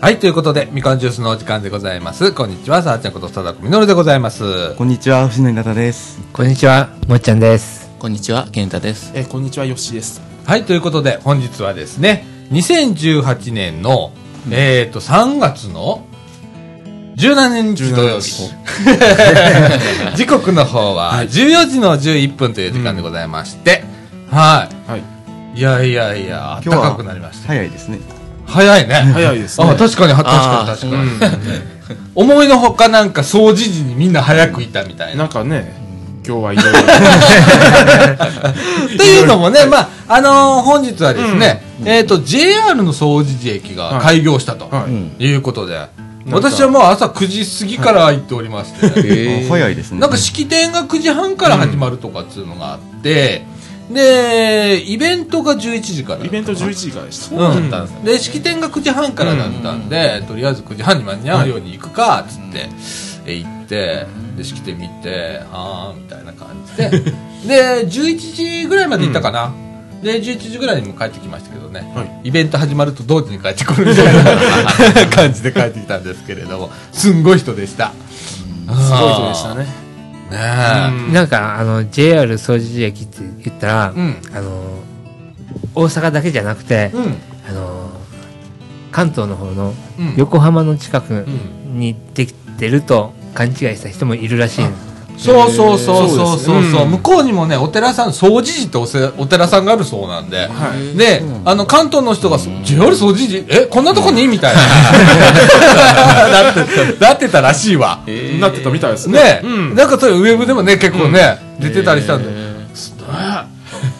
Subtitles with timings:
[0.00, 2.32] はい、ということで、みかんジュースのお時間でございます。
[2.32, 4.74] こんにちは、さあちゃんこと貞子みのるでございます。
[4.76, 6.18] こんにちは、藤野稲田です。
[6.32, 7.90] こんにちは、もっちゃんです。
[7.98, 9.12] こんにちは、健太です。
[9.14, 10.22] えーこんにちは、よっしーです。
[10.46, 14.12] はい、ということで、本日はですね、2018年の、
[14.50, 16.06] えっ、と、3月の
[17.16, 18.50] 17日土曜日。
[20.16, 23.84] 時刻の方は14時の11分という時間でございまして、
[24.30, 24.90] はい。
[24.90, 25.02] はい。
[25.54, 27.48] いやいやいや、今日は暖かくなりました。
[27.48, 28.19] 早いですね。
[28.50, 28.94] 早いね。
[28.94, 31.10] 早いですねあ、確かに、確かに、確かに。
[32.14, 35.18] 思いのほかなんか掃除時にみんな早くいたみたいな。
[35.22, 35.74] なんかね、
[36.26, 36.72] 今日はいろいろ。
[38.98, 44.86] というのもね、まあ、あのー本日はですね、えっ、と、JR の掃除時駅が開業したとは
[45.18, 45.24] い。
[45.24, 45.88] いうことで、か
[46.30, 50.00] 私はもう朝9時過ぎから行っておりまして、あ早いですね。
[50.00, 53.44] なんか式典が9時半から始まるとかっていうのがあって、
[53.90, 56.24] で、イベントが11時から。
[56.24, 57.36] イベント11時からでした。
[57.36, 62.68] うん、で式典が9時半からだったんで、とりあえず9時半に間に合うように行くかっつって、
[63.26, 66.90] え行ってで式典見てああみたいな感じで。
[67.46, 69.52] で11時ぐらいまで行ったかな、
[70.02, 72.28] で11時ぐらいにも帰ってきましたけどね、はい。
[72.28, 77.92] イベント始まると同時に帰ってくるみたいな 感じで帰ってきたんですけれどもすんごい人でした、
[78.66, 79.89] すごい人でしたね。
[80.30, 81.12] ね。
[81.12, 84.16] なんか、あの、JR 掃除時駅って言ったら、うん。
[84.32, 84.78] あの、
[85.74, 87.14] 大阪だけじゃなくて、うん。
[87.48, 87.90] あの、
[88.92, 90.14] 関東の方のうん。
[90.16, 91.78] 横浜の近くん。
[91.78, 94.89] にできてると勘違いした人もいるらしいんです
[95.20, 100.96] そうそうそうそうそうそう、うん向こうにもねお寺さん掃除寺っておせお寺さんがあるそうなんで、はい。
[100.96, 104.26] で、あの、関東の人が、JR 掃除時、え、こんなとこに？
[104.28, 104.60] みたいな。
[106.44, 106.60] なって、
[107.00, 108.00] なってたらしいわ。
[108.06, 109.40] ねなってたみたいですね。
[109.44, 109.74] うん。
[109.74, 112.49] なんかそういうウェブでもね、結構ね、出てたりしたんで。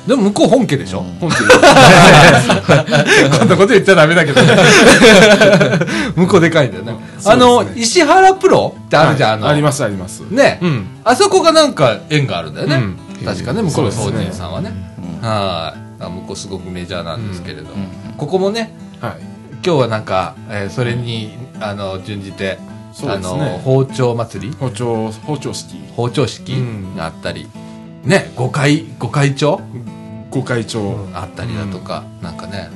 [0.07, 1.05] でも向こう本家でしょ？
[1.21, 1.51] 本当に。
[3.39, 4.49] こんなこと言っちゃダメだけどね。
[6.17, 6.95] 向こうでかいんだよね。
[7.25, 9.49] あの、石原プロってあるじゃん、あの。
[9.49, 10.21] あります、あります。
[10.31, 10.87] ね、うん。
[11.05, 12.77] あそこがなんか縁があるんだよね。
[12.77, 14.73] うん確かね、向こうの掃除そうですね員さんはね。
[15.21, 16.03] はい。
[16.03, 17.67] あ向こうすごくメジャーなんですけれど
[18.17, 19.13] ここもね、はい。
[19.63, 22.59] 今日はなんか、えーそれに、あの、準じて、
[23.07, 24.57] あの、包丁祭り？
[24.59, 25.77] 包丁、包丁式。
[25.95, 27.47] 包丁式うんがあったり、
[28.05, 29.61] ね、御会、御会長？
[30.31, 31.09] ご会長。
[31.15, 32.71] あったりだとか、なんかね、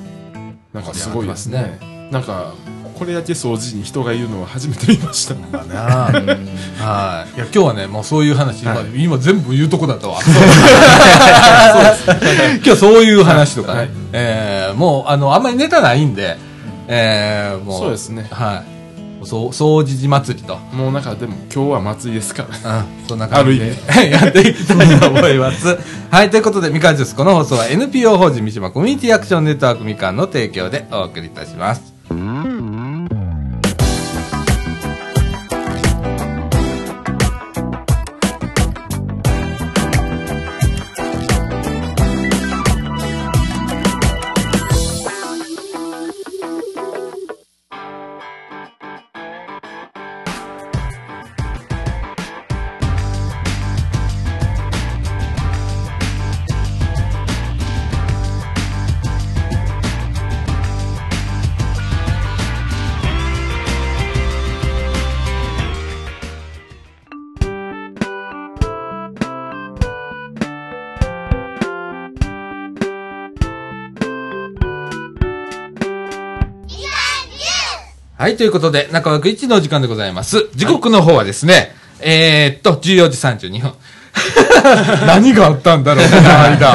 [0.73, 1.79] なんかすごいですね。
[2.11, 2.55] なんか、
[2.99, 5.35] これだけ掃除に人がいるのは初めて見ました。
[5.35, 7.37] はい。
[7.37, 10.19] いや、今日はね、もうそういう話、今はい今全部言うとこだったわ。
[12.65, 16.37] 今日そういう話とかね、はいえーもう、あの、あんまりネタないんで、
[16.87, 18.63] えーもう、そうですねはい。
[19.27, 20.57] そう、掃除時祭りと。
[20.73, 22.79] もうなんかでも今日は祭りですから。
[22.79, 25.79] うん、そんな感じであ やっていきたいと思います。
[26.11, 31.94] はい、ということで、みかんジュース、この放送は NPO 法人三島コミュニティアクションネットワークみかんの提供でお送りいたします。
[78.37, 80.49] ということで、中枠1のお時間でございます。
[80.55, 83.73] 時刻の方はですね、えー、っと、14時32分。
[85.07, 86.75] 何があったんだろう、この間。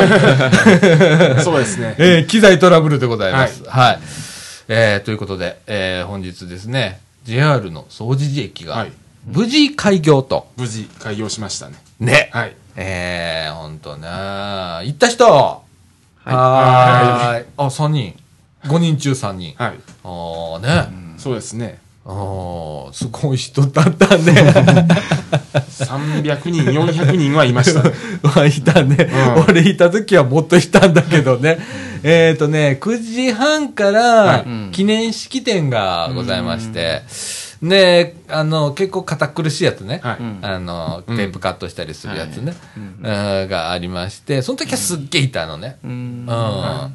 [1.43, 1.95] そうですね。
[1.97, 3.63] えー、機材トラブルでございます。
[3.67, 3.99] はい。
[4.67, 8.91] えー、ということで、えー、本日ですね、JR の掃除寺駅がはい、
[9.25, 10.47] 無事開業と。
[10.57, 11.75] 無事開業しましたね。
[11.99, 12.29] ね。
[12.33, 12.53] はい。
[12.75, 14.07] えー、ほんとね。
[14.07, 17.45] 行った人はーい。
[17.57, 18.15] あ、3人。
[18.65, 19.55] 5人中3人。
[19.57, 19.73] はい。
[20.03, 21.08] あーね。
[21.19, 21.79] そうですね。
[22.05, 24.33] あーすごい人だったね。
[25.53, 27.91] 300人、400人はいましたね。
[28.23, 31.59] はいたね、うん俺いた時はもっといたんだけどね。
[32.01, 37.03] えっとね、9時半からい記念式典がございまして、
[37.61, 39.99] で、あの、結構堅苦しいやつね。
[40.01, 40.17] はい。
[40.41, 42.55] あの、テうんープカットしたりするやつね。
[42.77, 45.77] うんがありまして、その時はすっげえいたのね。
[45.83, 45.93] うんう
[46.31, 46.93] ん。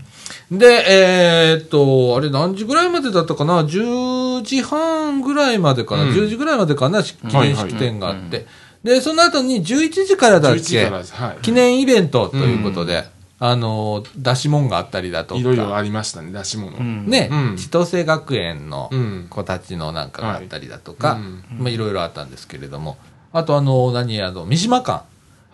[0.50, 7.02] で、えーっと、あれ何時ぐらいまでだったかな ?10 時半ぐらいまでかな、うん ?10 時ぐらいまでかな？
[7.02, 8.46] 記念式典があって。
[8.82, 10.84] で、その後に11時からだっ11時け。
[10.86, 11.42] はい。
[11.42, 13.04] 記念イベントということで、
[13.38, 15.40] あの、出し物があったりだとか。
[15.40, 16.76] いろいろありましたね、出し物。
[16.76, 22.96] うんね、うん千歳学園のうん子たちのなんかがあったりだとか、はいうんまあいろいろあったんですけれども、
[23.32, 24.92] あとあの、何あの、三島館。
[24.92, 25.04] はい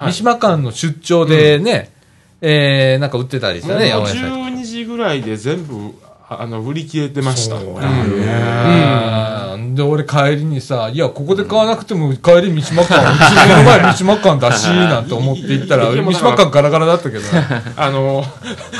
[0.00, 1.92] 三島館の出張でね、
[2.40, 4.49] えー、なんか売ってたりしたね、八百屋さん12時
[5.00, 5.94] ぐらいで全部、
[6.28, 7.58] ああの、売り切れてました。
[7.58, 7.76] そううん
[9.54, 17.46] うんで、俺帰りにさ、いや、ここで買わなくても帰り三島館、うちの前三島館だし、なんて思って行ったら、三島館ガラガラだったけどね。
[17.76, 18.24] あの、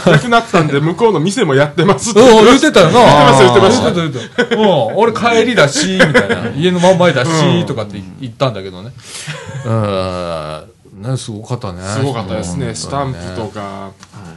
[0.05, 3.39] なくなったんで、 向こうの店もやってますってうん、言ってたよな。
[3.39, 4.61] 言ってました言ってた、言ってた。
[4.61, 6.51] うん、俺帰りだし、みたいな。
[6.55, 8.93] 家の真ん前だし、とかって言ったんだけどね。
[9.65, 10.63] うん、
[11.01, 11.83] ね、すごかったね。
[11.83, 12.75] すごかったですね。
[12.75, 13.93] スタンプとか、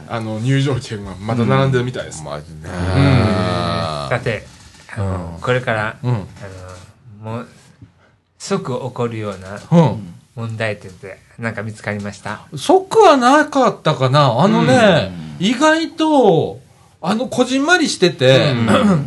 [0.08, 2.22] あの、入場券はまだ並んでるみたいです。
[2.22, 2.68] マジね。
[2.68, 4.46] さて、
[4.96, 6.14] あの、これから、うん。
[6.14, 6.16] あ
[7.22, 7.46] の、もう、
[8.38, 10.14] 即起こるようなうん。
[10.34, 12.40] 問題点ってなんか見つかりました？
[12.56, 14.40] 即はなかったかな。
[14.40, 16.58] あのね、意外と、
[17.00, 18.52] あの、こじんまりしてて、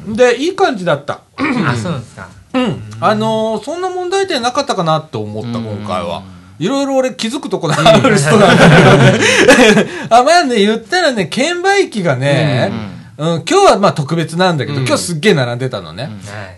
[0.08, 1.22] で、いい感じだった。
[1.36, 2.30] あ、そうなんですか。
[2.54, 2.82] うん。
[3.02, 6.24] あのーそんな問題点なかったかなって思った、今回は。
[6.60, 9.90] いろいろ俺気づくとこがある人なんだけどね。
[10.10, 12.72] あ、まあね、言ったらね、券売機がね、
[13.18, 16.04] うん、今日はまあ特別なんだけど、今日すっげえ並んでたのね。
[16.04, 16.10] は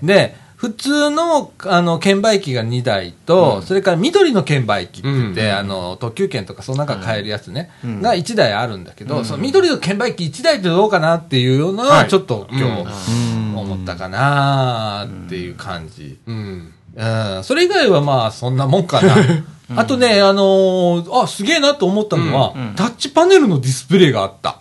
[0.02, 0.06] い。
[0.06, 7.70] で、普通の、あの、券売機が2台と、それから緑の券売機って言って、うんあの、特急券とかその中買えるやつね、
[8.02, 12.66] が1台あるんだけど、その緑の券売機1台ってどうかなっていうような、はいちょっと今日、
[13.14, 16.18] うん思ったかなっていう感じ。
[16.26, 16.74] うん。
[16.96, 17.44] うん。
[17.44, 19.16] それ以外はまあ、そんなもんかな。
[19.76, 24.60] あとね、あのーあ、すげえなと思ったのは、タッチパネルのディスプレイがあった。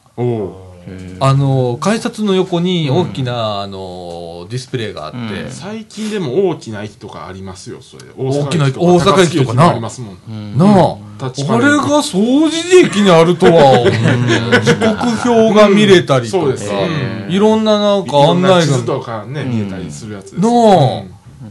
[1.21, 5.19] あのー改札の横に大きな、あのーディスプレイがあって、
[5.51, 8.05] 最近でも大きな駅とかありますよ、それ。
[8.17, 9.65] 大きな駅大阪駅とか大阪駅とかな？
[9.65, 10.57] もありますもん。
[10.57, 10.97] なあ、
[11.27, 13.91] あれが掃除時駅にあるとは思う、
[14.63, 16.71] 時刻表が見れたりとか、そうです。
[16.71, 20.41] うんいろんななんか案内が、地図とかね、見えたりするやつです。
[20.41, 21.03] なあ、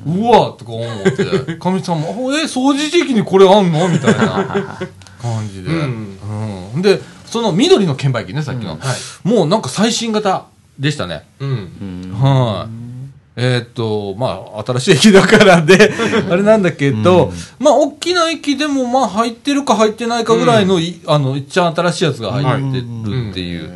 [0.07, 1.11] うわとか思っ
[1.45, 3.87] て、かみさんも、あえ、掃除時期にこれあんの？
[3.89, 4.79] みたいな。
[5.21, 5.69] 感じで。
[5.69, 6.17] うん。
[6.75, 6.81] うん。
[6.81, 8.79] で、その緑の券売機ね、さっきの。
[9.23, 10.45] もうなんか最新型
[10.79, 11.23] でしたね。
[11.39, 12.15] うん。
[12.19, 12.87] はい。
[13.39, 15.93] えーっと、まあ、新しい駅だからで、
[16.31, 23.71] あれなんだけど、まあ、大きな駅でも、まあ、入ってるか入ってないかぐらいの、いあの、一番新しいやつが入ってるっていう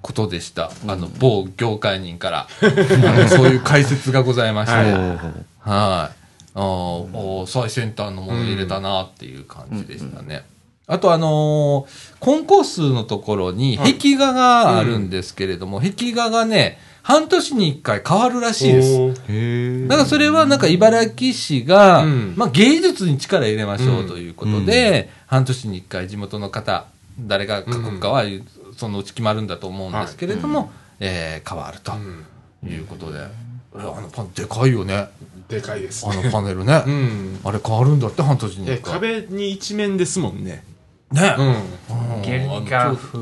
[0.00, 0.70] ことでした。
[0.86, 6.16] あの、某業界人から、 あのそういう解説がございまして、はいはい。
[6.54, 10.44] あーお最先端のもの入れたなっていう感じでしたね。
[10.86, 19.88] あとあのーコンコースのところに壁画があるんですけれども、壁画がね、半年に一回変わるらしいです。
[19.88, 22.34] だからそれはなんか茨城市が、うん。
[22.36, 26.86] まあ芸術に力入れましょうということで、半年に一回地元の方、
[27.20, 28.24] 誰が書くかは、
[28.76, 30.70] そのうち決まるんだと思うんですけれども、
[31.00, 35.08] えー変わるとうんいうことで、えあのパンでかいよね。
[35.52, 36.22] でかいですあね。
[36.22, 36.82] のパネルね。
[36.86, 37.40] うん。
[37.44, 38.78] あれ変わるんだって半年に。
[38.78, 40.64] 壁に一面ですもんね。
[41.12, 41.34] ね。
[41.38, 41.46] うん。
[42.16, 43.18] うんゲルニカ風、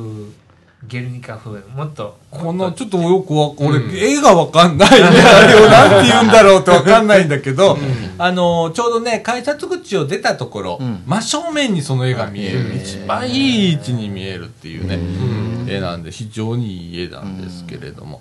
[0.86, 5.68] ゲルニカ風、もっと、このちょっとよくわ、俺、うん絵がわかんないんだよ。
[5.68, 7.76] なんて言うんだろうってわかんないんだけど、
[8.18, 12.76] あの、ちょうどね、改札口を出たところ、真正面にその絵が見える。
[12.76, 14.98] 一番いい位置に見えるっていうね、
[15.66, 18.20] 絵なんで、非常にいい絵なんですけれども。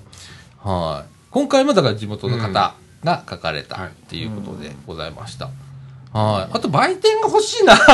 [0.63, 1.10] はい。
[1.31, 5.50] 今回もだから地元の方が描かれたっていうことでございました。
[6.12, 6.58] はい。
[6.58, 7.74] あと売店が欲しいな。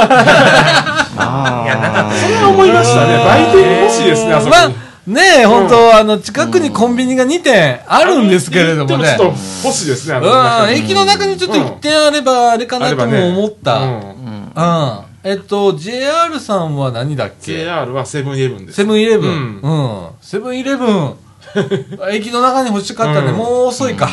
[1.18, 3.18] あいやなかったそれは思いましたね。
[3.26, 4.68] 売店欲しいですね、あそこまあ
[5.08, 9.16] に。、ねえ、本当あの、近くにコンビニが2店あるんですけれどもね。
[9.18, 9.36] ちょっと
[9.66, 13.76] 欲しいですね、あのうん、駅の中にちょっと1点あればあれかなとも思った。
[13.76, 14.52] うん。
[14.56, 18.76] うんえっと、JR さんは何だっけ？JR はセブンイレブンです。
[18.76, 19.32] セブンイレブン。
[19.32, 20.08] うんうん。
[20.22, 21.16] セブンイレブン。
[22.14, 23.32] 駅の中に欲しかったね。
[23.32, 24.08] うんもう遅いか。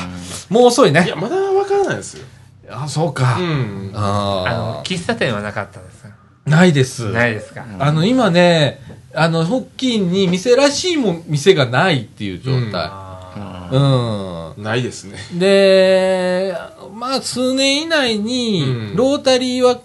[0.52, 1.04] もう遅いね。
[1.04, 2.24] いや、まだわからないですよ。
[2.70, 3.38] あ、そうか。
[3.40, 3.90] うん。
[3.94, 6.04] ああの、喫茶店はなかったんです。
[6.44, 7.10] ないです。
[7.10, 7.64] ないですか？
[7.78, 8.80] あの、今ね、
[9.14, 12.70] あの、ホッキンに店らしいもん店がないっていう状態。
[12.74, 14.62] あうん。
[14.62, 15.16] ないですね。
[15.38, 16.54] で、
[16.94, 19.80] まあ、数年以内に、うんロータリーは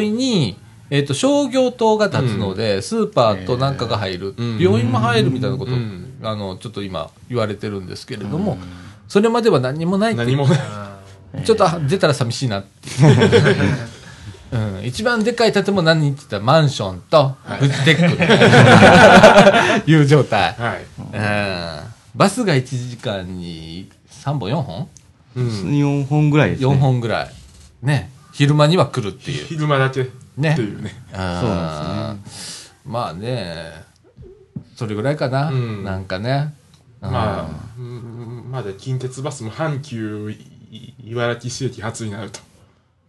[0.00, 0.56] 沿いに、
[0.88, 8.56] えっ、と、商業棟が建つので、スーパーとなんかが入る、うん病院も入るみたいなこと、うんあの、ちょっと今言われてるんですけれども、
[9.08, 10.58] それまでは何もないって何もない。
[10.58, 13.96] ーちょっとあ出たら寂しいなっていう。
[14.52, 20.54] うん、一番でかい建物何って言ったらマンションとフジテックいう状態。
[20.54, 20.84] はい。
[21.82, 24.88] うんバスが1時間に3本4本？
[25.36, 25.48] うん。
[25.48, 26.68] 4本ぐらいですね。
[26.68, 27.30] 4本ぐらい。
[27.82, 28.10] ね。
[28.32, 29.44] 昼間には来るっていう。
[29.46, 30.08] 昼間だけ。
[30.38, 30.94] ねっていうね。
[31.10, 32.80] そうなんですね。
[32.86, 33.72] まあね、
[34.76, 35.50] それぐらいかな。
[35.50, 36.54] うんなんかね。
[37.02, 37.65] まあ、うん
[38.56, 42.40] まだ近鉄バスも阪急い茨城市駅初になると。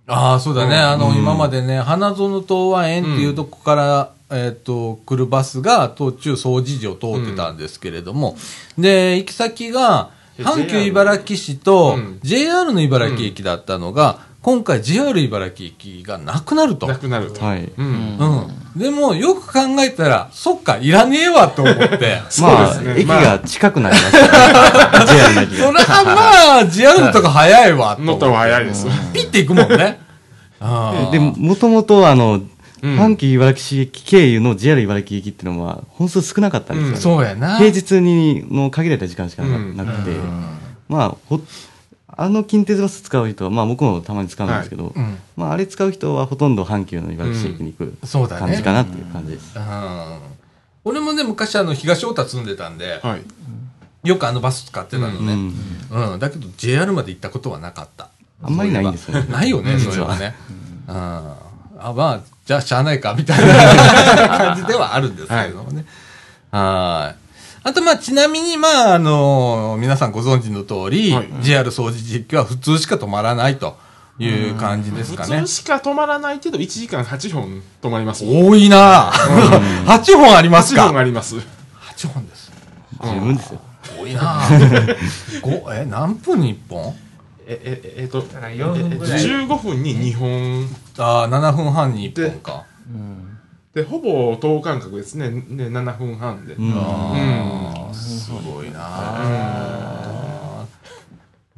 [0.06, 0.76] ああ、そうだね。
[0.76, 0.82] うん。
[0.82, 8.36] あの、今までね、花園東和園っていうとこから、えっ、と、来るバスが途中総除寺を通ってたんですけれども、
[8.78, 12.20] で、行き先が、え阪急茨城市とうん。
[12.24, 16.88] JR の茨城駅だったのが、今回 JR 茨城駅がなくなると。
[16.88, 17.44] なくなると。
[17.44, 17.72] はい。
[17.78, 18.18] うん。
[18.18, 18.80] うん。
[18.80, 22.22] でも、よく考えたら、そっか、いらねえわと思って。
[22.40, 25.06] まあ駅まあが近くなりましたから。
[25.06, 25.80] JR の駅そが。
[25.80, 28.04] れはまあ、JR のとこ早いわと思って。
[28.04, 28.88] 乗った方が早いです。
[29.14, 30.00] ピッて行くもんね。
[31.12, 32.50] で、もともとあの、うん
[32.82, 36.98] 阪急茨城市駅経由の JR 茨城駅っていうのは本数少なかったんですよね。
[36.98, 37.58] そうやな。
[37.58, 40.12] 平日にの限られた時間しかなくて、
[40.88, 41.42] まあ、ほ
[42.20, 45.18] あの近鉄バス使う人は、まあ僕もたまに使うんですけど、うん。
[45.36, 48.48] まああれ使う人はほとんど阪急の茨城市駅に行くそうだね。
[48.48, 49.56] 感じかなっていう感じです。
[49.56, 50.20] うん。
[50.84, 54.08] 俺もね、昔あの、東太田住んでたんで、はい。
[54.08, 55.36] よくあのバス使ってたのうね。
[55.36, 55.54] ん。
[55.92, 56.20] うん。
[56.20, 58.10] だけど JR まで行ったことはなかった。
[58.42, 59.32] あんまりないんですよね。
[59.32, 60.36] ないよね、それはね。
[60.88, 60.96] うん。
[60.96, 65.86] あ、まあ、じゃあしゃあないか、みたいな感じではあるんですけれどもね。
[66.50, 67.27] はい。
[67.68, 73.76] あと、まあ、ちなみに、まあ、あの皆さんご存知の通り、はい JR 掃除実況は普通しか止まらないと
[74.18, 75.54] いう感じですかね普通。
[75.54, 78.24] しか止まらないけど、1時間8本止まります。
[78.24, 80.88] 8多いな8本ありますか？
[80.88, 81.36] 本あります。
[81.36, 82.54] 8本です。
[83.04, 83.60] 十分ですよ。
[84.00, 84.42] 多いな
[85.42, 86.96] ごえ、何分に1本？
[87.48, 90.70] え、え、えっと、ら4分ぐらい15分に2本。
[91.00, 92.64] ああ、7分半に1本か。
[93.78, 95.30] で、ほぼ等間隔ですね。
[95.30, 96.56] ね、7分半で。
[96.56, 100.66] うんああ、すごいなあ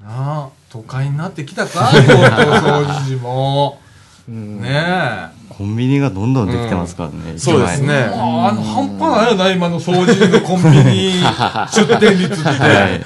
[0.03, 1.87] なあ、都会になってきたか？
[1.87, 3.79] 東京掃除時も。
[4.27, 5.29] ねえ。
[5.47, 7.39] コンビニがどんどんできてますからね。
[7.39, 8.11] そうですね。
[8.13, 11.13] ああ、あの、半端ないよな、今の掃除のコンビニ
[11.71, 12.49] 出店率って。
[12.49, 12.99] はい。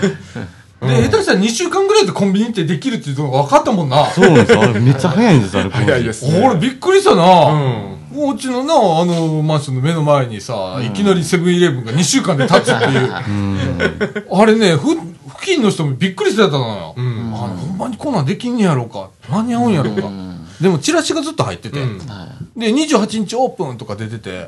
[0.88, 4.08] で、下手したら2週間ぐらいでコンビニってできるっていうのが分かったもんな。
[4.08, 4.62] そうなんですよ。
[4.64, 5.70] あれめっちゃ早いんですよ、あれ。
[5.70, 6.44] 早いですね。
[6.44, 7.24] 俺びっくりしたな。
[7.46, 7.93] うん。
[8.14, 13.12] もううちのな、あの、マンションの目の前にさ、いきなりセブンイレブンが2週間で経つっていう。
[14.32, 15.06] あれね、ふ、付
[15.42, 16.94] 近の人もびっくりしてたのよ。
[16.96, 17.34] うん。
[17.34, 19.10] あほんまにこんなんできんねやろうか。
[19.30, 20.10] 間に合うんやろうか。
[20.62, 21.82] でもチラシがずっと入ってて。
[21.82, 22.00] うん
[22.56, 24.48] で、28日オープンとか出てて、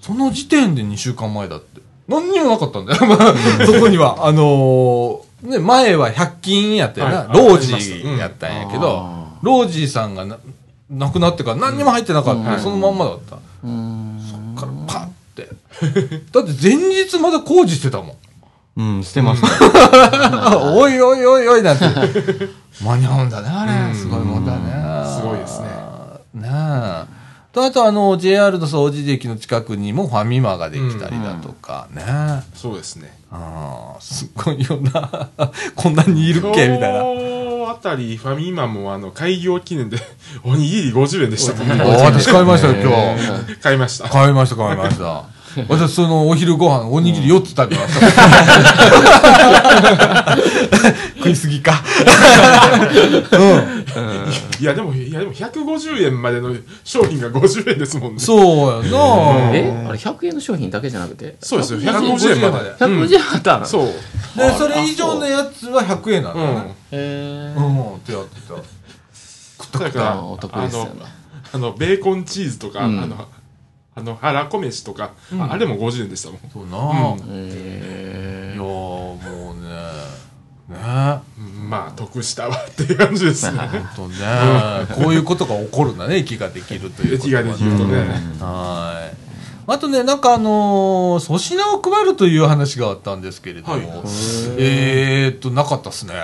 [0.00, 1.80] その時点で2週間前だって。
[2.08, 3.06] 何にもなかったんだよ。
[3.06, 4.26] まあそこには。
[4.26, 7.16] あのーね、前は100均やったよな。
[7.18, 10.26] はいロージーやったんやけど、ロージーさんが
[10.90, 12.58] な亡くなってから何にも入ってなかった。
[12.58, 13.30] そのまんまだった。
[13.30, 13.40] そっ
[14.54, 15.48] からパッて。
[16.30, 18.16] だって前日まだ工事してたもん。
[18.76, 19.42] うん、してます。
[20.74, 21.84] おいおいおいおいなんて。
[22.82, 23.94] 間に合うんだね、あれ。
[23.94, 25.16] すごいもんだね。
[25.16, 25.68] すごいですね。
[26.34, 27.23] ねえ。
[27.54, 32.02] と、あとあの、JR の掃除駅の近くにもファミマができたりだとかね。
[32.52, 33.16] そうですね。
[33.30, 35.30] ああ、すっごいよな。
[35.76, 37.04] こんなにいるっけみたいな。
[37.70, 39.98] あたりファミマもあの開業記念で
[40.44, 41.82] おにぎり50円でしたね。
[41.82, 43.56] お私買いましたよ、今日。
[43.60, 44.08] 買いました。
[44.08, 45.24] 買いました、買いました。
[45.68, 48.06] 私、その、お昼ご飯、おにぎり4つ食べました。
[51.16, 51.82] 食いすぎか。
[54.60, 58.18] いやでも、いやでも150円までの商品が50円ですもんね。
[58.20, 58.98] そうやな。
[59.54, 59.84] え？
[59.88, 61.36] あれ100円の商品だけじゃなくて？
[61.40, 62.70] そうですよ、150 150円まで。
[62.72, 63.66] 150円あったの？
[63.66, 63.86] そう。
[64.36, 66.54] で、それ以上のやつは100円なんだうん。
[66.56, 66.74] ね。
[66.92, 68.54] へうん、ってやってた。
[69.78, 70.90] だから、あお得ですよね
[71.52, 73.26] あの、あの、ベーコンチーズとか、うんあの、
[73.96, 76.38] あの、腹こ飯とか、ああれも50円でしたもん。
[76.52, 77.16] そうな。
[77.30, 79.18] えいやーも
[79.56, 83.58] うね、ねうんまあ、得したわっていう感じですね。
[83.58, 84.16] ほんとね、
[85.04, 87.98] こういうことが起こるんだね、駅ができるということ駅ができるとね。
[88.40, 89.16] はい。
[89.66, 93.82] あとね、なんかあのー粗品を配るという話があったんですけれども、はい
[94.58, 96.14] えーっと、なかったっすね。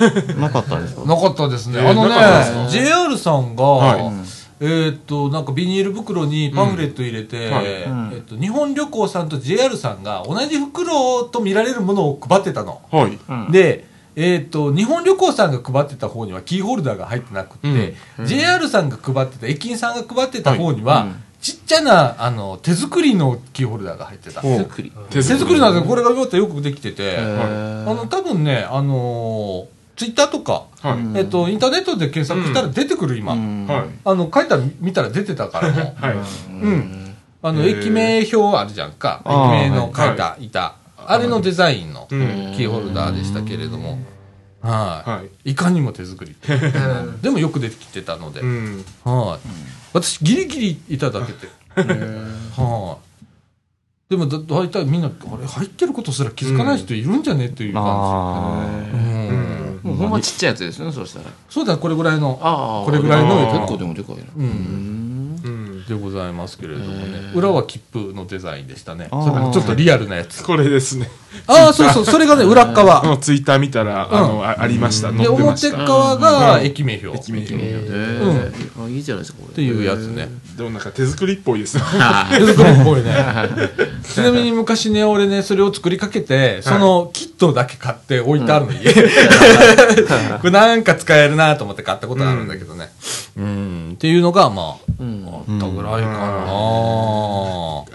[0.38, 1.04] なかったですか？
[1.06, 1.78] なかったですね。
[1.80, 7.52] えーあのね、JR さんが、はいえーっと、なんかビニール袋にパンフレット入れて、うん。
[7.52, 7.64] はい。
[7.66, 12.82] えーっと、日本旅行さんと JR さんが同じ袋と見られるものを配ってたの。
[12.90, 13.52] はい。
[13.52, 13.86] で、
[14.16, 21.06] えーっと、日本旅行さんが配ってた方にはキーホルダーが入ってなくて、JR さんが配ってた、駅員さんが配ってた方には、
[21.40, 24.42] ちっちゃな、あの、手作りのキーホルダーが入ってた。
[24.42, 24.92] ほう作り。
[25.08, 29.66] 手手作りなんで、これがよくできてて、ああの、多分ね、あの
[30.00, 31.18] ツイッターとか、はい。
[31.18, 33.32] えっと、インターネットで検索したら出てくる、今。
[33.34, 33.88] はい。
[34.02, 35.94] あの、書いたら見たら出てたからも。
[35.94, 36.14] はい。
[36.14, 37.14] うん。
[37.42, 39.20] あの、駅名表あるじゃんか。
[39.26, 40.76] 駅名の書いた、いた。
[40.96, 43.98] あれのデザインのキうんーホルダーでしたけれども。
[44.62, 45.50] ははい。
[45.50, 45.52] い。
[45.52, 46.34] いかにも手作り。
[47.20, 48.46] でもよくできてたのでう。
[48.46, 48.84] ん。
[49.04, 49.48] はい。
[49.92, 51.46] 私、ギリギリいただけて。
[51.76, 53.10] はい。
[54.10, 57.46] でもだ大体みんな、あれ入ってることすら気づかない人いるんじゃね？
[57.46, 58.96] っていう感あじ。
[58.96, 59.09] うん。
[60.00, 61.26] もうほんまちっちゃいやつですね、そしたら。
[61.48, 62.38] そうだ、これぐらいの。
[62.42, 62.84] ああ。
[62.84, 64.22] これぐらいの結構でもでかいな。
[64.36, 64.99] うん。
[65.94, 66.00] うん。
[66.00, 67.32] でございますけれどもね。
[67.34, 69.08] 裏は切符のデザインでしたね。
[69.10, 70.42] ちょっとリアルなやつ。
[70.44, 71.10] これですね。
[71.46, 73.02] ああ、そうそう、それがね、裏っ側。
[73.02, 75.08] うんツイッター見たら、あの、あありました。
[75.08, 75.76] 載で、ってました。
[75.76, 77.08] 表側がうん駅名表。
[77.08, 78.52] っ駅名表ええ。
[78.84, 79.54] あいいじゃないですか、これ。
[79.54, 80.28] ていうやつね。
[80.56, 81.82] でもなんか手作りっぽいですね。
[82.36, 83.14] 手作りっぽいね。
[84.02, 88.92] ちなみに昔ね、俺ね、それを作りかけて、そのキットだけ買って置いてあるの、家。
[90.40, 92.90] これなんか使えるなと思って買ったことあるんだけどね。
[93.36, 93.92] うん。
[93.94, 95.26] っていうのが、まあ、うん。
[95.26, 96.16] あったぐらいかな。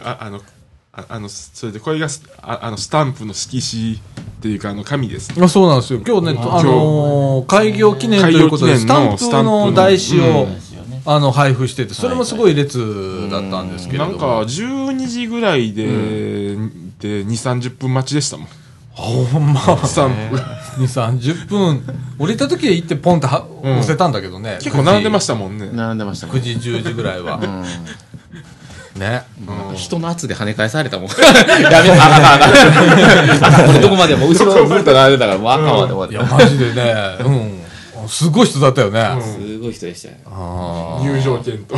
[0.03, 0.41] ああの、
[0.93, 3.99] ああの、それで、これがスああのスタンプの色紙っ
[4.41, 5.33] ていうか、あの、紙です。
[5.41, 6.01] あそうなんですよ。
[6.05, 10.57] 今日ね、あのー開業記念ということで、開スタンプの台紙をうん、
[11.05, 14.11] あの、配布してて、それもすごい列だったんですけれども。
[14.11, 18.47] なんか、12時ぐらいで、で、2、30分待ちでしたもん。
[18.95, 19.59] ほんま。
[19.85, 20.37] スタンプ。
[20.37, 21.83] 2、30分。
[22.17, 24.57] 降りた時へ行ってポンとは押せたんだけどね。
[24.61, 25.69] 結構並んでまししたもんね。
[25.71, 26.39] 並んでましたね9。
[26.41, 27.39] 時、10時ぐらいは。
[28.97, 29.23] ね。
[29.75, 31.09] 人の圧で跳ね返されたもん。
[31.11, 33.69] やめ、あかんあかんあかん。
[33.69, 36.23] 俺どこまでも後ろずっと並んでたから、もうあかんわって思っていや、。
[36.23, 36.93] マジでね。
[37.25, 37.65] うん。
[38.07, 39.21] すごい人だったよね。
[39.21, 41.01] すごい人でしたよ。
[41.03, 41.75] 入場券と。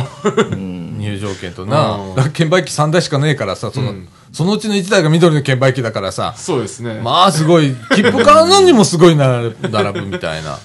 [0.98, 2.32] 入場券となうん。
[2.32, 3.94] 券売機3台しかねえからさ、その、
[4.32, 6.34] そのうちの1台が緑の券売機だからさ。
[6.36, 7.00] そうですね。
[7.00, 10.58] まあ、すごい、切符買うのにもすごい並ぶ並ぶみたいな。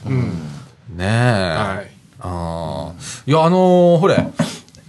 [0.90, 1.04] ねえ。
[1.06, 1.92] はい。
[2.20, 2.94] ああ。
[3.25, 4.18] いや、あのーほれ、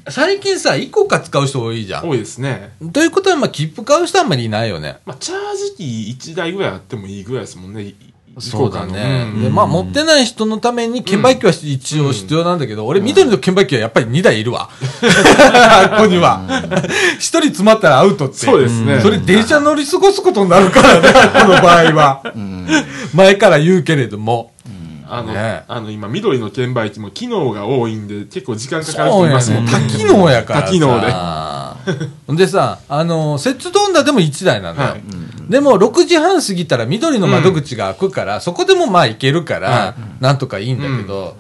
[0.08, 2.08] 最近さ、1個か使う人多いじゃん。
[2.08, 2.74] 多いですね。
[2.92, 4.98] ということは、まあ、切符買う人あんまりいないよね。
[5.06, 5.38] まあ、チャー
[5.76, 7.94] ジ機1台ぐらいあってもいいぐらいですもんね。
[8.38, 9.30] いそうだね。
[9.34, 14.68] うんで、まあ、持ってない人のために券売機は一応必要なんだけど、俺、緑の券売機はやっぱり2台いるわ。
[15.90, 16.40] ここには。
[17.18, 18.36] 一人詰まったらアウトって。
[18.36, 22.22] そうですねそれ電車乗り過ごすことになるからね、 この場合は。
[23.14, 24.52] 前から言うけれども。
[25.08, 29.66] あの、ねあの、今、緑の券売機も機能が多いんで、結構時間かかると思いますもん。
[29.66, 30.66] 多機能やからさ。
[30.66, 31.14] 多機能で
[32.36, 34.90] でさ、あの、セッツドンダでも1台なんだよ。
[34.90, 41.36] はいでも、6時半過ぎたら緑の窓口が開くから、そこでもまあ行けるから、はなんとかいいんだけど、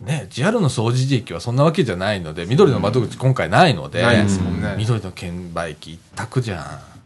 [0.00, 6.98] ね、JR の掃除駅はそんなわけじゃないので、緑の窓口今回ないので、ないですもんね緑の券売機一択じゃん。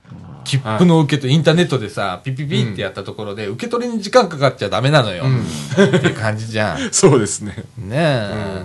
[0.45, 5.25] 切符の受け取り、インターネットでさ、ピピピってやったところで、受け取りに時間かかっちゃダメなのよ。
[5.73, 6.79] っていう感じじゃん。
[6.79, 7.65] ね そうですね。
[7.91, 8.65] え。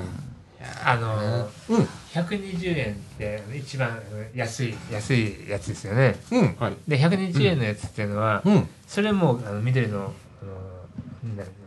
[0.84, 1.88] あのうんー、
[2.24, 4.00] 120円って一番
[4.36, 6.16] 安い、安いやつですよね。
[6.32, 6.56] うん。
[6.60, 6.74] はい。
[6.88, 8.68] で、120円のやつっていうのは、うん。
[8.88, 10.14] それもあの緑の、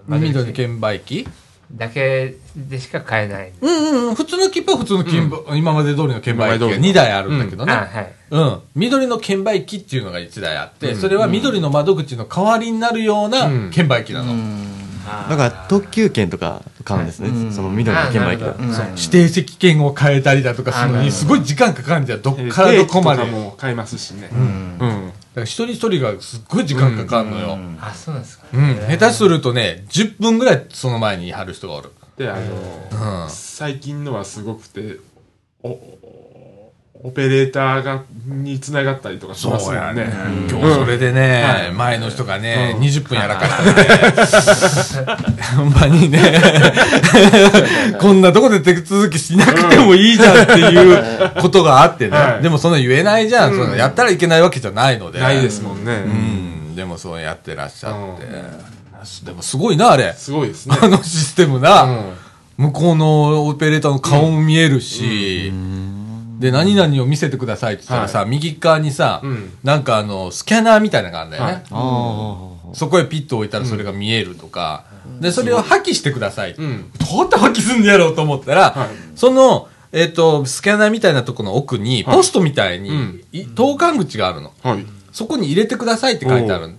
[0.09, 1.27] あの緑の券売機？
[1.73, 3.53] だけでしか買えない。
[3.61, 7.73] うんうん、普通の切符は普通の券売、今まで通りの券売機が今まで通りの2台あるんだけどね。
[7.73, 8.13] あ、はい。
[8.31, 8.61] うん。
[8.75, 14.35] 緑の券売機っていうのが1台あって、それは緑の窓口の代わりになるようなうん券売機なの。
[15.29, 18.57] だから特急券とか買うんですね、その緑の券売機が
[18.97, 22.23] 指定席券を変えたりだとかするのにすごい時間かかるんじゃん。
[22.23, 23.25] どっからどこまで。
[23.25, 24.31] も買えますしね。
[24.33, 25.13] うん。
[25.35, 27.59] ら一人一人がすっごい時間かかるのよ。
[27.81, 28.47] あ、そうなんですか。
[28.53, 28.77] うん。
[28.99, 31.91] 下手するとね、10分ぐらいその前に貼る人がおる。
[32.17, 33.31] で、あの、うん。
[33.31, 34.99] 最近のはすごくて、
[35.63, 35.79] お、
[37.03, 40.07] オペレーターが、に繋がったりとかしますもんね。
[40.51, 45.17] 今日それでね、はい前の人がね、うん20分やらかしたね。
[45.57, 46.39] ほんまにね、
[47.99, 52.17] こんなとこで手続きしなくてもいいじゃんっていうことがあってね。
[52.19, 53.53] はいでもそんな言えないじゃん。
[53.55, 55.21] そのやったらいけないわけじゃないので。
[55.21, 56.03] ないですもんね。
[56.05, 56.09] う
[56.73, 56.77] ん。
[56.77, 58.27] でもそうやってらっしゃって。
[59.25, 60.15] でもすごいな、あれ。
[60.19, 60.77] すごいですね。
[60.79, 61.85] あのシステムな。
[61.85, 62.01] うん
[62.61, 65.51] 向こうのオペレーターの顔も見えるし、
[66.41, 71.53] で、何々を見せてくださいって言ったらさ、右側にさ、うんなんかあの、スキャナーみたいなのがあるんだよね。
[71.53, 74.85] はいあそこへピッと置いたらそれが見えるとか、
[75.21, 76.55] で、それを破棄してください。
[76.55, 76.73] どううん。
[76.73, 83.25] やって破棄すんのやろうと思ったら、はいその、えっ、と、スキャナーみたいなとこの奥に、はいポストみたいに、
[83.55, 84.53] 投函口があるの。
[84.63, 84.87] はい。
[85.13, 86.71] そこに入れてくださいって書いてある、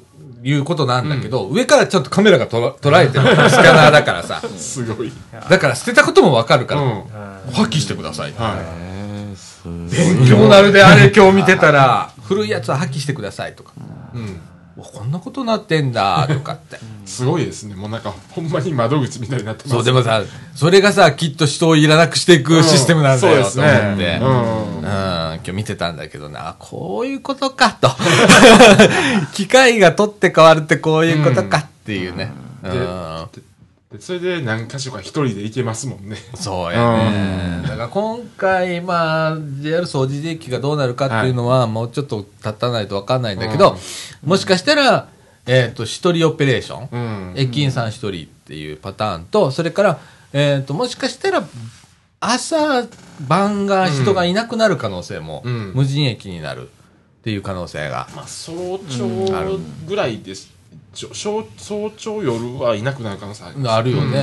[0.43, 4.41] いうことなんだけど、上からちょっとカメラがとら捉えてるのスキャナーだからさ。
[4.57, 5.11] すごい。
[5.49, 6.89] だから捨てたこともわかるから、うん。
[7.51, 8.33] 破棄してください。
[8.37, 8.55] は
[8.87, 9.00] い
[9.65, 13.73] 勉強なるであれ今日見てたら、古いやつは破棄してくださいとか。
[14.15, 14.17] い。
[14.17, 14.41] うん。
[14.77, 16.79] こんなことなってんだ、とかって。
[17.05, 17.75] すごいですね。
[17.75, 19.75] もうなんか、ほんまに窓口みたいになってます。
[19.75, 20.23] そう、でもさ、
[20.55, 23.95] それがさ、きっと人をいらなくしていくシステムなんだよ、と思って。
[23.95, 24.19] ね。
[24.21, 24.83] うん、うん。
[24.83, 27.89] 今日見てたんだけどな、あこういうことか、と。
[29.33, 32.31] 機械が取って変わるってこういうことかっていうね。
[32.63, 32.71] うん。
[32.71, 33.50] で
[33.99, 36.15] それで何箇所か一人で行けますもんね。
[36.35, 37.61] そうやね。
[37.63, 43.77] だから今回、まあ、JR 掃除駅がどうなるかっていうのは、もうちょっと経たないとわかんないんだけど、
[44.23, 45.09] もしかしたら、
[45.45, 47.33] えっ、と、一人オペレーション、うん。
[47.35, 49.99] 駅員さん一人っていうパターンと、それから、
[50.33, 51.43] えっ、と、もしかしたら、
[52.21, 52.85] 朝
[53.27, 58.07] 晩が人がいなくなる可能性も、うん無人駅になるっていう可能性が。
[58.15, 60.60] まあ、早朝ぐらいです。
[60.93, 64.21] ちょ早早朝夜はいなくなる可能性あるよね。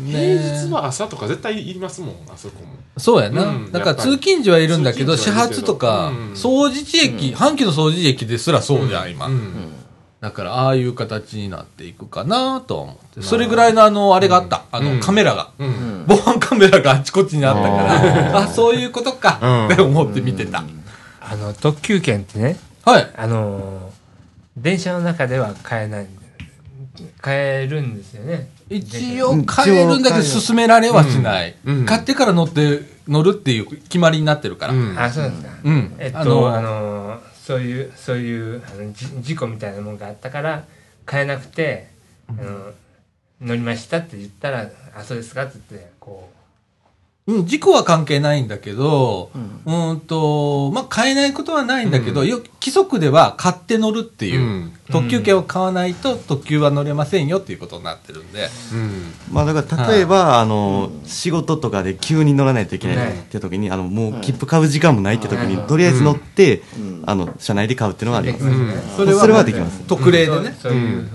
[0.00, 2.68] ね平日は朝とか絶対いりますもん、あそこも。
[2.96, 3.44] そうやな。
[3.44, 9.26] うんだから通勤時はいるんだけど、始発とか、うん掃除地駅、阪急の掃除駅ですらそうじゃん、今。
[9.26, 9.72] うん。
[10.20, 13.22] だから、ああいう形になっていくかなと思って。
[13.22, 14.64] それぐらいのあの、あれがあった。
[14.72, 15.50] あの、うんカメラが。
[15.60, 16.04] うん。
[16.08, 20.64] 防犯カメラがあちこちにあったから、あそういうことか、うんって思って見てた。
[21.20, 23.10] あの、特急券ってね、はい。
[23.16, 23.97] あのー
[24.62, 26.06] 電車の中では買えない
[27.20, 28.48] 買えるんですよね。
[28.68, 31.54] 一応買えるんだけど、勧められはしない。
[31.64, 34.72] うんうん買ってから乗って、乗るっていう決まりになってるから。
[34.72, 35.48] うんあ、そうですか。
[35.64, 35.94] うん。
[35.98, 40.64] えっと、あのあのーそういう、そういうあのじ事故みたいなものがあったから、
[41.06, 41.88] 買えなくて、
[42.28, 42.72] あの
[43.40, 46.37] 乗りましたって言ったら、あ、そうですかって言って、こう
[47.42, 49.30] ん、事故は関係ないんだけど、
[49.66, 54.72] うん、と、まあ、買えないことはないんだけど、よ規則では買って乗るっていう、うん。
[54.90, 59.12] 特急券を買わないと特急は乗れませんよっていうことになってるんで、うん。
[59.30, 66.62] まあだから例えば、あの、仕事とかで急に乗らないといけないって時に、あの、もう切符買う時間もないって時に、とりあえず乗って、
[67.04, 68.44] あの、車内で買うっていうのはあります。
[68.44, 68.72] うん。
[68.96, 69.80] それはそれはできます。
[69.86, 70.56] 特例でね。
[70.58, 71.08] そういう、うん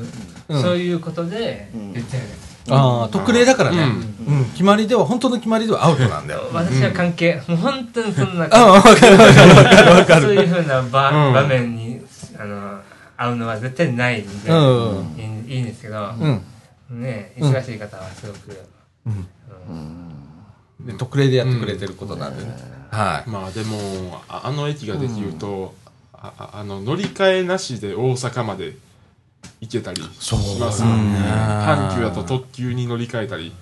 [0.50, 2.24] そういうことで言ってる。
[2.24, 2.53] んです。
[2.70, 3.84] ああ、特例だからね、
[4.28, 4.46] ううん。
[4.52, 6.50] 決まりでは、本当の決まりではアウトなんだよ。
[6.54, 10.22] 私は関係、もう本当にそんな、ああ、わかるわかるわかるわかる。
[10.22, 12.02] そういうふうな場,、うん場面に、
[12.40, 12.80] あの、
[13.18, 16.42] 会うのは絶対ないんで、うんいいいいんですけど、うん。
[17.02, 18.58] ね、忙しい方はすごく、
[20.80, 22.52] で特例でやってくれてることなんでね。
[22.92, 23.30] はい。
[23.30, 25.74] まあでも、ああの駅ができると、
[26.14, 28.76] あああの、乗り換えなしで大阪まで
[29.62, 31.20] 行けたりしますもんね。
[31.20, 33.54] 阪急だと特急に乗り換えたり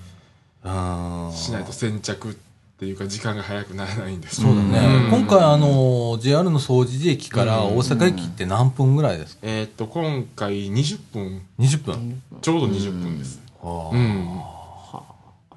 [0.64, 2.34] あしないと先着っ
[2.80, 4.80] ていうか時間が早くならないんですそうだね。
[5.06, 9.42] うん今回、あの、JR の掃除駅から大阪駅って何分ぐらいですか？
[9.44, 12.22] えーっと、今回20分、?20 分？
[12.42, 13.40] ちょうど20分です。
[13.64, 13.68] う
[13.98, 14.42] ん。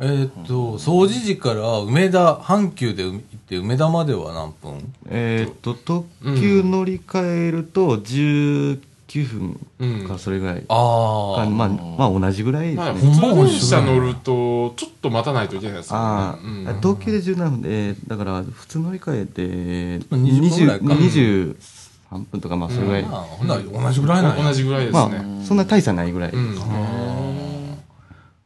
[0.01, 4.93] えーっと、掃除時から梅田、阪急で行って梅田までは何分？
[5.09, 6.05] えーっと、特
[6.39, 8.81] 急乗り換えると19
[9.23, 10.65] 分うんかそれぐらい。
[10.69, 11.49] ああ。
[11.49, 13.01] まあ、まあ同じぐらいですまあ、ね。
[13.01, 16.49] 普通電車乗ると、ちょっと待たないといけないですよあね。
[16.49, 19.43] うんあ、東急で17分で、えーだから普通乗り換えて、
[20.17, 21.57] 20分ぐらいか20
[22.13, 23.05] 23分とか、まあそれぐらい。
[23.05, 25.41] あほんなら同じぐらいな同じぐらいですまね。
[25.43, 26.33] あ、そんな大差ないぐらい。
[26.33, 26.57] うん。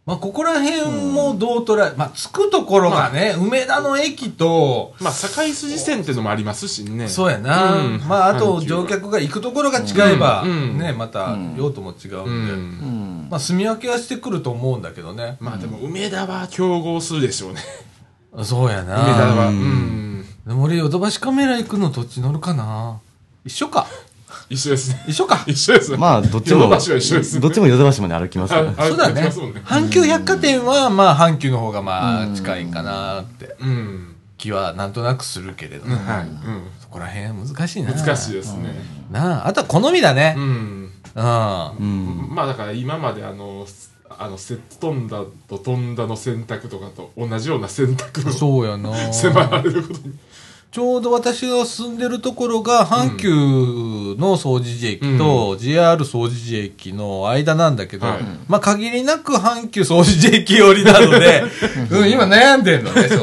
[0.08, 7.08] まあ、ここら辺もどう捉え、まあ、着くところがね、梅田の駅と、まあ、堺筋線っていうのもありますしね。
[7.08, 7.74] そうやな。
[7.74, 13.28] うんまあ、あと乗客が行くところが違えば、うんね、また用途も違うんで、うん。
[13.28, 15.36] まあ、住み分けはしてくると思うんだけどね。
[15.40, 17.60] まあでも、梅田は競合するでしょうね。
[18.44, 19.04] そうや梅田な。
[19.04, 19.48] は。
[19.48, 20.24] うん。
[20.46, 22.98] でも俺、ヨドバシカメラ行くのどっち乗るかな？
[23.44, 23.86] 一緒か。
[24.50, 25.04] 一緒ですね。
[25.06, 25.44] 一緒か。
[25.46, 25.98] 一緒ですね。
[25.98, 28.70] まあ、どっちも、ヨドバシは一緒ですねどっちもヨドバシまで歩きますから。
[28.76, 29.22] あそうだね。
[29.64, 34.14] 阪急百貨店は、まあ、阪急の方がまあ、近いかなってうん。
[34.38, 36.26] 気はなんとなくするけれど、はい。
[36.26, 36.30] う
[36.80, 37.90] そこら辺難しいな。
[37.92, 37.96] ん。
[37.96, 38.72] 難しいですね。
[39.11, 40.40] なあ、あとは好みだねう。
[40.40, 40.92] ん。
[41.14, 41.76] うん。
[41.78, 42.34] うん。
[42.34, 43.66] まあだから今まであの、
[44.08, 48.94] あの、セット飛んだと飛んだの選択とかと同じような選択をそうやな。
[49.12, 50.14] 迫られることに。
[50.70, 61.42] ちょうど私が住んでるところが、阪急の掃除時駅と JR 掃除時駅の間なんだけど、はいまあ限りなく阪急掃除時駅寄りなので、
[61.90, 63.18] うん、今悩んでんのね、そう。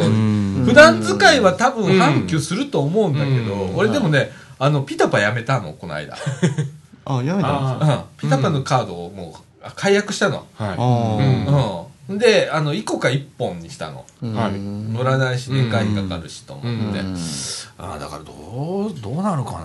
[0.65, 6.15] 普段使いは多分阪急すると思うんだけど、うん俺でもね、あの、ピタパやめたの、この間。
[7.05, 7.95] あ、やめたんですか？
[7.95, 8.03] うん。
[8.17, 10.45] ピタパのカードをもう、解約したの。
[10.55, 11.84] はあうん。
[12.09, 14.05] で、あの、1個か1本にしたの。
[14.21, 14.27] い。
[14.27, 14.59] はい。
[14.59, 16.99] 乗らないし、年会費かかるしと思って。
[17.77, 19.59] ああ、だからどう、どうなるかな、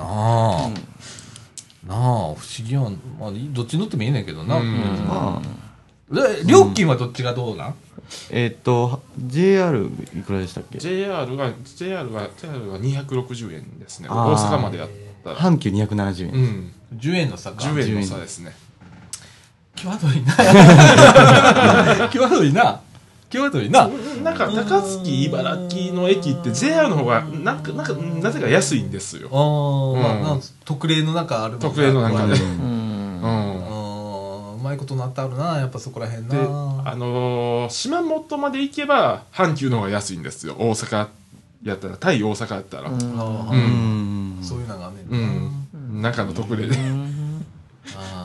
[1.87, 2.99] なあ、不思議やん。
[3.19, 4.57] まあ、どっち乗ってもいいねんけどな。
[4.57, 4.75] うん
[5.07, 5.43] ま
[6.11, 7.75] あ、で料金はどっちがどうなん、
[8.31, 14.09] えーっと、JR いくらでしたっけ？JR が、JR が、JR が260円ですね。
[14.09, 14.89] 大阪までやっ
[15.23, 15.37] たら。
[15.37, 16.33] 阪急270円。
[16.33, 16.73] うん。
[16.97, 17.63] ?10 円の差か。
[17.63, 18.53] 10円の差ですね。
[19.77, 20.35] 際どいな。
[22.11, 22.81] 際どいな。
[23.31, 23.89] 際どいな。
[24.23, 29.29] なんか、高槻、茨城の駅って JR の方が、なんか、なんか、なぜか安いんですよ。
[30.65, 32.35] 特例の中ある特例の中で。
[32.35, 32.57] ううん。
[33.27, 34.63] ん。
[34.63, 40.55] まいことなってあるなやっぱそこらへんなで、あのー島本まで行けば、阪急の方が安いんですよ。
[40.59, 41.09] 大阪
[41.65, 42.89] やったら、対大阪やったら。
[42.89, 45.51] あうーんそういうのがねん
[45.93, 46.03] うな、ん。
[46.03, 46.77] 中の特例で。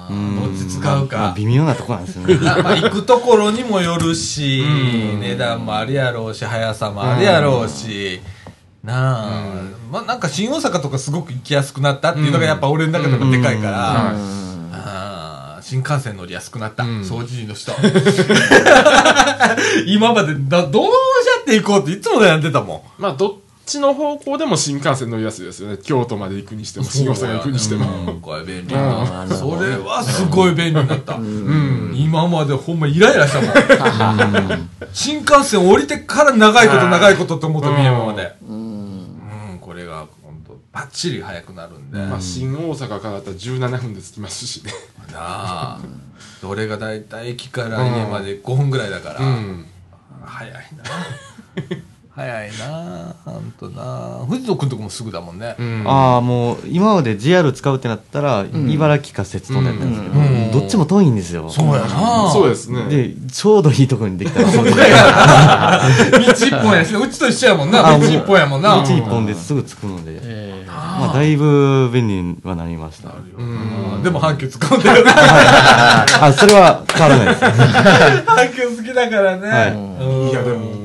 [0.10, 2.38] どっち使うか、まあ微妙なとこなんですよね。
[2.50, 5.20] あ まあ、行くところにもよるし、うん。
[5.20, 8.22] 値段もあるやろうし速さもあるやろうし、
[8.84, 9.32] なあ、
[9.92, 14.16] まあなんか新大阪とかすごく行きやすくなったっていうのがやっぱ俺の中でもでかいから、
[15.66, 17.02] 新幹線乗りやすくなった、うん。
[17.02, 17.72] 掃除時の人。
[19.88, 20.90] 今までだどうや
[21.42, 22.78] って行こうっていつも悩んでたもん。
[22.78, 22.82] い。
[23.00, 23.34] まあ、どっ
[23.66, 25.78] ちの方向でも新幹線乗りやすいですよね。
[25.78, 28.14] 京都まで行くにしても、新大阪行くにしても。
[28.14, 28.22] うん。
[28.22, 29.28] これ便利な。
[29.28, 31.18] それはすごい便利になった、
[31.94, 34.70] 今までほんまイライラしたもん。
[34.94, 39.58] 新幹線降りてから長いこと長いことって思ったうん宮山までうん。
[39.60, 44.72] これが本当バッチリ速くなるんで、まあ、新大阪からだったら17分で着きますしね。
[45.12, 45.80] なあ。
[46.42, 49.66] どれが大体駅から家まで5分ぐらいだから、うん。
[50.24, 50.84] 早いな
[52.16, 54.26] 早いなほんとな。
[54.30, 55.84] 藤野君とこもすぐだもんね、うん。
[55.86, 60.52] ああもう今まで JR 使うってなったら、茨城か摂津とだったんですけど、うん。
[60.52, 61.50] どっちも遠いんですよ。
[61.50, 62.32] そうやな。
[62.32, 62.86] そうですね。
[62.86, 64.78] でちょうどいいところにできたらそうです。
[64.80, 67.00] 道一本やしな。
[67.00, 67.86] うちと一緒やもんな。
[67.86, 68.82] あ道一本やもんな。
[68.82, 70.20] 道一本ですぐ着くので、え
[70.64, 70.66] え。
[70.66, 73.10] まあ、だいぶ便利にはなりました。
[73.38, 74.02] うん。
[74.04, 75.12] でも阪急使うんだよね。
[75.14, 77.44] あそれは変わらないです。
[78.24, 79.72] 阪急好きだからね、はい。
[79.72, 80.30] うん。
[80.30, 80.85] いや、でも、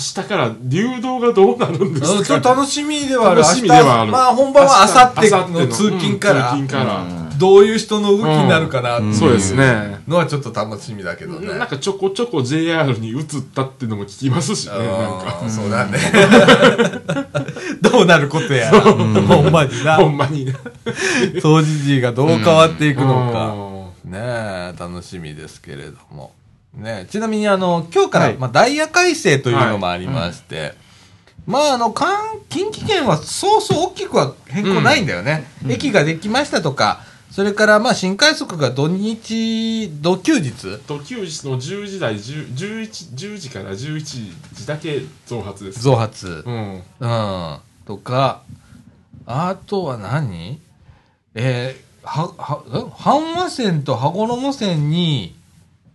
[0.00, 2.40] 日から流動がどうなるんですか？
[2.40, 3.42] 楽しみではある。
[3.42, 4.12] 楽しみではある。
[4.12, 7.30] まあ本番は明後日の明後通勤から、うん通勤から。
[7.40, 10.00] どういう人の動きになるかなっていうそうですね。
[10.06, 11.54] のはちょっと楽しみだけどね。
[11.58, 14.86] なんかちょこちょこ JR に移ったっていうのも聞きますしね、なん
[15.24, 15.40] か。
[15.42, 15.98] うんそうだね。
[17.80, 18.70] どうなることや。
[18.70, 19.96] らほんまにな。
[19.96, 20.54] ほんまにね。
[21.40, 23.54] 掃除時がどう変わっていくのか、
[24.04, 24.10] うん。
[24.12, 26.32] ねえ、楽しみですけれども。
[26.74, 28.36] ねえちなみにあの、今日から、はい。
[28.36, 30.74] まあ、ダイヤ改正というのもありまして、
[31.46, 35.44] まあ、あの、関近畿圏はそうそう大きくは変更ないんだよね。
[35.68, 40.78] 駅ができましたとか、それから、まあ、新快速が土日、土休日。
[40.78, 46.42] と休日の10時台10 11 10時から11時だけ増発です増発。
[46.46, 46.82] うん。
[47.00, 47.58] うん。
[47.86, 48.42] とか、
[49.26, 50.60] あとは何？
[51.34, 55.36] えー、は、は、え阪和線と羽衣線に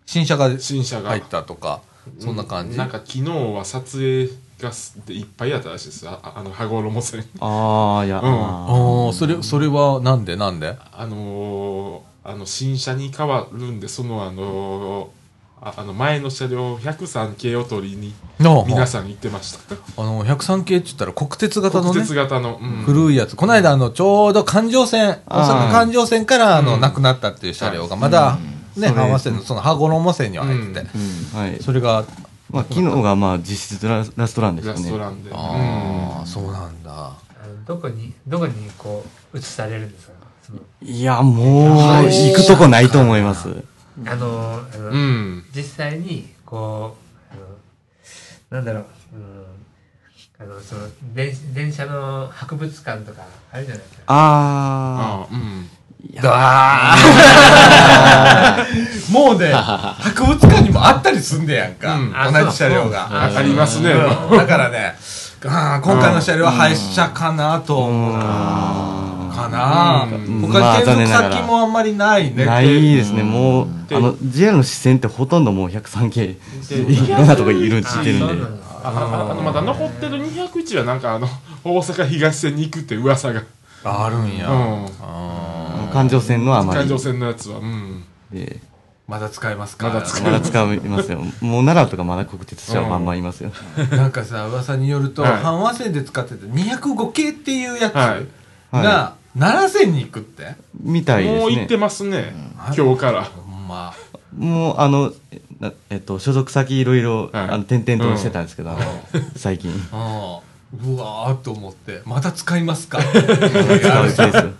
[0.05, 1.09] 新車が新車が。
[1.09, 1.81] 入ったとか、
[2.19, 2.77] そんな感じ？
[2.77, 4.27] なんか昨日は撮影
[4.59, 4.71] が
[5.09, 6.07] いっぱいやったらしいです。
[6.07, 8.25] ああの羽衣線ああいや、うん。
[8.25, 10.77] あああ、それ、それはなんでなんで？
[10.91, 15.25] あのー、あの新車に変わるんでそのあのー
[15.61, 18.13] ああの前の車両103系を取りに
[18.67, 19.75] 皆さん行ってました。
[19.99, 22.69] あの、103系って言ったら国鉄型のね国鉄、型の、うん。
[22.83, 23.35] 古いやつ。
[23.35, 26.81] この間、あの、ちょうど環状線、大阪環状線から、あの、うん。
[26.81, 30.87] なくなったっていう車両が、まだ、ね、それ阪和線の、その羽衣線には入ってて、
[31.35, 31.61] あはい。
[31.61, 32.05] それが、
[32.51, 36.91] まあ、昨日がまあ実質ララストランですラよねストランで、ああ、そうなんだ。
[36.91, 40.13] あのどこにどこにこう移されるんですか？
[40.81, 43.49] いやもう行くとこないと思います。
[44.05, 46.95] あのあの、うん、うん実際にこ
[47.31, 48.85] うあのなんだろう、
[49.15, 54.03] うん、あのその電電車の博物館とかあるじゃないですか。
[54.07, 55.69] ああうん
[59.11, 61.95] もうね、博物館にもあったりすんでやんか。
[61.95, 62.13] うん。
[62.33, 63.07] 同じ車両が。
[63.09, 64.37] あありますね、うん。
[64.37, 64.95] だからね、
[65.45, 69.05] あー今回の車両は廃車かなと思うな。
[69.35, 70.07] かな。
[70.09, 70.41] うん。
[70.41, 72.43] 他継先もあんまりないね。
[72.43, 73.23] あないですね。
[73.23, 76.37] もうであの JR の視線ってほとんどもう103系
[76.69, 78.33] でいろんなとこいる知ってるんで。
[78.83, 81.27] あのまだ残ってる201はなんかあの
[81.63, 83.41] 大阪東線に行くって噂が、
[83.83, 84.47] あるんや。
[84.47, 85.54] うん、あ
[85.95, 86.79] 環状線のあまり。
[86.79, 88.59] 環状線のやつは、うん、でー
[89.07, 89.87] まだ使えますか？
[89.89, 91.19] まだ使まだ使いますよ。
[91.41, 93.51] もう奈良とかまだ国鉄車はまんまいますよ。
[93.91, 95.31] なんかさ、噂によると、はい。
[95.43, 98.83] 阪和線で使ってた205系っていうやつはい。
[98.83, 100.55] が、奈良線に行くって？
[100.81, 101.39] みたいですね。
[101.39, 102.33] もう行ってますね、
[102.75, 103.23] 今日から。
[103.25, 103.93] ほんま。
[104.35, 107.43] もうあのえなえっと所属先いろいろはい。
[107.43, 108.79] あの転々としてたんですけど、あの
[109.35, 109.71] 最近。
[110.83, 112.97] うわーっと思って、また使いますか？
[113.05, 114.11] 使うう。
[114.11, 114.51] ちですよ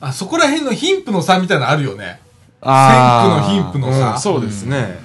[0.00, 2.20] あ、そこら辺の貧富の差みたいなのあるよね。
[2.60, 3.52] あー。
[3.52, 4.14] 線区の貧富の差。
[4.14, 4.98] うんそうですね、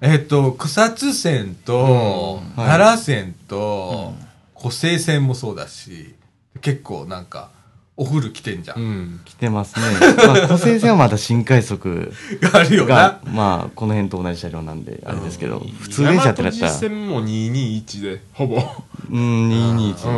[0.00, 2.62] えっと、草津線と、うん。
[2.62, 2.78] はい。
[2.78, 4.14] 奈良線と、
[4.54, 6.14] 湖西線もそうだし、
[6.60, 7.50] 結構なんか、
[7.96, 8.74] お風呂来てんじゃ。
[8.76, 8.82] うん。
[8.82, 9.84] ん来てますね、
[10.16, 12.94] まあ、湖西線はまだ新快速 があるよな。
[12.94, 13.20] が。
[13.26, 18.62] まあこの辺と同じ車両なんであれですけど、普通電車ってなったら線も221でほぼ。
[19.10, 20.12] うん221ですね、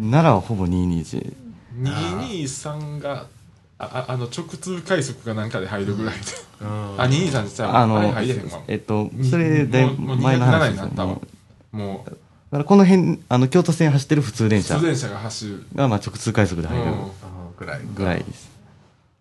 [0.00, 1.47] 奈良はほぼ221
[1.78, 3.26] 223が
[3.78, 6.20] あああの直通快速かなんかで入るぐらいで、
[6.60, 8.60] あ223ってさあの入れへんわ。
[8.66, 11.22] えっとそれだいぶもうもう前の話207ですよも
[11.72, 14.74] うもうだからこの辺あの京都線走ってる普通電車。
[14.74, 17.10] 普通電車が走る、がまあ直通快速で入るうん。
[17.58, 18.50] ぐらいぐらいです。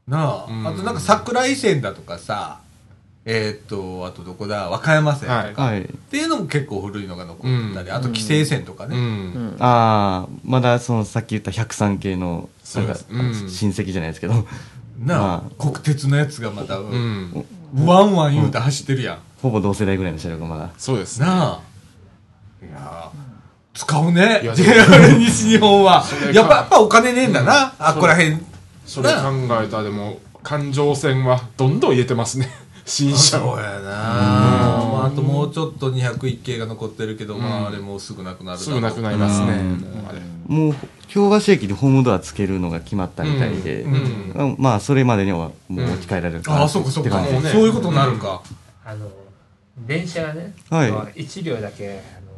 [0.08, 0.68] なあ、うん。
[0.68, 2.60] あとなんか桜井線だとかさ
[3.30, 4.70] えーっとあとどこだ？
[4.70, 5.28] 和歌山線。
[5.50, 5.82] とか、はい。
[5.82, 9.56] っていうのも結構古いのが残ってたり、あと規制線とかうね、ん。
[9.60, 13.08] ああまだそのさっき言った103系のなんかそうです。
[13.10, 13.50] うん。
[13.50, 14.34] 親戚じゃないですけど。
[14.34, 15.62] なあ、まあ。
[15.62, 17.46] 国鉄のやつがまた、うん。
[17.86, 20.70] ワンワン言うて走ってるやん、ほぼ同世代ぐらいの車両がまだ。
[20.78, 21.26] そうですね。
[21.26, 21.62] なあ。
[22.66, 23.18] いやー
[23.78, 24.40] 使うね。
[24.42, 24.80] いや JR
[25.20, 26.04] 西日本は。
[26.28, 28.44] れやっぱやっぱお金ねえんだな、あっこらへん
[28.86, 29.16] それ考
[29.62, 32.50] えたらでも環状線はどんどん入れてますね
[32.88, 39.54] 新車をそうやなまあ、あともうちょっと201系が残ってるけど、まああれもうすぐなくなるすぐなくなりますね。
[39.58, 39.80] うん。
[39.82, 40.22] もうあれ。
[40.48, 40.76] もう
[41.10, 43.94] 京橋駅でホームドアつけるのが決まったみたいで、うん。
[43.94, 44.56] うん。
[44.58, 47.50] まあそれまでにはもう置き換えられるかなああそうかそうか、って感じもうね。
[47.50, 48.42] そういうことになるか、
[48.86, 49.10] あの
[49.86, 50.92] 電車がね、はい。
[50.92, 52.32] まあ1両だけあの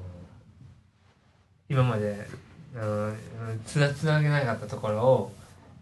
[1.70, 2.28] 今まで
[2.76, 3.14] あの
[3.68, 5.32] つなつなげなかったところを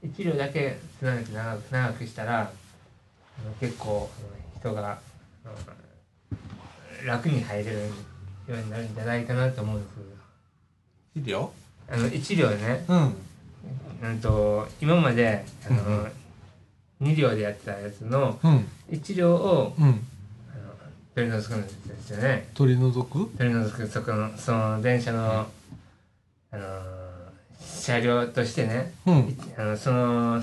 [0.05, 2.43] 1両だけつなげて長く長くしたらあ
[3.47, 4.09] の結構
[4.59, 4.99] 人が
[5.45, 5.55] あの
[7.05, 7.83] 楽に入れるよ
[8.49, 9.89] うになるんじゃないかなと思うんで
[11.13, 11.51] すいいよ
[11.89, 13.15] あの1両ね、うん。
[14.03, 16.07] うんと今まであの、
[17.01, 18.67] 2両でやってたやつのうん。
[18.91, 19.85] 1両をうん。
[19.85, 19.99] あの
[21.15, 22.49] 取り除くんですよね。
[22.53, 23.29] 取り除く？
[23.37, 25.47] 取り除くそこのその電車の、
[26.51, 26.81] あの
[27.59, 29.17] 車両としてね、うん。
[29.19, 30.41] いあのその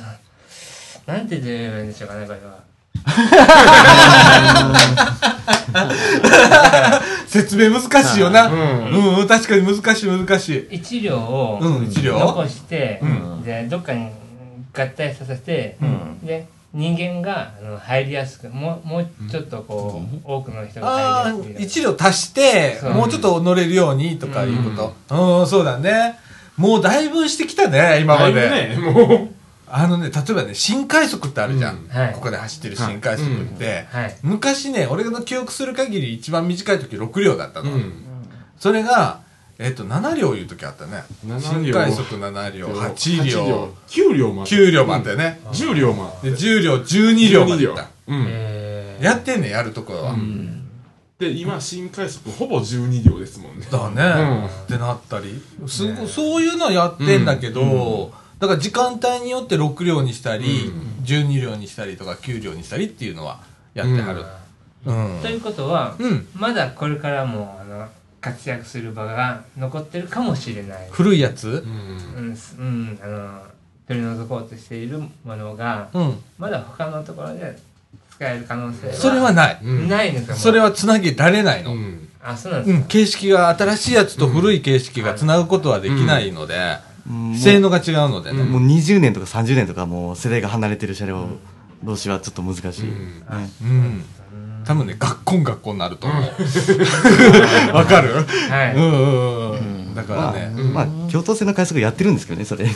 [1.06, 2.63] なんて言えばいいんでしょうかねこれは。
[7.26, 9.18] 説明難しいよな、うん。
[9.20, 10.76] うん、確かに難しい難しい。
[10.76, 12.18] 一両をうん一両。
[12.18, 13.42] 残して、うん。
[13.42, 14.08] でどっかに
[14.72, 15.76] 合体させて、
[16.22, 21.62] で人間があの入りやすくもうもうちょっとこう、多くの人が入りやすく。
[21.62, 25.40] 一両足してもうちょっと乗れるようにとかいうこと。
[25.40, 26.18] うん、そうだね。
[26.56, 29.28] もうだいぶしてきたね今まで、だいぶねもう
[29.76, 31.88] あのね例えばね新快速ってあるじゃん、うん。
[31.88, 32.12] はい。
[32.14, 34.16] ここで走ってる新快速って、はい。
[34.22, 37.92] 昔ね俺の記憶する限り一番短い時6両だったの、うん。
[38.56, 39.22] それが
[39.58, 41.02] えっと7両いう時あったね。
[41.26, 43.74] 7新両快速7両8両。
[43.88, 44.32] 9両。
[44.32, 44.54] もあった。
[44.54, 46.26] 9両もあったよね、10両もあった。
[46.26, 47.88] で10両12両までいった。
[49.00, 50.16] やってんねんやるところは、
[51.18, 53.66] で今新快速ほぼ12両ですもんね。
[53.70, 55.42] だね、ってなったり。
[55.66, 58.12] すごそういうのやってんだけど、
[58.44, 60.72] だから時間帯によって6両にしたり、
[61.04, 63.40] 12両にしたりとか9両にしたりっていうのは
[63.74, 64.24] やってはる。
[64.86, 66.26] うん、ということは、うん。
[66.34, 67.88] まだこれからもあの
[68.20, 70.88] 活躍する場が残ってるかもしれない。
[70.90, 71.48] 古いやつ？
[71.48, 72.28] うん。
[72.28, 73.42] うん、すうん、あの
[73.88, 76.22] 取り除こうとしているものが、うん。
[76.38, 77.58] まだ他のところで
[78.10, 79.88] 使える可能性はそれはない、うん。
[79.88, 80.36] ないんですよ。
[80.36, 81.78] それははつなげられないの、うん。
[81.78, 82.86] うんあそうなんですか？
[82.88, 86.78] 形式が新しいやつと古い形式がつなぐことはできないので、
[87.36, 91.26] 性能が違うのでね、もう20年とか30年とかもう世代が離れてる車両
[91.82, 92.98] 同士はちょっと難しい、うん。
[92.98, 93.22] ね。
[93.62, 94.04] うん。
[94.64, 96.22] 多分ね学校学校になると思う。
[97.76, 98.14] わかる？
[98.48, 98.74] はい。
[98.74, 102.66] うんうんうんだからまあ、ね、まあ京都線の快速やってるんですけどねそれ。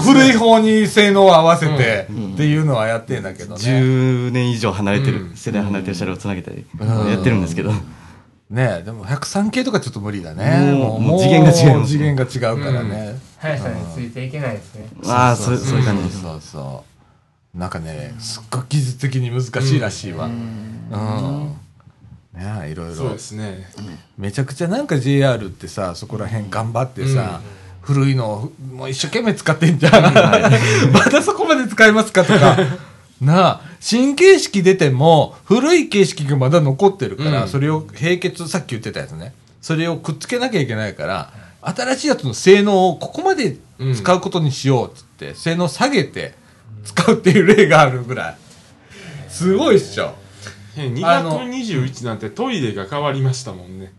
[0.00, 3.60] 古い方に性能を合わせてっていうのはやってんだけどね。
[3.60, 5.36] 10年以上離れてる、うん。
[5.36, 7.10] 世代離れてる車両をつなげたり、うん。
[7.10, 7.72] やってるんですけど、
[8.50, 10.72] ねえでも103系とかちょっと無理だね。
[10.72, 13.16] もうもう次元が違う次元が違うからね。
[13.38, 14.88] 速さについていけないですね。
[15.06, 16.84] ああそうそういう感じです、そうそ
[17.54, 17.58] う。
[17.58, 20.26] なんかね、すっごい技術的に難しいらしいわ。
[20.26, 21.56] うん。
[22.34, 23.18] ねえいろいろそうで。
[23.18, 23.68] すね
[24.18, 27.40] めちゃくちゃなんか JR ってさ、そこら辺頑張ってさ、
[27.82, 29.92] 古いのをもう一生懸命使ってんじゃん。
[30.92, 32.56] まだそこまで使いますかとか。
[33.20, 37.48] なあ、新形式出ても、古い形式がまだ残ってるから、うん。
[37.48, 39.34] それを並結、さっき言ってたやつね。
[39.62, 43.56] それをくっつけなきゃいけないから、新しいやつの性能をここまで
[43.94, 46.34] 使うことにしようっつって、性能下げて
[46.84, 48.36] 使うっていう例があるぐらい。
[49.28, 50.14] すごいっしょ。
[50.76, 53.92] えあの221なんてトイレが変わりましたもんね。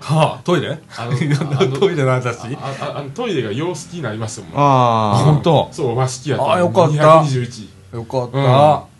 [0.00, 0.78] はあ、トイレ？
[0.96, 1.12] あの
[1.78, 2.56] トイレの話？
[2.60, 5.68] あのトイレが洋式になりますよもんああ本当。
[5.72, 7.22] そう和式やったあよかった。
[7.22, 8.93] 221よかった、うん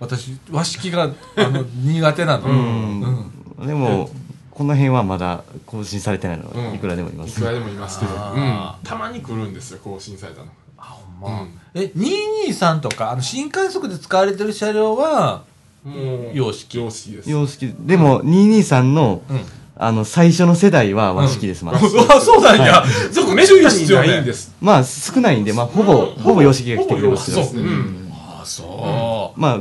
[0.00, 3.32] 私和式があの 苦手なの、うん。
[3.58, 3.66] うん。
[3.66, 4.10] でも
[4.50, 6.44] この辺はまだ更新されてないの。
[6.44, 6.74] うん。
[6.74, 8.16] いくらでもいます、いくらでもいますけど、う。
[8.16, 8.18] ん。
[8.18, 10.48] あ、たまに来るんですよ更新されたの。
[10.78, 11.32] あほん。
[11.32, 15.42] ま、うんえ223とかあの新快速で使われてる車両は
[15.84, 16.78] もう洋式。
[16.78, 17.30] 洋式です。
[17.30, 17.74] 洋式。
[17.80, 19.40] でも223のうん。
[19.78, 21.78] あの、最初の世代は和式です、まだ。
[21.78, 21.80] あ、
[22.20, 22.82] そうなんや。
[23.12, 24.54] そこ注意必要ねないんです。
[24.58, 27.42] まあ、少ないんで、まあ、ほぼ、ほぼ洋式が来てくれますよ。
[27.44, 27.68] ほぼ洋式。
[27.68, 28.05] ですね
[28.46, 29.40] うんあ、そう。
[29.40, 29.60] まあ、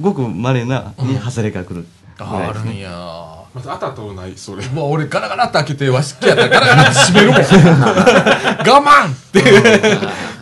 [0.00, 1.86] ごく稀なに外れが来る
[2.18, 2.72] ぐああらいですね。
[2.72, 2.90] るんや。
[3.54, 4.66] またあたとない、それ。
[4.66, 7.40] もう俺ガラガラって開けて和式やったらガラガラって閉めるもん。
[8.66, 9.40] 我慢って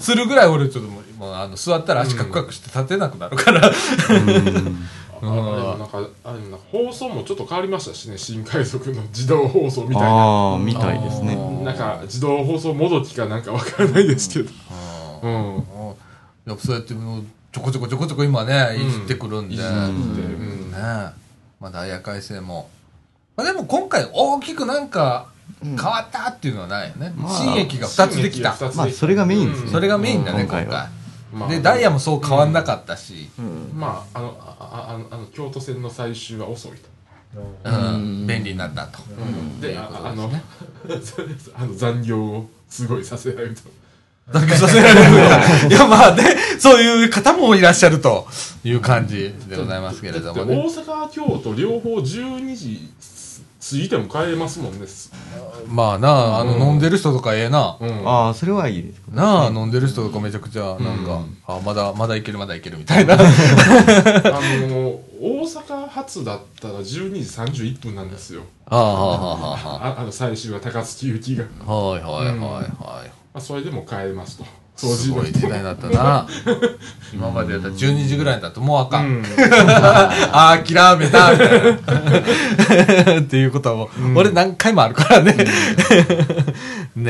[0.01, 3.71] するぐらい俺ちょっともう、もうあの座ったら足カクカクして立てなくなるから。
[5.25, 10.09] あでもなんか、あの放送もちょっと変わりましたしね、新海賊の自動放送みたいな。
[10.09, 11.37] ああ、みたいですね。
[11.63, 14.51] なんか、自動放送もどきかなんかわからないですけど。
[15.23, 15.65] うん。
[16.45, 19.57] やっぱそうやってもうちょこちょこちょこちょこ今ね、いじってくるんで。
[19.57, 20.79] うんね
[21.61, 22.71] まだ綾改正も。
[23.37, 25.29] まあでも今回大きくなんか
[25.63, 27.13] 変わったっていうのはないよね。
[27.15, 28.57] まあ新駅が2つできた。
[28.75, 29.71] まあ、それがメインですね。
[29.71, 30.91] それがメインだね、今回うん今回は。
[31.33, 33.31] まあで、ダイヤもそう変わんなかったし、
[33.75, 36.93] まあ、あの、あああの、あの京都線の最終は遅いと。
[37.65, 38.99] うん、便利になったと。
[39.61, 40.31] で、ああの、
[41.55, 43.63] あの残業をすごいさせられると。
[44.31, 45.19] だけさせられるの。
[45.19, 46.25] いや、まあね、
[46.59, 48.27] そういう方もいらっしゃると
[48.65, 50.69] いう感じでございますけれどもで大ね。
[50.69, 52.89] 阪、京都両方12時
[53.71, 54.87] 過ぎても帰れますもんね。
[55.69, 57.77] まあな、あの、飲んでる人とかええな。
[57.81, 58.09] うん。
[58.09, 59.01] ああ、それはいいです。
[59.13, 63.15] なあ、飲んでる人とかめちゃくちゃ、なんか、あ、まだ、まだいける、まだいけるみたいな。
[63.17, 63.29] あの、
[65.21, 68.43] 大阪発だったら12時31分なんですよ。
[68.67, 71.45] ああ、はあ、はあ、はああの最終は高槻行きが。
[71.67, 71.73] あ。
[71.73, 72.39] はい、はい、はい、はい。
[72.41, 74.45] まあ、それでも帰れますと。
[74.77, 76.27] 掃すごい時代 になったな。
[77.13, 79.07] 今までだったら12時ぐらいだともうあかん。
[79.07, 79.25] うん。
[79.39, 83.21] あー、諦めた、みたいな。
[83.21, 85.35] っていうことはもう、俺何回もあるからね。
[86.97, 87.05] ね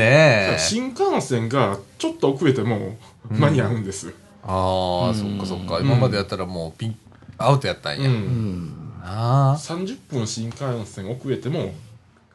[0.55, 0.57] え。
[0.59, 2.97] 新幹線がちょっと遅れても
[3.29, 4.13] 間に合うんです。
[4.45, 5.79] ああ、そっかそっか。
[5.81, 6.95] 今までやったらもうピン、
[7.37, 8.09] アウトやったんや。
[8.09, 11.73] うんあ30分新幹線遅れても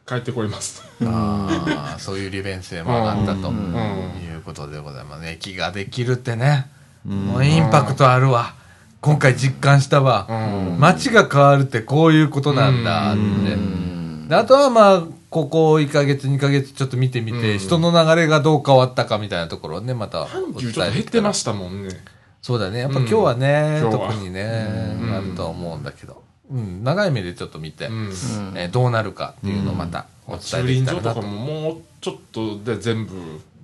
[0.09, 0.81] 帰ってこれます。
[0.99, 5.33] ーあー、そういう利便性も上がったとうんいうことでございますね。
[5.33, 6.67] 駅ができるってね。
[7.05, 8.55] もうインパクトあるわ。
[9.01, 10.25] 今回実感したわ。
[10.27, 14.29] うん街が変わるってこういうことなんだって。
[14.29, 21.95] であとはまあ、ここ1ヶ月、2ヶ月ちょっと見てみて、うん人の流れがどう変わったかみたいなところをね、またお阪急ちょっと減ってましたもんね。
[22.41, 22.79] そうだね。
[22.79, 26.28] やっぱ今日はね、うん今日は特にね、うんあるとは思うんだけど。
[26.51, 28.07] うん、長い目でちょっと見て、うん。
[28.55, 31.27] えーどうなるかっていうのをまたお伝え駐でき輪場とかたらなと。
[31.27, 33.13] ももうちょっとで全部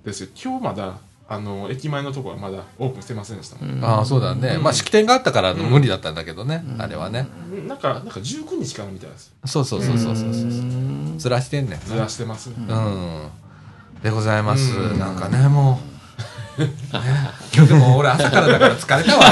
[0.04, 0.28] ですよ。
[0.42, 3.84] 今日まだ、あの、駅前のところはまだオープンしてませんでしたもん。
[3.84, 4.58] ああ、そうだね。
[4.58, 7.26] まあ、式典があったから無理だったんだけどね、あれはね。
[7.66, 9.34] なんか、なんか19日からみたいです。
[9.44, 11.18] そうそうそうそうそうそう。
[11.18, 12.50] ずらしてんねんずらしてます。
[12.50, 13.28] うん。
[14.02, 14.72] でございます。
[14.78, 15.96] うんなんかね、もう。
[16.62, 16.70] ね
[17.54, 19.24] 今日でも俺朝からだから疲れたわ。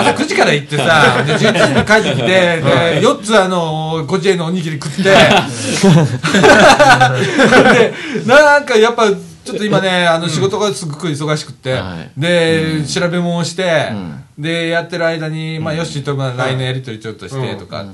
[0.00, 5.10] 朝9時から行ってさ、で11時に帰ってきて、で、4つあの、50円のおにぎり食って、で、
[8.26, 12.20] なんかやっぱ、ちょっと今ね、あの、仕事がすごく忙しくって、はい。
[12.20, 13.92] で、調べ物をして、
[14.38, 17.86] で、やってる間に、まあ、よしと、まあ、来年やりとりちょっとして、とか、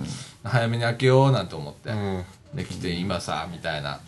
[0.43, 1.91] 早めに開けようなんて思って。
[2.55, 2.57] うん。
[2.57, 4.00] できて今さみたいなもう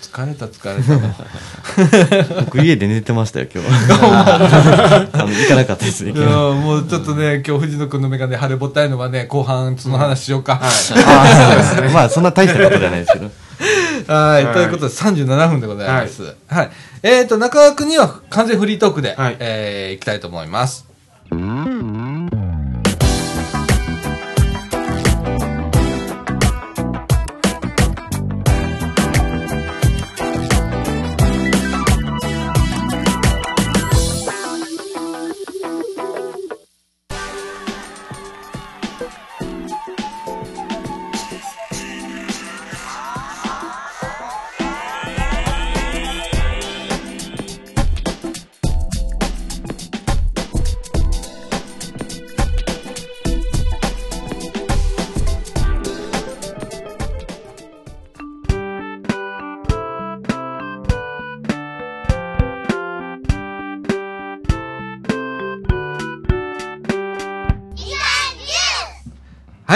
[0.00, 5.08] 疲れた疲れた僕家で寝てましたよ、今日は。
[5.12, 11.88] あの、行かなかったですね、もうちょっとね今日藤野君の眼鏡腫れぼったいのはね後半その話しようか、ああ、そうですね。
[11.88, 13.30] まあ、そんな大したことじゃないですけど。
[14.06, 16.34] はい、はいということで37分でございます。
[16.48, 16.70] はい。
[17.02, 20.86] えっ、と、中川君には完全フリートークで、はいえー、いきたいと思います。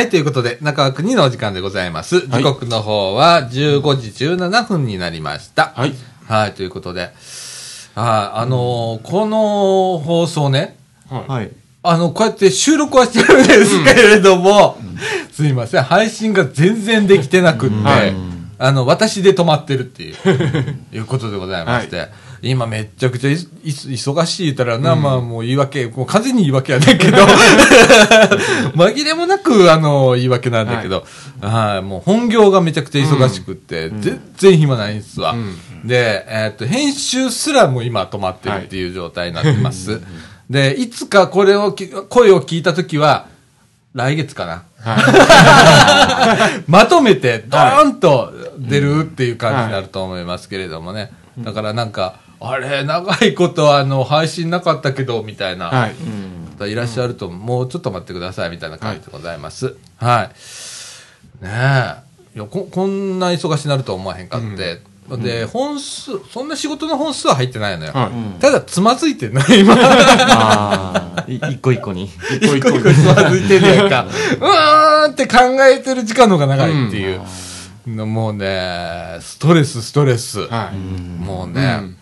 [0.00, 2.22] はい、ということで、中川国のお時間でございます。
[2.22, 5.74] 時刻の方は15時17分になりました。
[5.76, 5.92] はい。
[6.26, 7.12] はい、ということで、はい、
[7.96, 10.78] あのーこの放送ね、
[11.10, 11.28] はい。
[11.28, 11.50] はい。
[11.82, 14.78] あの、こうやって収録はしてるんですけれども、
[15.32, 18.14] すいません、配信が全然できてなくって、はい
[18.56, 20.16] あの、私で止まってるっていう、
[20.96, 22.08] いうことでございまして、
[22.42, 27.18] 今めっちゃくちゃいい忙しい言ったらな、まあもう言い訳、もう完全に言い訳やねんけど、
[28.74, 31.04] 紛れもなく、あの、言い訳なんだけど、
[31.40, 35.34] はい、もう本業がめちゃくちゃ忙しくって、全然暇ないんですわ。
[35.84, 40.00] で、えっと、編集すらも今止まってるっていう状態になってます。
[40.48, 43.26] で、いつかこれをき、声を聞いたときは、
[43.94, 44.64] 来月かな。
[46.68, 51.12] まとめて、ドーンと出るっていう感じになると思いますけれどもね。
[51.38, 55.66] だからなんか、あれ、長いことあの、配信なかったけど、みたいな。
[55.66, 55.94] はい。
[56.60, 59.76] 方いらっしゃると、もうちょっと待ってくださいみたいな感じでございます。
[59.96, 61.44] はい。
[61.44, 61.50] ね
[62.34, 62.36] え。
[62.36, 64.82] いやこ、こんな忙しになるとは思わへんかって。
[65.16, 67.92] で、本数、そんな仕事の本数は入ってないのよ。
[67.92, 69.74] はいただ、つまずいてんの、 今。
[69.76, 72.08] ああ、い一個一個に。
[72.40, 74.06] 一個一個つまずいてんねやんか。
[74.06, 77.20] うーんって考えてる時間の方が長いっていう。
[77.88, 80.42] のもうね、ストレス、ストレス。
[80.42, 80.76] はい。
[80.76, 81.96] もうね、うん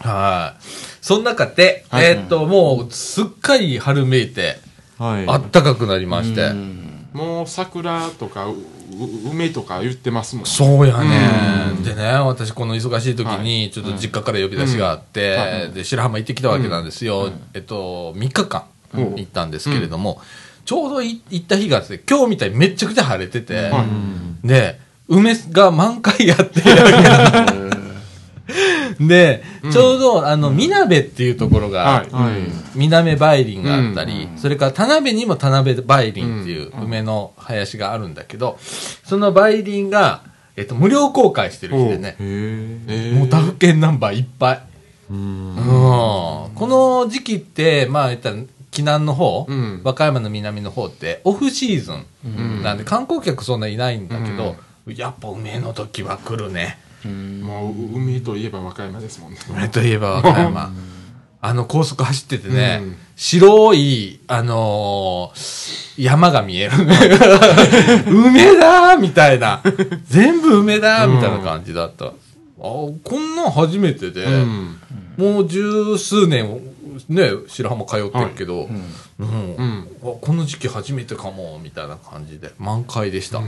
[0.00, 0.62] はい。
[1.00, 2.06] その中で、はい。
[2.06, 4.58] えーっと、もう、すっかり春めいて、
[4.98, 5.28] はい。
[5.28, 6.52] あったかくなりまして。
[7.12, 10.46] もう桜とかうう梅とか言ってますもん。
[10.46, 15.40] そうやね、でね、私この忙しい時に、ちょっと実家から呼び出しがあって、うん。
[15.40, 15.72] はい。
[15.72, 17.30] で、白浜行ってきたわけなんですよ。
[17.54, 19.14] えっと、3日間うん。
[19.16, 20.20] 行ったんですけれども、
[20.64, 23.84] ちょうどい行った日がですね、今日みたいにめっちゃくちゃ晴れてて、は
[24.44, 26.60] で、梅が満開やって、
[29.00, 32.04] で、ちょうど、あの、みなべっていうところが。
[32.74, 38.58] みなめ梅林があったり、それから田辺にも田辺梅林っていう梅の林があるんだけど、
[39.04, 40.22] その梅林が、
[40.56, 43.12] えっと、無料公開してる日でね、へえ。
[43.12, 44.60] えもう他府県ナンバーいっぱい。
[45.10, 45.16] うん。
[45.16, 45.60] うん。
[45.60, 48.36] この時期って、まあ言ったら、
[48.70, 54.56] 紀南の方、うん和歌山の南の方ってオフシーズンなんで観光客そんないないんだけど、
[54.86, 56.78] やっぱ梅の時は来るね。
[57.06, 59.38] もう海といえば和歌山ですもんね。
[59.50, 60.72] 梅といえば和歌山。
[61.40, 66.72] あの高速走っててね、うん白い、あのー山が見える。
[68.06, 69.60] 梅だーみたいな。
[70.06, 72.06] 全部梅だーみたいな感じだった。
[72.06, 72.12] あ
[72.60, 74.76] こんなん初めてで、うん。
[75.16, 76.60] もう十数年、
[77.08, 78.68] ね、白浜通ってるけど、
[79.18, 79.28] うん
[79.58, 79.88] うん。
[80.00, 83.40] あこの時期初めてかも、みたいな感じで、満開でした。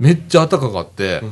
[0.00, 1.22] めっちゃ暖かかって、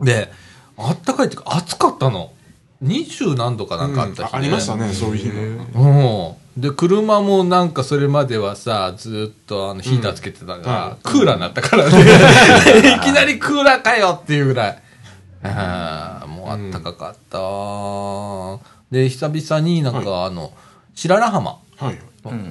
[0.00, 0.32] で、
[0.76, 2.32] 暖かいっていうか暑かったの。
[2.80, 6.36] 二十何度かなんかあった日、あありましたね、そういう日も。
[6.56, 6.60] うん。
[6.60, 11.98] で、車もなんかそれまではさ、ずっとあのヒーターつけてたから、クーラーになったからね。
[12.96, 14.82] いきなりクーラーかよっていうぐらい。
[15.44, 18.60] あーもうあったかかったわ
[18.90, 20.52] で、久々になんかあの、
[20.94, 21.98] 白良浜、はい。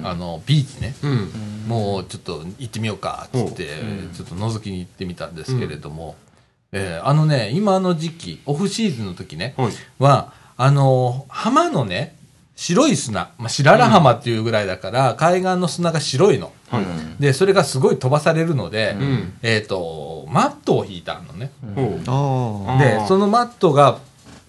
[0.04, 0.94] あの、ビーチね。
[1.02, 1.30] うん。
[1.66, 3.68] もうちょっと行ってみようか、つって、
[4.14, 6.14] ちょっと覗きに行ってみたんですけれども、
[6.74, 9.72] えーあのね、今の時期、オフシーズンの時ね、はい。
[9.98, 12.16] は、あのー浜のね、
[12.56, 16.52] 白い砂、まあ、白良浜っていうぐらいだから、海岸の砂が白いの。
[16.70, 17.22] はい。
[17.22, 19.32] で、それがすごい飛ばされるので、うん。
[19.42, 21.52] えっ、と、マットを引いたのね。
[21.74, 23.98] ほうあでそのマットが、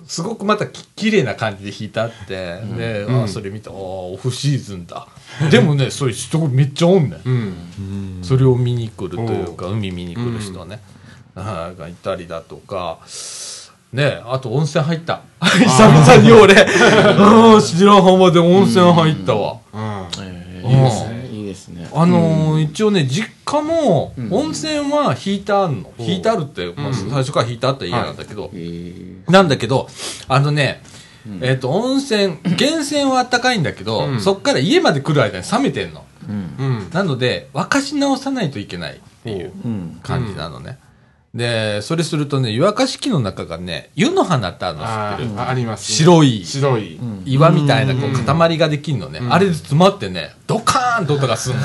[0.08, 5.08] すごくまたき綺麗な感じで引いてあって、で、うんあそれ見て、ああ、オフシーズンだ。
[5.50, 7.22] でもね、そういう人めっちゃおんねん。
[7.26, 8.20] うん。
[8.24, 10.80] それを見に来るというか、海見に来る人ね、はい
[11.36, 13.00] がいたりだとか、
[13.94, 15.22] ねあと温泉入った。
[15.42, 19.60] 久々に俺、うん、白浜で温泉入ったわ。
[20.64, 21.30] いいですね。
[21.32, 21.90] いいですね。
[21.94, 25.94] あのー一応ね、実家も、温泉は引いてあんの。
[25.98, 29.88] 引いてあるって、まあ、最初から引いてあった家なんだけど、えーなんだけど、
[30.28, 30.82] あのね、
[31.42, 36.06] えっ、と、温泉、源泉はあったかいんだけど、うんそっから家まで来る間に冷めてんの。
[36.30, 36.56] うん。
[36.58, 36.90] うん。
[36.92, 40.00] なので、沸かし直さないといけないっていううん。
[40.04, 40.78] 感じなのね。
[41.36, 45.50] で、それするとね、湯沸かし器の中がね、湯の花ってあるの知ってる？
[45.50, 45.98] ありますね。
[45.98, 46.98] 白い白い。
[47.26, 49.20] 岩みたいなこう塊ができるのね。
[49.30, 51.60] あれで詰まってね、ドカーンと音がすんの。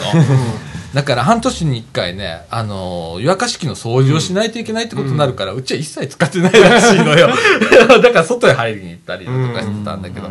[0.93, 7.29] だから半年に一回ね、あのー湯沸かし器の掃除をしないといけないってことになるから、うちは一切使ってないらしいのよ。
[8.03, 10.29] だから外へ入りに行ったりだとかしてたんだけど、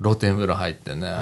[0.00, 1.12] 露天風呂入ってね、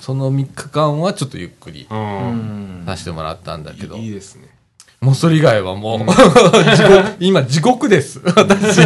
[0.00, 2.82] その3日間はちょっとゆっくりうん。
[2.86, 4.48] させてもらったんだけど、いいですね。
[5.00, 5.98] もうそれ以外はもう、
[6.76, 8.80] 地獄、今地獄です、私。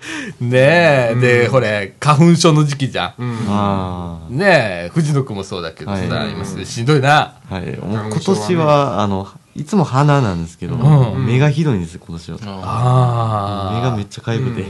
[0.40, 3.22] ねえ、で、ほれ、花粉症の時期じゃん。
[3.22, 3.38] うん。
[3.48, 4.46] あね
[4.86, 7.34] え、藤野くんもそうだけどさ、はい今すぐしんどいな。
[7.50, 7.54] あ。
[7.54, 7.76] はい。
[7.76, 12.38] もう今年は、あの、いつも鼻なんですけど、うん目がひどいんです、今年は。
[12.62, 13.74] ああ。
[13.74, 14.64] 目がめっちゃかゆくて。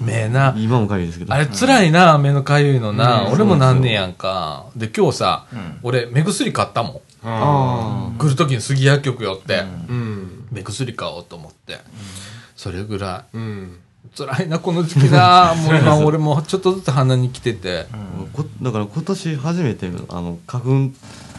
[0.00, 0.54] 目な。
[0.56, 1.34] 今もかゆいですけど。
[1.34, 3.22] あれ辛いな、目のかゆいのな。
[3.24, 4.66] うん俺もなんねやんか。
[4.76, 5.46] で、今日さ、
[5.82, 7.00] 俺、目薬買ったもん。
[7.22, 10.46] ああ来るときに杉薬局寄って、ーうん。
[10.50, 11.78] 目薬買おうと思って。
[12.56, 13.36] それぐらい。
[13.36, 13.78] うん。
[14.16, 15.54] 辛いな、この時期だ。
[15.56, 17.86] もう今俺もちょっとずつ鼻に来てて。
[18.32, 20.90] こだから今年初めてあの花粉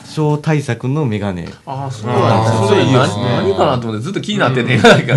[0.05, 3.23] 症対策のメガネああ、そうなんですね。
[3.38, 5.01] 何かなと思ってずっと気になってて、なん。
[5.01, 5.13] か、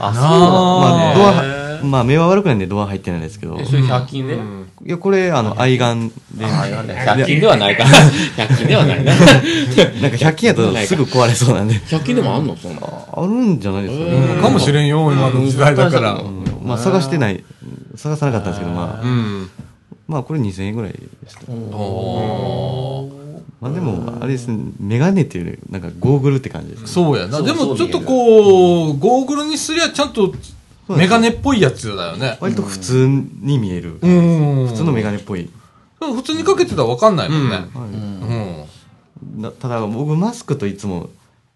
[0.00, 3.56] あ、そうなあまあドアへーまあ目は悪くないんでドア入ってないんですけど。
[3.60, 4.34] え、それ100均で？
[4.34, 6.44] うんいやこれあの愛眼で。
[6.44, 6.66] ああ、
[7.16, 7.40] 100均。
[7.40, 7.84] ではないか。
[8.36, 9.12] 100均ではないな。
[9.14, 9.36] なんか
[10.16, 11.74] 100均やとすぐ壊れそうなんで。
[11.88, 12.56] 100均でもあんの？
[12.56, 12.80] そんな。
[13.12, 14.42] あるんじゃないですかね、うん。
[14.42, 16.12] かもしれんよ、今の時代だから。
[16.12, 16.44] うん。
[16.64, 17.42] まあ探してない。
[17.96, 19.04] 探さなかったんですけどまあ。
[19.04, 19.50] うん。
[20.06, 20.98] まあこれ2000円ぐらいで
[21.28, 21.40] した。
[23.60, 24.58] まあでもあれですね。
[24.78, 26.86] メガネっていうよりなんかゴーグルって感じですね。
[26.86, 27.42] そうやな。
[27.42, 30.32] でもちょっとこう、ゴーグルにすりゃちゃんと
[30.96, 32.38] メガネっぽいやつだよね。
[32.40, 34.66] 割と普通に見えるうん。
[34.68, 35.50] 普通のメガネっぽい
[36.00, 37.56] 普通にかけてたらわかんないもんね。
[37.56, 39.42] はいうん。
[39.42, 41.10] なただ僕マスクといつも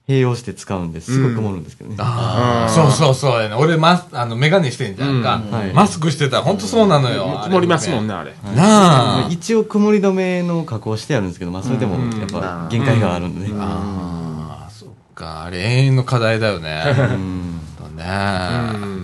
[0.09, 3.55] 併用して使うんですごく曇るんですけどね、ああ、そうそうそうやね。
[3.55, 5.37] 俺マス、あの、メガネしてんじゃんか。
[5.37, 7.41] うんはいマスクしてたらほんとそうなのよ。
[7.45, 8.13] 曇りますもんね。
[8.13, 8.33] ね、あれ。
[8.57, 9.29] なあ。
[9.31, 15.45] 一応曇り止めの加工してあるんですけどまあそれでもやっぱ限界があるんでねああ、そっか。
[15.45, 16.83] あれ永遠の課題だよね。
[16.99, 18.05] うんとうね。
[18.05, 19.02] ん。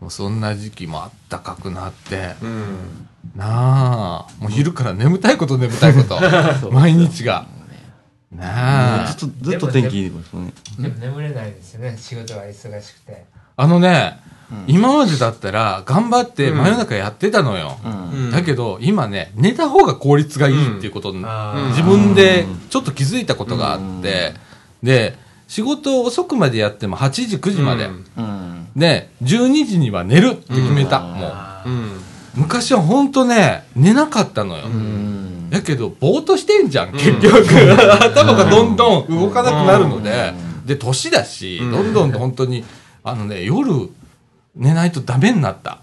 [0.00, 2.34] もうそんな時期もあったかくなって。
[2.42, 3.08] うん。
[3.36, 4.26] なあ。
[4.38, 6.18] もう昼から眠たいこと眠たいこと。
[6.72, 7.46] 毎日が。
[8.34, 9.06] なあ。
[9.06, 13.24] ずっとずっと天気いいですよねでも眠れないですよね仕事が忙しくて
[13.56, 14.18] あのね、
[14.66, 17.78] 今までだったら頑張って真夜中やってたのよ。
[17.84, 24.32] うんだけど今ね、寝た方が効率がいいっていうことに、あー自分でちょっと気づいたことがあって、
[24.82, 25.18] で、
[25.50, 27.86] 仕事遅くまでやっても8時、9時まで。
[27.86, 28.68] うんうん。
[28.76, 31.00] で、12時には寝るって決めた。
[31.00, 31.26] も
[31.66, 31.68] う。
[31.68, 32.00] うん。
[32.36, 34.66] 昔はほんとね、寝なかったのよ。
[34.66, 35.50] うん。
[35.50, 37.44] だけど、ぼーっとしてんじゃん、結局。
[38.00, 40.34] 頭がどんどん動かなくなるので、
[40.66, 42.62] で、年だし、うんどんどん本当に、
[43.02, 43.90] あのね、夜
[44.54, 45.80] 寝ないとダメになった。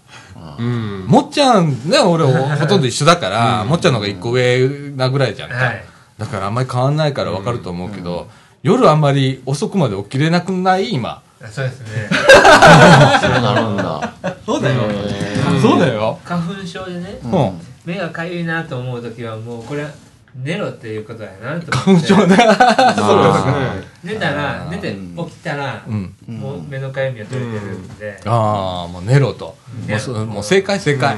[0.58, 1.04] うん。
[1.06, 4.66] もっちゃんね、俺ほとんど一緒だから、もっちゃんの方が一個上
[4.96, 5.56] なぐらいじゃんか。
[5.56, 5.84] はい
[6.18, 8.28] だからあんまり変わんないからわかると思うけど、
[8.62, 11.22] 夜あんまり遅くまで起きれなくない今？
[11.40, 12.08] あそうですね
[13.22, 14.12] そうなるんだ。
[14.44, 14.82] そうだよ。
[14.90, 16.18] へそうだよ。
[16.24, 17.52] 花粉症でねうん。
[17.84, 19.90] 目がかゆいなと思う時はもうこれは
[20.34, 22.36] 寝ろっていうことやなと花思って粉症ね。
[22.48, 26.12] あ寝たら寝て起きたらうん。
[26.28, 29.56] もう目のかゆみは取れてるんでああ、もう寝ろと。
[29.88, 31.16] もうそもう正解正解。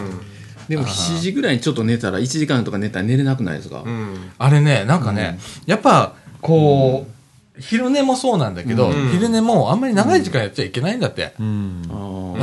[0.68, 3.82] でも7時ぐらいにちょっと寝たら、1時間とか寝たら寝れなくないですか？
[3.84, 4.30] うん。
[4.38, 7.12] あれね、なんかね、やっぱ、こう、
[7.60, 11.34] 昼寝もそうなんだけど、うん昼寝もあんまり長い時間やっちゃいけないんだって。
[11.38, 12.34] うんあうん。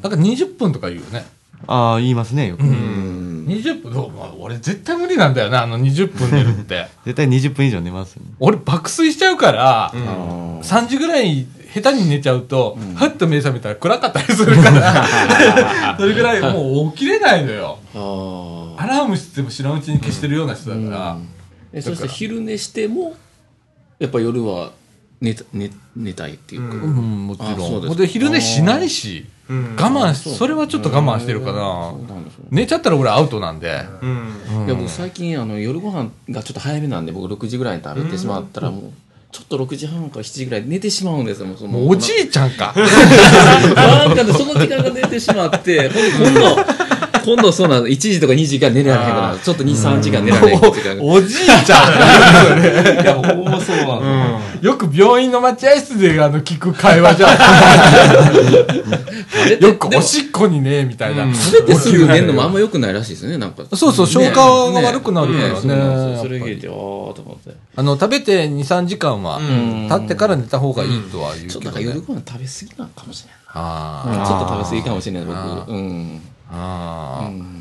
[0.00, 1.24] ーだから20分とか言うよね。
[1.66, 3.46] ああ言いますねよく、うんうん。
[3.48, 6.86] 20分、どうまあ俺絶対無理なんだよな、あの20分寝るって。
[7.04, 15.06] 絶対20分以上寝ますよね俺爆睡しちゃうから、うんあー3時ぐらい下手に寝ちゃうと、ふっと目覚めたら暗かったりするから、
[15.98, 17.78] それぐらいもう起きれないのよ。
[18.76, 21.16] アラームしても知らんうちに消してるような人だから。
[21.72, 23.14] えそして昼寝しても
[24.00, 24.72] やっぱ夜は
[25.20, 27.52] 寝た寝寝たいっていうか、うんうん、もちろん。
[27.52, 32.08] あそうですかで昼寝しないし、うん我慢し、それはちょっと我慢してるかなそう。
[32.08, 33.84] なんですよ寝ちゃったら俺アウトなんで。
[34.00, 34.66] うん。
[34.66, 38.92] いや僕最近あの夜ご飯がちょっと早めなんで僕6時ぐらいに食べてしまったらもう
[39.30, 42.72] ちょっと6時半から7時ぐらいで寝てしまうんですよもうそのもうおじいちゃんか。
[43.76, 46.40] なんかねその時間が寝てしまってほんで
[47.34, 49.32] 今度そうなの1時とか2時が寝られへんくな。
[49.34, 52.56] るちょっと23時間寝られへん時間がおじいちゃ
[52.98, 57.30] んいやほんまそうなの、よく病院の待合室であの聞く会話じゃん。
[59.60, 61.24] よくおしっこにね、みたいな。
[61.24, 61.34] うん。
[61.34, 63.38] 食べてすぐ寝るのもあんま良くないらしいですね。
[63.38, 63.64] なんか。
[63.76, 64.40] そうそう消化
[64.72, 65.60] が悪くなるからね。
[65.60, 66.24] そうなんですよ。
[66.24, 67.56] それ聞いてああと思って。
[67.76, 69.88] あの、食べて2、3時間は、ん。
[69.88, 71.66] 経ってから寝た方がいいとは言うちょっと。
[71.66, 74.14] なんか夜ご飯食べ過ぎなのかもしれあな。
[74.14, 74.26] い、ー。
[74.26, 76.20] ちょっと食べ過ぎかもしれないあ僕うん
[76.50, 77.26] あー。
[77.28, 77.60] うん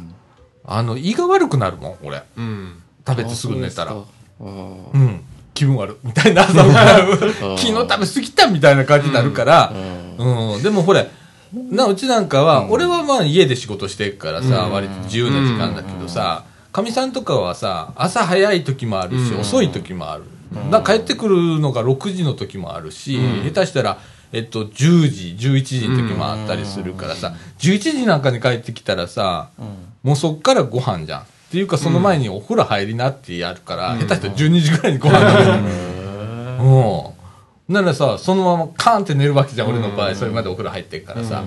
[0.71, 2.21] あの、胃が悪くなるもん、俺。
[2.37, 2.83] うん。
[3.07, 3.95] 食べてすぐ寝たら。
[4.39, 5.21] うん。
[5.55, 6.07] 気分悪い。
[6.07, 6.55] みたいな、 昨
[7.57, 9.73] 日食べ過ぎたみたいな感じになるから、
[10.19, 10.61] うん。
[10.61, 11.09] でもほれ、
[11.71, 20.23] な、うちなんかは、俺はまあ家で仕事してるからさ、割と自由な時間だけどさ、かみさんとかはさ、朝早い時もあるし、うん遅い時もある。
[20.69, 23.97] だ帰ってくるのが6時の時もあるし、下手したら、
[24.31, 29.49] えっと、10時、11時の時もあったりするからさ、11時なんかに帰ってきたらさ、
[30.03, 31.21] もうそっからご飯じゃん。
[31.21, 35.53] っていうか、その前にお風呂入りなってやるから、下手したら12時ぐらいにご飯食べる。
[36.59, 37.73] うん。
[37.73, 40.13] ならさ、そのままカーンって寝るわけじゃん、俺の場合。
[40.13, 41.43] それまでお風呂入ってるからさ。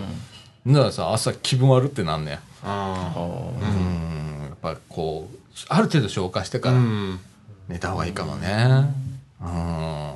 [0.67, 2.39] ならさ、朝気分悪ってなんねん。
[2.65, 4.43] あうん。
[4.43, 5.37] やっぱこう、
[5.69, 6.61] ある程度消化してあ。
[6.61, 7.21] からうん。
[7.69, 8.93] 寝た方がいいかもね。
[9.41, 10.13] うん。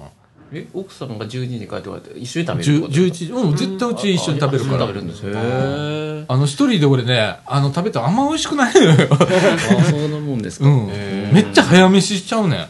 [0.53, 4.79] え奥さんが12時に帰ってこられて一緒に食べる10 11時うん絶対うち一緒に食べるから。
[4.81, 9.09] 食べるんですへえあの一人で俺ねあの食べたらあんま美味しくないのよ。
[9.13, 10.67] あそんなもんですか？
[10.67, 10.87] うん。
[11.33, 12.61] めっちゃ早飯しちゃうねん。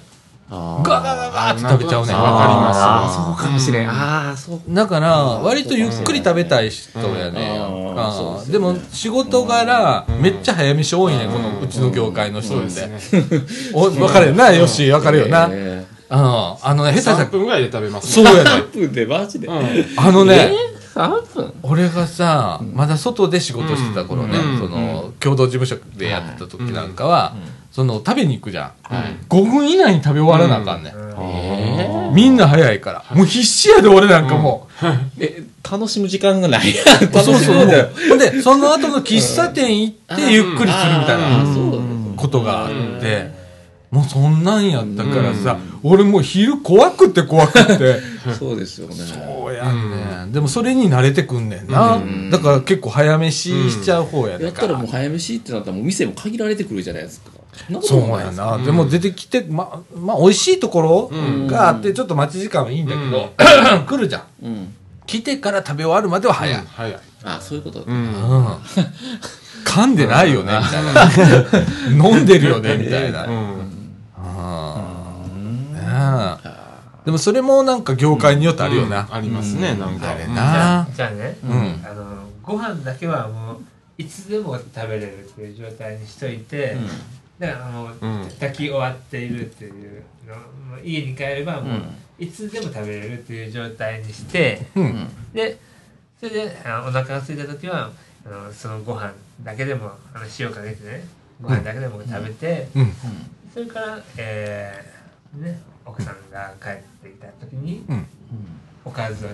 [0.51, 0.83] あー。
[0.83, 2.17] ガガガガって食べちゃうねん。
[2.17, 2.81] わかります。
[2.81, 3.91] あーそうかもしれん。
[3.91, 7.59] ああそうだから割とゆっくり食べたい人やね。
[7.59, 8.37] うん。
[8.37, 13.23] うですでも仕事柄めっちゃ早飯多いねんこのうちの業界の人そうってですね。
[13.75, 15.47] お分かるよなよし分かるよな。
[15.47, 18.51] うんえあのね下手した3ら分ぐらいで食べますそうやね。
[18.51, 19.47] ー3分でマジで？
[19.49, 19.55] うん。
[19.97, 20.99] あのねえ？
[20.99, 21.55] ー、3分？
[21.63, 24.59] 俺がさまだ外で仕事してた頃ねうん。
[24.59, 27.35] その共同事務所でやってた時なんかは
[27.73, 28.95] その食べに行くじゃん。
[28.95, 29.17] はい。
[29.29, 30.95] 5分以内に食べ終わらなあかんねん。
[31.19, 33.05] えみんな早いから。
[33.15, 34.85] もう必死やで俺なんかもう。
[34.85, 36.73] ー、え楽しむ時間がない。
[37.13, 37.35] 楽そうそう。
[37.35, 37.89] うしもだよ。
[38.09, 41.45] ほんでその後の喫茶店行ってゆっくりするみたいな
[42.17, 43.36] ことがあって
[43.91, 48.01] もうそんなんやったからさ俺もう昼怖くて怖くて。
[48.37, 48.95] そうですよね。
[48.95, 50.33] そうやんねん。
[50.33, 52.01] でもそれに慣れてくんねんな。
[52.31, 54.47] だから結構早飯しちゃう方やねんから。
[54.47, 57.31] やったらもう早飯ってなったらもう店も限られてくるじゃないですか。
[57.83, 63.33] そうやな、でも出てきてままあ美味しいところがあってちょっと待ち時間はいいんだけど、
[63.87, 64.47] 来るじゃん。
[64.47, 64.75] うん。
[65.07, 67.01] 来てから食べ終わるまでは早い、早い。
[67.25, 67.81] あそういうこと。
[67.81, 67.95] うん。
[67.95, 68.47] うん。
[69.65, 72.09] 噛んでないよねみたいな。
[72.11, 73.66] 飲んでるよねみたいな、うん
[77.05, 80.11] でもそれもなんか業界によってあるよな、ありますねなんか。
[80.11, 80.81] あれな。
[80.81, 81.83] あじゃあね、うん。
[81.85, 83.59] あのご飯だけはもう
[83.99, 86.77] いつでも食べれるっていう状態にしといて、
[87.39, 88.25] だからもう、うん。
[88.41, 91.83] 炊き終わっているっていうのもう家に帰ればもう、うん
[92.19, 95.09] いつでも食べれるっていう状態にしてうん。
[95.35, 95.59] で
[96.19, 97.91] それであのお腹が空いた時は
[98.25, 101.05] あのそのご飯だけでもあの塩かけてね
[101.43, 102.93] ご飯だけでも食べて、うん。
[103.53, 108.07] それから、えーね、奥さんが帰ってきた時に、うん。
[108.85, 109.29] おかずを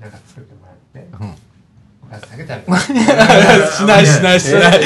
[0.00, 1.53] なんか作ってもらって、うん
[2.08, 3.00] おかずだけ食べ
[3.60, 3.66] る。
[3.72, 4.80] しないしないしない、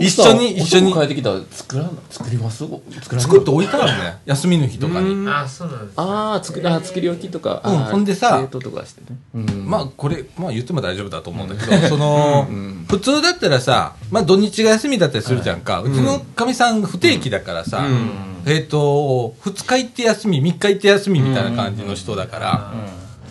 [0.00, 0.92] 一緒に一緒に。
[0.92, 2.58] 帰ってきたら作らん作ります？
[2.58, 9.66] 作らん作っておいたらね 休みの日とかに、あそうなんですああ作りあ作り置きとか、うんほんでさ冷凍とかしてね、うん。
[9.66, 15.80] まあこれ、まあ言っても大丈夫だと思うんだけど、その、ん普通だったらさ、まあ土日が休みだったりするじゃんか。
[15.82, 17.84] うちのかみさん不定期だからさ、
[18.46, 22.72] えっ、と、2日行って休み、3日行って休みみたいな感じの人だから、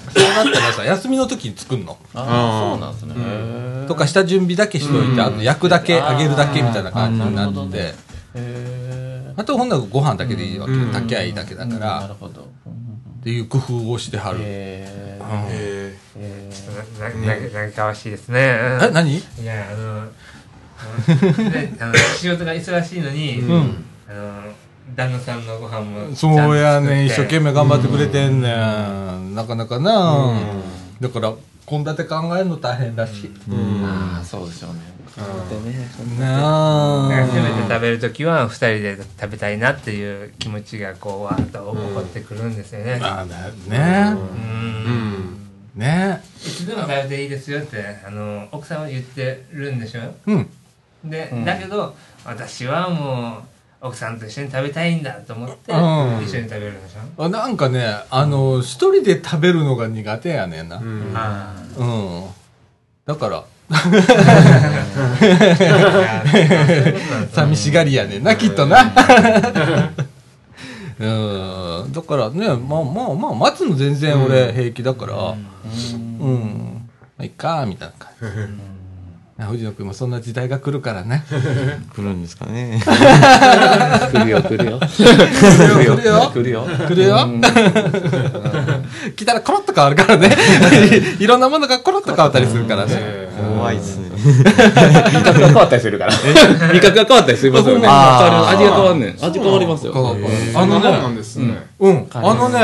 [0.10, 1.98] そうなったらさ、休みの時に作るの？
[2.14, 7.94] ああそうなんですね、とか下準備だけしといて、あと焼くだけ、揚げるだけみたいな感じになって。
[9.36, 10.74] あとほんならご飯だけでいいわけ。
[10.74, 10.92] うん。
[10.92, 12.42] 炊きゃいいだけだかーなら、るほど。
[12.42, 12.46] っ
[13.24, 14.40] ていう工夫をしてはる。
[14.42, 15.26] へー。
[15.50, 16.50] えへ
[17.00, 18.40] ななななんかわしいですね。
[18.40, 19.18] え、何？
[19.18, 20.08] いやあのあ
[21.38, 23.86] のねあの仕事が忙しいのに、うん。
[24.10, 24.54] あの
[24.96, 29.36] 旦那さんのご飯もそうやね、一生懸命頑張ってくれてんねん。
[29.36, 30.34] なかなかな、
[31.00, 31.34] だから、
[31.66, 33.32] 献立考えるの大変だし。
[33.48, 33.86] うん。
[33.86, 34.80] ああそうでしょうね。
[35.50, 35.88] でね。
[36.20, 37.26] なあ。
[37.28, 43.34] 初めて食べる時は二人で食べたいなっていう気持ちがこうわーっと起こってくるんですよね、まあね。
[43.68, 44.20] うん。
[45.76, 45.80] うん。
[45.80, 46.22] ね。
[46.38, 50.02] いつでも食べていいですよってあの奥さんは言ってるんでしょ？
[50.26, 50.50] うん。
[51.04, 53.44] で、だけど私はもう
[53.82, 60.78] 奥さんと一緒に食べたいんだと思って、うん一緒に食べるんでしょ、あなんかね、あの、一人で食べるのが苦手やねんな。
[60.78, 62.26] ううん。
[63.06, 63.44] だから、
[67.32, 68.94] 寂しがりやねんな、きっとな。
[71.00, 71.06] う
[71.88, 71.92] ん。
[71.94, 75.38] だからね、まあまあまあ、待つの全然俺平気だから、う
[76.28, 76.86] ん。
[77.18, 78.26] まあ、いっか、みたいな感じ。
[79.46, 81.24] 藤野君もそんな時代が来るからね。
[81.96, 82.82] 来るんですかね。
[82.86, 85.04] 来るよ来るよ来
[85.84, 85.96] るよ。
[86.34, 87.30] 来るよ来るよ。
[89.16, 90.36] 来たらコロッと変わるからね。
[91.20, 93.30] いろんなものがコロッと変わったりするからね。
[93.58, 94.10] 怖いっすね。
[94.20, 100.90] 味覚が変わったりするから味覚が変わったりするますよね味が変わんねん味変わりますよああのね
[101.80, 102.08] うん。
[102.14, 102.60] あのね、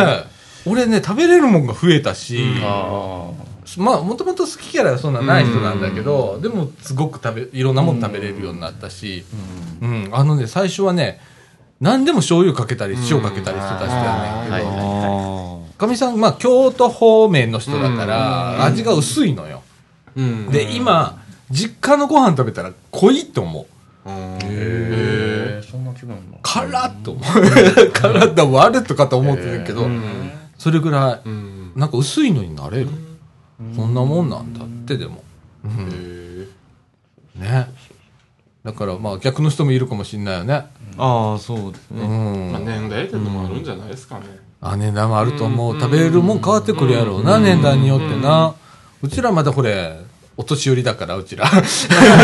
[0.65, 3.31] 俺ね、食べれるもんが増えたし、あ
[3.77, 9.25] まあ、もともと好き嫌いはそんなない人なんだけど、でも、すごく食べ、いろんなもの食べれるようになったし、
[9.81, 10.09] うん。
[10.11, 11.19] あのね、最初はね、
[11.81, 19.61] 何でも醤油かけたり、塩かけたりしてた人やねんけど、あかみさん、まあ、京都方面の人だから、味が薄いのよ。
[20.15, 20.51] うん。
[20.51, 23.67] で、今、実家のご飯食べたら濃いって思
[24.05, 24.09] う。
[24.09, 24.15] うん。
[24.35, 27.23] へえそんな違うんだ辛っと思う。
[27.91, 29.87] 辛っと割るとかと思ってるけど、
[30.65, 32.89] それぐらい、うんなんか薄いのになれる。
[33.75, 35.23] そんなもんなんだって、でも。
[35.63, 36.49] うん
[37.37, 37.69] へね。
[38.63, 40.53] だからまあ逆の人もいるかもしんないよね。
[40.55, 40.65] あ。
[40.97, 42.07] ああ、そうですうね。
[42.07, 42.51] ん。
[42.51, 44.25] まあ年齢ってのもあるんじゃないですかね。
[44.59, 45.79] あ、値段もあると思う。
[45.79, 48.55] 食べれるもん変わってくるやろうな、年代によってな。
[49.03, 49.99] うちらまだこれ、
[50.35, 51.45] お年寄りだから、うちら。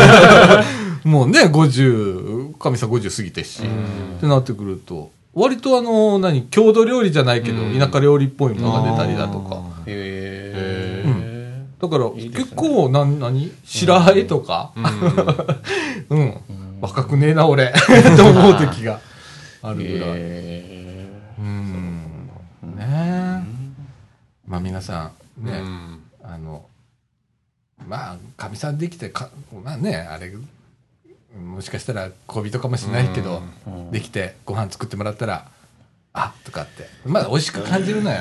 [1.06, 9.63] もうね、50、神さん50過ぎてし、ってなってくると、割とあの、何、郷土料理じゃないけど、田舎料理っぽいものが出たりだとか。
[9.86, 11.01] へ
[11.82, 12.43] だから、いいですね。
[12.43, 14.71] 結構、な、何白あえとか、
[16.09, 16.41] うん、
[16.82, 17.73] 若くねえな、俺、
[18.17, 18.99] と思う時が。
[19.63, 20.09] あるぐらい。
[20.15, 21.07] え
[21.39, 22.29] うん。
[22.75, 23.41] ねえ。
[24.47, 25.99] まあ皆さん、ね、うん。
[26.23, 26.65] あの、
[27.88, 29.29] まあ、かみさんできてか、
[29.63, 30.32] まあね、あれ、
[31.39, 33.41] もしかしたら恋人かもしれないけど、
[33.91, 35.47] できてご飯作ってもらったら、
[36.13, 38.17] あとかって、まあ美味しく感じるのよ。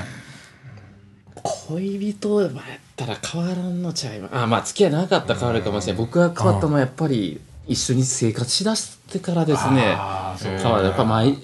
[1.69, 6.03] 恋人まあやったら変わらんのちゃいますあまあ付き合いなかったら変わるかもしれない。
[6.03, 9.95] 僕が変わったのはやっぱり一緒に生活しだしてからですね。
[9.97, 10.87] あーそう変わる。
[10.87, 11.39] やっぱ毎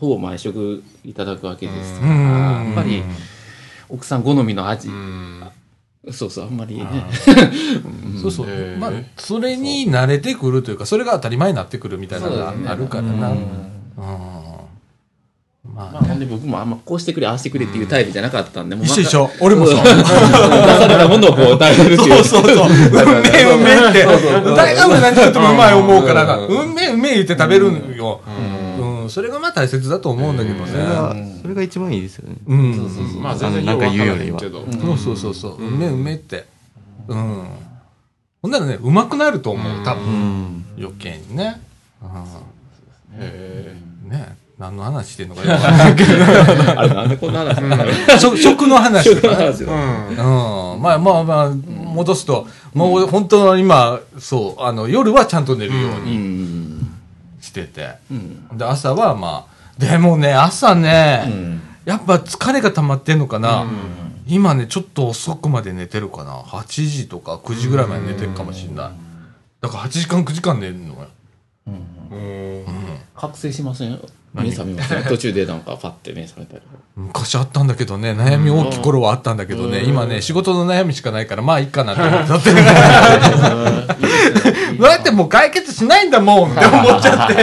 [0.00, 2.12] ほぼ毎食いただくわけですから。
[2.12, 2.66] うん。
[2.66, 3.02] やっぱり
[3.88, 4.88] 奥さん好みの味。
[4.88, 5.50] うん
[6.10, 6.86] そうそうあんまりね
[8.20, 8.46] そうそう。
[8.78, 13.30] まあ、それに慣れてくるというか、それが当たり前になってくるみたいなのがあるからな。
[13.30, 13.46] うん。
[15.74, 19.30] まあまあ、ほんで僕もあんまこうしてくれああしてくれっていうタイプじゃなかったんでもう一緒一緒。
[19.40, 19.76] 俺もそう。
[19.76, 22.68] 出されたものをこう食べるっていうそうそうそう。
[22.68, 24.04] うんめえうんめえって。
[24.56, 26.36] 誰が何作ってもうまい思うからな。
[26.36, 28.20] うんめえうんめえ言って食べるんよ。
[29.02, 29.10] うん。
[29.10, 31.38] それがまあ大切だと思うんだけどそれがね。
[31.42, 33.22] それが一番いいですよねうん。
[33.22, 34.66] まあ全然よくわからないけど。
[34.80, 35.62] そうそうそうそう。
[35.62, 36.46] うんめえうんめえって。
[37.08, 37.44] うん。
[38.42, 39.84] ほんならね、うまくなると思う。
[39.84, 40.04] 多う分。
[40.04, 41.60] ん余計にね。
[43.18, 44.10] へうん。
[44.10, 46.10] ね何の話してんのかよくわからないけど。
[46.80, 47.84] あれなんでこんな話なの？
[48.18, 50.82] 食食の話うん。
[50.82, 56.81] まあまあまあ、戻すと、もう本当は今、そう、あの、夜はちゃんと寝るよううにん
[57.42, 57.96] してて。
[58.10, 63.66] うんで、朝はまあ、でもね、朝ね、うんやっぱ疲れが溜まってんのかな。
[64.28, 66.38] 今ね、ちょっと遅くまで寝てるかな。
[66.38, 68.90] 8時とか9時ぐらいまで寝てるかもしれない。
[69.60, 71.08] だから8時間9時間寝るのよ。
[72.12, 72.64] え。
[73.16, 74.00] 覚醒しません？
[74.34, 76.62] 目覚めません 途中でなんかパッて目覚めたり
[76.96, 82.52] 昔あったんだけどね、悩み大きい頃はあったんだけどね、今ね、仕事の悩みしかないから、まあいいかなって思っちゃって。
[84.82, 87.34] だってもう解決しないんだもんって思っちゃって。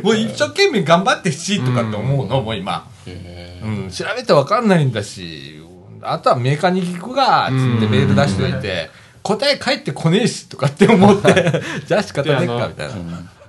[0.02, 2.86] もう一生懸命頑張ってしとかって思うの、もう今。
[3.62, 5.60] うん、調べてわかんないんだし、
[6.02, 8.90] あとはメーカーに聞くが、つってメール出しといて、
[9.22, 12.94] 答え返ってこねえしとかって思って、じゃあ仕方ねえかみたいな。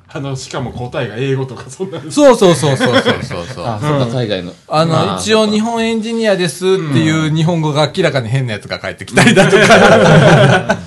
[0.10, 2.00] あの、しかも答えが英語とかそんな。
[2.10, 3.66] そうそうそうそうそうそうそう。
[3.68, 10.78] あそうか海外のあの、ま一応日本エンジニアですっていう日本語が明らかに変なやつが返ってきたりだとか、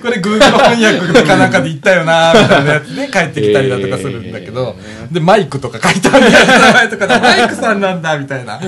[0.00, 4.76] これ Google 翻訳かなんかで言ったよなみたいなやつで返ってきたりだとかするんだけど、
[5.12, 8.58] で、マイクとか書いてあるやつ名前とかで、マイクさんなんだみたいな。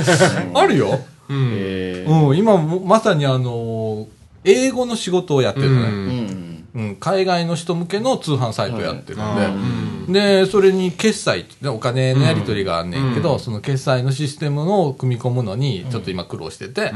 [0.54, 1.00] あるよ。
[1.28, 1.52] うん。
[1.56, 4.06] えーうん、今もまさにあの、
[4.44, 6.43] 英語の仕事をやってるのね。
[6.74, 16.92] うんうんうん、海外の人向けの通販サイトやってるんで、うんで、それに決済ってね、お金のやり取りがあんねんけど、その決済のシステムを組み込むのに、ちょっと今苦労してて、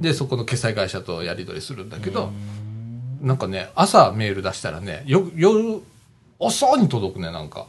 [0.00, 2.30] で、そこの決済会社とやり取りするんだけど、
[3.20, 5.80] なんかね、朝メール出したらね、よ夜、
[6.38, 7.66] 遅に届くね、なんか。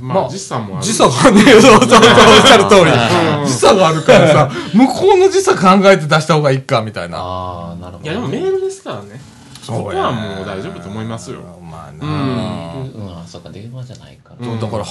[0.00, 0.84] まあ、まあ時差もある。
[0.84, 3.46] 時差がね、そうそうそう、おっしゃる通り。
[3.46, 7.18] 時差があるからさ、向こうの時差考えて出した方がいいか、みたいな。
[7.18, 9.20] ああなるほどいや、でもメールですからね。
[9.64, 11.40] そこはもう大丈夫と思いますよ。
[11.62, 13.18] まあな、うん。
[13.18, 14.56] あそうか電話じゃないから。
[14.56, 14.84] だから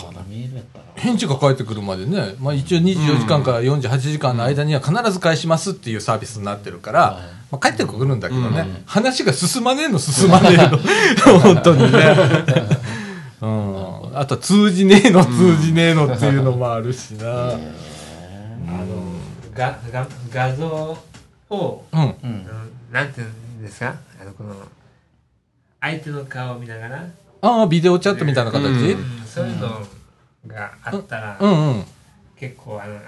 [0.96, 7.20] 返事が返ってくるまでね、まあ、一応24時間から48時間の間には必ず返しますっていうサービスになってるから、
[7.52, 10.78] まあ、帰ってくるんだけどね、話が進まねえの 進まねえの
[11.40, 12.00] 本当にね、
[13.42, 17.26] うん、あと通じねえの通じねえのっていうのもあるしな、
[19.56, 20.98] がが画像
[21.50, 22.00] を、うん。
[22.00, 22.14] あの
[22.92, 23.96] なんていうんですか？
[24.22, 24.56] あのこの
[25.82, 27.06] 相手の顔を見ながら、
[27.42, 29.70] ああビデオチャットみたいな形、うんうんそういうの
[30.48, 31.68] があったら、うん。
[31.70, 31.84] うん
[32.36, 33.00] 結構あのあ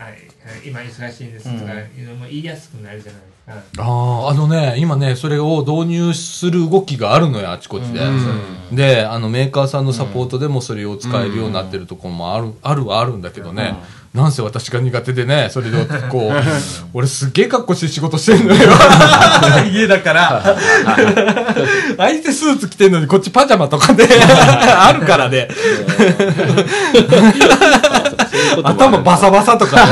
[0.65, 3.21] 今忙しいんですとかいうのも言いやすくなるじゃない
[3.57, 3.83] ですか。
[3.83, 7.99] ああ、あのね、今ね、それを導入する動きがあるのよ、あちこちで。
[8.71, 13.75] で、あの、メーカーさんのサポートでもそれを使えるようになってるところもある、あるはあるんだけどね、
[14.15, 16.43] なんせ私が苦手でね、それで、こう、
[16.97, 18.71] 俺すっげえ格好して仕事してんのよ。
[19.73, 20.41] 家だから。
[21.97, 24.07] 相手スーツ着てんのにこっちパジャマとかね、
[24.77, 25.49] あるからね。
[28.63, 29.83] 頭バサバサとかね、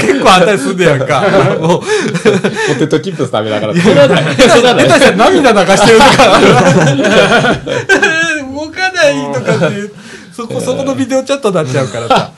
[0.00, 1.24] 結構あったりすんねやんか。
[1.60, 3.90] もうポテトチップス食べながら下手
[4.42, 4.72] した
[5.10, 6.40] ら涙流してるとか、
[8.54, 9.90] 動かないとかっていう、
[10.36, 12.32] そこ、そこのビデオチャットになっちゃうからさ。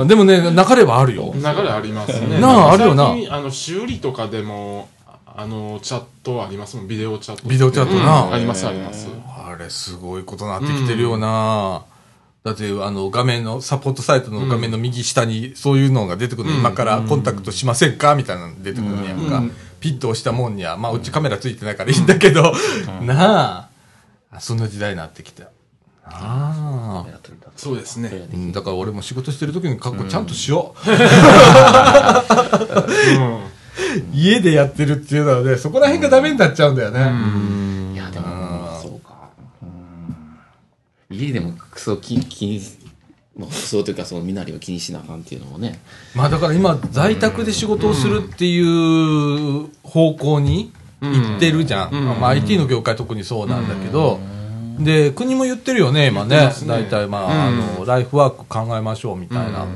[0.00, 1.32] うん、でもね、流れはあるよ。
[1.34, 2.40] 流れありますね。
[2.40, 3.14] なああるよな。
[3.30, 7.48] あの、修理とかでも、ああの、チャットありますもん、ビデオチャット。
[7.48, 8.22] ビデオチャットな。
[8.22, 8.32] うん。
[8.34, 9.08] あります、あります。
[9.26, 11.82] あれ、すごいことになってきてるよな、
[12.44, 18.14] だって、あの、画面の、サポートサイトの画面の右下に、そういうのが出てくるの、今からコンタクトしませんか？
[18.14, 19.42] みたいなの出てくるんやんか。
[19.80, 22.54] ピッと押したもんには、まあ、うちカメラついてないからいいんだけど、
[23.02, 23.68] な
[24.30, 25.44] あ、そんな時代になってきた。
[26.04, 27.14] ああ。
[27.56, 28.28] そうですね。
[28.32, 30.90] うん、だから俺も仕事してる時に格好ちゃんとしよう。
[30.90, 30.94] う
[33.22, 33.54] ん。
[34.12, 37.00] 家でやってるっていうのはね、そこら辺がダメになっちゃうんだよね。
[37.94, 39.30] いやでもそうか
[39.62, 42.60] うん家でもクソ気気に
[43.36, 45.80] まあクソというかその身なりを気にしなあかんっていうのもね
[46.14, 52.20] まあだから今、在宅で仕事をするっていう方向に行ってるじゃん。
[52.20, 54.18] まあ IT の業界特にそうなんだけど、
[54.78, 56.52] で、国も言ってるよね、今ね。
[56.66, 59.66] 大体まあ、あの、ライフワーク考えましょうみたいな。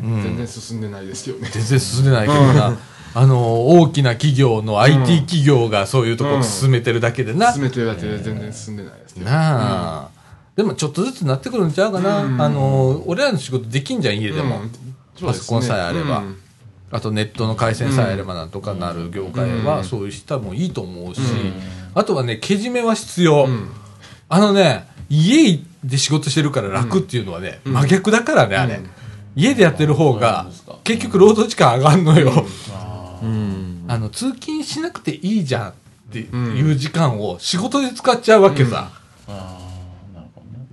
[0.00, 1.48] 全然進んでないですよね。
[1.52, 2.76] 全然進んでないけどな。
[3.14, 7.52] あの、大きな企業の IT 企業がそういうとこ進めてるだけでな。
[7.52, 9.24] 進めてるだけで全然進んでないですね。
[9.24, 10.08] なあ。
[10.54, 12.44] でもちょっとずつなってくるんちゃうかな。
[12.44, 14.60] あの、俺らの仕事できんじゃん、家でも。
[14.60, 14.70] うん
[15.18, 16.18] パソコンさえあれば。
[16.18, 16.36] うん
[16.88, 21.20] あとネットの回線さえあればなんとかなる業界はそういう人もいいと思うし、
[21.94, 23.48] あとはね、けじめは必要。
[24.28, 28.80] あのね、家で仕事してるから楽っていうのはね、真逆だからね、あれ。
[29.36, 30.46] 家でやってる方が、
[30.82, 32.32] 結局労働時間上がんのよ。
[33.88, 35.72] あの、通勤しなくていいじゃんっ
[36.10, 38.90] ていう時間を仕事で使っちゃうわけさ。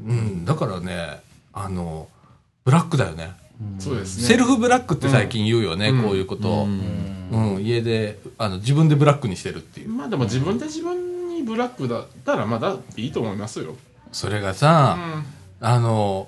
[0.06, 1.22] うん、だからね、
[1.54, 2.08] あの、
[2.66, 3.32] ブラックだよね。
[3.80, 4.24] そうですね。
[4.24, 6.66] セルフブラックって最近言うよね、こういうことを。
[6.66, 9.90] うん、家で、あの、自分でブラックにしてるっていう。
[9.90, 11.13] まあでも自分で自分
[11.44, 13.76] にブラックだったらまだいいと思いますよ。
[14.12, 14.98] それがさ、
[15.60, 16.28] あの、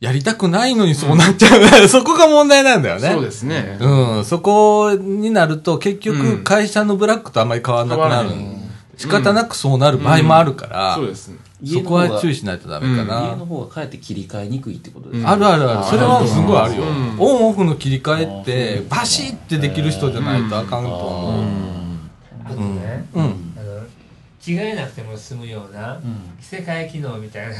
[0.00, 1.88] やりたくないのにそうなっちゃう。
[1.88, 3.10] そこが問題なんだよね。
[3.10, 3.78] そうですね。
[3.80, 8.10] うん、そこになると結局会社のブラックとあんまり変わらなくなる。
[8.10, 8.60] 変わらない
[9.00, 11.38] 仕方なくそうなる場合もあるから、そうですね。
[11.64, 13.34] そこは注意しないとダメか家な。
[13.34, 15.84] の方がかえって切り替えにくいってことですあるあるある。
[15.84, 16.82] それはすごいあるよ。
[16.82, 21.44] うんオンオフの切り替えって、バシッてできる人じゃないとあかんと思う。
[22.44, 23.49] あとね、うん。
[24.56, 26.00] 着替えなくても済むような
[26.40, 27.54] 着せ替え機能みたいな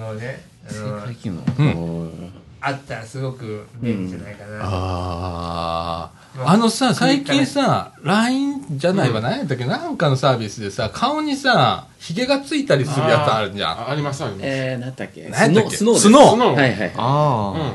[0.00, 2.32] のをねあの最近のうん。
[2.64, 6.52] あったらすごく便利じゃないかな、ああ。
[6.52, 13.70] あのさ、最近さ、LINE じゃないわ、何やったっけ、なんかのサービスでさ、顔にさ、ヒゲがついたりするやつあるじゃん。
[13.72, 14.46] あありますあります。
[14.46, 15.28] えー、何やったっけ？
[15.32, 15.96] スノースノー
[16.30, 17.74] その、はいはいああ、うん。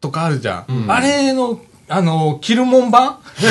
[0.00, 0.86] とかあるじゃん。
[0.88, 3.18] あれの、あの、着るもん版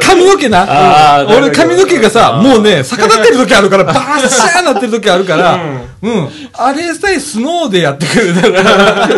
[0.00, 1.24] 髪の毛な。
[1.28, 5.58] 俺髪の毛がさ、もうね、逆立ってる時あるから、 バーシャーなってる時あるから、
[6.02, 6.28] うん。
[6.54, 9.08] あれさえスノーでやってくれたら、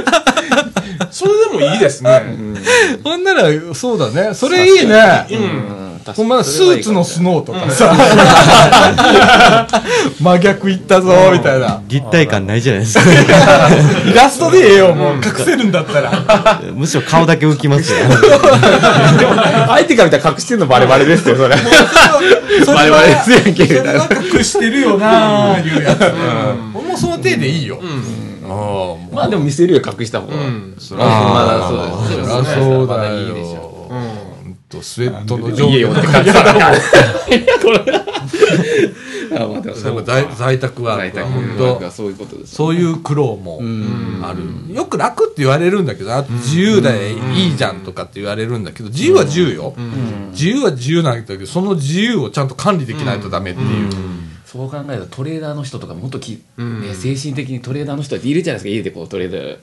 [1.10, 2.22] それでもいいですね。
[3.04, 4.34] ほんなら、そうだね。
[4.34, 5.26] それいいね。
[5.30, 7.94] うんほんまスーツのスノーとかさ、
[10.20, 11.80] 真逆いったぞ、みたいな。
[11.88, 13.04] 立体感ないじゃないですか。
[14.10, 16.60] イラストでええよ、もう隠せるんだったら。
[16.74, 17.98] むしろ顔だけ浮きますよ。
[19.68, 26.12] 相手から見たら隠してんのバレバレですよそれそれバレバレですやんけそれは隠してるよなーいうやつ。
[26.74, 27.78] 俺もその手でいいよ。
[28.46, 30.74] ああ、もうまあでも見せるよ隠した方がうん。
[30.78, 33.16] そりゃそうまだそうですそうだまだよ。
[33.16, 33.63] いいでしょ
[34.74, 36.72] とスウェットの上家下を って感じだから
[39.36, 42.54] あまあ在在宅ワークは本当そういうことです。
[42.54, 43.60] そういう苦労も
[44.22, 44.74] ある。
[44.74, 49.74] よく楽って言われるんだけど、あと自由でいいじゃんとかって言われるんだけど、自由は自由よ。
[50.32, 53.90] 自由は自由なんだけど、その自由をちゃんと管理できないとダメっていう。
[54.44, 58.76] そう考えるとトレーダーの人とかもっとき、ね、精神的にトレーダーの人っているじゃないですか。
[58.76, 59.58] 家でこうトレーダー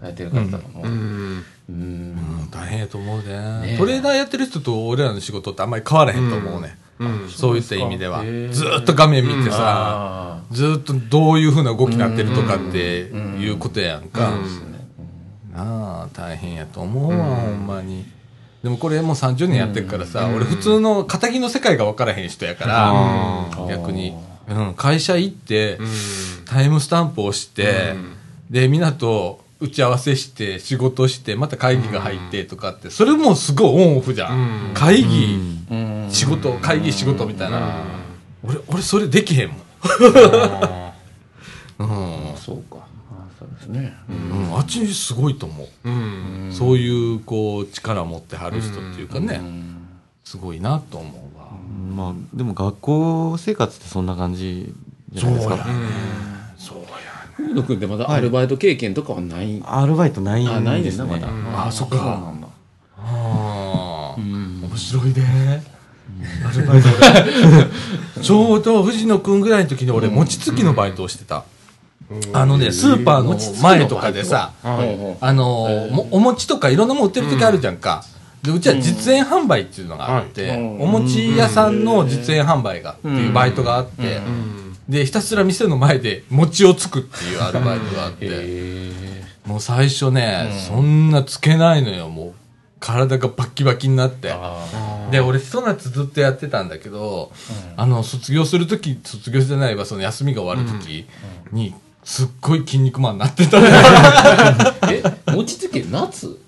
[0.00, 1.44] されてる方とかも、うん。
[1.68, 2.48] うん。
[2.50, 6.78] 大変やと思うねねトレーダーやってる人と俺らの仕事ってあんまり変わらへんと思うね。
[6.98, 7.28] うん。
[7.28, 8.22] そういった意味では。
[8.22, 14.32] ずーっと画面見てさ、あずーっとどういう風な動きになってるとかっていうことやんか。
[15.52, 18.04] なあ、大変やと思うわ、ほんまに。
[18.62, 24.14] でもこれもう30年やってるからさ、俺普通の仇の世界が分からへん人やから、逆に。
[24.48, 25.78] うん、会社行って、
[26.44, 27.94] タイムスタンプをして、
[28.50, 34.72] で、みんなと打ち合わせして、仕事して、また会議が入ってとかって、それもすごいオンオフじゃん。
[34.74, 37.84] 会議、ーうん仕事、会議仕事みたいな。
[38.44, 39.58] 俺、俺それできへんもん。
[41.78, 41.84] う
[42.34, 42.36] ん。
[42.36, 44.12] そうかあそうですねう
[44.52, 45.88] ん、あっちすごいと思う。
[45.88, 46.52] うん。
[46.52, 49.40] そういう、こう、力持ってはる人っていうかね、
[50.24, 51.48] すごいなと思うわ。
[51.94, 54.74] まあ、でも学校生活ってそんな感じ
[55.12, 55.56] じゃないですか。
[55.56, 55.62] そ
[57.38, 60.56] 野君ってまだアルバイト経験とかはない、アルバイトないんですね。
[60.58, 61.96] あないねんなまだ、あそっか。
[61.96, 62.48] そうなんだ。
[62.98, 64.62] ああ、ん。
[64.62, 65.62] 面白いね。
[66.46, 66.88] アルバイト
[68.16, 71.44] 俺 ちょうど藤野くんぐらいの時に俺、餅つきのバイトをしてた。
[72.32, 75.64] あのね、スーパーの前とかでさ、はいあの
[76.12, 78.04] お餅とかいろんなもん売ってる時あるじゃんか。
[78.42, 80.80] でうちは実演販売っていうのがあって、うん。
[80.82, 84.20] お餅屋さんの実演販売がっていうバイトがあって、
[84.88, 92.32] で、ひたすら店の前で餅をつくっていうアルバイトがあって、へもう最初ね、そんなつけないのよ、もう。
[92.78, 94.32] 体がバッキバキになって。
[95.10, 97.32] で、俺、ひと夏ずっとやってたんだけど、
[97.76, 101.06] あの、卒業するとき、卒業じゃないわ、その休みが終わるとき
[101.52, 101.74] に、
[102.06, 103.72] すっごい筋肉マンになってたのよ。
[104.88, 105.02] え
[105.32, 106.38] 餅つき夏？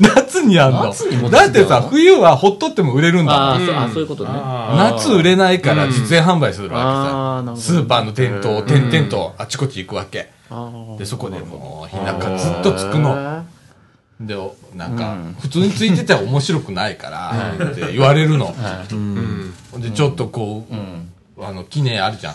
[0.00, 0.84] 夏にやんの？
[0.86, 3.42] 夏に餅つきだってさ、冬はほっとっても売れるんだもん。
[3.42, 4.30] あうあそういうことね。
[4.32, 7.14] あ夏売れないから実演販売するあわけさ。
[7.14, 7.60] ーなるほど。
[7.60, 10.30] スーパーの店頭、点々とあちこち行くわけ。
[10.98, 13.42] で、そこでもう、日中ずっとつくの。
[14.20, 18.54] で、おなんか、普通についてては面白くないから、って言われるの。
[19.78, 20.74] で、ちょっとこう、
[21.40, 22.34] あの、キネあるじゃん。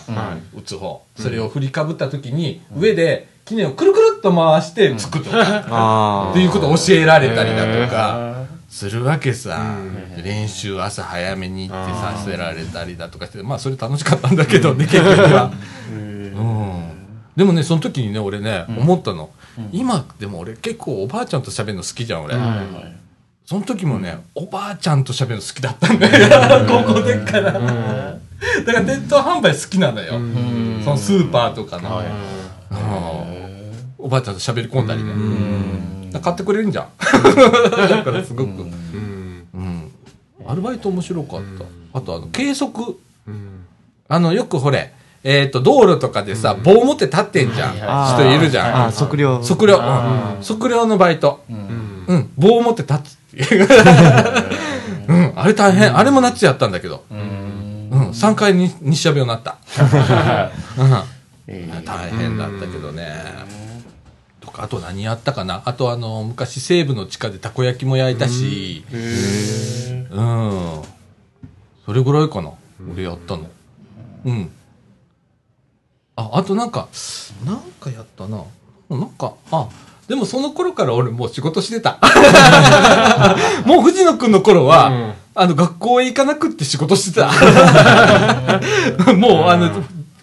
[0.54, 1.02] 打つ方。
[1.16, 9.76] それを振りかぶった時に、上で、キネをくるくるっと回してつくとか、 あっていうことを教えられたりだとか、するわけさ。
[10.22, 15.52] 練習朝早めに行ってさせられたりだとかして、まあそれ楽しかったんだけどね、結局は。
[15.92, 16.82] うん。
[17.36, 19.30] でもね、その時にね、俺ね、思ったの。
[19.72, 22.34] 今でも俺結構おばあちゃんと喋るの好きじゃん、俺。
[23.46, 26.64] その時もね、おばあちゃんと喋るの好きだったんだよ。
[26.86, 28.16] 高校でっから。
[28.66, 30.12] だからネット販売好きなのよ。
[30.84, 31.98] そのスーパーとかの。
[31.98, 33.64] うん
[33.98, 35.12] おばあちゃんと喋り込んだりね。
[36.20, 36.88] 買ってくれるんじゃん。
[36.98, 38.50] だからすごく。
[38.50, 38.64] う
[39.58, 39.90] ん。
[40.46, 41.64] アルバイト面白かった。
[41.98, 42.98] あとあの、計測。
[44.06, 44.92] あの、よくほれ、
[45.22, 47.76] えっと、道路とかでさ、棒持って立ってんじゃん。
[47.80, 48.92] あ人いるじゃん。
[48.92, 49.78] 測量測量。
[49.78, 51.42] うん測量のバイト。
[51.48, 52.30] うん。
[52.36, 53.68] 棒を持って立つっていう。
[55.08, 55.32] うん。
[55.34, 55.96] あれ大変。
[55.96, 57.04] あれも夏やったんだけど。
[57.10, 57.43] うん。
[57.94, 59.58] 3回に日射病になった。
[61.48, 61.84] うん。
[61.84, 63.12] 大変だったけどね。
[64.40, 65.62] とか、あと何やったかな。
[65.64, 68.84] あとあの、昔西部の地下でたこ焼きも焼いたし。
[68.92, 70.82] うん。
[71.84, 72.50] それぐらいかな。
[72.92, 73.46] 俺やったの。
[74.24, 74.50] うん。
[76.16, 76.88] あ、あとなんか、
[77.44, 78.42] なんかやったな。
[78.88, 79.68] なんか、あ、
[80.08, 81.98] でもその頃から俺もう仕事してた。
[83.64, 87.26] もう藤野くんの頃は、あの、学校へ行かなくって仕事してた。
[89.14, 89.70] もう、あの、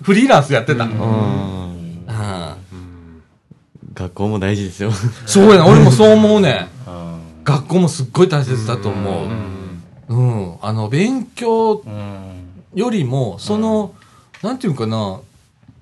[0.02, 0.88] フリーランスやってた。
[3.94, 4.92] 学校も大事ですよ
[5.26, 6.70] そうやな、俺もそう思うね。
[7.44, 9.26] 学校もすっごい大切だと思
[10.10, 10.14] う。
[10.14, 10.56] うん。
[10.62, 11.84] あの、勉強
[12.74, 13.94] よりも、その、
[14.42, 15.20] なんていうかな、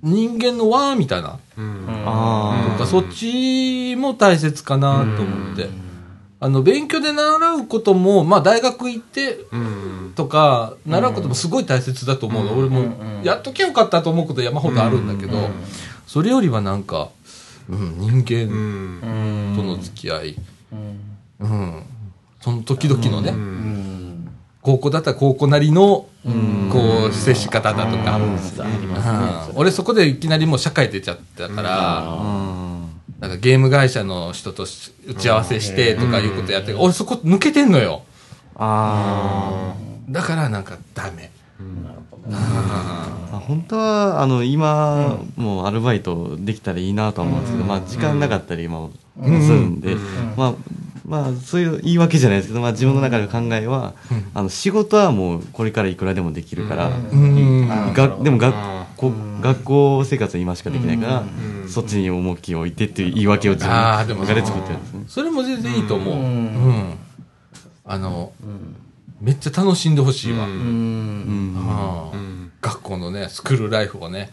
[0.02, 1.38] 人間の輪みたいな。
[2.06, 5.70] あとか、そっちも大切かなと思って。
[6.42, 9.40] あの、勉強で習うことも、まあ、大学行って
[10.16, 12.54] とか、習うこともすごい大切だと思うの。
[12.54, 15.38] 俺も、やっときゃよかったと思うこと山ほどあるんだけど、
[16.08, 17.10] それよりはなんか、
[17.70, 20.36] うん、人間との付き合い、
[21.40, 21.84] うん、
[22.42, 23.34] その時々のね、
[24.62, 26.08] 高校だったら高校なりの、
[26.72, 28.40] こう、接し方だとか、うん。
[29.56, 32.18] 俺そこでいきなりもう社会出ちゃったから、
[33.20, 38.04] なんかゲーム会社の人とし打ち合わせしてとかいうことやって、俺そこ抜けてんのよ。
[38.56, 39.74] あ
[40.10, 41.32] だからなんかダメ。
[42.32, 48.90] あ本当はあの今、もうアルバイトできたらいいなとは思うんですけど、まあ時間なかったり今
[49.22, 49.96] するんで、
[50.38, 50.54] まあ
[51.06, 53.96] まあそういう言い訳じゃないですけど、まあ自分の中での考えは、
[54.34, 57.68] あの仕事はもうこれからいくらでもできるから、うん。
[57.94, 58.54] がでも学
[59.00, 61.24] 校学校生活は今しかできないから、
[61.68, 65.04] そっちに重きを置いてっていう言い訳を自分あーでもがで作ってるんですね。
[65.08, 66.16] それも全然いいと思う。
[66.16, 66.98] うん。
[67.86, 68.34] あの、
[69.22, 70.46] めっちゃ楽しんでほしいわ。
[70.46, 74.32] うん学校のね、スクールライフをね、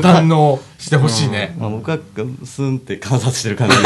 [0.00, 1.54] 堪能してほしいね。
[1.58, 1.98] まあ僕は
[2.44, 3.82] スンって観察してる感じで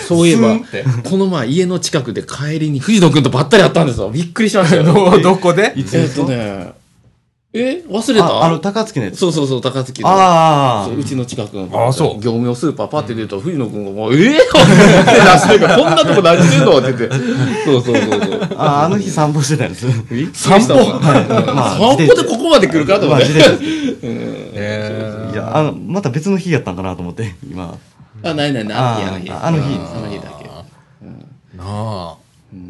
[0.00, 0.06] す。
[0.08, 0.56] そういえば
[1.02, 4.10] この前家の近くで帰りに藤野くんとばったり会ったんですよ。
[4.10, 4.84] びっくりしましたよ。
[4.84, 5.72] ど どこで？
[5.76, 6.72] えっとね、
[7.56, 8.26] え忘れた？
[8.26, 9.18] ああの高槻のやつ。
[9.18, 10.08] そうそうそう、高槻の。
[10.10, 11.86] あそううちの近くの。
[11.86, 14.40] あそう業務用スーパーパって出たら、藤野くんがもう、えぇ、 って出
[15.38, 16.78] してるから、こんなとこ何してんの？
[16.78, 17.10] って言って。
[17.64, 18.54] そうそうそうそう。
[18.56, 19.86] あああの日散歩してたんです。
[20.32, 20.74] 散歩？
[20.74, 22.98] まあ 散歩でここまで来るか？
[22.98, 23.28] と思まあって。
[23.28, 23.64] 自転車
[24.56, 27.76] えいやあのまた別の日やったんかなと思って今。
[28.24, 29.30] あ、ないないない、あの日、あの日。
[29.30, 29.64] ああの日
[29.96, 30.44] あの日だけ。
[30.44, 32.14] ー、なあ。
[32.52, 32.60] それ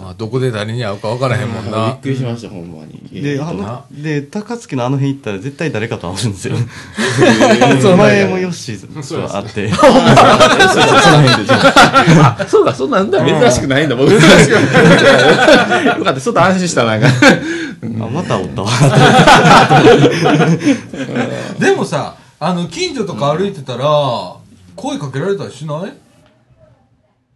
[0.00, 1.96] まあ、どこで誰に会うか分からへんもん びっな。
[2.02, 3.00] くりしました、ほんまに。
[3.22, 6.56] で、えーあの、で、高槻のあの辺行ったら絶対誰かと会うんですよ。
[7.96, 9.70] 前もヨッシーと会って。
[12.22, 13.24] あ、そうか、そんなんだ。
[13.24, 14.12] 珍しくないんだ、僕。
[14.12, 14.26] よか
[16.10, 17.06] った、ちょっと安心した、なんか。
[17.06, 18.68] あ、またおったわ。
[21.58, 23.84] でもさ、あの、近所とか歩いてたら、
[24.76, 25.92] 声かけられたりしない？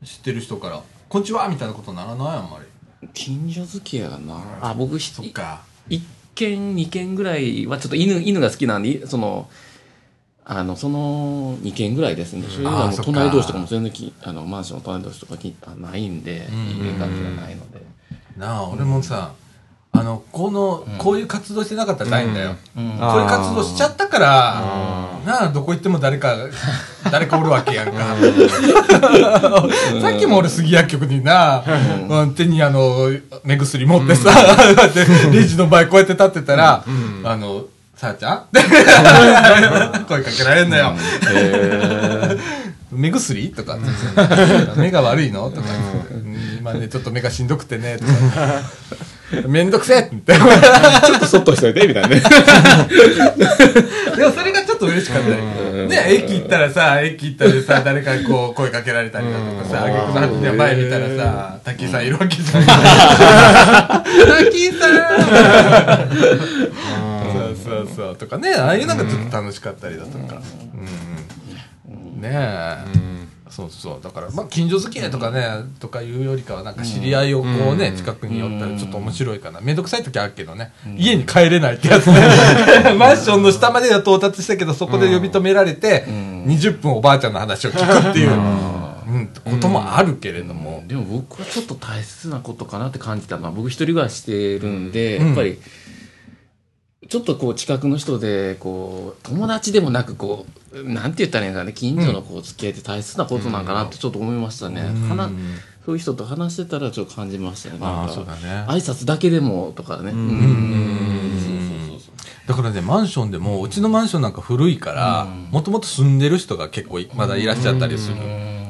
[0.06, 0.80] 知ってる人から。
[1.08, 2.58] こんにちはみたいなことならないあんま
[3.02, 3.08] り。
[3.12, 4.42] 近所付き合いがな。
[4.60, 5.62] あ、僕、ひそっか。
[5.88, 6.02] 一
[6.34, 9.48] 軒、二軒ぐらいは、ちょっと犬、犬が好きなんで、その、
[10.44, 12.42] あの、その二軒ぐらいですね。
[12.48, 17.82] それ以外もあーそっか隣同士とかも全然き、あの、マンションの隣同士とかきあないんで、うんいい感じがないので。
[18.36, 19.32] なあ、俺もさ、
[19.96, 22.34] あの、この、こういう活動してなかったらないん。
[22.34, 22.56] だよ。
[22.74, 24.60] こういう活動しちゃったから、
[25.24, 26.34] なあ、どこ行っても誰か、
[27.12, 27.94] 誰かおるわけやんか。
[30.02, 31.62] さっきも俺杉薬局にな、
[32.08, 32.34] うん。
[32.34, 33.08] 手にあの、
[33.44, 34.30] 目薬持ってさ、
[35.32, 36.84] でレジの前こうやって立ってたら、
[37.22, 37.64] あの、
[37.96, 38.42] さあちゃん？
[40.08, 40.92] 声かけられんのよ。
[42.90, 43.52] 目薬？
[43.52, 43.78] とか。
[44.76, 45.48] 目が悪いの？
[45.50, 45.66] とか。
[46.58, 48.10] 今ね、ちょっと目がしんどくてね、とか。
[49.48, 50.34] めんどくせえって。
[50.34, 52.20] ちょっとそっとしといて、みたいなね。
[54.16, 55.36] でもそれがちょっと嬉しかったよ。
[55.88, 62.64] ね、駅行ったらさ、駅行ったらさ、誰かにこう声かけられたりだとかさ、あげくの果てに前見たらさ、滝井さんいるわけじゃん。
[64.44, 64.94] 滝井さん
[67.32, 68.16] そうそうそう。
[68.16, 70.40] とかね、ああいうのがちょっと楽しかったりだとか。
[71.86, 72.20] うん。
[72.20, 73.13] ねえ。
[73.54, 74.00] そうそう。
[74.02, 75.46] だから、まあ、近所付き合いとかね、
[75.78, 79.60] とかいうよりかは、なんか知り合いをこうね、近くに寄ったらちょっと面白いかな。
[79.60, 80.72] めんどくさい時あるけどね。
[80.96, 82.14] 家に帰れないってやつね。
[82.98, 88.32] マンションの下までは到達したけど、そこで呼び止められて、20分おばあちゃんの話を聞くっていう、う
[89.18, 90.82] ん、こともあるけれども。
[90.88, 95.60] でも僕はちょっと大切なことかなって感じたのは僕一人暮らししてるんで、うんやっぱり
[97.08, 105.30] ちょっとこう近くの人でこう友達でもなくこうなんて言ったらいいんだかね近所のこう付き合いって大切なことなんかなってちょっと思いましたね、話
[105.84, 108.12] そういう人と話してたらちょっと感じましたねなんか。
[108.12, 108.64] そうだね。
[108.68, 110.12] 挨拶だけでもとかね。
[112.46, 118.16] だからね、マンションでも、うちのマンションなんか古いから、もともと住んでる人が結構いまだいらっしゃったりする。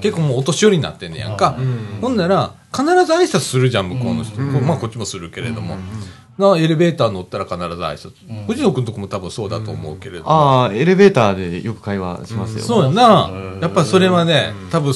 [0.00, 1.56] 結構もうお年寄りになってんねやんか。
[2.00, 4.40] ほんなら、必ず挨拶するじゃん、向こうの人。
[4.40, 5.76] まあこっちもするけれども。
[6.36, 8.46] なエレベーター乗ったら必ず挨拶。
[8.46, 10.30] 藤野くんとこも多分そうだと思うけれども。
[10.30, 12.64] ああ、エレベーターでよく会話しますよ。
[12.64, 13.30] そうやな。
[13.60, 14.92] やっぱそれはね、多分、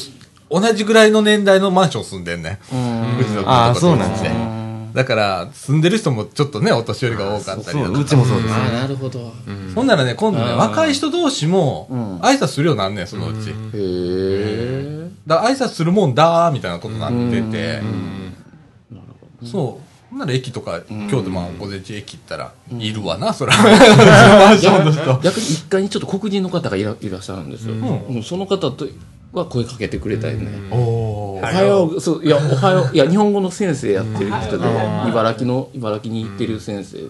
[0.50, 2.58] 同じぐらいの年代のマンション住んでんね。
[2.70, 4.30] 藤野くんとこああ、そうなんですね。
[4.30, 4.90] ね。
[4.94, 8.54] だから、住んでる人もちょっとね、お年寄りが多かったりそう、だとかうちもそうです。
[8.54, 9.32] ああなるほど、
[9.74, 13.50] ほんならね、今度ね、若い人同士もん、挨拶するようになんねん、そのうち。
[13.50, 17.82] へえだから挨拶するもんだー、みたいなことになってて。
[19.44, 19.87] そう。
[20.10, 23.54] ほんなら駅とか、今日でまあ午前中駅行ったら、いるわな、そら。
[23.60, 25.20] マンションの人。
[25.22, 28.22] 逆に一階にちょっと黒人の方がいらいらっしゃるんですよ、うん。
[28.22, 28.88] その方と
[29.32, 32.30] は声かけてくれたりね、おおはよう、そう、い。
[32.30, 34.64] や、おはよう、いや、日本語の先生やってる人で、
[35.08, 37.04] 茨城の、茨城に行ってる先生で、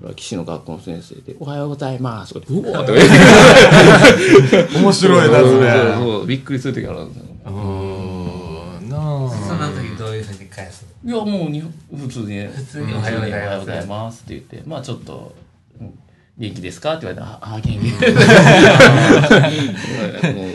[0.00, 2.34] 茨城市の学校の先生で、おはようございます。
[2.34, 2.68] とか言って。
[2.70, 2.86] うわー。
[2.86, 5.94] とか言って面白いな、それ。
[5.96, 7.24] そう、びっくりする時あるんですよ。
[11.04, 11.60] いや、もうに、
[11.94, 15.34] 普通にね、普通におはようございますって言って、まあちょっと、
[15.80, 15.98] うん
[16.38, 17.88] 元気ですかって言われたら、あ、あ元気。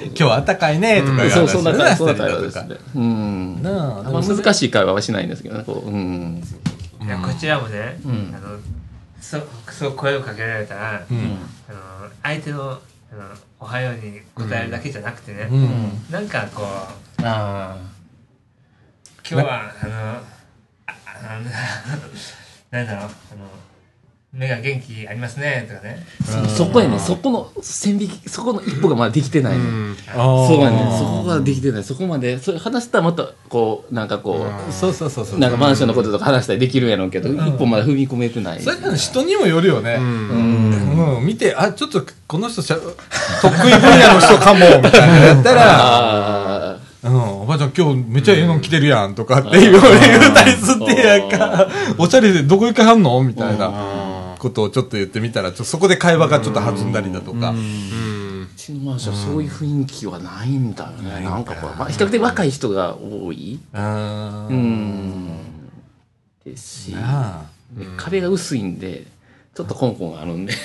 [0.10, 2.76] 今日は暖かいね、とかいうそう、話そんな感じ、そんな会話ですね。
[2.96, 3.62] うん。
[3.62, 6.44] なああんま難しい会話はしないんですけどね、こう、うん。
[7.04, 8.58] いやこちらもね、んあの
[9.22, 9.38] そ
[9.72, 11.18] そう声をかけられたら、うん。
[11.70, 11.80] あの
[12.24, 12.80] 相手のあの
[13.62, 15.92] 「おはよう」に答えるだけじゃなくてね、うん。
[16.10, 17.78] なんかこうあ
[19.30, 20.22] 今日はあの
[21.24, 21.46] ああの
[22.72, 23.48] なんだろうあの
[24.34, 26.48] 目が元気ありますねとかねあ。
[26.48, 29.64] そこやね、そこの線引き、そこの一歩がまだできてないね。
[30.14, 31.84] そそうやね、そこができてない。
[31.84, 35.40] そこまで、それ話したらまた、こう、なんかこう、そうそうそうそう。
[35.40, 38.62] なんかマンションのこととか話したりできるんやろうけど、一歩まだ踏み込めてない。
[38.62, 39.96] それってね人にもよるよね。
[39.96, 41.18] うん。
[41.18, 51.68] うん、見て、あ、ちょっとこの人しゃ、得意分野の人かも、みたいなやったら、ゃん今日めっちゃええの着てるやんとかって言われたりすってやんか、
[51.98, 57.50] おしゃれでどこ行かはんのみたいなことをちょっと言ってみたら、ちょそこで会話がちょっと弾んだりだとか。
[57.50, 57.56] あ、う
[58.56, 61.24] ちのマンションそういう雰囲気はないんだよね。
[61.24, 63.60] なんかこう、まあ、比較的若い人が多い。
[63.74, 64.48] うん。
[64.48, 65.28] うん。
[66.46, 66.96] ですし、
[67.98, 69.06] 壁が薄いんで、
[69.58, 70.54] ちょっと香港があるんで。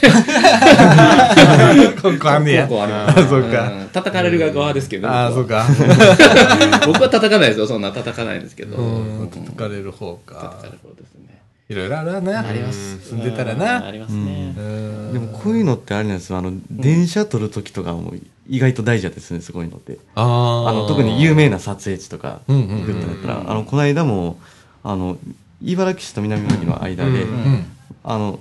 [2.03, 2.75] ここあんねや香。
[2.75, 3.21] 港あります。
[3.21, 5.09] あそうかん叩かれる側ですけど。
[5.09, 5.65] ああ、そうか。
[5.65, 6.85] か。
[6.87, 7.67] 僕は叩かないですよ。
[7.67, 8.77] そんな叩かないんですけど。
[8.77, 10.63] うん、叩かれる方か叩か。
[10.65, 11.41] れる方ですね。
[11.71, 12.47] いろいろあるわな。
[12.47, 12.99] あります。
[13.09, 13.91] 住んでたらうんなあ。
[13.91, 14.55] りますね。
[14.59, 18.13] うんでもこういうのってあれなんですよあの電車撮る時とかも
[18.47, 24.39] 意外と大事だったりするんですこういうのってあーあの特に有名な撮影地とかうんうん行くってなったらあのこの間も
[24.83, 25.17] あの
[25.63, 27.65] 茨城市と南茨城の間で、うん。
[28.05, 28.41] あの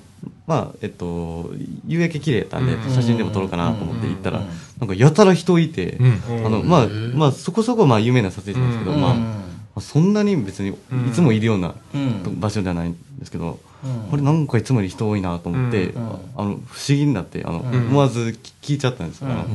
[0.52, 1.49] まあえっと
[1.88, 4.41] 夕焼け綺麗だったんで写真でも撮ろうかなと思って行ったら
[4.80, 6.45] なんかやたら人いて、うん。
[6.45, 9.02] あのまあまあそこそこまあ有名な撮影地なんですけど、うん。
[9.02, 9.15] ま
[9.76, 10.73] あそんなに別にい
[11.14, 12.40] つもいるようなうん。
[12.41, 13.60] 場所じゃないんですけど、
[14.10, 16.03] これなんかいつもより人多いなと思って、うん。
[16.03, 16.60] あの不思
[16.90, 19.45] 議になってあの、思わず聞いちゃったんですよ、あの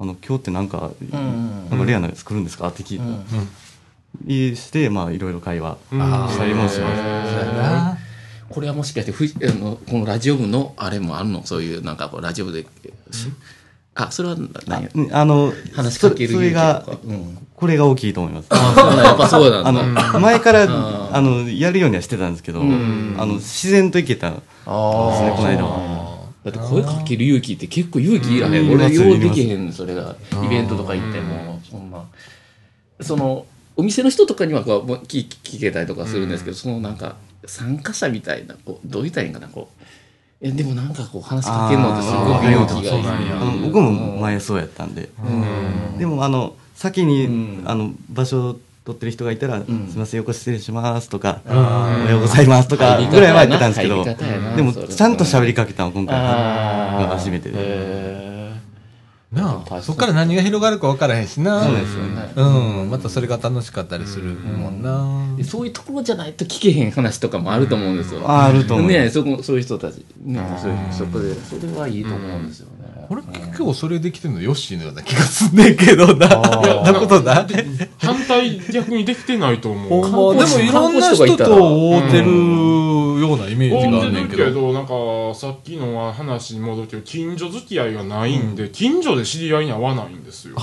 [0.00, 2.68] あの今日ってなんか、なんかレアなやつ来るんですか？
[2.68, 3.04] って聞いた、
[4.26, 8.09] いしてまあいろいろ会話したりもします。
[8.50, 11.46] これはもしかしてふいあのこのラジオ部のあれもあるの？
[11.46, 12.66] そういうなんかこうラジオ部で、
[13.94, 14.36] あそれは
[14.66, 14.82] 何？
[14.82, 17.38] やうんあの話しかけるそそれがうん。
[17.54, 18.46] これが大きいと思います。
[18.48, 20.08] あそうなんややっぱそうなんだ。
[20.08, 21.14] あの前からん。
[21.14, 26.28] あのやるようにはしてたんですけど、あの自然といけたですねこの間は。
[26.42, 28.74] だって声かける勇気って結構勇気いらへん、うん。
[28.76, 30.16] 俺ようできへんそれが。
[30.42, 31.60] イベントとか行っても。
[31.70, 31.90] そん。
[31.90, 32.02] な
[33.02, 33.46] その
[33.76, 39.84] お店の人とかにはこう聞聞けたりとかするんですけど、そのなんか参加者みたいなこうどう言ったらいいんかなこう。
[40.42, 45.10] えでもなんかこう話しかけるのってすごく勇気がいる僕も前そうやったんで、
[45.98, 47.62] でもあの先に、うん。
[47.66, 48.56] あの場所を
[48.86, 54.02] 取ってる人がいたら「んすみません横失礼します」とか「おはようございます」とかぐらいは言ってたんですけど。
[54.56, 56.16] でもちゃんと喋りかけたのは今回。
[56.16, 57.56] あが初めてで。
[57.58, 58.29] へ
[59.32, 61.62] なあ、そっから何が広がるか分からへんしな。
[61.62, 62.32] そうですよね。
[62.34, 62.90] うん。
[62.90, 64.90] またそれが楽しかったりするもんな。
[65.40, 72.79] ーそういうところじゃないと聞けへん話とかもあると思うんですよ、ああると思う、ねそこそういう人たち、ね、そういうそこでそれはいいと思うんですよね、
[73.12, 76.28] 俺結構それできてるのヨッシーのような気がすんねんけどな。
[76.30, 77.46] そんなことない？
[77.98, 80.36] 反対逆にできてないと思う。
[80.36, 82.26] でもいろんな人と会うてる
[83.20, 84.14] ようなイメージがあ思ってん。
[84.14, 84.28] ねん。
[84.28, 84.44] けど。
[84.44, 84.92] るけど、なんか、
[85.34, 90.54] さっきの話に戻るけど、近所付き合いがないんで、近所で知り合いに会わないんですよ。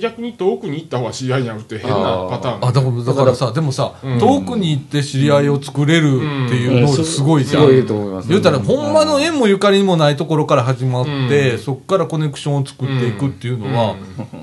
[0.00, 1.96] 逆に遠くに行った方が知り合いに会うって変な
[2.30, 2.68] パターン。
[2.68, 4.18] あ、だからだからさ、でもさ、うん。
[4.18, 6.16] 遠くに行って知り合いを作れる
[6.46, 7.66] っていう能力すごいじゃん。
[7.66, 8.28] すごいと思います。
[8.28, 13.96] 言うたら、ほんまの縁もゆかりもないところから始まって、そっからコネクションを作っていくっていうのは、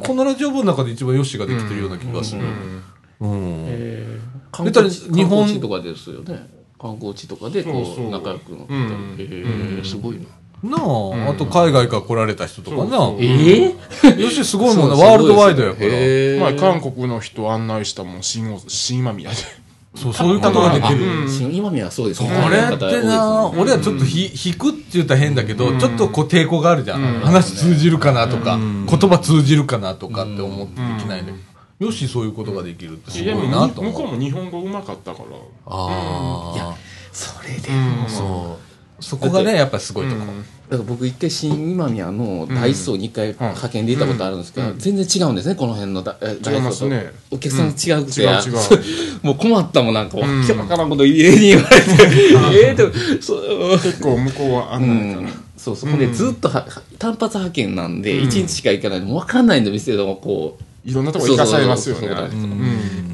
[0.06, 2.41] このラジオ部の中で一番ヨッシーができてるような気がする。
[3.22, 4.22] うん。
[4.52, 6.50] 観言ったら日本観光地とかですよね。
[6.80, 9.16] 観光地とかでこそう仲良くなったうん。
[9.20, 10.22] えすごいな。
[10.64, 12.84] なあ、あと海外から来られた人とかな。
[12.84, 13.22] そうそう。
[13.22, 13.72] ええヨ
[14.28, 15.90] ッシーすごいもんな、ワールドワイドやから。
[15.90, 19.36] 前、韓国の人案内したもん、新大新今宮で。
[20.00, 21.28] そう、そういうことができる。
[21.28, 27.20] 新今宮はそうですねこれってな、俺はちょっとひ引くって言ったら変だけど、ちょっとこう抵抗があるじゃん。
[27.20, 31.38] 話通じるかなとか、言葉通じるかなとかって思ってできないんだけ
[31.80, 31.86] ど。
[31.88, 34.16] よし、そういうことができるってすごいなと向こう。
[34.16, 35.26] も日本語うまかったから。
[35.66, 36.76] ああ。
[37.12, 37.70] それで
[38.08, 38.58] そ
[39.00, 39.04] う。
[39.04, 40.22] そこがね、やっぱりすごいとこ。
[40.70, 47.72] だから僕行って新今宮のダイソーに一回派遣で行ったことあるんですけど、全然違うんですねこの辺のダえダイソーと、お客さん違
[48.06, 48.80] くて、違う違うそう。
[49.24, 51.84] もう困ったもんなんかわけわからんこと家に言われて、
[52.54, 55.28] ええ結構向こうは案う内かな。
[55.30, 55.44] ん。
[55.58, 56.66] そうそこでずっとは、
[57.00, 59.00] 単発派遣なんで、一日しか行かない。
[59.00, 60.64] のも分かんないんで店のこう。
[60.90, 62.10] いろんなとこ行かされますよね。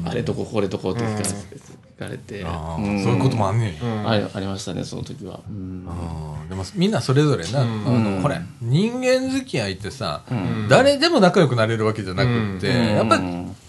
[0.04, 2.44] あれとここれとこって聞かれて,、聞かれて。
[2.44, 2.84] あうん。
[2.96, 4.08] ーそういうこともあんねん。
[4.08, 5.84] ありありましたねその時は、うん。
[6.48, 10.68] でもみんなそれぞれな、あのほれ人間付き合いってさ、ん。
[10.68, 12.86] 誰でも仲良くなれるわけじゃなくって、うん。
[12.96, 13.22] やっぱり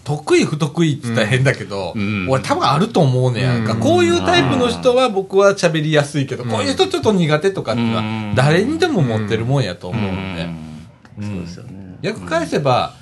[0.03, 2.27] 得意不得意って言ったら変だけど、ん。
[2.29, 3.79] 俺多分あると思うねやんか、うん。
[3.79, 8.35] こういうタイプの人は僕は喋りやすいけど、こういう人ちょっと苦手とかっていうのはうん。
[8.35, 10.49] 誰にでも持ってるもんやと思うので、
[11.21, 11.97] そうですよね。
[12.01, 12.93] 逆返せば、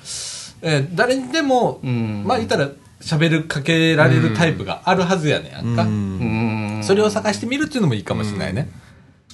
[0.62, 2.24] えー誰にでも、ん。
[2.24, 2.70] まあ言ったら
[3.00, 6.80] 喋るかけられるタイプがあるはずやねやんか、うん。
[6.82, 8.68] それを探してみるっていうのもいいかもしれないね。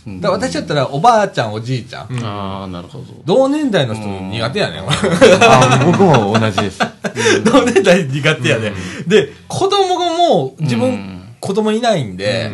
[0.06, 3.04] だから私だったらおばあちゃんおじいちゃん、ああなるほど。
[3.24, 4.82] 同年代の人苦手やねん。
[4.82, 6.80] あ僕も同じです。
[7.44, 9.08] 同年代苦手やね、ん。
[9.08, 12.50] で、子供がもう自分、子供いないんで、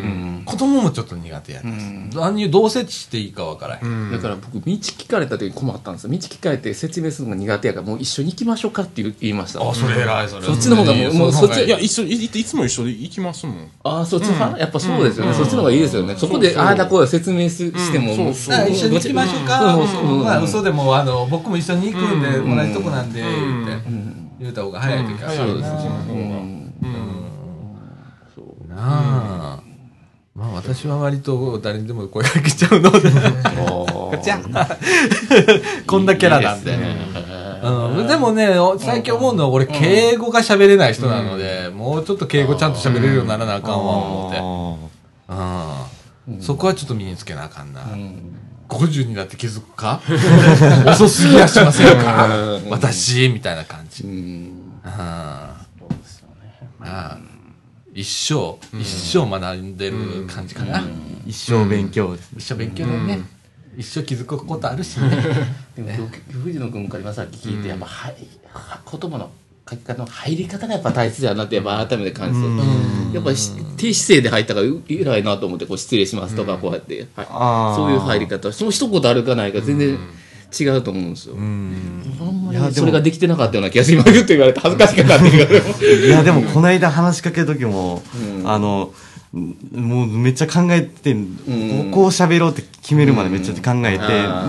[0.49, 2.09] 子供もちょっと苦手やね、ん。
[2.09, 4.11] 何にどう接していいかわからへん。
[4.11, 6.09] だから僕道聞かれた時に困ったんですよ。
[6.11, 9.67] 道聞かれて説明するのが苦手やからもう一緒に行きましょうかって言う言いました。
[9.67, 10.45] あ、それ偉い、それ。
[10.45, 13.71] そっちの方がもうもうそっちいや、一緒に、いいつも一緒で行きますもん。
[13.83, 16.15] ああそっち派、やっぱそうですよね、そっちの方がいいですよね。
[16.17, 19.59] そこでああだこうだ説明ししても、もうそうあ一緒に行きましょうか。
[19.73, 23.89] そうそうそうまあ、嘘でも、あの、僕も一緒に行くんで、同じとこなんで、言って、
[24.39, 25.29] 言うた方が早い時は。
[25.29, 26.13] 早いです、その方が。
[26.13, 26.59] うん。
[28.69, 29.68] なあ。
[30.39, 33.01] まあ私は割と誰にでも声かけちゃうので。
[34.23, 34.67] じゃあ。
[35.85, 36.77] こんなキャラなんで。
[37.61, 44.29] うん、でもね最近思うのは俺敬語が喋れない人なので、もうちょっと敬語ちゃんと喋れるようにならなあかんわ思
[45.27, 46.41] って、うん。
[46.41, 47.81] そこはちょっと身につけなあかんな、
[48.69, 49.99] 50になって気づくか？
[50.87, 52.29] 遅すぎやしませんか？
[52.69, 53.27] 私？
[53.27, 54.11] みたいな感じ、うん。
[54.11, 54.19] うん。
[54.85, 55.55] ま
[56.81, 57.17] あ
[57.99, 60.81] 一生、一生学んでる感じかな、
[61.25, 62.37] 一生勉強ですね。
[62.37, 63.19] 一生勉強だね、
[63.75, 65.09] 一生気づくことあるしね。
[65.75, 68.13] でも今日藤野君から今さっき聞いて、やっぱは
[68.89, 69.29] 言葉の
[69.69, 73.31] 書き方の入り方がやっぱ大切だなってやっぱ改めて感じて、やっぱ
[73.75, 78.49] 低姿勢で入ったからう偉いなと思ってこう失礼しますとかこうやって、はいそういう入り方。
[78.53, 79.99] その一言あるかないか全然
[80.57, 81.35] 違うと思うんですよ、
[82.73, 85.59] それができてなかったような気がする今言って言われて恥ずかしくなってるから
[85.93, 88.01] いや、でも、この間話しかける時も、
[88.45, 88.93] あの、
[89.31, 91.23] もうめっちゃ考えて、こう
[91.91, 93.99] こう喋ろうって決めるまでめっちゃ考え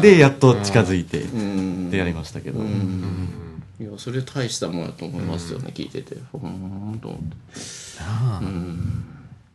[0.00, 1.90] て、で、やっと近づいて、うん。
[1.90, 2.60] でやりましたけど。
[2.60, 6.16] いやそれ大したもんやと思いますよね、聞いてて。
[6.32, 7.26] ほんと思って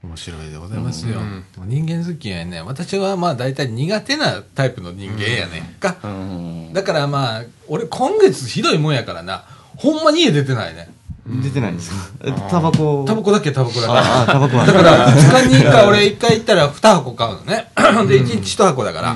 [0.07, 1.19] 面白いでございますよ、
[1.65, 6.73] 人間好きやね私はまあ大体苦手なタイプの人間やねんか、うん。
[6.73, 9.43] だからまあ俺今月ひどいもんやからな。
[9.75, 10.89] ほんまに家出てないね
[11.27, 11.97] 出てないんですか？
[12.23, 13.03] えタバコ。
[13.05, 14.31] タバコだけタバコだけ。
[14.31, 14.65] タバコは。
[14.65, 17.71] だから2日に1回俺1回行ったら2箱買うのね。
[17.75, 17.83] で
[18.21, 19.15] 1日1箱だから。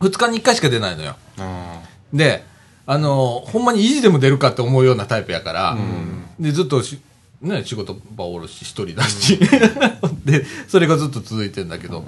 [0.00, 1.16] 2日に1回しか出ないのよ。
[1.38, 1.80] あ
[2.12, 2.44] で
[2.86, 5.78] あのほんまに意地でも出るかって思うようなタイプやから、
[6.40, 7.00] でずっとし、
[7.40, 9.38] ね、仕事場おるし一人だし、
[10.24, 12.04] でそれがずっと続いてんだけど、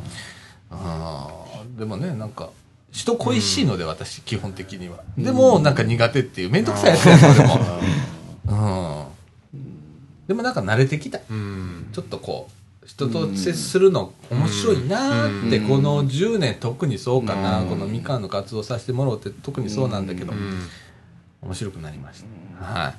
[0.70, 2.50] あーでもねなんか
[2.90, 4.98] 人恋しいので、私基本的には。
[5.16, 9.10] でもなんか苦手っていう面倒くさいやつやんでも、
[9.54, 11.18] うん、でもなんか慣れてきた。
[11.18, 20.34] ちょっとこう人と接するの面白いなーって、この10年特にそうかな、このみかんの活動させてもらおうって特にそうなんだけど、
[21.40, 22.22] 面白くなりまし
[22.60, 22.64] た。
[22.64, 22.94] はい。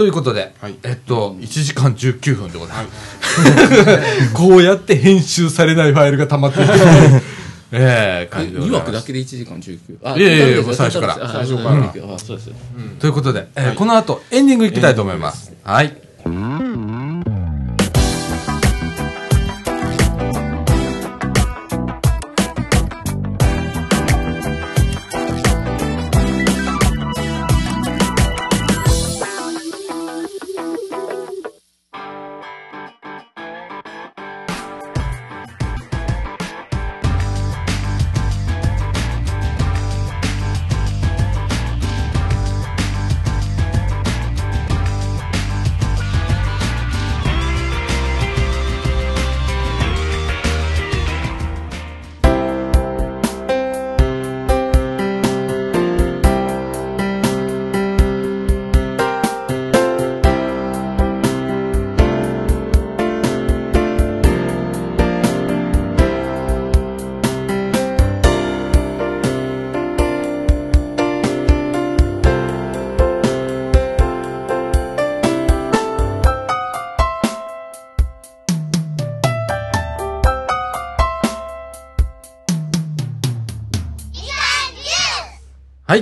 [0.00, 0.76] ということで、はい。
[0.82, 4.32] えっと、1時間19分でございます。
[4.32, 6.70] こうやって編集されないファイルが溜まっていく。
[7.72, 8.80] ええ感じでござい2ます。
[8.86, 11.18] 枠だけで1時間19あいやいやいや最初から。
[11.22, 12.14] あ最初から。
[12.14, 12.50] あそうです。
[12.98, 15.52] ということで、えーこの後エンディングいきたいと思います。
[15.64, 15.94] はい。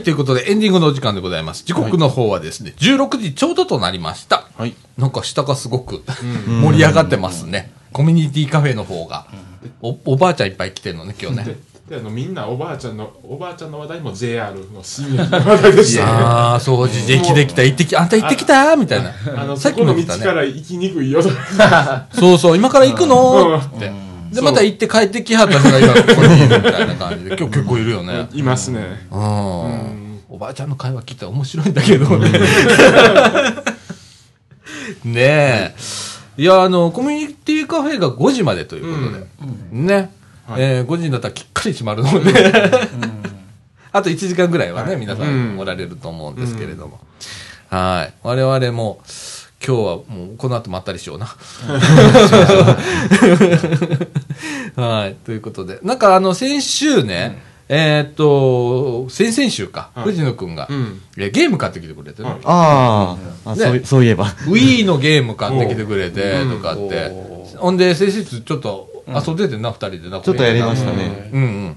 [0.09, 1.65] ということでエンディングのお時間でございます。
[1.67, 4.49] 時刻の方はですね、16時ちょうどとなりました。
[4.57, 6.03] はいなんか下がすごく
[6.63, 7.71] 盛り上がってますね。
[7.93, 9.27] コミュニティカフェの方が。
[9.83, 11.59] お、おばあちゃんいっぱい来てるのね、今日ね。
[11.91, 18.77] であのみんなおばあちゃんのおばあちゃんの話題も JR の新駅の話題でしたねああ、掃除できできた、行ってき、あんた行ってきた？
[18.77, 19.13] みたいな。
[19.37, 20.25] あのさっきも言ったね。
[20.25, 21.21] 道から行きにくいよ
[22.13, 23.51] そうそう、今から行くの？
[23.51, 24.08] うんって。
[24.33, 28.29] で、また行って帰ってきはった人が今ここにいるみたいな感じで、今日結構いるよね。
[28.33, 30.21] いますねうん。
[30.29, 32.31] おばあちゃんの会話聞いたら面白いんだけどね。
[35.05, 35.75] ねえ。
[36.37, 39.27] いや、あの、コミュニティカフェが5時までということで。
[39.73, 40.11] ね。
[40.57, 42.53] えー5時になったらきっかり閉まるので。
[43.91, 47.01] あと1時間ぐらいはね、皆さんおられると思うんですけれども。
[47.71, 48.15] はい。
[48.23, 49.01] 我々も、
[49.65, 51.27] 今日はもうこの後まったりしような。
[54.77, 55.15] はい。
[55.25, 55.81] ということで。
[55.83, 62.29] なんかあの、先週ね、えーっと、先々週か、はい藤野くんが、うんえゲーム買ってきてくれてね。
[62.31, 64.27] はいあーあ、ねそういそういえば。
[64.47, 67.11] Wii のゲーム買ってきてくれて、うんとかって。
[67.57, 70.21] ほんで、先日ちょっと遊んでてな、二人でな。
[70.21, 71.31] ちょっとやりましたね。
[71.33, 71.77] うんうん。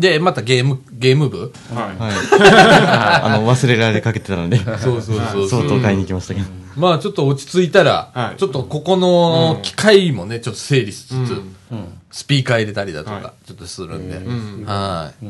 [0.00, 1.52] で、またゲーム、ゲーム部？
[1.74, 2.12] はいはい。
[3.34, 5.62] あの、忘れられかけてたので、そうそうそうそう。
[5.62, 6.46] 相当買いに行きましたけど。
[6.78, 8.36] まあちょっと落ち着いたら、はい。
[8.36, 11.14] ちょっとここの機械もね、ちょっと整理しつつ、
[11.72, 12.00] うん。
[12.10, 14.64] スピーカー入れたりだとか、はちょっとするんで、ん。
[14.64, 15.24] はい。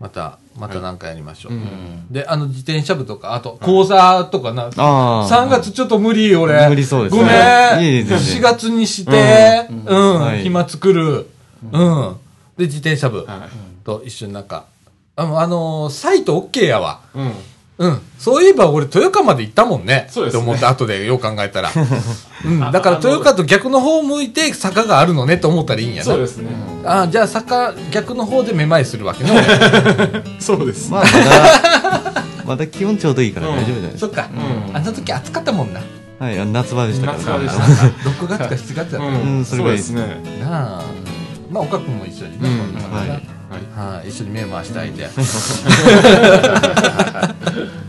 [0.00, 1.52] また、また何かやりましょう。
[1.52, 2.06] うん。
[2.10, 5.46] で、あの自転車部とか、あと、講座とかな、あー。
[5.46, 6.68] 3月ちょっと無理、俺。
[6.68, 7.32] 無理そうですごめん。
[7.82, 10.42] いえいえ全然4月にして、うん、はい。
[10.42, 11.30] 暇作る。
[11.72, 12.16] うん。
[12.56, 13.48] で、自転車部は
[13.84, 14.66] と一緒になんか、
[15.16, 17.00] あの、あのーサイト OK やわ。
[17.14, 17.18] い。
[17.18, 17.32] うん。
[17.76, 18.00] うん。
[18.18, 20.06] そういえば俺、豊川まで行ったもんね。
[20.10, 21.70] そうですねって思って、後でよう考えたら。
[22.44, 22.60] うん。
[22.60, 26.04] だから、豊川と逆の方を向いて坂があるのねって思ったらいいんやな。
[26.04, 26.50] そうですね。
[26.84, 29.30] ああ、じゃあ坂、逆の方でめまいするわけね。
[30.38, 30.90] そうです。
[30.90, 31.04] まあ、
[31.84, 34.28] まだ、まだ気温ちょうどいいから大丈夫じゃないですそっか。
[34.72, 35.80] あの時暑かったもんな。
[35.80, 35.86] か。
[36.20, 37.62] はい、あ夏場でしたから夏場でした
[38.08, 39.44] 6月か7月だったうよん。
[39.44, 40.22] それぐらいそうですね。
[40.40, 40.82] なあ。
[41.50, 43.43] まあ、岡君も一緒にね、うんはい
[43.76, 43.94] はい。
[43.96, 45.04] はい、一緒に目回したいんで。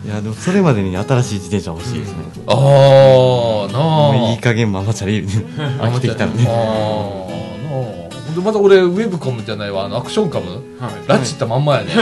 [0.06, 2.18] いや、でもそれまでに新しい自転車欲しいですね。
[2.48, 3.80] ああ、な
[4.12, 4.16] あ。
[4.32, 6.44] いい加減ママチャリ飽きてきたんああ、で。
[6.44, 6.54] なあ。
[6.54, 10.52] ほんで、また俺、ウェブコムじゃないわ、あの、アクションカム？
[10.80, 10.94] はい。
[11.08, 11.94] 拉致ったまんまやね。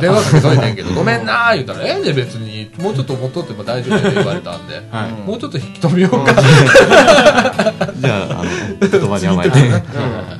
[0.00, 5.10] 電話かけといてんけど、ごめんなー言うたら、ええで別に、もうちょっと持っとっても大丈夫って言われたんで、はい。
[5.28, 6.34] もうちょっと引き止めようか。
[7.96, 8.50] じゃあ、あの、
[8.80, 9.58] 言葉に甘えて。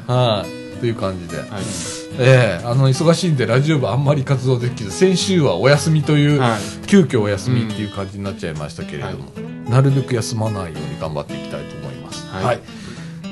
[0.09, 0.64] はい。
[0.85, 1.39] という感じで。
[1.39, 1.47] はい。
[2.19, 6.87] ええあの、忙しいんで、ラジオ部あんまり活動できず、先週はお休みという、はい。
[6.87, 9.33] 急遽お休みっていう感じになっちゃいましたけれども、
[9.71, 12.27] なるべく休まないように頑張っていきたいと思います。
[12.27, 12.47] は。
[12.49, 12.61] はいい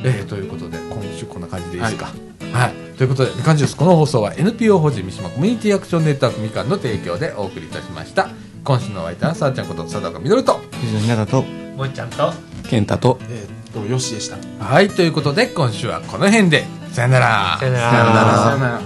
[0.04, 2.06] えーということで、今週こんな感じでいいですか？
[2.54, 2.72] はい。
[2.96, 8.30] ということで、みかんジュース、この放送は NPO 法人三島コミュニティアクションネットワークみかんの提供でお送りいたしました。
[8.64, 10.58] 今週のお相手は、さあちゃんこと佐藤みのると。
[10.80, 12.32] 藤野ひなたと、もっちゃんと
[12.70, 14.36] 健太とえーっと、よしでした。
[14.64, 14.88] はい。
[14.88, 17.56] ということで、今週はこの辺で、さよなら。
[17.58, 18.82] さよならさよなら。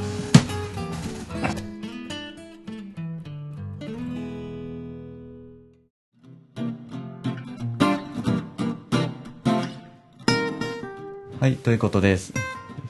[11.41, 12.33] はい、ということです。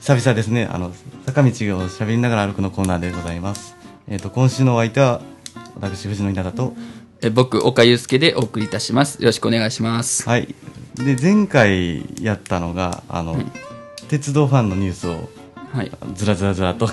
[0.00, 0.92] 久々ですね、あの、
[1.24, 1.52] 坂道を
[1.88, 3.74] 喋りながら歩くのコーナーでございます。
[4.08, 5.22] えっ、と、今週のお相手は、
[5.80, 6.74] 私、藤野ひなたと、
[7.22, 10.54] え僕岡祐介でお送りいたしますよろしくお願いしますはい。
[10.94, 13.38] で、前回やったのが、あの、
[14.08, 15.28] 鉄道ファンのニュースを
[15.72, 15.90] はい。
[16.14, 16.92] ずらずらずらとパ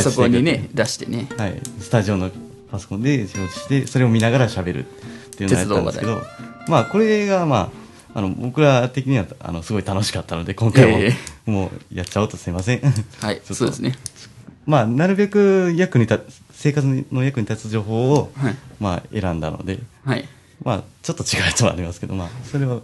[0.00, 1.28] ソ説していくコンにね出してね。
[1.36, 2.30] はい、スタジオの
[2.70, 4.88] パソコンで仕事して、それを見ながら喋るっ
[5.36, 6.20] ていうのをやったんですけど、
[6.68, 7.72] まあ、これが、ま
[8.14, 11.12] あ、あの、僕ら的には、あの、すごい楽しかったので、今回も、え
[11.46, 12.80] もう、やっちゃおうとすいません。
[13.20, 13.40] はい。
[13.50, 13.94] そうですね。
[14.66, 18.56] まあ、なるべく役に立つ、生活の役に立つ情報を、はい。
[18.80, 20.28] まあ、選んだので、はい
[20.64, 22.82] まあ、ちょっと違うとはありますけど、まあ、それを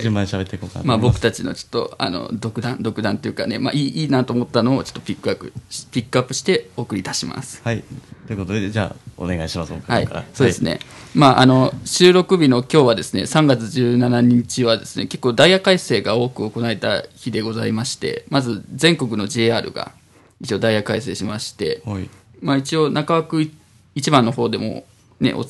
[0.00, 1.16] 順番に喋っていこうかなとまあ思います。
[1.16, 5.52] 僕たちのちょっとあの独断独断というかねまあいいいいなと思ったのをちょっとピックアップ
[5.90, 7.82] ピックアップしてお送りいたしますはい。
[8.26, 10.78] ということで、じゃあ、お願いします、僕はいそうですね、
[11.14, 19.92] まあ、あの収録日の今日はですね3月17日はですね結構ダイヤ改正が多く行われた日でございましてまず全国の JR が
[20.40, 21.94] 一応ダイヤ改正しまして、はい。
[21.94, 22.10] はい。
[22.40, 23.50] まあ、一応中枠
[23.94, 24.84] 一番の方でも
[25.20, 25.46] ねお,、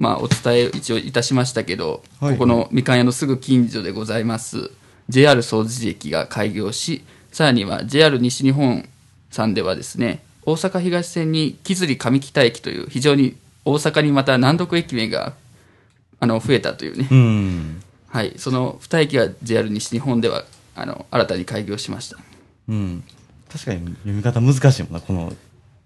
[0.00, 4.72] まあ、お伝え一応いたしましたけど、はいここのみかん屋のすぐ近所でございます
[5.08, 8.88] JR 総除寺駅が開業しさらには JR 西日本
[9.30, 15.34] さんではですね大阪東線に木釣上北駅という非常に大阪にまた難読駅名が
[16.18, 17.82] あの増えたというね、うん。
[18.08, 20.44] はい、その2駅が JR 西日本では
[20.74, 22.18] あの新たに開業しました
[22.68, 23.04] うん。
[23.50, 25.32] 確かに読み方難しいもんな、この、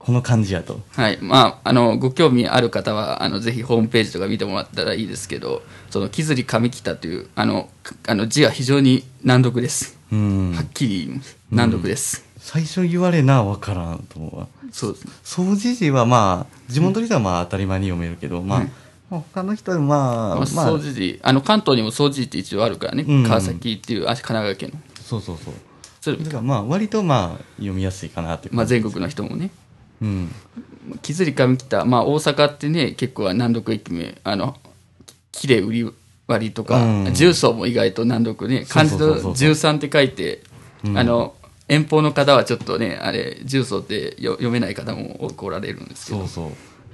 [0.05, 0.81] この漢字やと。
[0.97, 1.18] はい。
[1.22, 9.98] まあ、あの、ご興味ある方は、あの、ぜひホームページとか見てもらったらいいですけど、その、木釣上北という、あの、かあの字は非常に難読です。
[10.12, 10.60] うんは。
[10.60, 11.20] っきり
[11.51, 12.22] 難読です。
[12.36, 14.47] 最初言われな、わからんと思うわ。
[14.72, 15.12] そうですね。
[15.24, 18.72] 掃除時はまあ、地元の人はまあ当たり前に読めるけど、まあ、うん
[19.10, 24.81] まあ他の人はまあ、まあ、まあ、掃除時、あの、関東にも掃除時って一応あるからね、うん川崎っていう、あ神奈川県の。
[25.02, 25.55] そうそうそう。
[26.02, 29.51] それだからまあ、割とまあ、読みやすいかなってまあ、感じ全国の人もね。
[30.02, 30.34] うん。
[31.02, 34.56] 木釣上北、まあ、大阪ってね、結構は難読駅名、あの、
[35.32, 35.92] きれい売り
[36.26, 40.42] 割りとか、うん重曹も意外と難読ね、漢字とそうそうそうそう13って書いて、
[40.84, 41.34] うんあの、
[41.68, 46.50] 遠方の方はちょっとね、あれ、重曹ってよ読めない方も多くおられるんですけど、そうそう。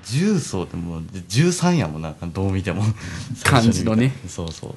[0.07, 2.83] 重曹ってもう、13やもんな、どう見ても。
[3.45, 4.75] 漢字のね そうそう。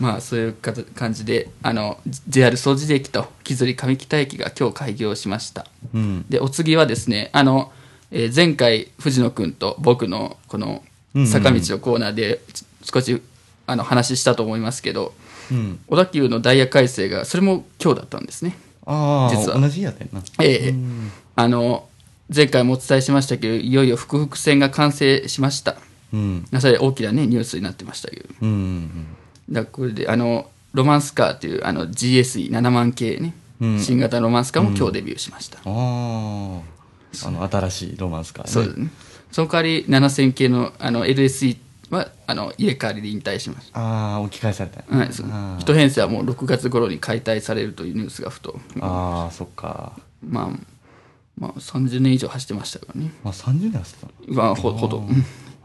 [0.00, 1.98] まあ、そういう感じで、あの、
[2.28, 5.66] JR 総除寺駅と木釣上北駅が今日開業しました。
[5.92, 6.24] うん。
[6.28, 7.72] で、お次はですね、あの、
[8.10, 10.82] えー前回、藤野くんと僕のこの
[11.26, 12.40] 坂道のコーナーで
[12.82, 13.20] 少し
[13.66, 15.12] あの話したと思いますけど、
[15.50, 15.80] うん。
[15.88, 18.56] 小田急のダイヤ改正が、それも今日だったんですね。
[18.86, 20.22] ああ、実は同じやったよな。
[20.42, 21.88] ええうんあの、
[22.34, 25.76] 前回もお伝えしましたけど、いよいよ複々線が完成しました。
[26.12, 29.08] うんそれ大きなねニュースになってましたけどうんうんだか
[29.50, 33.78] らこれであのロマンスカーというあの GSE7 万系ね、うん。
[33.80, 35.68] 新型ロマンスカーも今日デビューしました、ああ
[37.26, 38.50] あの新しいロマンスカーね。
[38.50, 38.90] そうですね。
[39.32, 41.56] その代わり7000系のあの LSE
[41.90, 44.82] はあの入れ替わりで引退しましああ置き換えされた。
[44.82, 45.26] た、はい、そう。
[45.58, 49.92] 一編成はもう6月頃に解体されるというニュースがふとああそっか。
[50.26, 50.48] まあ
[51.38, 53.10] まあ30年以上走ってましたからね。
[53.24, 55.04] まあ30年走ってまあほほど。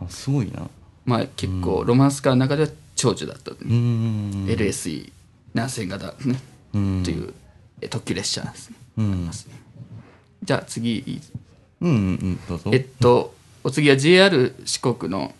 [0.09, 0.67] すごいな。
[1.05, 2.69] まあ結構ロマンスカーの中では
[3.03, 6.39] 長寿だった、うーん LSE7000 型ね、
[6.73, 7.03] うん。
[7.03, 7.33] という
[7.81, 8.77] え特急列車ですね。
[8.97, 9.31] うん。
[10.43, 11.21] じゃあ次。
[11.81, 12.39] うんうん
[12.71, 15.33] えっと、お次は JR 四国の、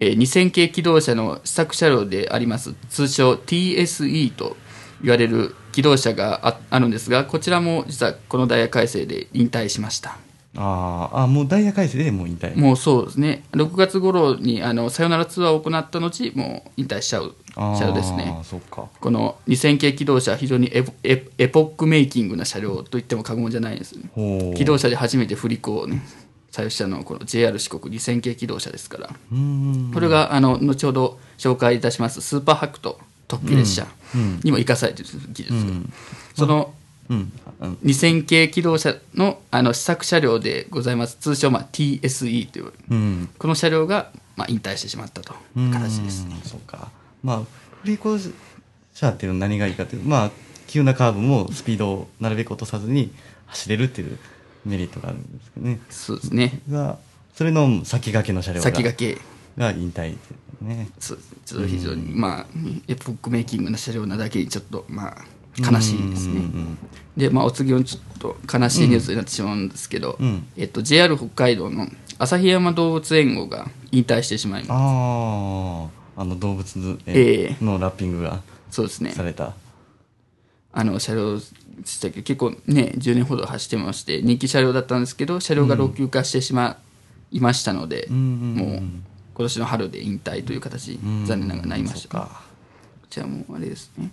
[0.00, 4.56] えー2000系機動車の試作車両であります、通称 TSE と
[5.02, 10.16] 言われる機動車がああるんですが、こちらも実はこのダイヤ改正で引退しました。
[10.56, 12.56] あーあもうダイヤ改正でもう引退。
[12.58, 18.34] もうそうですね、6月頃にあのさよならツアーを行った後、もう引退しちゃう車両ですね。
[19.00, 24.54] この2000系機動車は非常にエポエエポックメイキングな車両と言っても過言じゃないですね。
[24.56, 26.02] 機動車で初めて振り子をね、
[26.52, 29.08] 採用したのはこの JR 四国2000系機動車ですから。
[29.08, 33.86] これがあの後ほど紹介いたしますスーパーハクト特急列車
[34.42, 35.54] にも生かされている技術、
[36.36, 37.32] そのうんうん。
[37.84, 41.16] 2000系機動車のあの試作車両でございます。
[41.16, 43.28] 通称まあ TSE といううん。
[43.38, 45.34] この車両がまあ引退してしまったと。
[45.56, 46.24] いう形です。
[46.24, 46.90] ねうんそうか。
[47.22, 47.42] まあ
[47.82, 48.18] 振り子
[48.94, 50.30] 車っていうのは何がいいかというとまあ
[50.66, 53.12] 急なカーブもスピードをなるべく落とさずに
[53.46, 54.18] 走れるっていう
[54.64, 55.80] メリットがあるんですけどね。
[55.90, 56.60] そうですね。
[56.70, 56.98] が
[57.34, 59.20] それの先駆けの車両が先駆け。
[59.56, 60.16] が引退
[60.60, 60.88] ね。
[60.98, 62.46] そうちょっと非常にまあ
[62.88, 65.24] エポックメイキングな車両なだけにちょっとまあ
[65.58, 66.34] 悲しいですね。
[66.36, 66.78] うん
[67.16, 70.44] でまあお次はちょっと悲しいニュースになってしまうんですけど、うん。
[70.56, 71.86] えっと、JR 北海道の
[72.18, 74.72] 旭山動物園号が引退してしまいます。
[74.72, 77.64] あの動物ええ。
[77.64, 79.12] のラッピングがそうですね。
[79.12, 79.54] された、
[80.72, 81.44] あの車両で
[81.84, 82.16] したけ？
[82.16, 86.78] ど結構ね10年ほど走ってまして人気車両だったんですけど車両が老朽化してしま
[87.30, 88.82] いましたので、んうんうんもう今
[89.36, 92.28] 年の春で引退という形に残念ながらなりました、こ
[93.08, 94.10] ちらもあれですね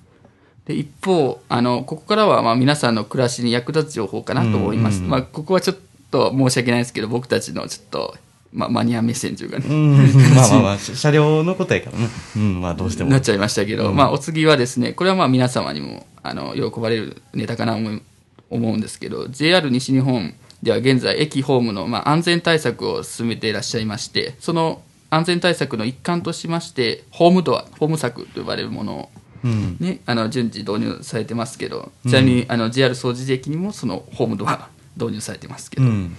[0.65, 5.77] で一方あのここからはまあ皆さんの暮らしに役立つ情報かなと思います、まあ、ここはちょっ
[6.11, 8.15] と申し訳ないですけど僕たちのちょっと、
[8.53, 9.97] まあ、マニア目線というかね、うん
[10.35, 12.07] まあまあまあ車両のことやからね。
[12.35, 13.09] うんまあどうしても。
[13.09, 18.01] なっちゃいましたけど、まあ、お次はですね、これはまあ皆様にもあの喜ばれるネタかなと思い
[18.49, 36.15] 思うんですけど、JR 西日本では現在、駅ホームのまあ安全対策を進めていらっしゃいまして、その安全対策の一環としまして、ホームドア、ホーム柵と呼ばれるものを、うんね、あの順次導入されてますけど、ちなみにあの JR 総除寺駅にもそのホームドア導入されてますけど、うん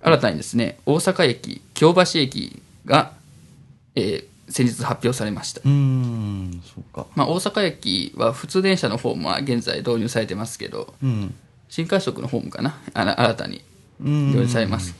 [0.00, 3.12] 新たにですね、大阪駅、京橋駅が、
[3.94, 5.60] えー先日発表されました。
[5.64, 11.34] うんそうかまあ、大阪駅は普通電車のホームは現在導入されてますけど、うん
[11.68, 13.62] 新快速のホームかな、あの新たに
[14.02, 14.94] うん導入されます。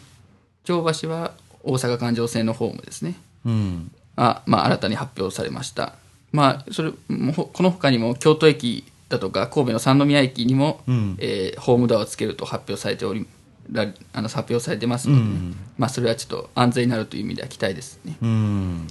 [0.65, 1.33] 京橋は
[1.63, 3.15] 大阪環状線のホームですね。
[3.47, 5.95] うんあまあ、新たに発表されました。
[6.33, 11.17] まあ、それこの他にも京都駅だとか神戸の三宮駅にも、うん。
[11.19, 13.27] えーホームドアをつけると発表されており
[13.71, 15.57] らあの発表されてますのでね、うん。
[15.77, 18.17] まあ、それはちょっと安全になるという意味では期待ですね。
[18.21, 18.87] うん。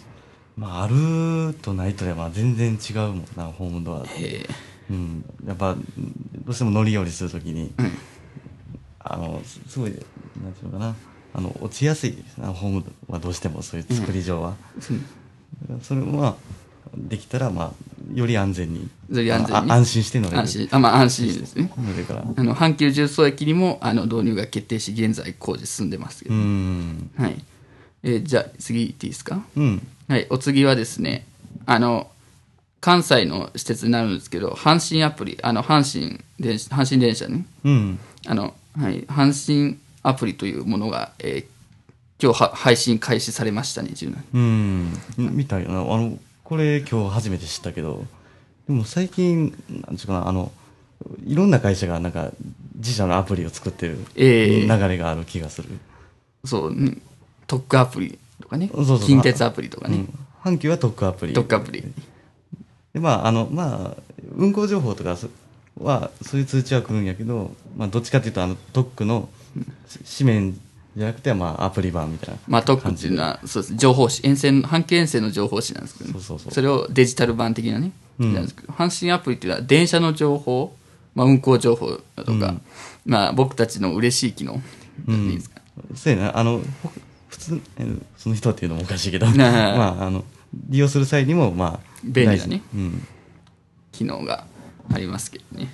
[0.55, 4.03] まああるとないとでは全然違うもんなホームドア
[4.89, 5.81] うん、やっぱど
[6.47, 7.73] うしても乗り降りするときに、
[8.99, 10.95] あのすすごいなんていうのかな。
[11.33, 14.55] あの落ちやすいホームはどうしてもそういう作り上は、
[15.61, 16.37] だからそれは
[17.07, 20.39] できたらまあより安全により安全にあ安心して乗れる。
[20.39, 20.67] 安心。
[20.71, 21.71] あ、まあ、安心ですね。
[21.77, 22.23] 乗れるから。
[22.35, 27.09] あの阪急重曹駅にもあの導入が決定し現在工事進んでますけうど、ん。
[27.17, 27.43] はい。
[28.03, 29.41] えーじゃあ次いっていいですか？
[29.55, 29.87] うん。
[30.07, 30.27] はい。
[30.29, 31.25] お次はですね
[31.65, 32.09] あの
[32.79, 37.45] 関西の施設になるんですけど阪神アプリあの阪神電車阪神電車ね。
[37.63, 37.99] うん。
[38.27, 39.33] あの、はい、阪
[39.71, 41.57] 神アプリというものが、えー
[42.19, 44.39] 今日は配信開始されましたね10年う
[45.21, 45.35] ん。
[45.35, 45.69] みたいな。
[45.69, 46.17] あの
[46.47, 48.05] これ今日初めて知ったけど
[48.67, 49.51] でも最近
[49.85, 50.53] なんちゅうかなあの
[51.25, 52.31] いろんな会社がなんか
[52.77, 54.65] 自社のアプリを作ってるええ。
[54.65, 55.67] 流れがある気がする、
[56.45, 57.01] そう、うん
[57.47, 58.69] 特化アプリとかね。
[58.73, 60.53] そうそう近鉄アプリとかね、うん。
[60.53, 61.33] 阪急は特化アプリ。
[61.33, 61.83] 特化アプリ。
[62.93, 64.01] でまああのまあ
[64.33, 65.27] 運行情報とかそ
[65.81, 69.27] はそういう通知は来るんやけど、まあ、どっちかっていうとあの特区の
[69.87, 70.59] し紙面
[70.97, 72.39] じゃなくてまあアプリ版みたいな。
[72.47, 73.75] まあ、特区っていうのは、そうです。
[73.75, 76.63] 情報誌、沿線、阪急沿線の情報誌なんですけど、そうそうそう。
[76.63, 78.33] れをデジタル版的なね、うん。
[78.33, 80.75] なんですけど、阪神アプリっていうのは電車の情報、
[81.13, 82.55] まあ、運行情報だとか、
[83.05, 84.59] まあ、僕たちの嬉しい機能、
[85.07, 85.29] うん。
[85.29, 85.61] いいですか。
[85.93, 86.37] そうやな。
[86.37, 86.99] あのほ普
[87.29, 89.27] 普通えーその人っていうのもおかしいけど。
[89.29, 92.63] まああの利用する際にもまあ便利だね。
[92.73, 93.07] うん。
[93.91, 94.45] 機能が
[94.91, 95.69] ありますけどね、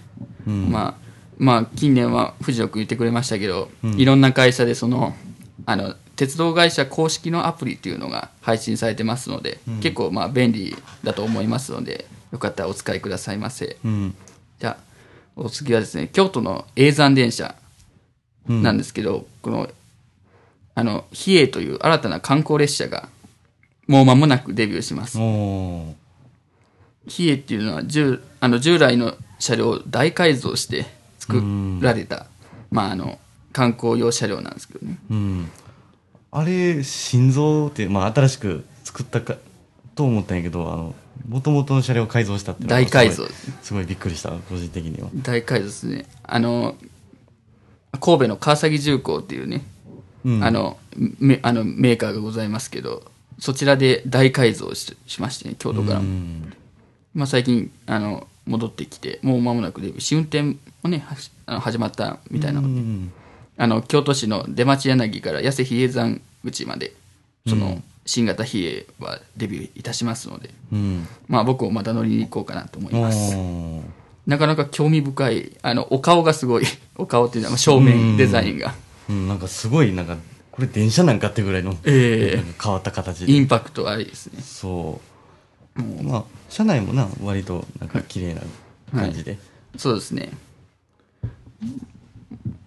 [0.45, 0.69] うん。
[0.69, 1.02] まあ
[1.37, 5.15] まあ近年は藤野君言ってくれましたけど、いろんな会社でその
[5.65, 14.15] あの鉄道会社公式のアプリっていうのが配信されてますので、結構まあ便利だと思いますのでよかったらお使いくださいませ、うん。
[14.59, 14.83] じゃあ
[15.35, 17.55] お次はですね京都の永山電車
[18.47, 19.69] なんですけど、この
[20.75, 23.09] あの比叡という新たな観光列車が
[23.87, 25.17] もう間もなくデビューします。
[27.07, 30.85] 比叡っていうのは従あの従来の車両を大改造して
[31.23, 31.41] 作
[31.81, 32.25] られた、
[32.69, 33.19] まあ、あの
[33.53, 34.97] 観光用車両なんですけどね。
[35.09, 35.49] うん。
[36.31, 39.37] あれ心臓ってまあ新しく作ったか
[39.95, 40.95] と思ったんやけどあの
[41.29, 43.25] 元々の車両を改造したっていうのが大改造。
[43.61, 45.09] すごいびっくりした個人的には。
[45.15, 46.05] 大改造ですね。
[46.23, 46.75] あの
[48.01, 49.63] 神戸の川崎重工っていうね、
[50.25, 50.43] うん。
[50.43, 50.77] あの
[51.19, 53.03] めあのメーカーがございますけど
[53.39, 56.01] そちらで大改造ししましてね京都から
[57.13, 60.55] まあ、最近あの戻ってきてもう間もなくデビュー試運転も
[60.87, 61.05] ね
[61.45, 63.11] 始まったみたいなので、うん。
[63.57, 66.93] あの京都市の出町柳から八瀬比叡山口まで
[67.47, 71.07] その新型比叡はデビューいたしますので、うん。
[71.27, 73.35] まあ僕もまた乗りに行こうかなと思いおます。
[73.35, 73.81] ー。
[74.27, 76.65] なかなか興味深いあのお顔がすごい
[76.95, 78.75] お顔っていうのは正面デザインが。
[79.09, 79.27] うん。
[79.27, 80.17] なんかすごいなんか
[80.51, 82.35] これ電車なんかってぐらいの、 ええ。
[82.37, 83.31] なんか変わった形で。
[83.31, 84.41] インパクトありですね。
[84.41, 85.13] そう。
[86.03, 88.41] まあ車内もな割となんか綺麗な
[88.95, 89.39] 感じで、
[89.77, 90.31] そうですね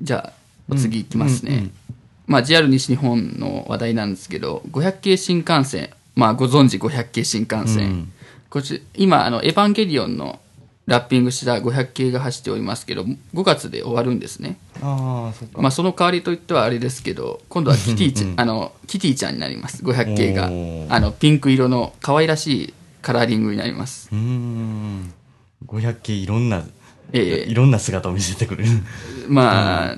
[0.03, 0.33] じゃあ
[0.69, 1.71] お次いきますね、
[2.27, 5.91] まあ JR 西日本の話題なんですけど500系新幹線。
[6.15, 8.13] まあご存知500系新幹線、うん。
[8.49, 10.41] こっち今あのエヴァンゲリオンの
[10.87, 14.57] ラッピングした500系が走っておりますけど5月で終わるんですね。
[14.81, 19.85] ああそっか、まあその代わりといってはあれですけど今度はキティちゃんあのキティちゃんになります。
[19.85, 20.47] 500系が。
[20.95, 24.09] あのピンク色の可愛らしいカラーリングになります。
[24.11, 25.13] うーん。
[25.67, 26.65] 500系いろんな、
[27.13, 27.51] ええ。
[27.51, 28.71] いろんな姿を見せてくれる。
[29.29, 29.97] まあ、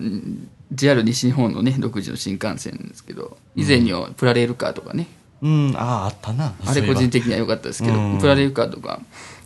[0.72, 5.06] JR 西日本のね独自の新幹線ですけど以前にはプラレールカーとかね、
[5.42, 5.74] うん。
[5.76, 6.54] あああったな。
[6.64, 8.18] あれ個人的的には良かったですけど、うん。
[8.18, 9.00] プラレールカーとか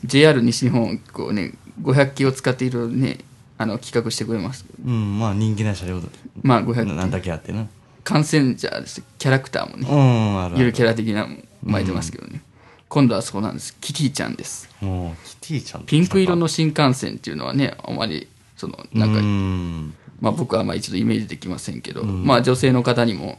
[0.05, 1.53] JR 西日本こうね
[1.83, 3.19] 500系を使っているね
[3.59, 5.19] あの企画してくれますうん。
[5.19, 6.09] まあ人気な車両だ。
[6.43, 7.67] まあ500なんだけあってな。
[8.05, 9.03] 感染者です。
[9.19, 9.87] キャラクターもね。
[9.89, 10.41] うん。
[10.41, 10.59] あるある。
[10.59, 12.43] ゆるキャラ的なの巻いてますけどね、
[12.93, 13.74] 今度はそうなんです。
[13.81, 14.69] キティちゃんです。
[14.82, 15.85] もうキティちゃん。
[15.85, 19.94] ピンク色の新幹線っていうのはねあまりそのなんか、うん。
[20.20, 23.39] まあ、僕はまあ一度イメージできませんけど、まあ女性の方にも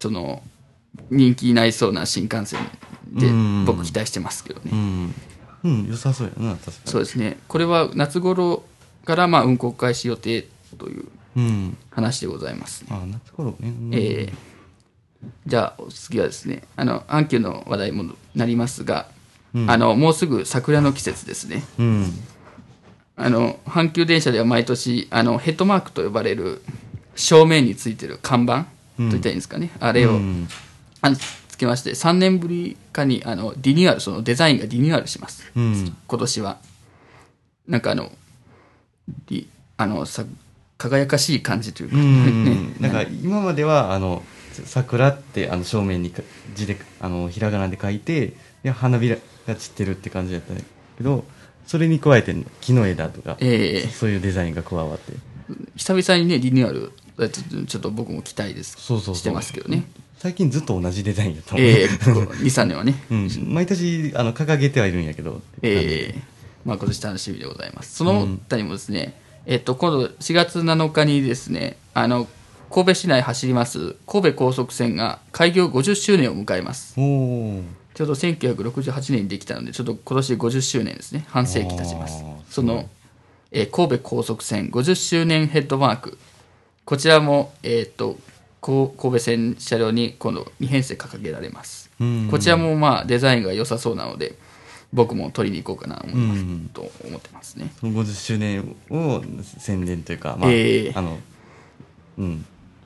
[0.00, 0.42] その
[1.10, 2.60] 人気になりそうな新幹線
[3.06, 3.64] でうん。
[3.64, 5.14] 僕期待してますけどね、うん、
[5.64, 6.76] うん、良さそうやな確かに。
[6.84, 7.38] そうですね。
[7.48, 8.64] これは夏頃
[9.06, 10.46] からまあ運行開始予定
[10.76, 11.06] という
[11.36, 11.76] うん。
[11.90, 13.90] 話でございますね、あ夏頃ね、うん。
[13.94, 14.49] えー
[15.46, 19.08] じゃあお次はですねあの阪急の話題もなりますが、
[19.54, 21.64] あのもうすぐ桜の季節ですね。
[21.78, 22.06] うん。
[23.16, 26.62] あの阪急電車では毎年あのヘッドマークと呼ばれる
[27.16, 28.68] 正面についてる看板と
[28.98, 30.48] 言ったらいいんですかね、あれを、うん。
[31.02, 35.50] あのつけまして3年ぶりかにあのリニューアルそのデザインがリニューアルします。
[35.54, 35.96] うん。
[36.06, 36.58] 今年は。
[37.68, 38.10] なんかあの
[39.28, 40.24] りあのさ
[40.78, 42.44] 輝かしい感じというか、うん。
[42.44, 42.74] ね。
[42.80, 46.22] なんか今まではあの桜ってあの正面にか
[46.54, 49.16] 字であのひらがなで書いてで花びら
[49.46, 50.62] が散ってるって感じだったけ
[51.02, 51.24] ど
[51.66, 53.86] それに加えて木の枝とか、ええ。
[53.86, 55.12] そういうデザインが加わって。
[55.76, 56.92] 久々にねリニューアル
[57.66, 58.76] ちょっと僕も期待です。
[58.78, 59.84] そうそうしてますけどね。
[60.18, 62.94] 最近ずっと同じデザインやったもんええ23年はね。
[63.10, 65.40] うん、毎年あの掲げてはいるんやけど。
[65.62, 66.22] ええ。
[66.64, 67.94] まあ今年楽しみでございます。
[67.94, 69.14] その他にもですね、
[69.46, 72.28] えっと、今度4月7日にですね、あの、
[72.70, 76.94] 神戸市内走ります神戸高速線が開業50周年を迎えます。
[76.94, 81.24] ちょうど1968年にできたので、ちょっと今年50周年ですね。
[81.28, 82.24] 半世紀経ちます。
[82.48, 82.88] その、
[83.50, 86.18] えー神戸高速線50周年ヘッドマーク。
[86.84, 88.16] こちらも、えっと、
[88.60, 91.90] 神戸線車両に今度2編成掲げられます。
[91.98, 94.36] うんこちらもまあデザインが良さそうなので、
[94.92, 97.72] 僕も取りに行こうかなうんと思ってますね。
[97.80, 99.24] その50周年を
[99.58, 101.18] 宣伝というか、まあええあの
[102.18, 102.44] うん、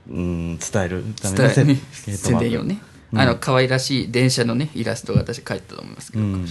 [0.08, 1.74] うん、伝えるための伝えね
[2.06, 2.78] ヘッドマークね、
[3.14, 6.46] あの可愛らしい電車のねイラストが私書いてたと思いますけど、うん。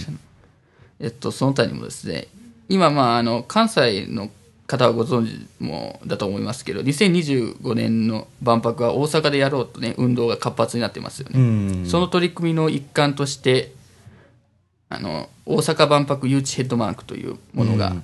[1.00, 2.28] えっとその他にもですね
[2.68, 4.30] 今まああの関西の
[4.66, 11.42] 方はご存知もだと思いますけど2025年の万博は大阪でやろうとね運動が活発になってますよね、う
[11.82, 11.86] ん。
[11.86, 13.72] その取り組みの一環として
[14.88, 17.94] あの大阪万博誘致ヘッドマークというものが、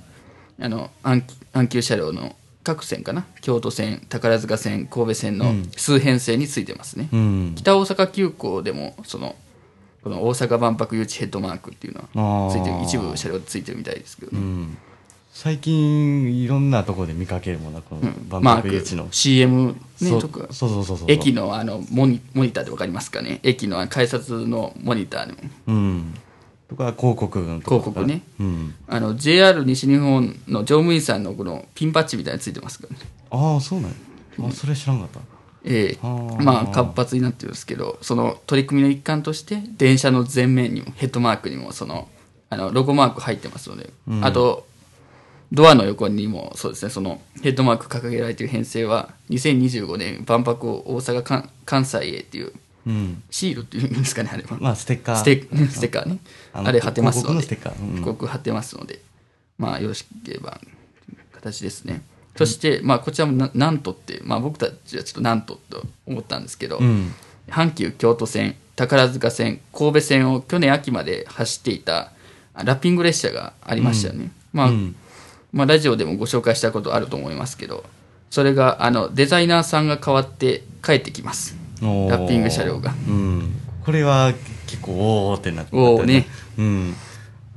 [0.61, 3.25] あの阪急阪急車両の各線かな？
[3.41, 7.55] 京都線宝塚線神戸線の数編成についてますね、うん。
[7.57, 9.35] 北大阪急行でもその
[10.03, 12.83] この大阪万博誘致ヘッドマークっていうのはついてる。
[12.83, 14.79] 一部車両ついてるみたいですけどね、うん。
[15.33, 20.53] 最近いろんなところで見かけるもんなこの万博誘致の、ク CM ねとか。
[20.53, 21.11] そうそうそうそう。
[21.11, 23.41] 駅のあのモニモニターで分かりますかね？
[23.43, 25.35] 駅の改札のモニターの
[25.69, 26.15] うん
[26.71, 28.23] とか広告のとこ広告ね。
[28.39, 28.75] うん。
[28.87, 33.03] あの JR 西日本の乗務員さんのこのピンバッジみたいなのついてますからね。
[33.31, 35.19] ああそうなんそれ知らんかった。
[35.65, 35.99] ええ。
[36.01, 36.43] あー。
[36.43, 42.09] まあ活発になってるんですけどその取り組みの一環として電車の前面にもヘッドマークにもその
[42.51, 43.91] あのロゴマーク入ってますので、
[44.23, 44.67] あと
[45.53, 52.53] ドアの横にもそうですねそのヘッドマーク掲げられている編成は2025年万博を大阪関関西へっていう
[52.87, 53.23] うん。
[53.31, 55.17] シールっていうんですかねあれは、まあステッカー。
[55.17, 56.19] ステッカーね。
[56.53, 57.29] あれ貼ってますので。
[57.29, 57.81] 広告のステッカー。
[57.81, 57.89] うん。
[57.97, 59.01] 広告貼ってますので。
[59.59, 60.61] まあよろしければ
[61.33, 62.03] 形ですね。
[62.37, 67.13] そして、まあこちらもななんとって、まあ、僕たちはちょっとなんとと思ったんですけど、うん。
[67.49, 72.13] 阪急京都線宝塚線神戸線を去年秋まで走っていた
[72.55, 74.97] あラッピング列車がありましたよね、まあ、うん。
[75.53, 77.85] まあラジオでもご紹介したことあると思いますけど
[78.31, 82.95] それがあのデザイナーさんが変わって帰ってきますラッピング車両が。
[83.09, 83.53] うん。
[83.85, 84.33] これは
[84.67, 86.27] 結構おおってなっておーね。
[86.59, 86.95] うん。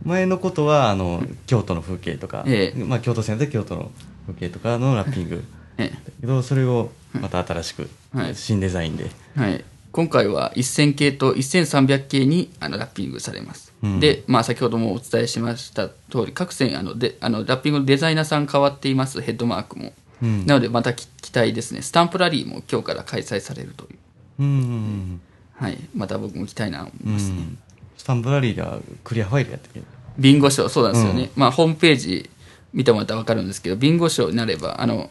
[0.05, 2.83] 前のことはあの京都の風景とか、ええ。
[2.83, 3.91] まあ、京都線で京都の
[4.27, 5.43] 風景とかのラッピング。
[5.77, 8.35] えだけどそれをまた新しく、はい。
[8.35, 9.09] 新デザインで。
[9.37, 13.99] えはい、今回は1000系と1300系にあのラッピングされます、うん。
[13.99, 20.45] で、まあ、先ほどもお伝えしました通り各線あのであのラッピングのデザイナーさん変わっていますヘッドマークも、うん。
[20.45, 21.81] なのでまたき期待ですね。
[21.81, 23.97] スタンプラリーも今日から開催されるという
[24.39, 25.21] うんうん
[25.55, 27.37] はい、また僕も来たいなと思いうん、ますね。
[27.37, 27.57] うん、
[27.97, 29.85] スタンプラリーではクリアファイルやってる
[30.17, 31.31] ビンゴ賞、そうなんですよね。
[31.35, 32.29] まあ、ホームページ
[32.71, 35.09] 見てもらったら分かるんですけど、ビンゴ賞になれば、あの、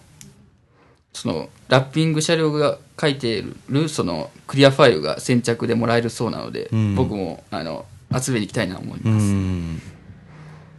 [1.13, 7.85] その、ラッピング車両が書いている、その、クリアファイルが先着でもらえるそうなので、うん僕も、あの、
[8.21, 9.25] 集めに行きたいなと思いうんます。
[9.25, 9.83] うん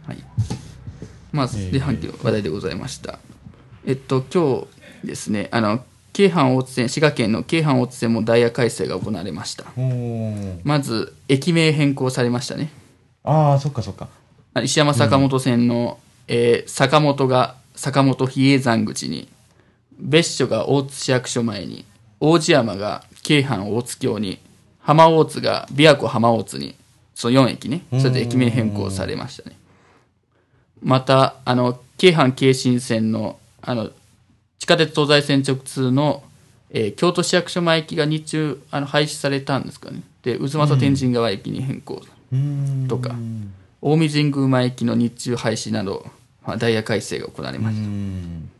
[0.06, 0.16] はい。
[1.32, 3.18] まあ、で、阪急話題でございました。
[3.86, 4.66] えっと、今
[5.02, 5.84] 日ですね、あの、
[6.14, 9.64] 京阪大津線、滋賀県の京阪大津線もダイヤ改正が行われました。
[10.62, 12.70] まず、駅名変更されましたね。
[13.24, 14.08] ああそっかそっか。
[14.54, 19.28] あ石山坂本線の、えー坂本が坂本比叡山口に
[19.98, 21.84] 別所が大津市役所前に
[22.20, 24.38] 王子山が京阪大津京に
[24.78, 26.76] 浜大津が琵琶湖浜大津に
[27.14, 27.82] その4駅ね。
[27.90, 29.56] それで駅名変更されましたね。
[30.80, 33.90] またあの京阪京神線のあの
[34.64, 36.22] 地下鉄東西線直通の、
[36.70, 40.00] えー京都市役所前駅が日中あの廃止されたんですかね。
[40.22, 42.00] で渦政天神川駅に変更
[42.32, 42.86] うん。
[42.88, 43.10] とか
[43.82, 46.06] 近江神宮前駅の日中廃止など、
[46.46, 48.50] まあ、ダイヤ改正が行われまうした、ん。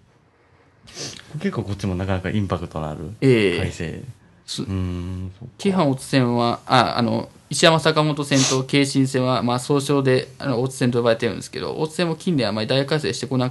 [1.40, 3.58] 結構こっちもなかなかインパクトのあるええ。
[3.60, 4.02] 改正。
[4.44, 5.54] すうんそっか。
[5.56, 13.50] 京阪大津線はああの石山坂本線と京神線は、まあ、総称であの大津線と呼ばれてるんですけど大津線も近年あまりダイヤ改正してこな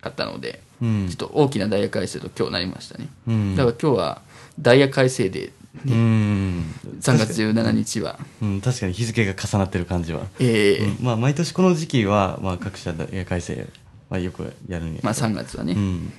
[0.00, 1.08] かったので、うん。
[1.08, 3.56] ちょっと大きなダイヤ改正と今日なりましたね、うん。
[3.56, 4.22] だから今日は
[4.58, 5.52] ダイヤ改正で
[5.86, 6.64] うん。
[7.00, 10.84] 3月17日は、うん、確かに日付が重なってる感じは、ええ。
[10.84, 11.04] うん。
[11.04, 13.66] まあ毎年この時期は、まあ、各社ダイヤ改正
[14.08, 16.12] はよくやるんやまあ、3月はね、うん。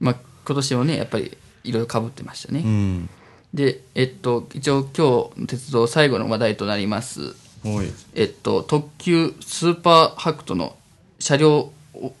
[0.00, 0.16] まあ、
[0.46, 3.08] 今年もねやっぱりいろいろかぶってましたね、うん。
[3.54, 7.34] でえっと一応今日の鉄道最後の話題となります。
[8.14, 10.76] えっと特急スーパーはくとの
[11.18, 11.72] 車両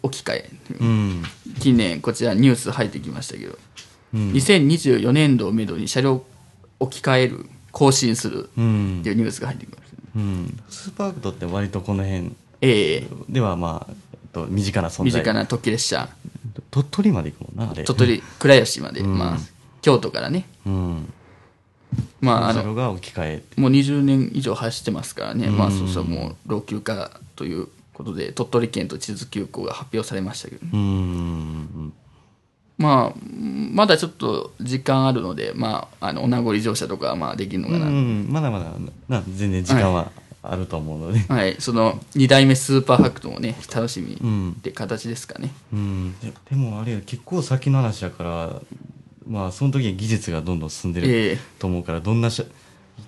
[0.02, 1.22] 置き換えうん。
[1.60, 3.58] 近年こちらニュース入ってきましたけど、
[4.14, 4.32] うん。
[4.32, 6.24] 2024年度をめどに車両
[6.78, 9.00] 置き換える更新するうん。
[9.00, 10.62] っていうニュースが入ってきました、うん。
[10.68, 12.32] スーパーはくとって割とこの辺。
[12.60, 13.06] ええ。
[13.28, 15.04] ではまあ、えっと、身近な存在。
[15.06, 16.08] 身近な特急列車。
[16.70, 17.84] 鳥取まで行くもんなあれ。
[17.84, 19.18] 鳥取倉吉まで、うん。
[19.18, 19.38] まあ
[19.82, 20.46] 京都からね。
[20.66, 21.12] うん。
[22.20, 23.60] まああのそれが置き換え。
[23.60, 25.58] もう20年以上走ってますからね、うん。
[25.58, 31.92] まあそうそうもう老朽化ということで鳥取県と智頭急行が発表されましたけど、うん
[32.76, 33.18] まあ
[33.72, 38.66] まだちょっと時間あるのでまああのお名残乗車とかはまあできるのかな、うんまだまだ
[39.08, 40.10] な全然時間は
[40.42, 41.56] あると思うので、はい。
[41.58, 44.50] その2代目スーパーハクトもね楽しみうん。
[44.58, 48.60] って形ですかね、うん、ででもあれ結構先の話だから
[49.26, 51.38] まあその時に技術がどんどん進んでえるえ。
[51.58, 52.44] と思うからどんな車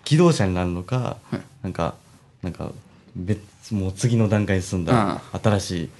[0.04, 1.40] 機動車になるのか、はい。
[1.62, 1.94] なんか
[2.42, 2.70] なんか
[3.14, 3.40] 別
[3.72, 5.90] もう次の段階に進んだ新しい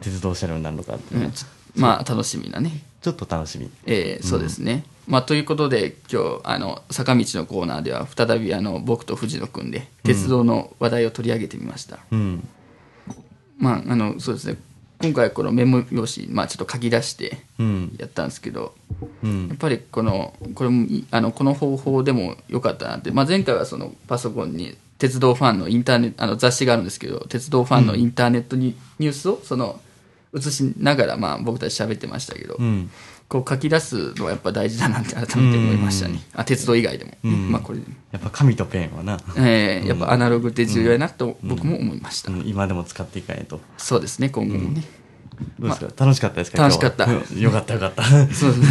[0.00, 1.32] 鉄道車両になるのかっていうん。
[1.32, 1.44] ち
[1.74, 2.82] まあ楽しみなね。
[3.02, 3.70] ちょっと楽しみ。
[3.86, 12.48] えーそうですね、まあということで今日あの坂道のコーナーでは再びあの僕と藤野君で鉄道の話題を取り上げてみました、うん。
[13.58, 14.58] まああのそうですね。
[15.02, 17.96] 今回このメモ用紙、まあ、ちょっと書き出してうん。
[17.98, 18.74] やったんですけど、
[19.22, 19.48] うん。
[19.48, 29.80] やっぱりこのこれもいあのこの方法でも良かったなって、まあ、前回はそのパソコンに鉄道ファンのインターネットあの雑誌があるんですけど鉄道ファンのインターネットに、ニュースをその
[30.34, 32.90] 映しながらまあ僕たち喋ってましたけど、うん。
[33.28, 37.80] こう書き出すのはやっぱ大事だなって改めて思いましたね、あ鉄道以外でも、まあこれ、
[38.12, 42.46] やっぱ紙とペンはな、えーやっぱアナログって重要やなと僕も思いました、うん。
[42.46, 43.60] 今でも使っていかないと。
[43.78, 44.84] そうですね今後もね、
[45.58, 46.62] どうですか、楽しかったですか？
[46.62, 47.10] 楽しかった。
[47.10, 48.04] よかったよかった。
[48.04, 48.66] そうですね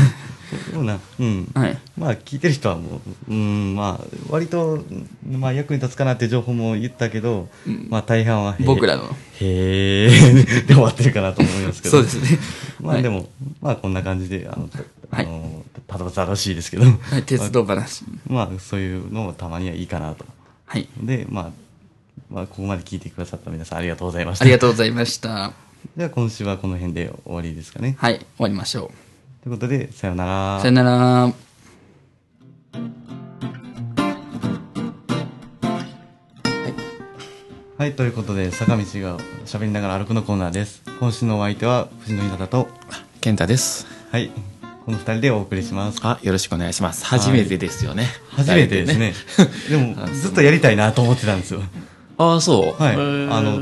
[0.72, 1.52] でもなうん。
[1.54, 1.78] はい。
[1.98, 4.84] まあ聞いてる人はもう、うん、まあ割と、
[5.28, 7.50] まあ、役に立つかなっていう情報も言ったけど、
[7.90, 9.04] まあ大半は僕らの。
[9.40, 10.10] へえ
[10.68, 11.98] で終わってるかなと思いますけど。
[11.98, 12.40] そうですね。
[12.82, 13.28] まあでも、
[13.62, 14.70] まあこんな感じであの、
[15.12, 15.26] あはい。
[15.26, 18.04] のただただしいですけど、はい鉄道話。
[18.28, 20.26] まあそういうのもたまにはいいかなと。
[20.66, 20.88] はい。
[21.02, 21.50] でまあ
[22.30, 24.46] まあここまで聞いてくださった皆さんありがとうございました。
[24.46, 25.54] ありがとうございました。
[25.96, 27.96] では今週はこの辺で終わりですかね。
[28.00, 28.92] はい終わりましょ
[29.46, 31.34] ということでさようならうさよなら
[37.78, 40.82] はい、ということで、坂道が喋りながら歩くのコーナーです。
[41.00, 42.68] 今週のお相手は藤野ひなたと、
[43.22, 43.86] 健太です。
[44.12, 44.32] はい、
[44.84, 46.00] この二人でお送りします。
[46.02, 47.06] あ、よろしくお願いします。
[47.06, 48.08] 初めてですよね。
[48.30, 49.14] 初めてですね。
[49.70, 51.62] でも、 ずっとやりたいなと思ってたんですよ。
[52.18, 52.82] ああ、そう。
[52.82, 53.62] はい、あの、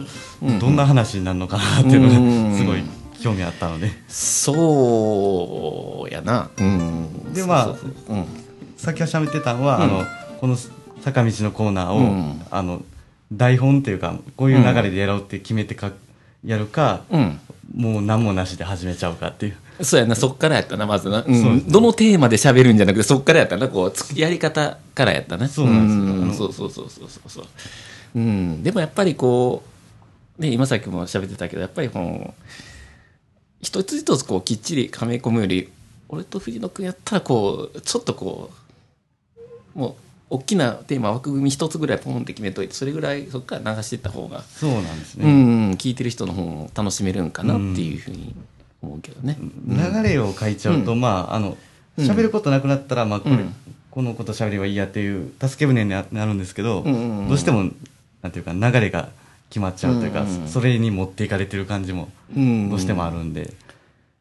[0.60, 2.84] どんな話になるのかなっていうのが、すごい
[3.24, 3.90] 興味あったので。
[4.10, 6.50] そうやな。
[6.58, 7.34] うん。
[7.34, 7.76] でまあ。
[8.76, 10.04] さっきは喋ってたのは、あの、
[10.42, 10.58] この
[11.02, 12.84] 坂道のコーナーを、うんあの、
[13.32, 15.94] 台本っていうか、こういう流れでやろうって決めてか、
[16.44, 17.40] やるか、うん。
[17.74, 19.86] もう何もなしで始めちゃうかっていう。
[19.86, 21.24] そうやな、そっからやったな、まずな。
[21.26, 21.68] うん。
[21.70, 25.48] どのテーマで喋るんじゃなくて、そっからやったな、こう、つやり方からやったな。
[25.48, 27.46] そうなんですようんあのそうそうそうそうそうそう。
[28.16, 28.64] うん。
[28.64, 29.64] でもやっぱりこ
[30.38, 32.34] う、ね、今さっきも喋ってたけど、やっぱりこの、
[33.64, 35.70] 一つ一つこう、きっちりはめ込むより、
[36.10, 38.52] 俺と藤野君やったらこう、ちょっとこ
[39.76, 39.94] う、もう、
[40.30, 45.32] 大きなテーマ枠組み一つぐらいポンって決めといて、それぐらいそこから流していった方が、そうなんですうね。
[45.70, 48.36] ん、聞いてる人の方も楽しめるんかなっていうふうに
[48.82, 49.38] 思うけどね。
[49.68, 53.54] 流れを書いちゃうと、まああのうん喋ることなくなったら、まあこれ、うん
[53.92, 57.70] このこと喋ればいいやっていう助け舟にななるんですけど、うんうんうんどうしても
[58.24, 59.10] なんていうか流れが
[59.54, 63.54] 決まっちゃうというか、うんうんそれに持っていかれてる感じもうんどうしてもあるんで、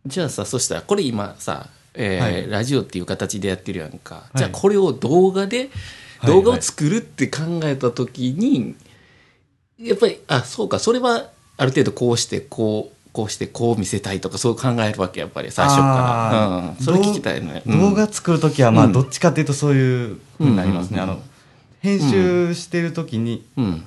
[0.05, 2.51] じゃあさそしたらこれ今さ、えーはい。
[2.51, 4.39] ラジオっていう形でやってるやんか、い。
[4.39, 5.71] じゃあこれを動画で
[6.19, 6.31] はい。
[6.31, 8.75] 動画を作るって考えた時に、
[9.79, 15.83] やっぱりあそうかそれはある程度こうしてこうこうしてこう見せたいとかそう考えるわけやっぱり最初か
[16.33, 18.93] ら、うん、それ聞きたいね、動動画作るときはまあうん。
[18.93, 21.03] どっちかっていうとそういうふうになりますね、うん。
[21.03, 21.23] あの
[21.81, 23.85] 編集してる時に,、うん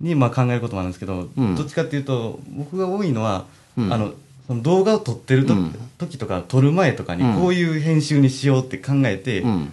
[0.00, 1.54] にまあ考えることもあるんですけど、うん。
[1.56, 3.46] どっちかっていうと僕が多いのは、
[3.76, 3.92] うん。
[3.92, 4.12] あの
[4.46, 5.74] その動画を撮ってると、うん。
[5.98, 7.34] 時とか撮る前とかにうん。
[7.40, 9.72] こういう編集にしようって考えて、うん。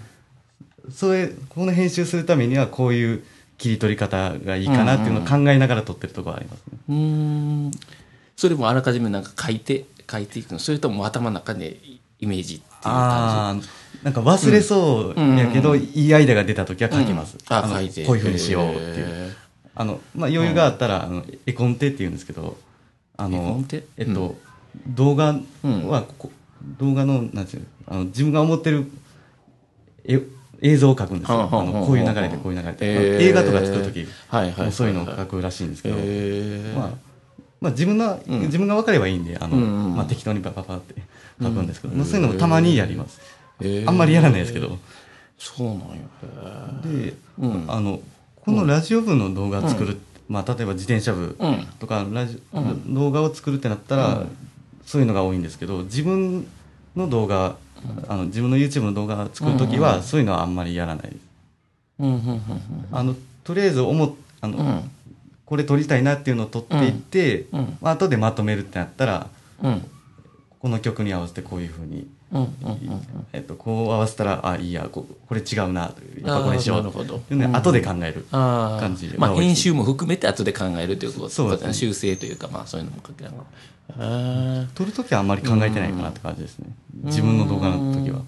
[0.91, 3.23] それこの編集するためにはこういう
[3.57, 6.77] 切り取り方がいいかなっていうのを考えながら撮ってるところはありますね。
[6.89, 6.95] うー
[7.68, 7.72] ん。
[8.35, 10.60] それもあらかじめなんか書いて書いていくの。
[10.60, 11.77] それとも頭の中で
[12.19, 13.56] イメージっていう感ああ
[14.03, 15.80] なんか忘れそうやけど、うん。
[15.80, 17.38] いいアイデアが出た時は書きます。
[17.38, 18.06] じ、あの書いて。
[18.06, 19.35] こういうふうにしようっていう。
[19.76, 22.57] へあの、まあ、余裕があったら、あの絵コンテって言うんですけど、
[23.18, 23.64] あの
[23.97, 24.35] えっと、
[24.88, 25.31] 動画
[25.64, 25.88] うん。
[25.88, 26.31] はここ、
[26.80, 28.85] 動画の、なんていうのあの、自分が思ってる
[30.03, 30.22] 絵
[30.61, 31.38] 映像を描くんですよ。
[31.38, 33.26] はあのこういう流れで、こういう流れで。
[33.26, 35.95] 映画とか作るとき、はいはいそういうのを描くらしいんですけど、
[36.80, 36.89] まあ、
[37.61, 38.39] まあ、自分の、うん。
[38.41, 40.95] 自分が分かればいいんで、あの、まあ、適当にパパパって
[41.39, 43.19] 描くんですけど、まあそういうのもたまにやります。
[43.85, 44.77] あんまりやらないですけど。
[45.38, 45.85] そうなんや。
[46.85, 47.65] へで、うん。
[47.68, 47.99] あの
[48.45, 49.97] このラジオ部の動画作る、
[50.30, 51.67] まあ、例えば自転車部うん。
[51.80, 52.93] とかラジ、うん。
[52.93, 54.38] 動画を作るってなったら、うん。
[54.85, 56.45] そういうのが多いんですけど自分
[56.95, 57.57] の動画、
[58.07, 60.03] あの自分の YouTube の動画作る時は、うん。
[60.03, 61.17] そういうのはあんまりやらない。
[61.97, 62.41] うんうんうん
[62.91, 64.11] あのとりあえず思っ
[64.41, 64.91] あの、うん。
[65.45, 67.59] これ撮りたいなっていうのを撮っていって、うん。
[67.59, 67.77] うん。
[67.81, 69.27] まあ後でまとめるってなったら
[69.63, 69.89] うん。
[70.59, 72.14] この曲に合わせてこういうふうに、うんうんうん
[73.31, 77.18] えっと、こう合わせたらあいいやここれ違うなというやっぱこれにしようあーなるほど。
[77.18, 81.73] っていう後で考える、あ感じまあ編集も含めて後で考えるということそうですね。
[81.73, 84.65] 修正というかまあそういうのも書きながら。
[84.73, 86.68] 撮るときはあんまり考えてないかなって感じですね。
[87.03, 88.22] 自分の動画の時は。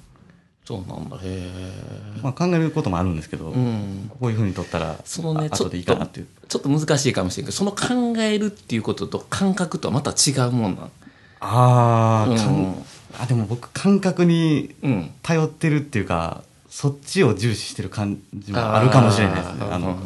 [0.64, 1.18] そうなんだ。
[1.18, 4.12] へえまあ考えることもあるんですけど、うん。
[4.20, 6.28] こういう風に撮ったら、そのねでいいかなっていう。
[6.48, 10.92] ちょっと難しいかもしれんけどその考えるっていうことと感覚とはまた違うもんなん。
[11.40, 12.76] あー、うん
[13.20, 15.12] あ、でも僕感覚にうん。
[15.24, 19.66] 頼ってるっていうか、そっちを重視してる感じもあるかもしれないですね。
[19.72, 19.98] あの、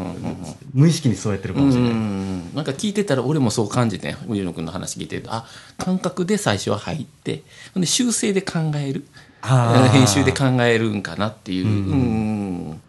[0.73, 1.91] 無意識にそうやってるかもしれない。
[1.91, 5.45] うんなんか聞いてたら俺もそう感じて藤野君の話聞いてるとあ
[5.77, 7.43] 感覚で最初は入って
[7.75, 9.05] で修正で考える。
[9.91, 12.81] 編集で考えるんかなっていう、うん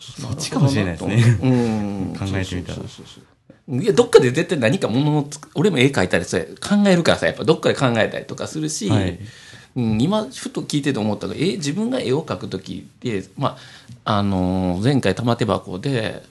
[0.00, 1.38] そっちかもしれないですね。
[1.42, 1.46] う。
[1.48, 2.74] ん、 考えてみたら。
[2.76, 3.24] そうそうそうそう
[3.68, 9.18] いやどっかで絶対何かものを俺も絵描いたりそうや考えるからさやっぱどっかで考えたりとかするし、はい。
[9.76, 13.56] うん、今ふと聞いてて思ったのがえ自分が絵を描く時って、ま
[14.04, 16.22] ああのー前回玉手箱で、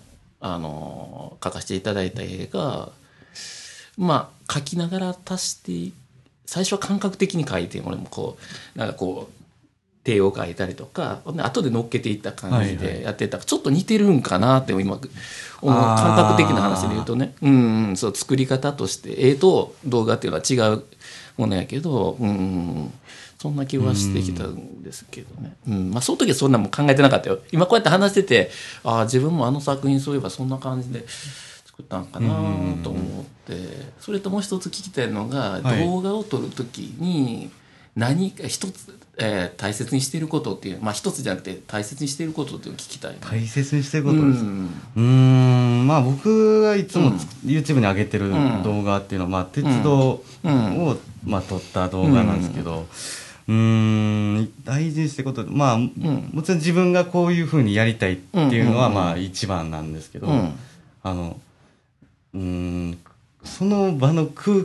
[0.41, 2.89] あのー描かせていただいた絵が
[3.97, 5.53] まあ描きながら足し
[5.89, 5.93] て
[6.45, 8.37] 最初は感覚的に描いて俺もこ
[8.75, 9.38] うなんかこう
[10.03, 15.07] 手を描いたりとか後で乗っけていった感じはいはでやってた、ちょっと似てるんかなって今感
[15.61, 17.35] 覚的な話で言うとね。
[17.41, 17.97] うんうん。
[17.97, 19.29] そう作り方として。
[19.29, 20.83] 絵と動画っていうのは違う
[21.37, 22.93] ものやけどうんうん
[23.41, 25.91] そんな気はしてきたんですけどね、うん。
[25.91, 27.39] まあ、その時はそんなもん考えてなかったよ。
[27.53, 28.51] 今こうやって話してて
[28.83, 31.05] ああ自分もあの作品そういえばそんな感じで
[31.65, 32.29] 作ったんかな
[32.83, 33.53] と思って。
[34.01, 35.85] それともう一つ聞きたいのが、はい。
[35.85, 37.49] 動画を撮る時に
[37.95, 43.17] 何か一つ、えー大切にしていることっていうまあ一つじゃなくて大切にしていることっていうのを聞きたいな。
[43.19, 44.43] 大切にしてるこうとです。
[44.43, 47.15] うーん、まあ僕がいつもうん。
[47.45, 48.63] YouTube に上げてるん。
[48.63, 50.87] 動画っていうのは、まあ鉄道うん。
[50.87, 52.87] を、まあ撮った動画なんですけど、
[53.47, 55.89] うーん、大事にしてること、まあ、も
[56.43, 59.05] ちろん自分がこういうふうにやりたいっていうのは、うんうんうん。
[59.05, 60.53] まあ一番なんですけど、うん。
[61.03, 61.39] あの、
[62.33, 62.97] うーん、
[63.43, 64.59] その場の空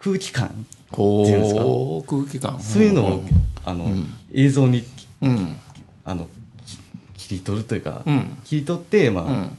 [0.00, 0.54] 空気感、こ
[0.92, 2.60] っていうんですかう空気感。
[2.60, 3.24] そういうのを、
[3.64, 4.06] あの、ん。
[4.32, 4.84] 映像に、
[5.20, 5.56] うん。
[6.04, 6.28] あの、
[7.16, 8.38] き切り取るというか、うん。
[8.44, 9.58] 切り取って、まあ、うん。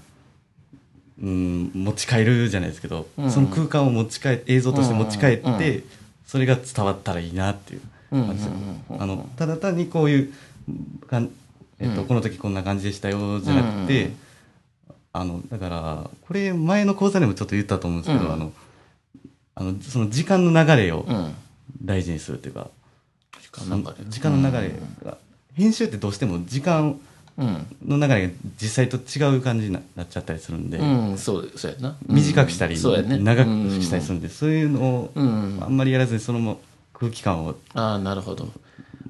[1.21, 3.31] うん、持ち帰るじゃないですけど、うん。
[3.31, 5.83] その空間を持ち帰映像として持ち帰って、
[6.25, 7.81] それが伝わったらいいなっていう
[8.11, 8.25] うん。
[8.25, 8.51] 感じで
[8.89, 10.33] あのただ単にこういう
[11.07, 11.29] かん、
[11.79, 12.07] えっとうん。
[12.07, 14.15] この時こんな感じでしたよじゃなくて、うん。
[15.13, 18.33] あのだからこれ前の講座でもちょっと言ったと思うんですけど、うん。
[18.33, 18.51] あの
[19.55, 21.35] あのその時間の流れをうん。
[21.81, 22.69] 大事にするっていうか、
[23.41, 24.05] 時間の流れ。
[24.09, 24.71] 時間の流れ
[25.03, 25.17] が、
[25.55, 26.99] 編集ってどうしても時間
[27.35, 27.65] うん。
[27.85, 31.97] の流れが実際と違う感じにななっちゃったりするんで、うんそうそうやな。
[32.05, 33.49] 短くしたり、長く
[33.81, 35.59] したりするんで、そういうのを、うん。
[35.61, 36.57] あんまりやらずにそのまま
[36.93, 38.51] 空気感を、ああなるほど。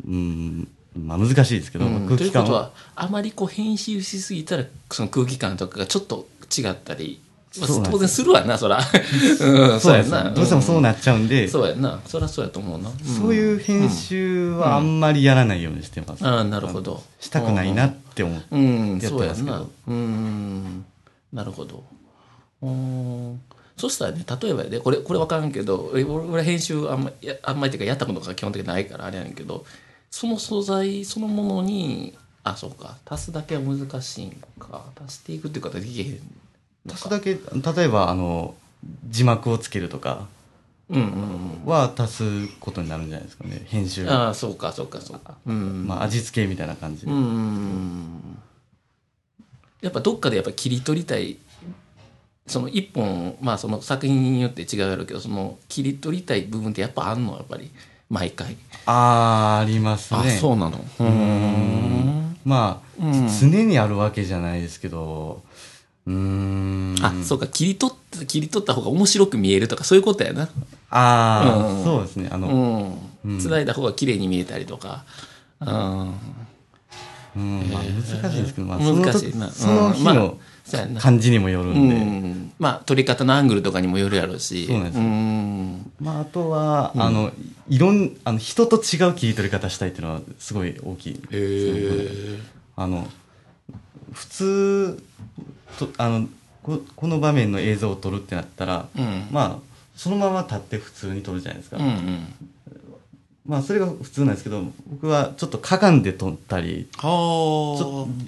[0.07, 0.67] うん、
[0.97, 2.07] まあ難しいですけど、うん。
[2.07, 7.21] 空気感をということはあまりこう編集しすぎたらその空気感とかがちょっと違ったり、
[7.59, 16.25] 当然するわなそらうんそうやなどうしてもそうなっちゃうんで、そうやなそりゃそうやと思うな、んそういう編集はあんまりやらないようにしてます。
[16.25, 18.43] ああなるほどしたくないなって思う。
[18.51, 19.65] うん、そうやな。
[19.87, 20.85] うん、
[21.31, 21.83] なるほど。
[22.61, 23.41] うん。
[23.77, 29.65] そしたらね、例えばね、これ、これ分からんけど、え俺俺編集あんま、やあんまりっていうか、やったことが基本的にないからあれやねんけど、
[30.11, 34.85] その素材そのものに、あ、そうか、足すだけは難しいんか。
[35.03, 36.19] 足していくっていうことはできへん。
[36.89, 37.39] 足すだけ、例
[37.83, 38.55] えば、あの、
[39.09, 40.27] 字幕をつけるとか
[41.65, 44.09] は足すことになるんじゃないですかね、編集うん。。
[44.09, 45.35] ああ、そうか、そうか、そうか。
[45.45, 45.85] うん。
[45.87, 47.11] まあ味付けみたいな感じで。
[47.11, 48.37] うん
[49.81, 51.37] やっぱどっかでやっぱ切り取りたい
[52.47, 57.35] その一本まあその作品によって違うやろうけどその切り取りたい部分ってやっぱあんの？
[57.35, 57.69] やっぱり
[58.09, 58.55] 毎回、
[58.85, 60.19] あー、ありますね。
[60.37, 60.77] あそうなの？
[60.77, 65.43] うーんまあ、うん常にあるわけじゃないですけど、
[66.07, 66.95] うーん。
[67.01, 70.49] あそうか切り取った切り取った方が面白く見えるとかそういうことやな。
[70.89, 71.83] あーうん。
[71.83, 72.29] そうですね。
[72.31, 73.33] あの、うん。
[73.33, 73.39] うん。
[73.39, 75.05] つないだ方が綺麗に見えたりとか。
[75.61, 76.13] うん。
[77.35, 79.49] うんまあ難しいですけど、まあ、難しいな。
[79.49, 80.37] その日の
[80.99, 82.53] 感じにもよるうんで、ん。
[82.59, 84.67] まあ撮り方のアングルとかにもよるやろうし。
[84.67, 85.91] そうなんですん。
[85.99, 87.31] まあ、あとは、あの、
[87.69, 91.13] いろん、あの、人と違う切り取り方したいっていうのはすごい大きい。
[91.13, 92.39] へえ
[92.75, 93.07] あの、
[94.11, 95.03] 普通
[95.77, 96.27] と、あの、
[96.61, 99.27] ここの場面の映像を撮るってなったら、うん。
[99.31, 101.77] まあ、そのまま立って普通に撮るじゃないですか。
[101.77, 102.27] うんうん。
[103.45, 106.87] まあ、それが普通なんですけど、僕はちょっとかがんで撮ったり、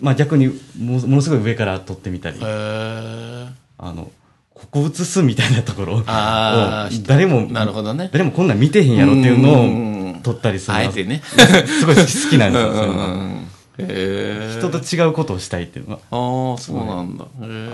[0.01, 0.47] まあ逆に
[0.77, 3.53] もものすごい上から撮ってみたりあ。
[3.79, 4.11] の、
[4.53, 8.09] ここ映すみたいなところを誰も、なるほどね。
[8.11, 11.21] 誰もこんなん見てへんやろっていうのうんを撮ったりするのはあえてね。
[11.65, 12.71] すごい好き なんですよ。
[12.71, 17.25] うん人と違うことをしたいっていうのがああそうなんだ。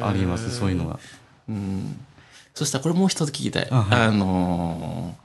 [0.07, 0.99] あります、そういうのが。
[1.49, 1.99] うん。
[2.53, 3.67] そしたらこれもう一つ聞きたい。
[3.71, 4.01] あはい。
[4.07, 5.21] あのー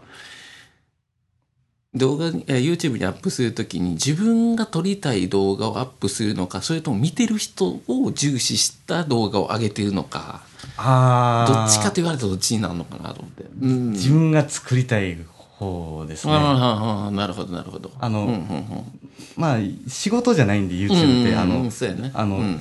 [1.96, 10.42] 動画にえー YouTube にアップするときに自分が撮りたい動画をアップするのかそれとも見てる人を重視した動画を上げてるのか
[10.76, 15.16] あどっちかと言われたらどっちになるのかなと思って、うん、自分が作りたい
[15.58, 16.34] 方ですね。
[16.34, 17.90] ああ、なるほど、なるほど。
[17.98, 19.05] あのうんうんうん
[19.36, 19.58] まあ、
[19.88, 22.60] 仕事じゃないんで YouTube って、うんあの、そうやねあの、うん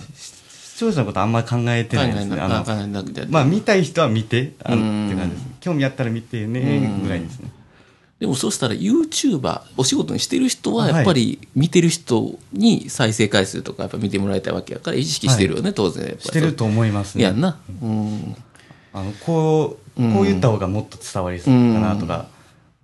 [0.75, 2.41] 視聴者のことあんまり考えて考ないですね。
[2.41, 2.65] あの。
[3.29, 5.47] まあ、見たい人は見て、あのうんって感じです。
[5.61, 7.49] 興味あったら見てうねん、ぐらいですね。
[8.19, 16.23] でもそうしたら YouTuber、お仕事にしてる人はやっぱり見てる人に再生回数とかやっぱ見てもらいたいわけやから意識してるよね、当然やっぱり。
[16.23, 17.23] してると思いますね。
[17.23, 17.57] やんな。
[17.81, 18.35] うん。
[18.91, 22.27] あの、こう、うんこう言った方がもっと伝わりそうかなとか、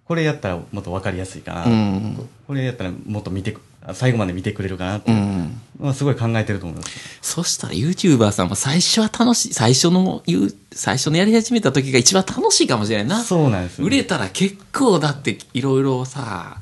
[0.06, 3.56] これやったらもっとわかりやすいかな、うんこれやったらもっと見て
[3.94, 5.60] 最後まで見てくれるかなって、うん。
[5.80, 6.92] まあ、すごい考えてると思います。
[7.22, 10.22] そしたら YouTuber さんも最初は楽しい、最初の
[10.72, 13.24] 最初のやり始めた時が一番楽しいかもしれないな。
[13.24, 16.58] そうなんですよ、売れたら結構だっていろいろさ、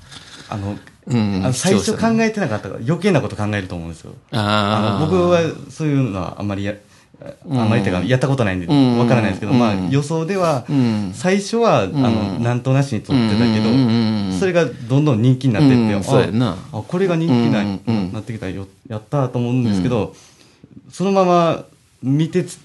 [0.50, 0.78] あの、
[1.08, 1.42] うん。
[1.44, 4.14] あの最初考え、えてなかったから余計なこと考えると思うんですよ。
[4.32, 6.74] あーあの僕はそういうのはあんまりや、
[7.52, 8.98] あんまりってか、やったことないんで、うん。
[8.98, 9.60] わからないですけど、うん。
[9.60, 11.12] まあ予想では、うん。
[11.14, 20.16] 最初は、あの、うんなんとなしに撮ってたけど、んそれがどんどん人気になってって、ああ、これが人気な,、うんうんなってきたらよ、やったと思うんですけど、
[20.92, 21.66] そのまま
[22.02, 22.58] 見てつ、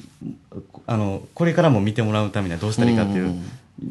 [0.87, 3.43] あの、これからも見てもらうためにはどうしたらいいかっていう、うん。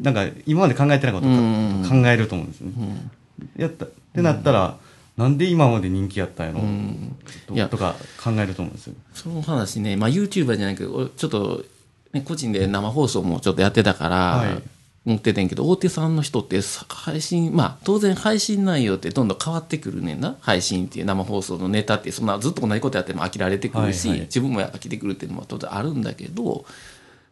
[0.02, 2.72] なんか今まで考えてないこと考えると思うんですね。
[2.76, 3.62] うん。
[3.62, 4.76] やったってなったら、
[5.16, 7.16] なんで今まで人気やったんやろ、うん。
[7.46, 7.68] といや。
[7.68, 8.94] とか考えると思うんですよ。
[9.14, 11.64] その話ね、まあ YouTuber じゃないけど、俺ちょっと、
[12.12, 14.62] ね、個人で生放送もちょっとやってたから、はい。
[15.06, 20.36] 思ってたんやけど、大手さんの人ってさ配信、まあ当然配信内容ってどんどん変わってくるねんな。
[20.40, 24.26] 配信っていう生放送のネタって、そんなずっと同じことやっても飽きられてくるし、はいはい。
[24.26, 26.64] 自分も飽きてくるっていうのも当然あるんだけど、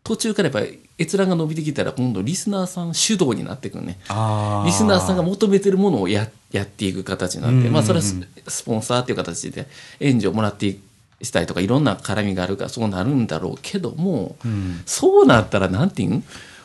[0.04, 3.98] 途中からやっぱり閲覧が伸びてきたら今度リスナーさん主導になってくるね。
[4.08, 7.72] あリスナーさんが求めてるものをややっていく形になって、うんうんうん。
[7.72, 8.16] まあそれはス
[8.48, 9.68] スポンサーっていう形で
[10.00, 10.80] 援助をもらってい
[11.22, 14.82] したりとかいろんな絡みがあるからそうなるんだろうけども、うん。
[14.86, 16.14] そうなったらなんていう？
[16.14, 16.24] ん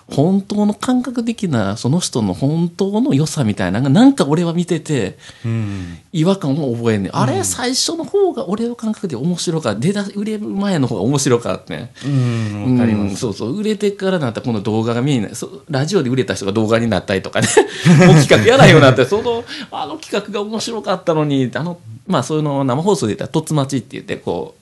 [0.09, 5.99] 本当の感覚的なその人の本当の良さみたいなのがなんか俺は見ててうん。
[6.13, 11.91] 違和感を覚えんねん、あれ最初の方が俺の感覚で面白かった出だ売れる前の方が面白かったね。
[12.05, 12.79] うん。
[12.79, 13.57] うんそうそう。
[13.57, 15.35] 売れてからなったらこの動画が見えない。
[15.35, 17.47] そうラジオで売れた人が動画になったりとかね。
[18.07, 24.61] もう企画やらないよなってそのあの企画が面白かったのにあのまあそういうのを生放送で言ったら「とつまち」って言ってこう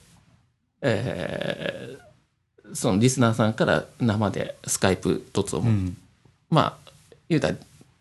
[0.82, 2.05] えー
[2.76, 5.98] そのリスナーさんから生でスカイプ突を、うん、
[6.50, 6.92] まあ
[7.30, 7.56] 言うたら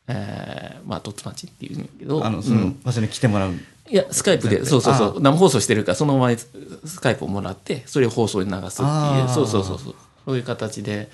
[0.09, 2.61] えーまあとつまちっていうんだけどあの、そうん。
[2.61, 3.53] の場所に来てもらう。
[3.89, 6.37] いや、スカイプで、そうそうそう、生放送してるから、そのまま
[6.85, 9.29] スカイプをもらって、それを放送に流すっていう。
[9.29, 9.95] そうそうそうそう、
[10.25, 11.11] そういう形で、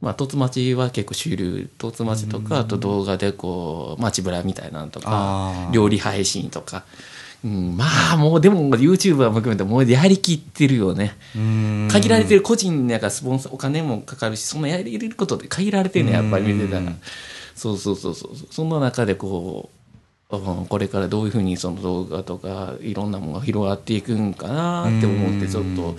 [0.00, 6.84] まあ、とつまちは結構主流、とつまちとか、あと動画でこう、街ブラみたいなのとか料理配信とか、
[7.42, 11.16] うん、まあ、もう、でも、YouTuber も含めて、もうやりきってるよね。
[11.34, 11.88] うん。
[11.90, 16.92] 限られてる個人なんかスポンサーお金もかかるしそんなやり入れることで限られてるねやっぱり見てたら。
[17.54, 18.32] そうそうそうそう。
[18.50, 19.70] そんな中でこ
[20.30, 25.96] ううんこれからどういうふうにその動画とかいろんなものが広がっていくんかなって思ってちょっと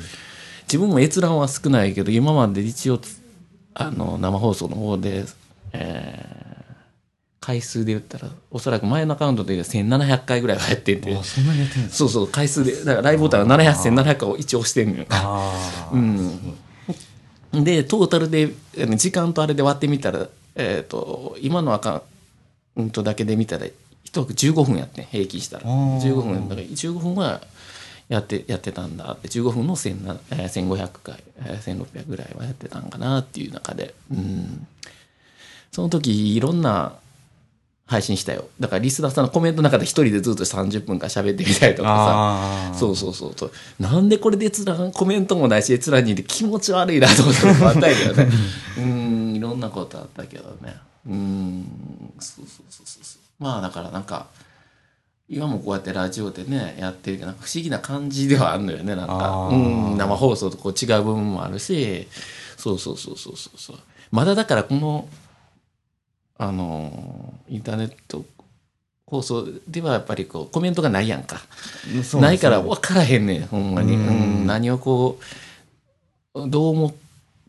[0.64, 3.00] 自分も閲覧は少ないけど今まで一応
[3.74, 5.26] あの生放送の方で、
[5.74, 6.51] えー
[7.42, 11.14] 回数で言ったらおそらく前のアカウントで1700回ぐらいはやってて。
[11.14, 12.72] あそんなにやってるんですそうそう回数で。
[12.86, 15.06] だからライブボタンは700、1700回を一応押してんのよ。
[15.10, 18.54] ああ、うん、でトータルで
[18.96, 22.04] 時間とあれで割ってみたら、えー、と今のアカ
[22.76, 23.66] ウントだけで見たら
[24.04, 25.64] 一枠15分やってん平均したら。
[25.66, 26.00] あー。
[26.00, 27.42] 15分だから15分は
[28.08, 29.30] やってやってたんだって。
[29.30, 34.68] 15分の1700えー1500回、えー1600ぐらいはやってたんかなっていう中で、うん、
[35.72, 37.01] その時いろんな
[37.92, 43.52] 配信したよだからリスナーさんのコメントの中で一人でずっと30分間喋ってみたりとかさああ、そうそうそうそう。
[43.82, 48.30] なんでこれで閲覧、コメントもないし、閲覧にいて気持ち悪いなと思ってもあったけどね。
[48.80, 50.74] うん、いろんなことあったけどね。
[51.06, 51.66] うん、
[52.18, 53.44] そうそうそうそうそう。
[53.44, 54.28] まあだからなんか、
[55.28, 59.18] 今もこうやってラジオでね、やってるけど、なんか不思議な感じではあるのよね、なんか。
[59.20, 62.08] あうーん、生放送とこう違う部分もあるし、
[62.56, 63.78] そうそうそうそうそうそう。
[64.12, 65.10] まだだからこの、
[66.42, 68.26] あの、インターネット
[69.06, 71.40] 放送ではやっぱりこうコメントがないやんか。
[72.20, 75.20] ないから分からへんねんほんまに、ううんん何をこ
[76.34, 76.96] うどうも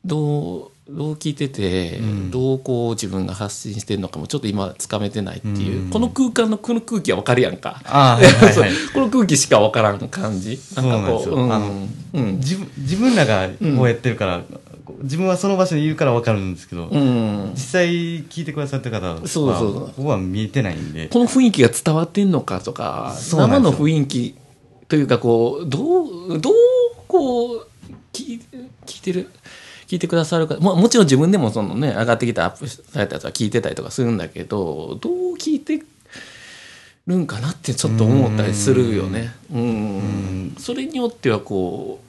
[0.04, 2.30] どうどう聞いてて、うん。
[2.30, 5.90] どうこう自分が発信してるのかもちょっと今つかめてないっていう、うん。
[5.90, 7.80] この空間のこの空気は分かるやんか。
[8.92, 10.60] この空気しか分からん感じ。
[10.76, 11.24] なんかこ
[12.12, 14.42] う自分自分らがこうやってるから、
[15.00, 17.50] 自分はその場所にいるから分かるんですけど、うん。
[17.54, 17.88] 実際
[18.24, 24.34] 聞いてくださってる方は、そうそうここは見えてないんで、この雰囲気が伝わってんのかとか生の雰囲気
[24.88, 26.54] というかこうどうどう
[27.08, 27.66] こう
[28.12, 28.40] 聞い
[28.86, 29.30] 聞いてる
[29.86, 30.56] 聞聞いてくださるか。
[30.56, 35.82] ももちろん自分でもそのね上がってきたアップされたやつは聞いてたりとかするんだけどどう聞いて
[37.06, 39.34] るんかなってちょっと思ったりするよね。
[39.52, 40.56] うん。
[40.58, 42.00] それによってはこ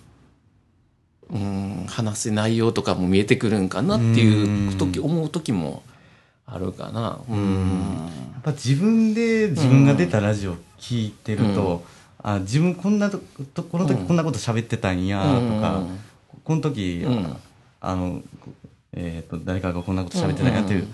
[1.29, 5.83] う、うん、話す内容とかも見えてくるんかなっていう時思う時も
[6.45, 7.19] あるかな。
[7.29, 8.09] うん。
[8.33, 11.83] やっぱ自分で自分が出たラジオ聞いてると、
[12.21, 13.19] あ自分こんなと
[13.53, 15.99] とこの時こんなこと喋ってたんやとか、うん
[16.43, 17.37] この時、うん。
[17.79, 18.21] あの、
[18.93, 20.87] えー、と誰かがこんなこと喋ってたんやっていう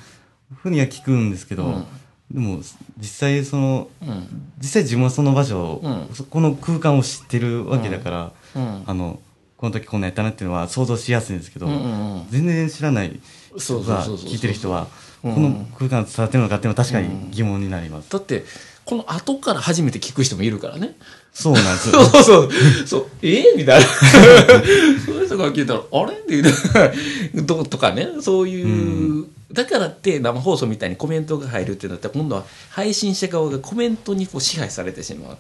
[0.56, 1.86] ふうには聞くんですけど、うん。
[2.32, 2.62] でも
[2.98, 4.52] 実際そのうん。
[4.60, 5.82] 実際自分はその場所
[6.30, 8.84] この空間を知ってるわけだから、うん。
[8.86, 9.20] あの
[9.60, 12.28] この時こんなやったなっていうのは想像しやすいんですけど、うんうんうん。
[12.30, 13.20] 全然知らない
[13.58, 14.34] そう人がそうそうそう。
[14.34, 14.88] 聞いてる人は
[15.22, 15.34] うん。
[15.36, 18.46] この空間伝わってるのかっていうのは確かに疑問になります、だって
[18.86, 20.96] この後から初めて聞く人もいるからね。
[21.34, 22.06] そうなんですそよ。
[22.06, 22.52] う そうそう。
[22.88, 23.06] そう。
[23.22, 23.54] え？
[23.56, 23.86] みたいな。
[25.06, 26.14] そういう人が聞いたら、あれ？
[26.14, 27.68] って言うどう？
[27.68, 35.38] とかね、そういう、だからって生放送みたいにコメントが入るってなったら、今度は配信者側がコメントにこう支配されてしまう。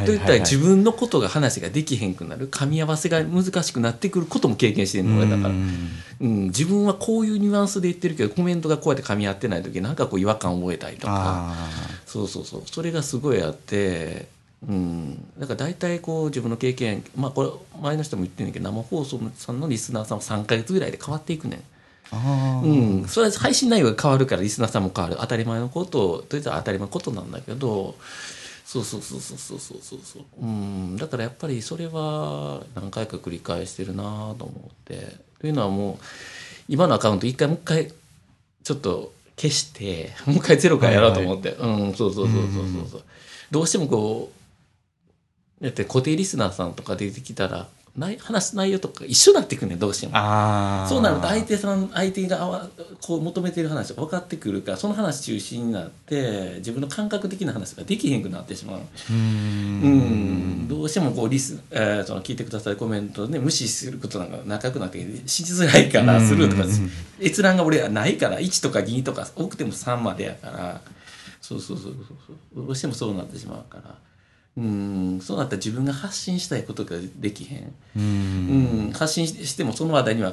[0.00, 5.48] はいといったら自分のことが話ができへんくなる、噛み合わせが難しくなってくることも経験してるの俺だから。
[5.50, 5.52] う
[6.26, 11.14] ん、自分はこういうニュアンスで言ってるけど、コメントがこうやって噛み合ってない時なんかこう違和感を覚えたりとか。
[11.16, 11.68] あ
[12.06, 12.62] そうそうそう。
[12.66, 14.28] それがすごいあって。
[14.68, 15.24] うん。
[15.38, 21.62] だから大体こう自分の経験まあこれ前の人も言ってるんだけど生放送さんのリスナーさんは3ヶ月ぐらいで変わっていくねん。
[22.12, 25.16] うん、それは配信内容が変わるからリスナーさんも変わる。
[25.20, 27.94] 当たり前のことといったら当たり前のことなんだけど
[28.70, 29.98] そうそうそうそうそうそうそう。
[30.04, 30.96] そううん。
[30.96, 34.04] だからやっぱりそれは何回か繰り返してるな
[34.38, 35.16] と思って。
[35.40, 36.04] というのはもう
[36.68, 37.90] 今のアカウント一回もう一回
[38.62, 43.02] ちょっと消してもう一回ゼロからやろうと思って、うんそうそうそうそうそうそう
[43.50, 44.30] どうしてもこ
[45.60, 47.66] うだって固定リスナーさんとか出てきたら
[48.00, 50.12] ない話す内容とか一緒になってくるねどうしても。
[50.88, 52.68] そうなると相手さん相手があわ
[53.00, 58.78] こう求めてる話が分かってくるからその話中心になって自分の感覚的な話ができへんくなってしまう。
[58.78, 59.82] うーん。
[59.82, 59.88] う
[60.64, 60.68] ん。
[60.68, 66.64] どうしてもこうリス、えーその聞いてくださるコメントで無視することなんか長くなってしづらいからスルーとか
[67.20, 70.80] 閲覧が俺はないから1とか2とか多くても3までやから。
[71.40, 72.66] そうそうそうそう。
[72.66, 73.94] どうしてもそうなってしまうから
[74.56, 75.20] うん。
[75.22, 77.72] そうなったら自分が発信したいことができへん。
[77.96, 78.86] うーん。
[78.86, 80.32] うん、発信してもその話題には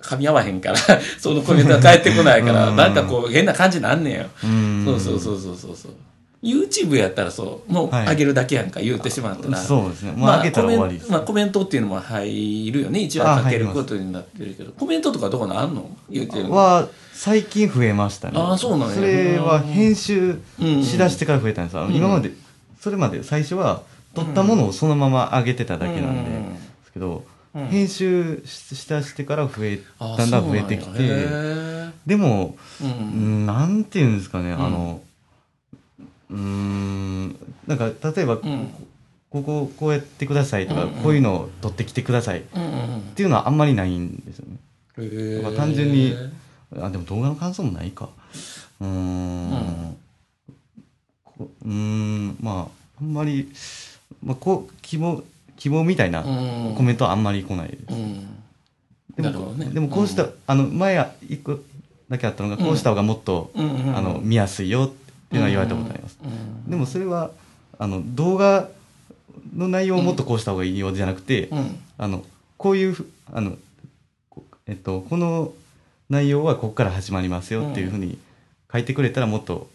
[0.00, 0.76] 噛み合わへんから
[1.18, 2.76] そのコメントが返ってこないからうん。
[2.76, 4.24] なんかこう変な感じなんねんよ。
[4.46, 4.84] ん。
[4.84, 5.92] そうそうそうそうそうそう。
[6.42, 8.08] YouTube やったらそうもうはい。
[8.08, 10.12] 上げるだけやんか言うてしまったら、そうですね。
[10.14, 13.00] まあ上げたら終わりですコメンまあ、コメントっていうのも入るよね。
[13.00, 14.70] 一応あかけることになってるけど。
[14.72, 15.88] コメントとかどこのあんの？
[16.10, 18.34] 言うてるは最近増えましたね。
[18.36, 18.94] あーそうなんや。
[18.94, 22.30] それは編集うんしだしてから増えたんです、あの今まで
[22.84, 23.82] それまで最初は
[24.14, 26.52] 撮ったものをそのまま上げてただけなんで、うん。
[26.54, 27.24] ですけど、
[27.54, 27.66] うん。
[27.68, 33.44] 編集ししだしてから増えあだんだん増えてきてへでも、ーううん。
[33.44, 35.00] ん、なんていうんですかね、あの
[36.28, 37.28] うーん
[37.66, 38.68] なんか例えば、うん。
[39.30, 41.02] こここうやってくださいとか、うんうん。
[41.02, 42.42] こういうのを撮ってきてくださいっ
[43.14, 44.58] ていうのはあんまりないんですよね。
[44.98, 45.42] へー。
[45.42, 46.14] まあ単純に
[46.78, 48.10] あでも動画の感想もないか。
[48.80, 49.96] うーん
[51.38, 53.50] うんまああんまり、
[54.22, 55.22] まあ、こう希望
[55.56, 56.74] 希望みたいなうん。
[56.76, 58.42] コメントはあんまり来ないです、うん。
[59.16, 59.66] でもね。
[59.66, 61.58] でもこうした、あの前は一個
[62.08, 64.88] だけあったのがこうした方がもっと、あの見やすいよっ
[65.30, 67.30] ていうのは言われたことあります、うんでもそれは
[67.78, 68.68] あの動画
[69.54, 71.80] の内容をもっとこうした方がいいよじゃなくて、うん。
[71.98, 72.24] あの
[72.56, 73.56] こういうふあの、
[74.30, 75.52] こえっと、この
[76.10, 78.18] 内容はここから始まりますよっていうふうに
[78.72, 79.68] 書いてくれたらもっと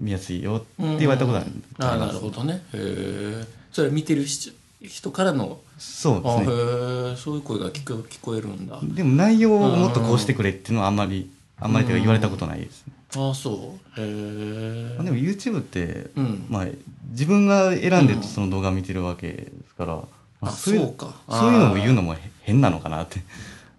[0.00, 0.66] 見やすいよって
[0.98, 1.46] 言われたことある、
[1.78, 2.54] ああなるほどね。
[2.54, 5.58] へえそれ見てる人人からの。
[5.78, 6.56] そうあですね。
[6.56, 8.78] へえそういう声が聞こ聞こえるんだ。
[8.82, 14.00] でも内容をもっとこうしてくれっていうのはあんまりあんまり言われたことないですね、ああそう。
[14.00, 16.46] へえまあでも YouTube って、うん。
[16.48, 16.66] まあ、
[17.10, 19.94] 自分が選んでうんその動画を見てるわけですから、
[20.40, 21.14] まあそういうか。
[21.28, 23.20] そういうのを言うのもへ変なのかなって、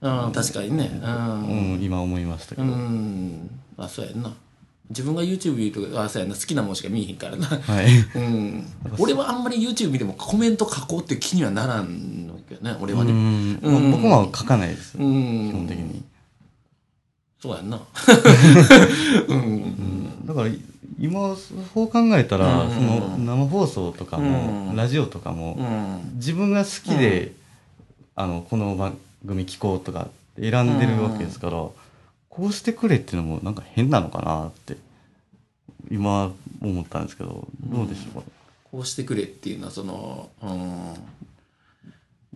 [0.01, 0.91] うん確かにね。
[1.03, 4.31] ううんん、今思いましたけうど、んあそうやんな
[4.89, 7.45] 自分が YouTube 見るとかあそうやな好きなもんしか見えへんからな。
[7.45, 7.87] はい。
[8.15, 8.65] うん。
[8.97, 13.59] 俺はあんまり YouTube 見てもコメント書こうって気にはならんのけどね俺はうねん。
[13.61, 13.73] うん。
[13.73, 15.49] まあ僕も書かないです、うん。
[15.49, 16.03] 基本的に、
[17.41, 17.81] そうやんな。
[19.27, 20.25] うん。
[20.25, 20.49] だから
[20.99, 22.71] 今そう考えたら、うん。
[22.71, 24.75] その生放送とかも、うん。
[24.75, 26.15] ラジオとかも、うん。
[26.15, 27.33] 自分が好きで、
[28.15, 28.97] あのこの番
[29.27, 30.07] 組聞こうとか
[30.39, 31.65] 選んでるわけですから、
[32.37, 34.77] こうしてくれっていうのもなんか変なのかなって
[35.89, 36.31] 今
[36.61, 38.21] 思ったんですけどどうでしょう？
[38.21, 38.27] か、
[38.71, 40.93] こうしてくれっていうのはそのうん。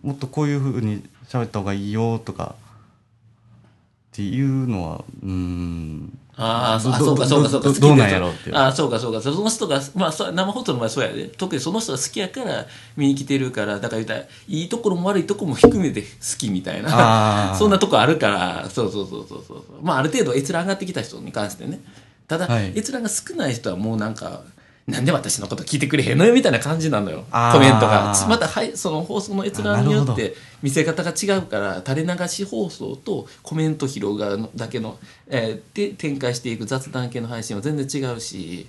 [0.02, 7.80] もっとこういうふうに喋った方がいいよとかっていうのはうんあーあ、どそうか、そうか、そうか。
[7.80, 9.20] どうなんやろうっていうあーそうか、そうか。
[9.20, 11.26] その人が、まあ、生放送の場合そうやで。
[11.28, 17.54] 特にその人が好きやから見に来てるから、だから言ったら、いいところも悪いところも含めて好きみたいな。
[17.58, 19.62] そんなとこあるから、そうそうそうそうそう。
[19.82, 21.80] まあ、ある程度閲覧上がってきた人に関してね。
[22.28, 24.40] ただ、はい閲覧が少ない人はもうなんか、
[24.86, 27.24] なんで私のこと聞いてくれへんのよみたいな感じなのよ。
[27.30, 28.14] コメントが。
[28.28, 34.98] また、はい、その放送の閲覧によって見せ方が違うから、垂れ流し放送とコメント広がるだけの、
[35.28, 38.66] えーで展開していく雑談系の配信は全然違うし、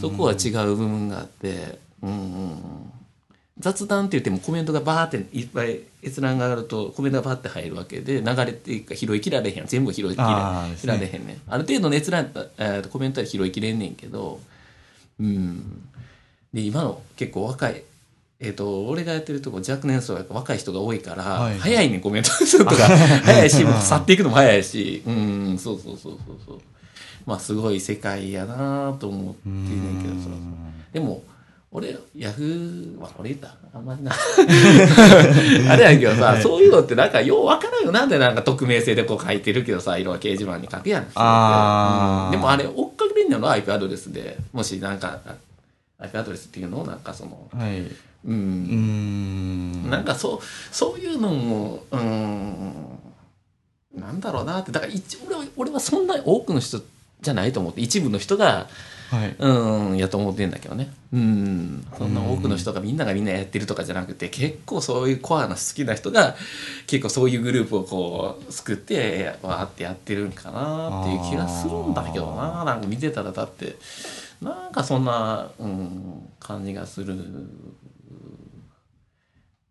[0.00, 2.92] そこは違う部分があって、うん
[3.58, 10.66] 雑談って言ってもコメントがバーっていっぱい閲覧が上がるとコメントがバーって入るわけで流れていくか拾いきられへん全部拾いきら
[10.98, 11.40] れへんねん。
[11.46, 12.46] ある程度の閲覧やったら、
[12.76, 14.40] えーコメントは拾いきれんねんけど
[15.20, 15.88] うん。
[16.52, 17.82] で今の結構若い
[18.40, 22.88] えっと俺がやってるとこ若年層やから若い人が多いから、はい早いねんコメントするとか
[23.24, 25.58] 早いしもう去っていくのも早いしうん。
[25.58, 26.60] そうそうそうそうそう。
[27.24, 30.28] まあすごい世界やなと思ってんねんけどさ。
[30.92, 31.22] でも
[31.70, 34.12] 俺ヤフーまあ俺言ったらあんまりな。
[35.72, 41.02] あれやけどさ、そういうのってなんかようわからんよなんでなんか匿名性でこう書いてるけどさ色は掲示板に書くやん。
[41.02, 41.08] うん
[42.30, 45.20] でもあれ追っかのよ IP アドレスでもしなんか
[45.98, 47.80] IP アドレスっていうのをなんかそのはい。
[47.80, 47.88] う
[48.24, 49.90] うんん。
[49.90, 50.38] なんかそう
[50.74, 52.98] そういうのもうーん
[53.94, 56.80] なんだろうなってだから一俺は俺はそんなに多くの人
[57.20, 58.68] じゃないと思って一部の人が
[59.12, 59.36] はい。
[59.38, 60.90] うんやと思ってんだけどね。
[61.12, 61.86] うん。
[61.98, 66.34] そんな多くの人がみんながみんなやってるとかじゃなくて結構そういうコアな好きな人が
[66.86, 72.64] 結構そういうグループをこう作ってわーってやってるんかなっていう気がするんだけどな。
[72.64, 73.76] なんか見てたらだって
[74.40, 77.14] なんかそんな、うん、感じがする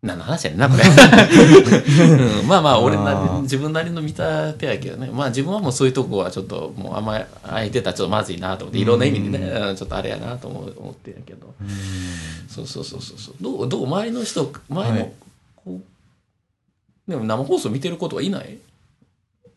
[0.02, 0.82] 何の話やねんな、これ。
[2.42, 5.08] うん、まあまあ、俺な自分なりの見立てやけどね。
[5.12, 11.54] まあ自分はもうそういうとこはちょっと、もうあんまり相手たらちょっとまずいなと思って、いろんな意味でね、う んちょっとあれやなと思う思ってんやけど。
[12.48, 13.34] そうそうそうそうそう。
[13.40, 15.12] どう、どう周りの人、周りの、はい
[15.64, 15.80] こ
[17.06, 18.58] う、でも生放送見てることはいない？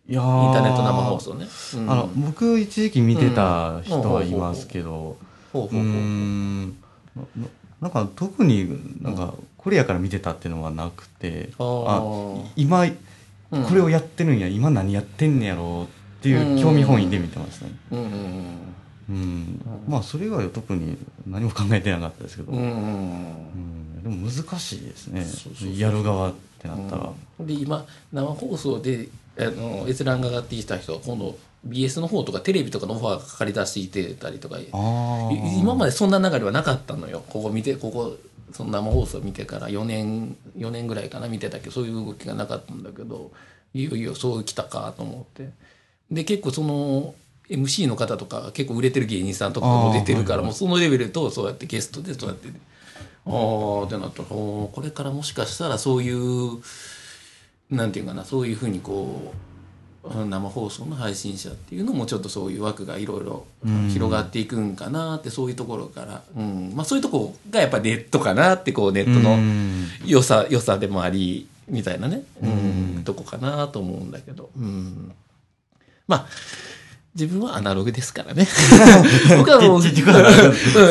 [0.07, 1.47] いやインターネット生放送ね。
[1.73, 5.17] うんあの、僕一時期見てた人はいますけど、
[5.51, 6.71] ほうほうう
[7.15, 7.49] ほう。
[7.81, 7.83] ん。
[7.83, 12.45] ななんか特になんかコリアから見てたっていうのはなくて、あー。
[12.55, 12.85] 今
[13.51, 13.63] うん。
[13.63, 15.87] これをやってるんや、今何やってんねやろうっ
[16.21, 17.71] ていう興味本位で見てましたね。
[17.91, 18.55] うんうん
[19.07, 19.61] うん。
[19.87, 20.97] まあそれ以外は特に
[21.27, 22.59] 何も考えてなかったですけど、うん。
[22.59, 22.71] ううん。
[22.71, 24.03] ん。
[24.03, 25.25] でも難しいですね。
[25.77, 34.57] やる側ってなったら、で今生放送であの閲覧が上がってきた人は今度 BS の方とかテレビとかのオファーがかかり出していてたりとか。
[35.59, 37.23] 今までそんな流れはなかったのよ。
[37.29, 38.17] ここ見てここ
[38.53, 43.31] その生放送見てから4年4年ぐらいかな見てたけどそういう動きがなかったんだけど
[43.73, 45.49] いよいよそうきたかと思って。
[46.11, 47.15] で結構その
[47.49, 52.49] MC の方とか結構売れてる芸人さんとかも出てるからもうそのレベルとそうやってゲストでそうやって。
[53.27, 56.61] ああってなったらこれからもしかしたらそういう
[57.71, 59.54] なんていうかなそういうふうにこううん
[60.13, 63.45] 生放送の配信者っていうのもちょっとそういう枠がいろいろ
[63.89, 66.73] 広がっていくんかなってそういうところから、うん。
[66.75, 69.87] まあ、そういうとこがやっぱネットかなってこうネットうのん。
[70.05, 72.47] 良さ良さでもありみたいなね、う
[72.99, 75.11] ん、とこかなと思うんだけど、うん、
[76.07, 76.27] まあ
[77.15, 78.45] 自分はアナログですからね。
[79.37, 80.13] 僕はもう、結局ん。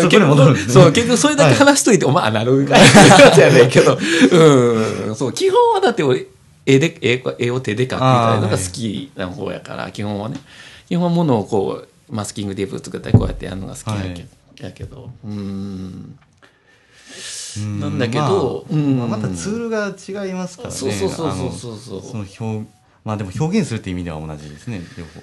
[0.00, 3.98] そこに戻るんですねそう、結局それだけ話しといて、お前アナログかいってやねんけど、
[4.30, 6.26] うん、そう、基本はだって俺、
[6.66, 10.38] 絵で、絵絵を手で描くみたいなのが好きな方やから、基本はね。
[10.88, 14.28] 基本はものをこう、マスキングテープ作ったりこうやってやるのが好きやけ,、はい
[14.60, 16.18] やけど、うん。
[17.58, 17.80] うん。
[17.80, 18.98] なんだけどうん。
[18.98, 20.74] まあまたツールが違いますからね。
[20.74, 22.68] そうそうそうそうあのそうその表
[23.04, 25.20] まあでも表現するっていう意味では同じですね両方。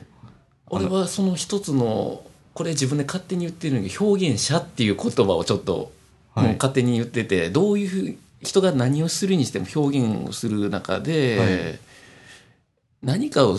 [0.67, 2.23] 俺はその一つの
[2.53, 5.91] これ自分で勝手に言ってるのに表現者っていう言葉をちょっと、
[6.33, 6.47] はい。
[6.47, 11.79] もう勝手に言っててどういうふう人が何をするにしても表現をする中で、はい。
[13.03, 13.57] 何かを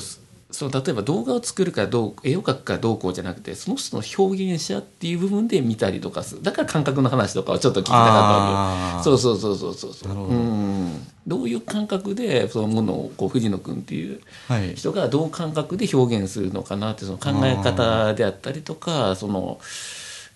[0.52, 6.42] その例えば動画を作るかどう絵を描くかどうこうじゃなくてその人の表現者っていう部分で見たりとかする。
[6.42, 10.14] だから感覚の話とかをちょっと聞きたかったそうそうそうそうそうそう。
[10.14, 10.24] ど。
[10.24, 11.06] うん。
[11.26, 14.74] どういう感覚でそのものをこう藤野君っていうはい。
[14.74, 19.58] 人がどう感覚で表現するのかなってその考え方であったりとかその、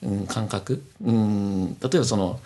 [0.03, 2.41] うん、感覚、うん、例えばその、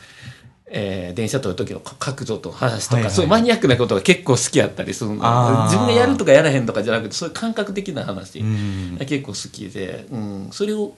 [0.71, 3.13] えー電車撮る時の角度と話とか、はいはい。
[3.13, 5.17] そういうマニアックなことが結構好きやったりするの。
[5.65, 8.97] 自分がやるとかやらへんとかじゃなくてそういう感覚的な話、うん。
[9.01, 10.95] 結構好きで、うん、それを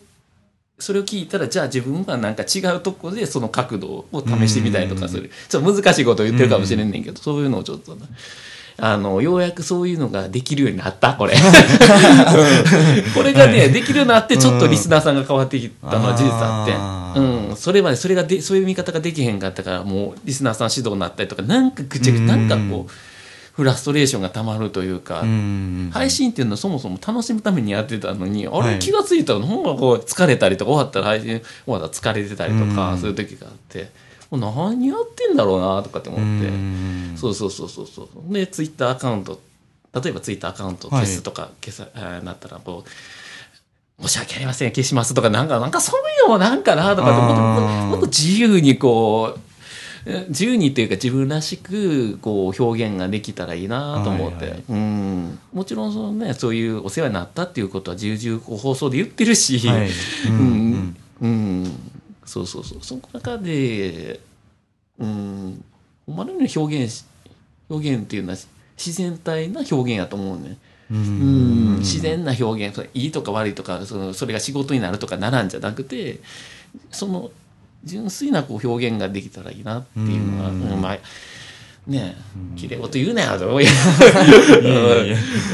[0.78, 8.06] それを聞いたらじゃあ自分はなんか違うとこでその角度を試してみたりとかする、ちょっと難しいことを言ってるかもしれんねんけど、そういうのをちょっとね
[8.78, 11.34] あの、ようやくそういうのができるようになった、これ。
[11.34, 13.12] うん。
[13.12, 16.74] これがね、できるようになって、ちょっとリスナーさんが変わってきたのは事実あって。
[16.74, 17.56] あうん。
[17.56, 22.92] それまで、それがで、そういう見方ができへんかったから、もう、リスナーさん指導になったりとか、なんかぐちゃぐちゃ、なんかこう、
[23.52, 25.90] フラストレーションがたまるというか、うん。
[25.92, 28.78] 配信っていうのはそもそも楽しむためにやってたのに、あれはい。
[28.78, 32.98] 気がついたら、ほんまこう疲れたりとか、終わったら配信終わったら疲れてたりとか、うん。
[32.98, 33.90] そういう時があって、
[34.38, 37.14] 何やってんだろうなとかって思って、うん。
[37.16, 38.32] そうそうそうそうそう。
[38.32, 39.40] で、ツイッターアカウント、
[39.94, 42.84] 例えばツイッターアカウントを消すとか、消さ、あーなったら、こ
[44.00, 49.40] う、申し訳ありません、消しますとか、なんか、なんかそういうのもなんかなとかって、もっと自由にこう、
[50.04, 54.64] え自由にっていうか自分らしくこう表現ができたらいいなと思って、はいはい。
[54.68, 55.38] うん。
[55.52, 59.90] もちろんその、ね、そういうお世話になったっていうことは重々放送で言ってるし、はい。
[60.28, 60.96] うん。
[61.20, 62.78] うんそうそうそう。
[62.82, 64.20] その中で
[64.98, 65.64] うん
[66.06, 67.04] まのように表現し
[67.68, 68.38] 表現っていうのは
[68.76, 70.58] 自然体な表現やと思うね。
[70.90, 76.20] ううんん自然な表現いいとか悪いとかそのそれが仕事になるとかならんじゃなくて
[76.90, 77.30] その
[77.84, 80.62] 純粋なこう表現ができたらいいなっていうのは、うん。
[80.72, 80.98] うんまあ
[81.86, 82.14] ね
[82.56, 83.60] えきれい事言うなよと思う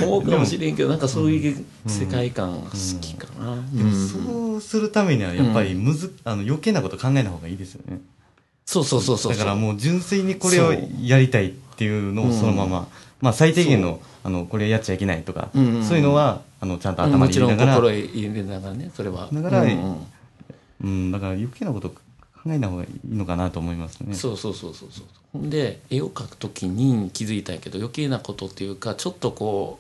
[0.03, 3.57] 思うかもしれんけどなんかそういう世界観が好きかな。
[3.73, 4.09] でもうん。
[4.09, 8.01] そうするためにはやっぱりむず、あの余計なこと考えない方がいいですよね。
[8.67, 12.89] そうそうそうそうだからもう純粋にこれをやりたいっていうのをそのまま、
[13.23, 19.31] まあ最低限のあのこれやっちゃいけないとか、そういうのはあのちゃんとうん頭に入れながら、心入れながらねそれは。
[19.33, 21.97] だからうんだから余計なこと考
[22.49, 24.15] えない方がいいのかなと思いますね。
[24.15, 29.79] そうそうそうそうそうで絵を描くときに気づいたんやけど余計なことっていうかちょっとこ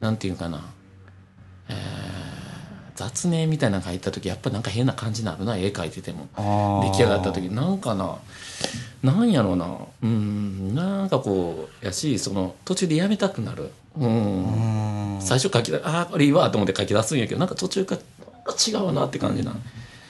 [0.00, 0.72] うなんていうかな、
[1.68, 2.32] えー
[2.94, 6.28] 雑念みたいなの描いた時やっぱなんか変な感じになるな絵描いてても。
[6.36, 7.48] 出来上がった時。
[7.48, 8.18] なんかな
[9.02, 13.70] なんやろうなうんなんかこうやしその途中でやめたくなる。
[13.98, 15.14] うん。
[15.14, 15.20] うん。
[15.20, 18.00] 最初書きだああこれいいわと思って書き出すんやけどなんか途中から
[18.52, 19.62] 違うなって感じな、うん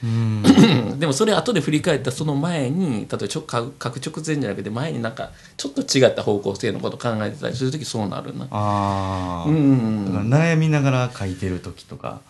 [0.98, 8.46] でもそれ後で振り返ったその前に例えば書く直前じゃなくて前になんかちょっと違った方向性のこと考えてたりする時そうなるな。
[8.50, 10.06] ああ、うん。
[10.06, 12.20] だから悩みながら書いてる時とか。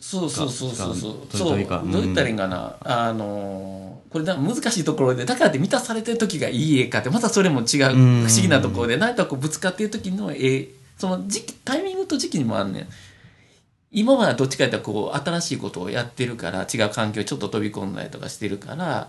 [0.00, 1.12] そうそうそうそうそう。
[1.26, 1.92] かそう。
[1.92, 8.20] どう言ったらいいんかな、あのーこれだ難しいところでだからって満たされてる時がいい絵かってまたそれも違う不うん。
[8.20, 10.68] 思議なところでなんかこうぶつかってる時の絵。
[10.96, 12.88] その時期タイミングと時期にもあんねん
[13.90, 19.08] 今はどっちかというとこう新しいことをやってるから違う環境にちょっと飛び込んだりとかしてるから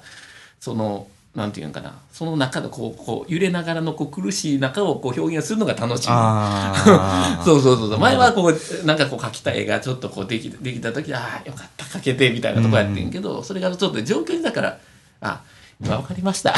[0.59, 1.99] そのなんていうんかな。
[2.11, 6.07] その中でこうこう揺れながらのこう苦しい中をこう表現するのが楽しい。
[7.45, 7.99] そうそうそうそう。
[7.99, 14.79] 前はこうなんかこう描きたい絵がちょっとこうできできた時ああよかった描けてみたいなとこやってんけど、それがちょっと状況にだから
[15.21, 15.41] あ
[15.81, 16.53] 今分かりました。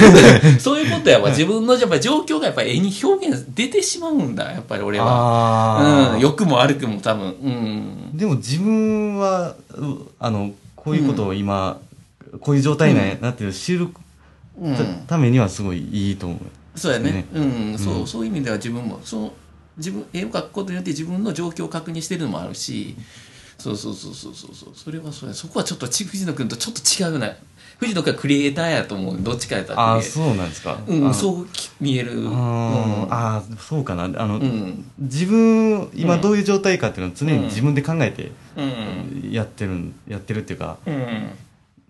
[0.58, 1.28] そういうことやわ。
[1.28, 4.50] 自分のやっぱり状況がやっぱり絵に表現出てしまうんだ。
[4.50, 6.14] やっぱり俺は、ああ。
[6.14, 7.26] うん、良くも悪くも多分。
[7.26, 8.16] うん。
[8.16, 9.54] でも自分は、う
[10.18, 11.78] あの、こういうことを今、
[12.40, 13.88] こういう状態なんやなっていう知る
[14.58, 14.74] うん。
[14.74, 16.78] たためにはすごいいいと思う。
[16.78, 17.12] そうやね。
[17.12, 17.26] ね。
[17.34, 18.06] うん、そううん。
[18.06, 18.24] そう。
[18.24, 19.32] いう意味では自分もその
[19.76, 22.96] 自分絵を描くことによって自分の状況を確認してるのもあるし。
[23.58, 24.54] そうそうそうそうそう。
[24.54, 25.34] そうそれはそうや。
[25.34, 26.80] そこはちょっとち藤野君とちょっと
[27.14, 27.36] 違うな
[27.82, 29.16] 藤野君はクリエイターやと思う。
[29.20, 29.80] どっちかやったら。
[29.80, 30.78] ああ、そうなんですか。
[30.86, 32.20] うん、あそうき見える。
[32.20, 32.32] うん。
[32.32, 34.04] あーあー、そうかな。
[34.04, 34.84] あの、うん。
[34.98, 38.62] 自分、今どういう状態かっていうのを常に自分で考えてう
[39.28, 39.30] ん。
[39.32, 41.30] やってるん、やってるっていうか、うん。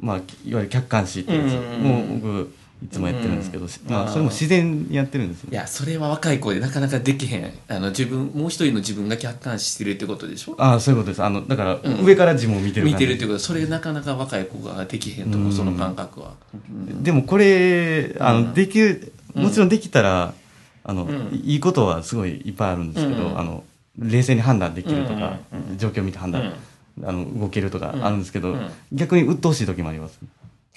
[0.00, 0.20] まあ、い
[0.54, 1.54] わゆる客観視っていうやつ。
[1.54, 1.82] うん。
[1.82, 2.54] もう僕、
[2.84, 5.50] いつもやってるんですけど、まあ、それも自然にやってるんですよ。
[5.52, 5.54] い。
[5.54, 7.52] やそれは若い子でなかなかできへん。
[7.68, 10.56] あの自分もう一人の自分が客観視してるってことでしょ？
[10.58, 11.22] ああ、そういうことです。
[11.22, 12.04] あの、だから、うん。
[12.04, 13.38] 上から自分を見てる見てるってこと。
[13.38, 15.56] それなかなか若い子ができへんと思う、うん。
[15.56, 18.44] その感覚は、うんでもこれ、あうん。
[18.46, 20.34] の、できる、もちろんできたら、
[20.84, 21.40] あの、うん。
[21.44, 23.38] いいことはすごいいっぱいあるんですけど、うん。
[23.38, 23.62] あの、
[23.98, 26.52] 冷静に判断できるとか、うん状況を見て判断、
[27.04, 28.70] あの、動けるとかあるんですけど、うん。
[28.92, 30.18] 逆に鬱陶しい時もあります。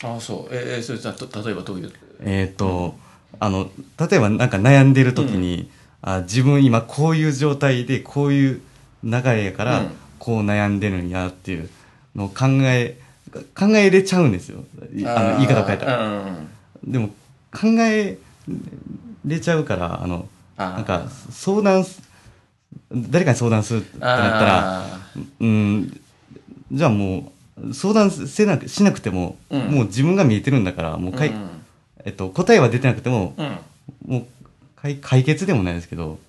[0.03, 0.53] ああそう。
[0.55, 1.91] えー、それじゃあと例えばどういう？
[2.21, 2.95] えっ、と、
[3.39, 3.69] あの、
[3.99, 5.69] 例えばなんか悩んでる時に、
[6.01, 8.61] あ自分今こういう状態でこういう
[9.03, 9.91] 流れやから、うん。
[10.17, 11.69] こう悩んでるんやっていう
[12.15, 12.99] のを考え、
[13.53, 14.63] 考えれちゃうんですよ。
[14.95, 15.97] いあの言い方を変えたら。
[15.97, 16.35] ら
[16.83, 17.09] でも、
[17.51, 18.17] 考え
[19.25, 20.27] れちゃうから、あの、
[20.57, 22.01] なんか、相談す、
[22.91, 24.99] 誰かに相談するってなったら、あ
[25.39, 26.01] うん、
[26.71, 27.23] じゃあもう、
[27.73, 29.61] 相談せなくしなくても、うん。
[29.71, 31.49] もう自分が見えてるんだから、もうかい、ーうん。
[32.05, 33.57] えっと、答えは出てなくても、うん。
[34.05, 34.25] もう
[34.75, 36.19] 解、解決でもないですけど、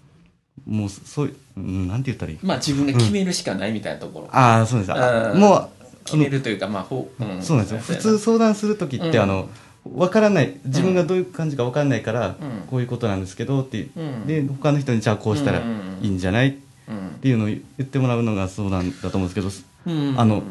[0.67, 2.39] もう、そういう、うんなんて言ったらいい？
[2.43, 4.91] まあ自分が決めるしかないみたいなところ、ああ、そうです。
[5.39, 7.81] もう、決めるというかまあほう、うん、そうなんですよ。
[7.81, 9.23] 普通相談するときって、うん。
[9.23, 9.49] あの、
[9.85, 12.35] 分からない自分がどういう感じか分からないから、うん。
[12.69, 14.01] こういうことなんですけどって、う。
[14.01, 14.27] ん。
[14.27, 15.63] で他の人にじゃあこうしたらい
[16.07, 16.49] いんじゃない？
[16.49, 16.55] っ
[16.89, 17.19] うん。
[17.21, 20.21] ていうのを言ってもらうのが相談だと思うんですけどうん。
[20.21, 20.43] あの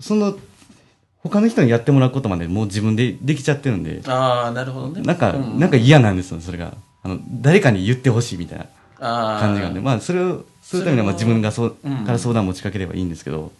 [0.00, 0.36] その
[1.22, 4.02] 他の人にやってもらうことまでもう自分でできちゃってるんで。
[4.06, 5.02] ああなるほどね。
[5.02, 6.74] なんか、うなんか嫌なんですよそれが。
[7.02, 8.66] あの誰かに言ってほしいみたいな
[8.98, 9.80] 感じがあるんで。
[9.80, 12.04] まあそれをするためにはまあ自分がそう、うん。
[12.04, 13.52] から相談を持ちかければいいんですけど、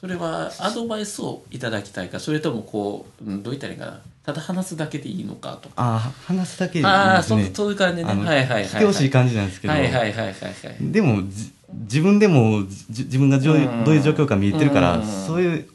[0.00, 4.00] それはアドバイスをいただきたいかそれともこう、うん、どう言ったらいいかな。
[4.24, 5.74] ただ話すだけでいいのかとか。
[5.76, 7.54] ああ話すだけでいいああそですね。
[7.54, 8.10] そういう感じね。
[8.10, 8.68] あのはいはいはいはい。
[8.68, 10.34] てほしい感じなんですけど、はいはいはいはいはい。
[10.80, 15.06] でもじ自分でもじ自分がどういう状況か見えてるから、うん。
[15.06, 15.68] そういう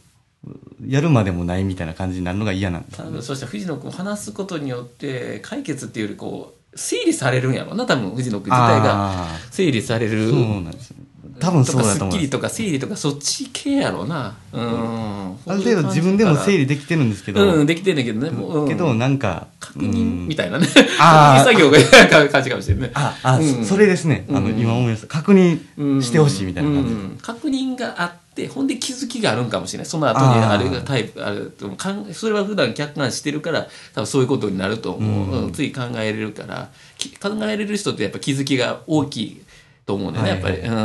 [0.88, 9.24] やるまでもないみたいな感じになるのが嫌なんですね分そしたら藤野君話すことによって解決っていうよりこう整理されるんやろな多分藤野君自体が。
[9.24, 10.30] あ整理される。
[10.30, 11.06] ーそうなんですよね
[11.44, 12.16] 多分そうだととかす。
[12.16, 14.34] っきりとか整理とかそっち系やろな。
[14.54, 15.38] うん。
[15.46, 18.30] ある程度自分でも整理できてるんですけど、うんできてんねんけどね。
[18.30, 20.68] もう、うん、けどなんか確認みたいなね。
[21.00, 21.44] あー。
[21.44, 22.92] 確認作業が 感じかもしれないね。
[22.94, 23.66] ああ、うん。
[23.66, 24.26] そそれですね。
[24.30, 24.58] あの、うん。
[24.58, 27.18] 今思いました確認してほしいみたいな感じ、うん。
[27.22, 29.86] 確認があってほんで気づきがあるんかもしれない。
[29.86, 35.46] その後にあれがタイプあるとかんそれは普段客観視してるから多分そういうことになると思う、うん。
[35.46, 35.52] うん。
[35.52, 36.70] つい考えれるから。
[36.98, 39.42] き考えれる人ってやっぱ気づきが大きい
[39.86, 40.42] と思うんだよね、はい。
[40.44, 40.76] はいやっぱり。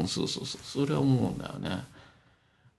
[0.00, 0.08] うん。
[0.08, 0.60] そうそうそう。
[0.64, 1.84] それは思うんだよね。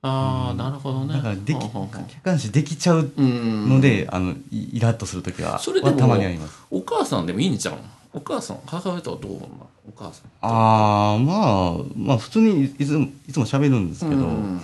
[0.02, 1.14] ああ、なるほどね。
[1.14, 3.70] だからでき客観視できちゃううん。
[3.70, 6.58] ので、あのイイラッとするときはそれでもはたまにあります。
[6.72, 7.78] お母さんでもいいんじゃん
[8.14, 9.70] お母さん母親とはどうなの？
[9.88, 14.62] お母さんああまあまあ普通にいつもいつも喋るんですけど、うん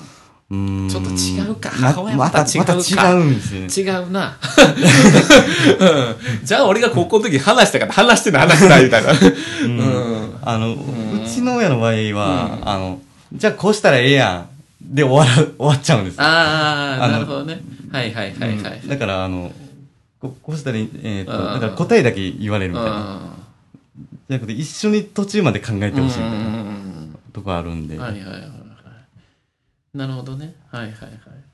[0.51, 4.37] うーんちょっと違うかま母親また違うかまた違うんですよね違うな。
[5.79, 9.11] うん じゃあ俺が高校の時話したから話してない話してないみたいな。
[9.11, 9.15] う
[9.67, 10.33] ん。
[10.43, 10.77] あの、う
[11.27, 13.01] ちの親の場合は、あの
[13.33, 14.45] じゃあこうしたらええや
[14.83, 17.59] んで終わる 終わっちゃうんですよああ、なるほどね。
[17.91, 18.81] はいはいはいはい。
[18.87, 19.51] だからあの
[20.21, 23.19] ここうしたらえーとうんだから答えだけ言われるみたいなう
[24.29, 27.15] じゃなくて一緒に途中まで考えてほしいみたいなん。
[27.33, 28.41] とこあるんで、はいはいはいはい。
[29.95, 30.53] なるほどね。
[30.69, 31.11] はいはいはい。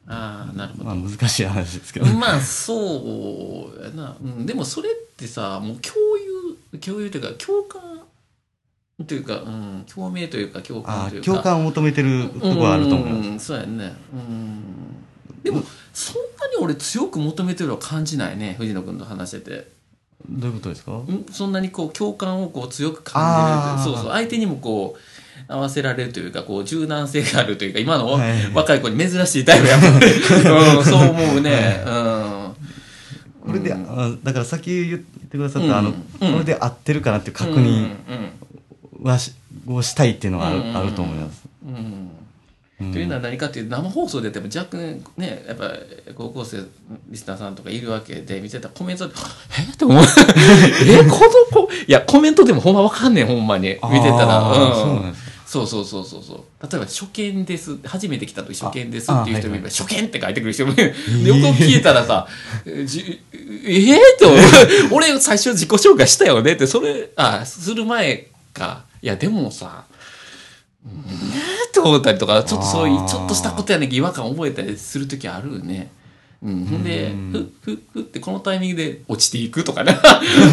[0.08, 0.86] ああ、なるほど。
[0.86, 5.96] まあ難しい話ですけど、まあそうやな、うん、でもそれってさもう共
[6.74, 7.82] 有共有というか共感
[9.06, 11.26] というか、うん、共鳴というか共感あというか。
[11.26, 13.40] 共感を求めてるとこはあると思います、うん。
[13.40, 13.94] そうやね。
[14.14, 14.64] うん。
[15.44, 15.62] でも
[15.94, 19.72] そんなに俺強く求めてるのは感じないね藤野君と話してて。
[20.30, 20.92] どういうことですか？
[20.94, 21.26] ん。
[21.32, 24.12] そんなにこう共感をこう強く感じれるそうそう。
[24.14, 25.00] 相手にもこう
[25.48, 28.52] 合わせられるというかこう柔軟性があるというか今のはい。
[28.54, 30.12] 若い子に珍しいタイプやっぱり、
[30.78, 32.56] うん、そう思うね、うん。
[33.46, 35.74] これで、あだからさっき言ってくださった、うん。
[35.74, 36.34] あの、うん。
[36.34, 39.34] これで合ってるかなっていう確認うんうんはし、
[39.68, 41.42] をしたいっていうのはある,、うんあると思います。
[41.66, 42.11] うんうん
[42.92, 45.72] というのは何かっていうと生放送でやっても若干ねやっぱ
[46.16, 46.58] 高校生
[47.10, 49.14] リスナーさんとかいるわけで見てたらコメントで
[49.60, 49.72] 「え？
[49.72, 50.04] っ?」て思う
[50.88, 51.20] 「えこ
[51.54, 51.72] の子？
[51.88, 53.70] いやコメントでもほんまわかんねんほんまに。
[53.70, 54.42] 見てたら。
[54.42, 55.16] ううん
[55.52, 56.38] そうそうそうそうそう。
[56.64, 60.94] 例えば「初見です」初めて来た時「初見です」っていう人もいれば「初見」って書いてくる人もいる
[61.24, 62.26] でよく聞いたらさ
[62.66, 63.20] 「えじ
[63.66, 64.38] ええって思う。
[64.92, 68.84] 俺最初自己紹介したよねってそれあする前か。
[69.02, 69.84] いやでもさ
[70.86, 70.92] ね
[71.66, 73.90] えって思ったりとかちょっとそういうちょっとしたことやねん。
[73.90, 75.92] けど違和感覚えたりする時あるよね。
[76.44, 76.84] うん、ほん。
[76.84, 79.96] で、ふ、ふ、ふってこのタイミングで落ちていくとかね。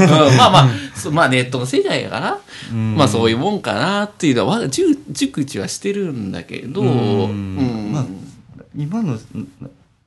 [0.07, 0.69] まあまあ、
[1.11, 2.39] まあネットの世界やから、
[2.75, 3.63] まあそういうもん。
[3.63, 6.31] かなっていうのは、熟知はしてるん。
[6.31, 7.91] だけど、うん。
[7.93, 8.07] まあ
[8.77, 9.19] 今の、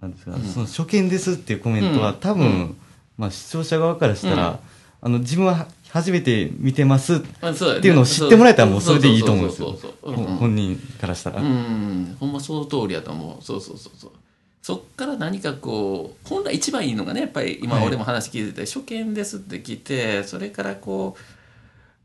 [0.01, 0.11] なん。
[0.11, 2.77] ですか、その初見ですっていうコメントは、多分、
[3.17, 4.59] まあ視聴者側からしたら、
[5.01, 9.75] あの、自分は初めて見てますっていうのを知ってもらえたらもうそれでいいと思うんですよ
[10.39, 11.41] 本人からしたら。
[11.41, 13.43] うん、ほんまその通りやと思う。
[13.43, 14.11] そうそうそうそう。
[14.61, 21.17] そっから何かこう、本来一番いいのがね、やっぱり今はい俺も話聞いてて、初見ですって聞いて、それからこ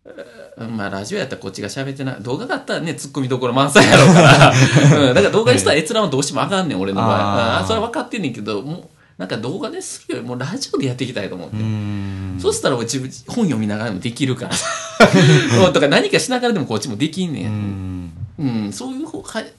[0.04, 2.22] う、えーまあラジオやったらこっちが喋ってない。
[2.22, 4.52] 動画があったらね、ツッコミどころ満載やろうから。
[5.10, 7.60] うん、だから動画にしたら閲覧はどうしてもあかんねん、俺の場合。
[7.60, 11.56] あそれは分かってんねんけど、もう、なんか動画でするよりもラジオでやっていきたいと思って。
[11.56, 12.36] うん。
[12.38, 14.54] そしたら自分本読みながらでもできるから。
[15.66, 17.44] うんとか何かしながらでもこっちもできんね。
[17.44, 17.52] うん。
[17.52, 19.06] んうん、そういう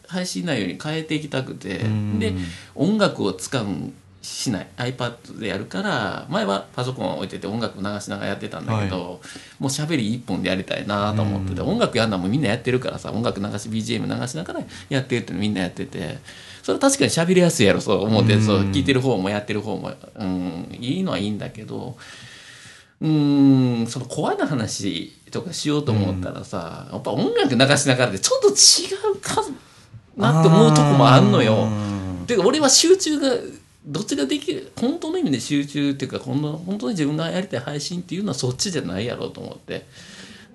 [0.07, 2.19] 配信内容に変えていきたくて、うん。
[2.19, 2.33] で
[2.75, 4.67] 音楽を使うんしない。
[4.77, 9.21] iPad でやるから前はパソコンを置いてて音楽を流しながらやってたんだけど、
[9.57, 11.67] もう喋り一本でやりたいなと思ってて、うん。
[11.69, 16.19] 音楽やるのはもうみんなやってるからさ音楽流し BGM 流しながらやってるってみんなやってて
[16.67, 21.95] それは確かに喋りやすいやろそう思って、うんそう聞いてる方もやってる方も、うん、いいのはいいんだけど
[22.99, 28.51] うーんその怖いな話とかしようと思ったらさ、やっぱ音楽流しながらでちょっと違
[29.13, 29.41] うか
[30.17, 31.69] なって思うとこもあんのよ。
[32.27, 33.29] てか俺は集中が
[33.85, 39.85] どっちができる本当の意味で集中っていうか本当本当に自分がやりたい配信っていうのはそっちじゃないやろうと思って。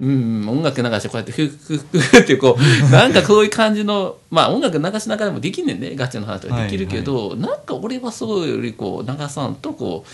[0.02, 10.04] うん、音楽流してこうやってフッフッフってこう、 なんかそういう感じの、まあ音楽流しながらもできんねんね、ガチの話とかできるけど、なんか俺はそうよりこう、流さんとこ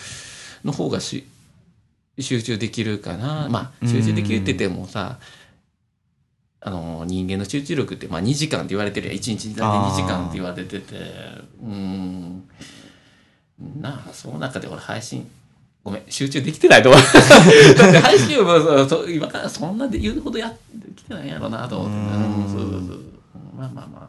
[0.62, 1.24] う、の方がし
[2.18, 3.48] 集中できるかな。
[3.48, 5.18] まあ集中できるって言ってもさ、
[6.60, 9.16] あの人間の集中力って、まあ、2時間って言われてるやん。
[9.16, 10.96] 1日だけ2時間って言われてて。
[11.62, 12.42] うん。
[13.80, 15.28] なあその中で俺配信
[15.88, 17.02] ごめん集中できてないと思う。
[17.78, 20.58] だって配信をそ今からそんなで言うほどやって
[20.94, 22.48] きてないんやろなと思ってうん。
[22.48, 23.00] そうそうそう。
[23.56, 24.08] まあまあまあ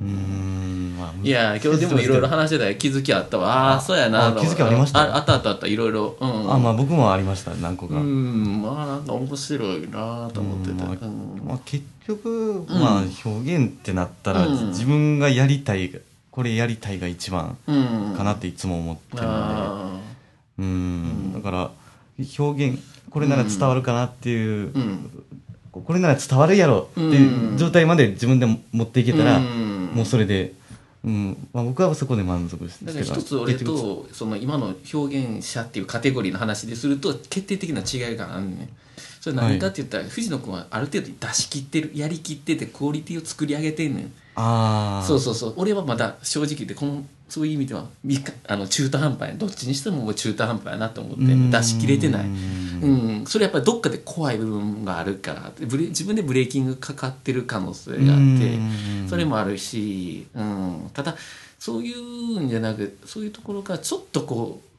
[0.00, 1.12] うーんまあ。
[1.22, 3.72] いや今日でもいろいろ話してたよ気づきあったわ。
[3.72, 5.00] ああそうやなあ気づきありました。
[5.00, 6.16] ああったあったあったいろいろ。
[6.18, 6.52] うん。
[6.52, 10.78] あまあ僕もありました何個か、うんまあなんか面白いなと思ってた、うん。
[10.78, 11.48] まあうん。
[11.48, 14.68] まあ、結局、まあ表現ってなったら、うん。
[14.68, 15.92] 自分がやりたい
[16.30, 19.34] これやりたいが一番うんかなっていつも思ってるので。
[19.34, 19.90] あ
[20.60, 21.32] うん。
[21.32, 21.70] だから
[22.38, 22.78] 表現
[23.10, 24.72] これなら伝わるかなっていう、
[25.72, 29.90] これなら伝わるやろっていう状態まで自分で持っていけたら、うん。
[29.94, 30.52] もうそれで、
[31.04, 31.48] うん。
[31.52, 38.68] まあ、僕はそこで満足してだから一つ俺とその今の表現者っていうカテゴリーの話ですると決定的な違いがあるね
[39.20, 45.54] それ何かって言ったら、藤野君はある程度出し切ってるやりきっててクオリティを作り上げてんねんああそうそうそう。
[45.56, 49.34] 俺はまだ正直言ってこのそういう意味ではみかあの中途半端や。
[49.34, 51.50] どっちにしてももう中途半端やなと思ってうん。
[51.50, 52.26] 出し切れてない。
[52.26, 59.06] うん、それやっぱりどっかで怖い部分があるからブレ自分でブレーキングかかってる可能性があってうん。
[59.08, 61.16] それもあるし、うん、ただ
[61.58, 64.69] そういうんじゃなくそういうところからちょっとこう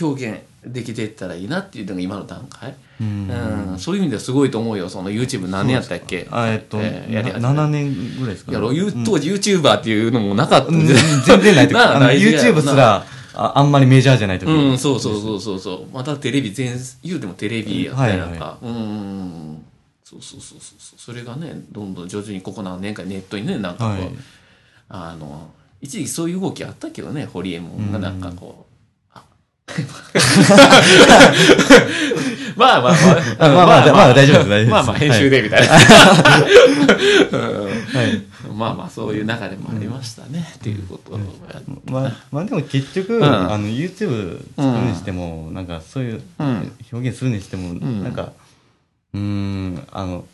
[0.00, 3.28] 表現できていったらいいなっていうのが今の段階、うん。
[3.72, 4.88] うん、そういう意味ではすごいと思うよ。
[4.88, 6.26] その YouTube 何年やったっけ？
[6.30, 7.48] あえっと、えーやり始め。
[7.48, 8.70] 7年ぐらいですかやろ、
[9.04, 10.82] 当時 YouTuber っていうのもなかったうん。
[10.84, 13.04] んで、全然ないというかあのなあ大事や YouTube すら
[13.34, 13.52] あ。
[13.58, 14.50] あんまりメジャーじゃない時。
[14.50, 15.86] うん、そうそうそうそうそう。
[15.92, 19.64] またテレビ全、言うてもテレビやったりなんか、はうん。
[20.02, 21.00] そうそうそうそう。
[21.00, 24.10] それがね、どんどん徐々にここ何年かネットにね、なんかこう、はい。
[24.88, 25.50] あの、
[25.82, 28.73] 一時期そういう動きあったけどね、ホリエモンがなんかこう、あ
[32.56, 32.94] まあまあまあ、
[33.38, 34.70] あまあまあまあ大丈夫です大丈夫です。
[34.70, 35.74] まあまあ編集でみたいな。
[35.74, 35.80] は
[38.04, 38.22] い。
[38.54, 41.18] まあまあそういう中でもありましたね、っていうことを
[41.86, 43.24] まあ、まあでも結局、ん。
[43.24, 46.70] あの YouTube 作るにしても、なんかそういううん。
[46.92, 48.04] 表現するにしても、ん。
[48.04, 48.32] なんか
[49.12, 50.24] うーんあの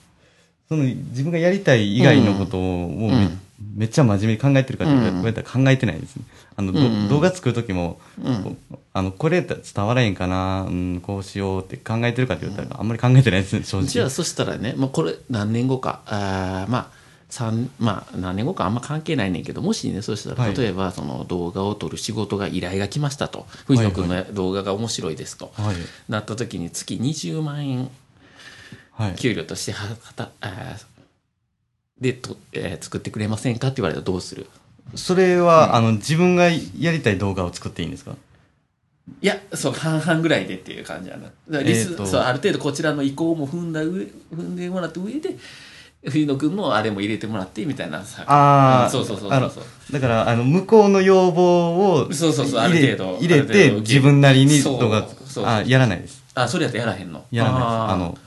[0.69, 3.13] その自分がやりたい以外のことをもう
[3.61, 5.21] め,、っちゃ真面目に考えてるかって言うん。
[5.21, 6.25] われたら考えてないですね。
[6.57, 8.59] あの、どうん動画作る時も、うん。
[8.93, 13.87] あのこれ伝わらへんかな、うん、こうしようって考えてるかって言ったらあんまり考えてないですね正直。
[13.87, 20.53] じゃあそしたらね、まあ、これ何年後かあーまあ三まあ何年後かあんま関係ないねんけどもしねそしたはい。
[20.57, 23.47] ら例えばその動画を撮る仕事が依頼が来ましたと。
[23.67, 25.77] 藤野君の動画が面白いですと、はい。
[26.09, 27.91] なった時に月20万円
[28.93, 29.15] はい。
[29.15, 30.85] 給料としてはたあー
[32.01, 34.47] でと、えー作ってくれませんかって言われたらどうする？
[34.95, 38.17] それは、あの自分がやりたい動画を作っていいんですか？
[39.23, 41.63] いやそう半々ぐらいでっていう感じやな。
[41.63, 42.07] リス、えーと。
[42.07, 45.37] そうある程度こちらの意向も踏んだ上踏んでもらった上で
[46.05, 48.23] 藤野君のあれも入れてもらってみたいなさ。
[48.27, 49.93] ああ、うんそうそうそうそう。
[49.93, 55.07] だから、あの、向こうの要望をそうそうそうある程度入れて自分なりに動画
[55.67, 56.25] やらないです。
[56.35, 57.25] あそれやったらやらへんの？
[57.31, 57.69] やらないです。
[57.69, 58.19] あの、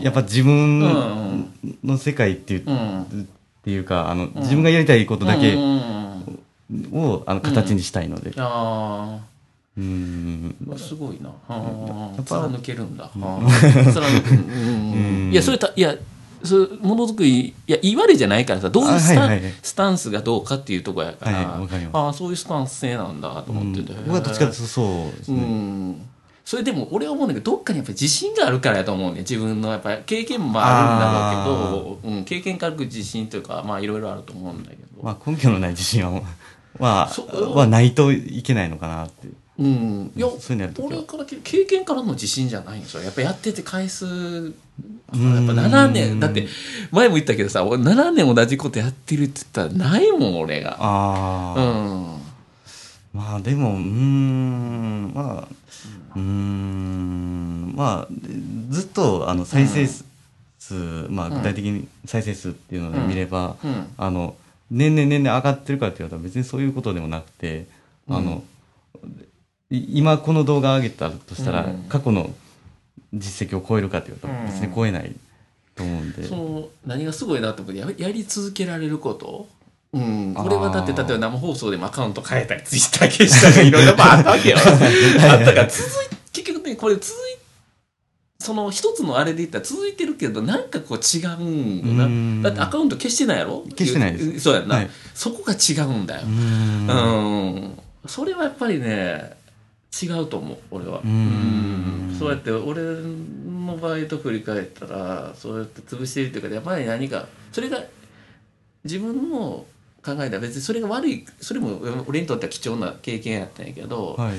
[0.00, 1.52] やっぱ自分ん
[1.84, 3.02] の世界っていう、うん。
[3.02, 3.04] っ
[3.64, 8.32] ていうか、あの、自分がやりたいことだけを、あの、形にしたいので。
[8.36, 9.18] あ
[9.76, 10.56] うーん。
[10.72, 11.30] あすごいな。
[12.24, 13.04] 貫けるんだ。
[13.04, 14.34] はあ貫く。
[14.34, 15.30] うん。
[15.32, 15.94] いやそれたいや
[16.42, 19.28] それものづくりいや言い悪いじゃないからさどういうスタ,、
[19.62, 21.60] スタンスがどうかっていうところやから、
[21.92, 25.40] ああそういうスタンス性なんだと思ってて、僕はどっちかというとそうですうね。
[25.42, 26.08] ん
[26.46, 36.22] それでも俺は思うんだけどどっかにやっぱり自信があるからやと思うね自分のやっぱり経験もあるんだろうけど、うん、経験からく自信というかまあいろいろあると思うんだけど、まあ、根拠のない自信は、
[36.78, 39.26] まそあ、はないといけないのかなって。
[39.58, 44.52] うん、いやそういう俺からけ経験からの自信じゃないんですよやっぱやってて回数やっ
[45.12, 46.20] ぱ7年。
[46.20, 46.46] だって
[46.92, 50.76] 前も言ったけどさ俺7年同じことやってるって言ったらないもん俺が。
[50.78, 51.60] ああ。
[51.60, 52.26] うん。
[53.14, 55.54] まあでもうーんまあ
[56.16, 57.74] うーん。
[57.76, 58.14] まあ
[58.70, 59.86] ずっとあの再生
[60.58, 60.74] 数、
[61.10, 63.86] まあ具体的に再生数っていうので見れば、うん。
[63.96, 64.34] あの
[64.70, 67.66] 年々年々上がってるかって言われたら別にそういうことでもなくて、
[68.08, 68.42] あの
[69.70, 71.84] い今この動画上げたとしたら、うん。
[71.88, 72.34] 過去の
[73.14, 75.14] 実績を超えるかって言われたら別に超えない
[75.74, 79.46] と思うんで、その何がすごいなと思ってややり続けられること、
[79.96, 84.56] うん、これはだって例えば生放送でもアカウント変えたりツイッター消したりいろいろまああったわけよ。
[84.60, 87.36] あったから続い結局ねこれ続い
[88.38, 94.40] その一つのあれで言ったら続いてるけどなんかこう違うんだだってアカウント消してないやろ消してないです。
[94.40, 94.90] そうやんな、はい。
[95.14, 96.22] そこが違うんだよ。
[96.24, 96.28] う。
[96.30, 96.86] ん。
[96.86, 96.92] う
[97.60, 97.78] ん。
[98.06, 99.36] それはやっぱりね
[100.02, 101.00] 違うと思う俺は。
[101.04, 102.14] うん。
[102.18, 107.82] そうやって俺の場合と振り返ったらそうやって潰してるっていうかやっぱり何かそれが
[108.84, 109.64] 自分の
[110.14, 114.34] 考えでは別にそれが悪いそれも俺にとっては貴重な経験やったんやけど、はい。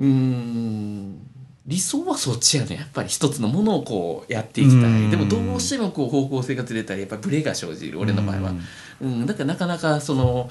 [0.00, 1.26] うーん
[1.66, 4.90] 理想はそっちやねやっぱり一つのものをこうやっていきたい。
[4.90, 5.10] うん。
[5.10, 8.54] でもどうしてもこう方向性がずれたりやっぱりブレが生じる俺の場合は、
[9.00, 10.48] うん、だからなかなかその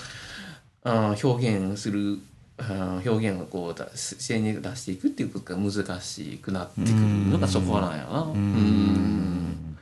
[0.84, 2.20] あー表現する
[2.58, 6.94] あー表現をこうだ自然に出していくっていうことが難しくなってくる
[7.30, 8.22] のがそこなんやな。
[8.22, 9.78] うん。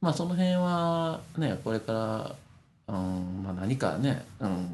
[0.00, 2.34] まあその辺はねこれから、
[2.88, 4.68] うんまあ、何かね、うん、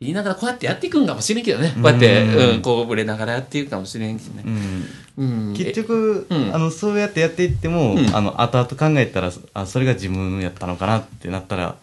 [0.00, 1.72] 言いながらこうやってやっていくんかもしれんけどね。
[1.74, 2.50] こうやって、うん。
[2.50, 4.44] うん、こうぶれながらやっていくかもしれんしね。
[5.16, 5.24] う。
[5.24, 5.50] ん。
[5.50, 6.54] うん、結局、うん。
[6.54, 8.16] あのそうやってやっていっても、うん。
[8.16, 11.76] あの後々考えたらあそれが自分やったのかなってなったら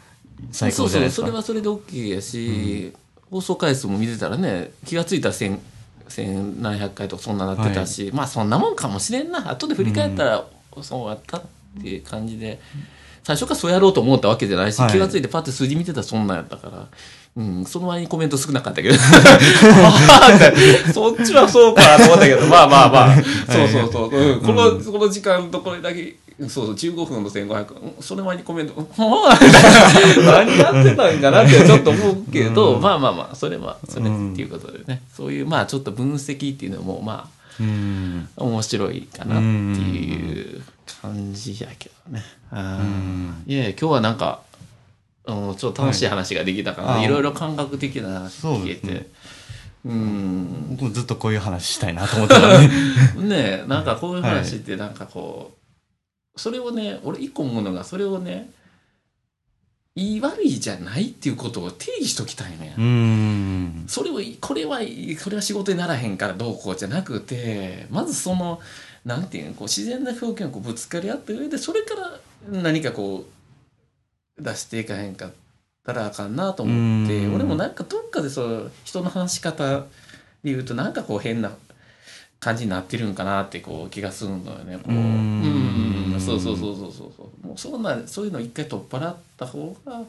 [0.51, 1.27] 最高じゃないですか。
[1.27, 2.93] そうそうそれはそれで OK やし、
[3.29, 5.59] 放送回数も見てたらね気が付いたら千
[6.07, 9.51] 千何百回とかそんななってたし、まあそんなもんかもしれんな。
[9.51, 10.45] 後で振り返ったら、
[10.81, 11.41] そうやったっ
[11.81, 12.59] ていう感じで
[13.25, 14.91] 最初からそうやろうと思ったわけじゃないし、はい。
[14.91, 16.87] 気が付いてパッて数字見てたらそんなんやったから。
[17.35, 18.95] うん、その前にコメント少なかったけど。
[20.93, 23.15] そっちはそうかと思ったけどまあまあまあ。
[23.51, 37.29] そうそうそう、うん、この、この時間とこれだけそうそう15分の1500うんそれ前にコメント「はあ何やってたんかなってちょっと思うけど、まあまあまあそれはそれっていうことでね、そういうまあちょっと分析っていうのもま
[37.59, 38.27] うん。
[38.37, 40.61] あ面白いかなっていう
[41.05, 42.23] 感じやけどね。
[43.45, 44.41] いやいや今日はなんか、
[45.25, 47.05] うん、ちょっと楽しい話ができたから、はい。
[47.05, 49.07] いろいろ感覚的な話聞けて。
[49.83, 50.77] そうん。
[50.93, 52.59] ずっとこういう話したいなと思ってた
[53.21, 55.53] ねえなんかこういう話ってなんかこ
[56.35, 58.49] う、それをね俺一個思うのがそれをね
[59.93, 63.85] いい悪いじゃないっていうことを定義しときたいのや、うん。
[63.87, 68.59] それをこれはこれは仕事にならへんからどうこうじゃなくてまずその
[69.05, 72.19] なんていうのこう自然な表現をこうぶつかり合った上でそれから
[72.51, 73.25] 何かこ
[74.37, 75.31] う出していかへんかっ
[75.85, 77.35] たらあかんなと思ってうん。
[77.35, 79.85] 俺もなんかどっかでそう人の話し方で
[80.45, 81.51] 言うとなんかこう変な
[82.39, 84.77] 感じになってるんかなってこう気がするのよね。
[84.77, 84.91] こう。
[84.91, 84.99] うん。
[86.13, 87.47] うんそうそうそうそうそうそう。
[87.47, 90.03] もうそんなそういうの一回取っ払った方が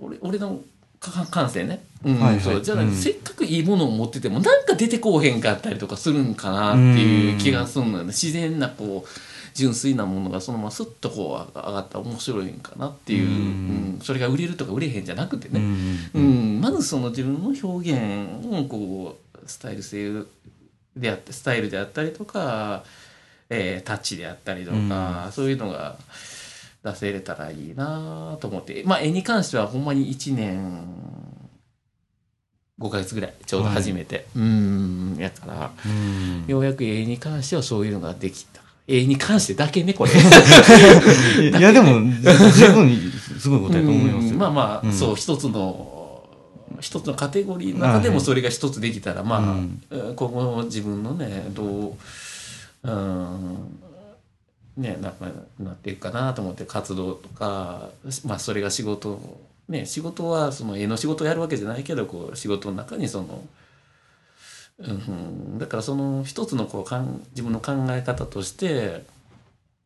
[0.00, 0.62] 俺俺のか
[1.00, 2.20] 感性ね、うん。
[2.20, 2.40] はいはい。
[2.40, 2.60] そう。
[2.60, 2.92] じゃあ、うん。
[2.94, 8.08] せっかくいいものを持っててもなんか出てこうへんかったりとかするんかなっていう気がするのよね。
[8.08, 9.08] 自然なこう
[9.54, 13.34] 純粋なものがそのままスッとこう上がったら面白いんかなっていう、うん。
[13.34, 13.36] う
[13.96, 14.00] ん。
[14.02, 16.10] それが売れるとか売れへんじゃなくてうね、ん。
[16.14, 20.12] うん、まずその自分の表現をこうスタイル性
[20.96, 22.84] であってスタイルであったりとか、
[23.48, 25.96] えータッチであったりとか、そういうのが
[26.82, 28.82] 出せれたらいいなと思って。
[28.86, 30.84] まあ絵に関してはほんまに1年
[32.80, 35.70] 5ヶ月ぐらいちょうど初めて、うんやから。
[35.84, 36.44] うん。
[36.46, 38.62] ようやく絵に関してはそういうのができた。
[38.88, 40.10] 絵に関してだけねこれ。
[41.58, 42.00] いやでも
[42.52, 45.96] 十分すごいことやと思いますようんまあまあ、うんそう一つの
[46.80, 51.92] 一つのカテゴリーの中でもそれが一つできたら、まあ、うんうん今後自分のねどう、
[52.82, 53.56] うん、
[54.76, 55.12] ねな
[55.58, 57.90] なっていくかなと思って活動とか、
[58.24, 59.20] まあ、それが仕事
[59.68, 63.44] ね仕事はその絵の仕事をやるわけじゃないけどこう仕事の中にその。
[64.78, 69.04] うん、だからその一つのこうかん自分の考え方として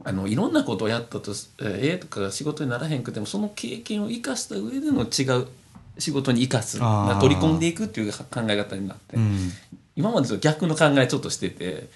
[0.05, 5.49] あのいろんなことをやったと絵とかが仕事にならへんくてもその経験を生かした上での違う
[5.99, 6.79] 仕事に生かす
[7.21, 9.51] 取り込んでいくっていう考え方になって、うん
[9.97, 11.89] 今までと逆の考えちょっとしてて、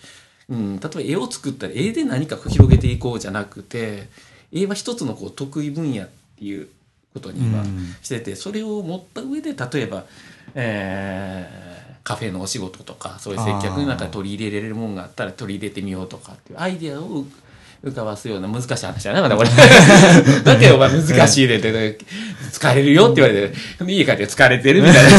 [0.49, 4.09] うん、例えば絵を作ったら絵で何か広げていこうじゃなくて
[4.53, 6.69] 絵は一つのこう得意分野っていう
[7.13, 7.95] ことに今うん。
[8.03, 10.05] してて、それを持った上で例えば、
[10.55, 11.79] えー
[12.09, 17.27] カフェのお仕事とかそういう接客の中で取り入れられるものがあったら取り入れてみようとかっていうアイデアを
[17.85, 19.51] 浮かばすような難しい話だなまだこれ。
[20.43, 21.99] だけどお前難しいでって
[22.51, 23.55] 疲れるよって言われて
[23.87, 25.11] 家帰って疲れてるみたいな。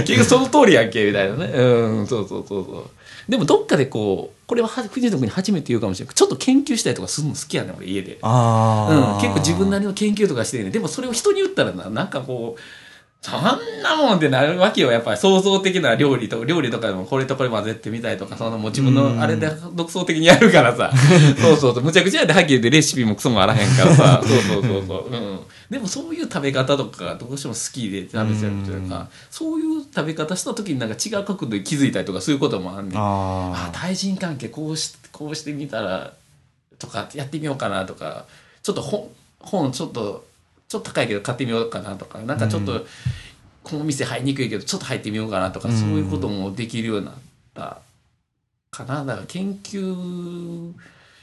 [0.00, 1.52] 結局その通りやんけみたいなね。
[1.52, 2.90] うんそうそうそうそ
[3.28, 3.30] う。
[3.30, 8.18] でもどっかでこうこれはは藤野君に初めて言うかもしれないちょっと研究したりとかするの好きやね俺家で。
[8.22, 12.60] ああ、うん、結構自分なりの研究とかしてるねでもそれを人に言ったらななんかこう
[13.22, 13.42] そん
[13.82, 14.92] なもんってなるわけよ。
[14.92, 20.92] やっぱり創造的な料理と、 料理とかでもこれとこれ混ぜてみたいとか、そのもう自分のあれで独創的にやるからさ。
[21.40, 21.82] そうそうそう。
[21.82, 24.22] むちゃくちゃやではっきり言ってレシピもクソもあらへんからさ。
[24.26, 25.12] そうそうそうそう。
[25.12, 25.40] うん。
[25.68, 32.98] でもそういう食べ方とかがどうしても好きで食べちゃうというか、そういう食べ方した時になんか違う角度で気づいたりとかそういうこともあんねん。
[32.98, 36.12] ああ対人関係こうしこうしてみたら
[36.78, 38.26] とかやってみようかなとか
[38.62, 39.08] ちょっと本
[39.40, 40.25] 本ちょっと
[40.68, 42.86] ちょっと高いけど買ってみようかなとかなんかちょっと、
[43.62, 45.76] この店入りにくいけどちょっと入ってみようかなとか、うん。
[45.76, 47.14] そういうこともできるようになっ
[47.54, 47.78] た
[48.70, 49.04] かな。
[49.04, 50.72] だから研究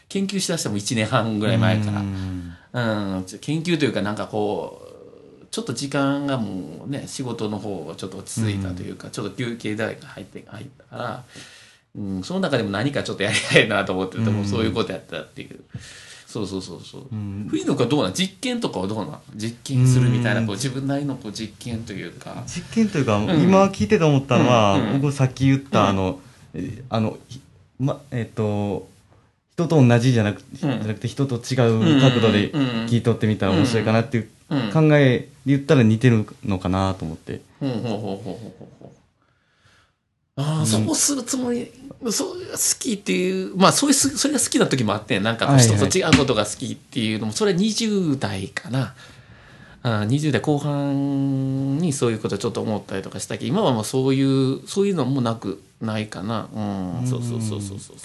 [0.09, 4.81] 研究しだしたのも1年半ぐらい前から、うん、ちょ研究というかなんかこ
[5.41, 11.23] うちょっと時間がもうね仕事の方がちょっと落ち着いたというか、ちょっと休憩代が入って入ったから、
[11.95, 15.59] うん、その中でも何かちょっとやりたいなと思ってて、もうそういうことやったっていう
[16.33, 17.03] そうそうそうそう、
[17.47, 22.43] 冬野君はどうなん実験とかはどうなん実験するみたいなこう自分なりのこう実験というか。
[22.47, 24.89] 実験というか、今聞いてて思ったのは、うん。
[24.93, 25.01] うん。
[25.01, 26.19] 僕さっき言った、あの
[26.55, 27.39] えあのひ
[27.79, 28.87] まえっ、と
[29.53, 32.61] 人と同じじゃなく,、じゃなくて人と違う角度でうん。
[32.61, 32.67] うん。
[32.87, 34.71] 聞い取ってみたら面白いかなっていううん。
[34.71, 37.41] 考えで言ったら似てるのかなと思って、
[40.35, 41.71] ああ、そうするつもり、
[42.11, 48.93] そう好きっていう、まあそういうす、それが好きな時もあって、なんか人と違うことが好きっていうのも、それは20代かな。
[49.85, 56.47] あー20代後半にそういうことちょっと思ったりとかしたけど、今はもうそういう、そういうのもなく、ないかな。
[56.53, 57.97] うん、そうそうそうそうそう。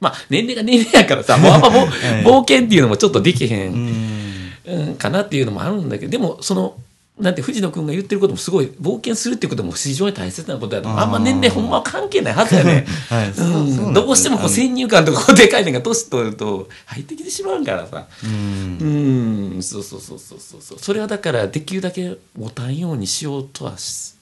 [0.00, 4.22] まあ年齢が年齢やからさ、もうあんま冒険っていうのもちょっとできへん。
[4.64, 6.76] うん、かなっていうのもあるんだけどでもその
[7.20, 13.34] なんて藤野君が言ってることもすごい冒険するっていうことも非常に大切なことだとあんま年齢ほんまは関係ないはずやね、 はい。
[13.34, 18.06] そうんどうしてもこう先入観とかでかいのが年取ると入ってきてしまうからさ。
[18.24, 19.52] うん。
[19.54, 19.62] うん。
[19.62, 20.60] そうそうそうそうそう。
[20.62, 24.14] そうそれはだからできるだけ持たんようにしようとはし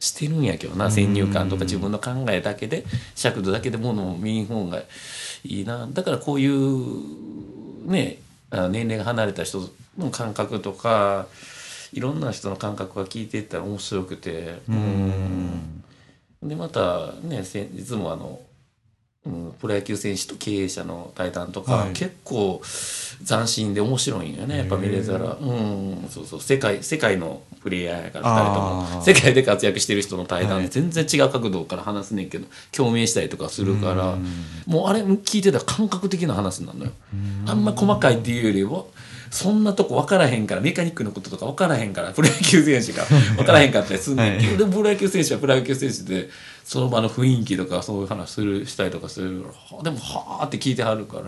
[0.00, 0.90] してるんやけどな。
[0.90, 4.82] 先入観とか自分の考えだけで尺度だけでものを見ん方が
[5.44, 5.88] いいな。
[5.92, 8.18] だからこういうね
[8.50, 11.26] あ年齢が離れた人の感覚とか
[11.94, 14.58] いろんな人の感覚が聞いていったら面白くて。
[14.68, 15.82] うん。
[16.42, 18.38] でまたね先日もあの、
[19.24, 21.92] うん、プロ野球選手と経営者の対談とか、はい。
[21.92, 22.60] 結構
[23.26, 24.58] 斬新で面白いんよね。
[24.58, 25.38] やっぱ見れたら。
[25.40, 26.40] うんそうそう。
[26.40, 29.02] 世界世界のプレイヤーやから2人とも。
[29.04, 34.18] 世界で活躍してる人の対談全然違う角度から話すねんけど共鳴したりとかするから。
[34.66, 36.90] もうあれ聞いてたら感覚的な話なのよ。
[37.46, 38.84] あんま細かいっていうよりは
[39.34, 43.04] そんなとこ分からへんからメカニックのこととか分からへんからプロ野球選手が
[43.34, 46.30] 分からへんかったりするんはいでもプロ野球選手はプロ野球選手で
[46.62, 51.24] その場の雰囲気とかそういう話するしたりとかするからはでもはあって聞いてはるから、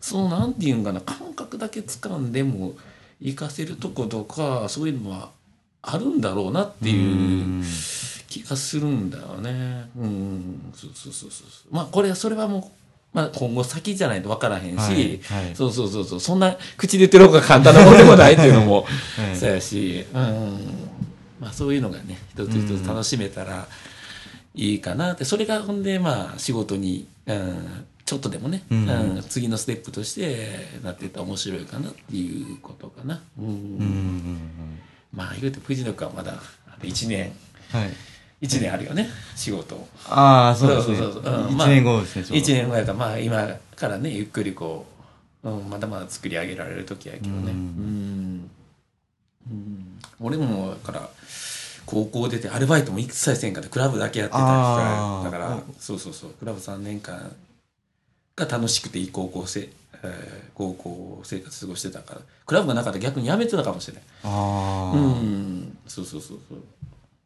[0.00, 2.72] そのなんていうんかな感覚だけ掴んでも
[3.22, 5.28] 活かせるとことかそういうのは
[5.82, 7.62] あるんだろうなっていう
[8.26, 9.90] 気がするんだよね。
[9.98, 11.74] うん、そうそうそうそう。
[11.74, 12.79] まあこれそれはもう。
[13.12, 15.56] まあ、今後先じゃないと分からへんし、はいはい。
[15.56, 18.82] そうそうそうそうそんな口で言ってる方が簡単なもんでもないっていうのも
[19.18, 19.36] はい。
[19.36, 20.60] そうやし、うん、
[21.40, 23.66] まあそういうのがね一つ一つ楽しめたら
[24.54, 25.24] いいかなって。
[25.24, 28.88] それがほんでまあ仕事に、うん、ちょっとでもね、うん。
[28.88, 33.20] うん次のステップとしてなってたら面白いかなっていうことかな。
[33.36, 34.38] うん。
[35.12, 36.34] まあ言うて藤野君はまだ
[36.68, 37.32] あと1年。
[37.72, 38.09] はい
[38.42, 39.86] 1年あるよね仕事。
[40.08, 40.96] ああそうですね。
[40.96, 41.36] そうそうそうう。
[41.42, 41.46] ん。
[41.48, 42.44] 1まあ年後ですねちょうど。
[42.46, 44.86] 1年後やからまあ今からねゆっくりこ
[45.44, 47.32] う、うん、まだまだ作り上げられる時やけどね。
[47.34, 47.48] うん。
[47.48, 48.50] うん。
[49.50, 49.98] うん。
[50.20, 51.08] 俺もだから
[51.86, 53.68] 高校出てアルバイトも一切せんかった。
[53.68, 56.30] クラブだけやってたりあーしただからそうそうそう。
[56.30, 57.34] クラブ3年間
[58.36, 59.68] が楽しくていい高校生、
[60.02, 64.02] えー高校生活過ごしてたからクラブがなかったら逆にやめてたかもしれない。
[64.24, 65.78] あうあん。
[65.88, 66.58] そうそうそうそう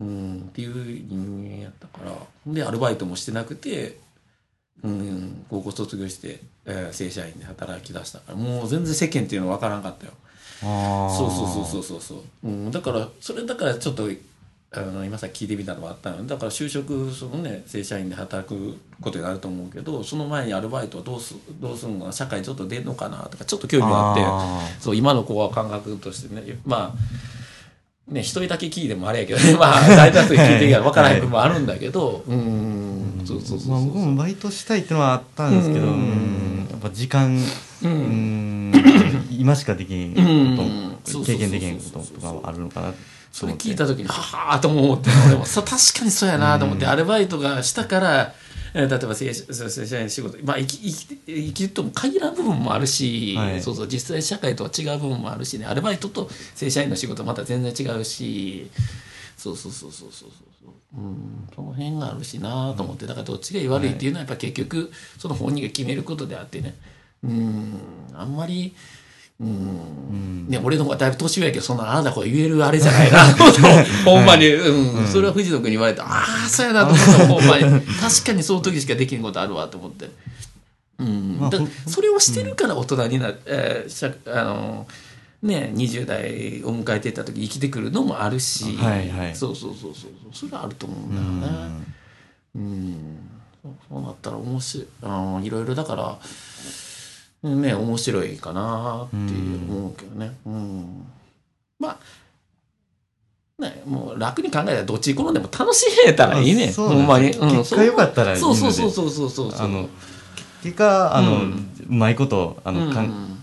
[0.00, 0.74] うんっていう
[1.08, 2.12] 人間やったから。
[2.52, 3.98] でアルバイトもしてなくて
[4.82, 8.36] うん高校卒業して、えー正社員で働き出したから。
[8.36, 10.12] もう全然世間っていうの分からんかったよ。
[10.62, 12.00] ああそうそうそうそうそう。
[12.00, 12.14] そ
[12.44, 14.08] う、うん、だからそれだからちょっと
[14.76, 16.26] あの今さ聞いてみたのがあったの。
[16.26, 22.12] だから就職そのね正社員で働くことになると思うけどその前にアルバイトはどうすどうするのかな？
[22.12, 23.18] 社会ちょっと出んのかな？
[23.30, 24.22] とかちょっと興味があって。
[24.26, 26.58] あそう今の子は感覚としてね。
[26.66, 26.98] まあ
[28.08, 29.54] ね一人だけ聞いてもあれやけどね。
[29.58, 32.22] まあ大多数聞いてるから分からへん部分もあるんだけど。
[32.28, 33.22] うん。
[33.24, 35.92] そうそうそうまあ、僕もバイトしたいってのはあったんですけど、うん。
[35.92, 36.66] うん。
[36.70, 37.36] やっぱ時間、
[37.82, 38.70] ううん。
[38.70, 40.96] ん、今しかできんこうん。
[41.10, 42.92] と、経験できんこととかはあるのかな
[43.32, 45.10] それ聞いた時にははーとも思って。
[45.26, 48.43] 俺もそう確かにそうやなと思って、アルバイトがしたからえー
[48.74, 55.66] 例えば正社正社員仕事、まあ、生き生きて生きるとも限らん部分もあるし、はいそうそう実際社会とは違う部分もあるしね。
[55.66, 58.68] アルバイトと正社員の仕事はまた全然違うし
[59.36, 60.70] そうそうそうそうそうそう。
[60.96, 66.74] うんその辺があるしなと思ってだからどっちが悪いっていうのはやっぱ結局その本人が決めることであってね。
[67.22, 67.78] うん
[68.12, 68.74] あんまり。
[69.40, 70.48] うん。
[70.48, 73.18] ね、俺の方がだいぶ年上やけどそんなあなたこれ言えるあれじゃないな。
[74.04, 75.06] ほんまに、うん。
[75.06, 77.64] それは藤野君に言われてああそうやなと思ったほんまに。
[78.00, 80.10] 確かにその時しかできんことあるわと思って、
[80.98, 81.38] うん。
[81.40, 84.86] まあだそれをしてるから大人にな、えーしゃあの
[85.42, 89.36] ね20代を迎えていった時生きてくるのもあるし、はいはい。
[89.36, 90.10] そうそうそうそう。
[90.32, 91.70] それはあると思うんだよね。
[92.54, 93.18] うん。
[93.62, 94.86] そうそうなったら面白い。
[95.02, 96.18] あいろいろだから
[97.48, 100.34] ね面白いかなって思うけどね。
[100.46, 101.06] うん。
[101.78, 101.98] まあ
[103.62, 106.72] ねもう楽に考えたらどっち転んでも楽しめたらいいね。
[106.72, 109.88] ほんまに、結果良かったらいいそうそうそうそうそうそうあの
[110.62, 112.94] 結果あの、ううんまいことあの、うん。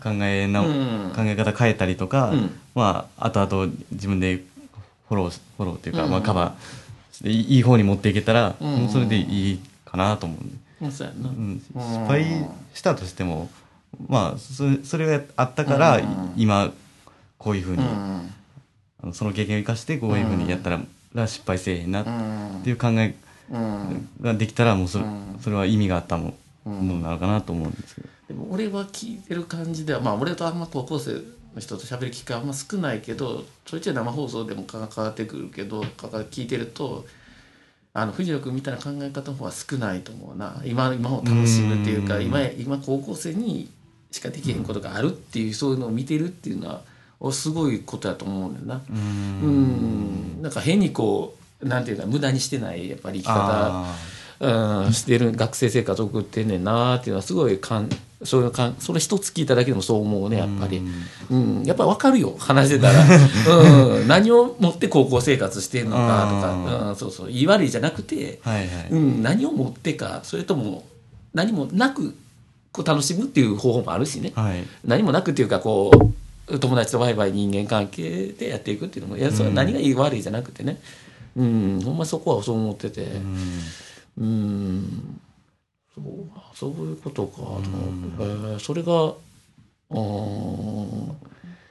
[0.02, 1.12] 考えな、うん。
[1.16, 2.60] 考え方変えたりとか、うん。
[2.74, 4.44] まあ後々自分で
[5.08, 6.12] フォローしフォローっていうか、うん。
[6.12, 8.76] まあ、カバーしていいい方に持っていけたら、うん。
[8.78, 12.26] もうそれでいいかなと思うんで、うんそうやな、うん、失敗
[12.74, 13.50] したとしても
[14.08, 16.34] まあそれそれがあったから、うん。
[16.38, 16.72] 今
[17.38, 17.84] こういうふうに、
[19.04, 19.14] うん。
[19.14, 23.16] その経験を生かしてこういうふうにやったら、失敗せえへんなっうんていう考え
[23.52, 24.10] うん。
[24.22, 25.40] ができたらもうそれ,、うん。
[25.42, 26.34] それは意味があったも
[26.66, 28.08] のなのかなと思うんですけど。
[28.30, 31.16] でも俺は聞いてる感じではまあ俺とあんま高校生
[31.54, 37.06] の人と喋る機会あんま少ないけどちょいちょい生放送でも関わってくるけど聞いてると
[37.94, 40.62] あの藤野君みたいな考え方の方は少ないと思うな。
[40.64, 42.26] 今今を楽しむっていうかうん。
[42.26, 43.70] 今今高校生に
[44.12, 46.82] しかできへんことがあるっていうそういうのを見てるっていうのは
[47.20, 48.76] おすごいことやと思うんだよな。
[48.90, 50.40] ううん。
[50.40, 53.36] んなんか変にこうなんていうか無駄にしてないやっぱり生き方。
[53.40, 53.96] あ
[54.42, 57.90] うん、してる学生生活を送ってんねんなっていうのはすごいかん
[58.24, 60.82] そういうかんそれ一つ聞いただけでもそう思うねやっぱり、
[61.30, 61.64] うん。
[61.64, 63.06] やっぱ分かるよ話してたら、
[64.00, 67.28] うん、何をもって高校生活してんのかとか、うん、そうそう。
[67.28, 70.86] 言い悪いじゃなくて、ーはいはい、うん、何をもってかそれとも
[71.36, 72.16] 何もなく
[72.72, 74.64] こう楽しむっていう方法もあるしね、はい。
[74.86, 75.92] 何もなくっていうかこ
[76.48, 80.80] う友達とワイワイ人間関係でやっていくっていうのもいやそれは何がいい悪いじゃなくてね。
[81.36, 81.82] うん。
[81.84, 83.08] ほんまそこはそう思ってて。
[84.18, 85.20] うん。
[85.94, 86.06] そう
[86.56, 88.60] そういうことかと思って、えー。
[88.60, 89.14] それが
[89.90, 91.16] うん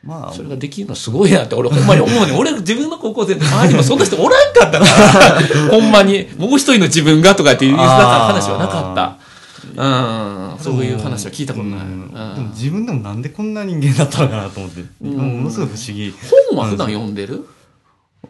[0.03, 0.33] まあ。
[0.33, 2.33] それができるのすごいなって俺ほんまに思うね。
[2.37, 6.27] 俺自分の高校生の周りにもそんな人おらんかったから ほんまに。
[6.37, 9.30] もう一人の自分がとかっていう話はなかった
[9.77, 10.59] うん。
[10.59, 11.87] そういう話は聞いたことない、うん。
[11.87, 12.35] うん。
[12.35, 16.15] でも自分でもなんでこんな人間だったのかなと思って、ものすごい不思議。
[16.51, 17.49] 本は普段読んでる？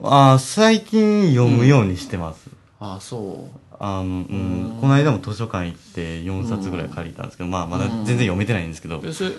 [0.02, 3.58] あー最近読むようにしてます、ああそう。
[3.78, 9.30] あのうん、この間も図書館行って4冊ぐらい借りたんですけど、まあまだ全然読めてないんですけど、えそれ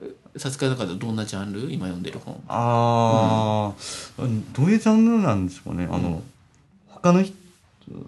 [0.00, 1.70] え差し替えの中でどんなジャンル？
[1.70, 2.42] 今読んでる本。
[2.48, 4.22] ああ、
[4.52, 5.88] どういうジャンルなんですかね？
[5.90, 6.22] あの、
[6.88, 7.34] 他の人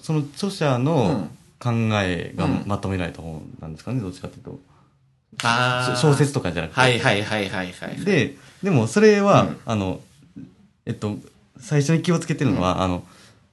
[0.01, 1.29] その著者の
[1.63, 1.71] 考
[2.03, 4.59] えがうんまとめられた本なんですかねどっちかっていうと、
[5.45, 9.61] あ小説とかじゃなくて、はいはいはいはいはいででもそれは、うん。
[9.65, 10.01] あの
[10.87, 11.17] えっと
[11.61, 13.05] 最初に気をつけてるのは、あの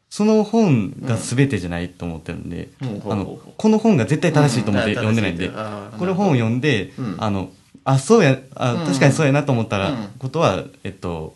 [0.10, 3.12] その本が全てじゃないと思ってるんで、うん。
[3.12, 5.52] あのこの本が絶対正しいと思って読んでないんで、
[6.00, 7.16] これ本を読んで、うん。
[7.20, 7.52] あの
[7.84, 8.86] あそうやあうん。
[8.88, 10.08] 確かにそうやなと思ったら、うん。
[10.18, 11.36] ことはえっと、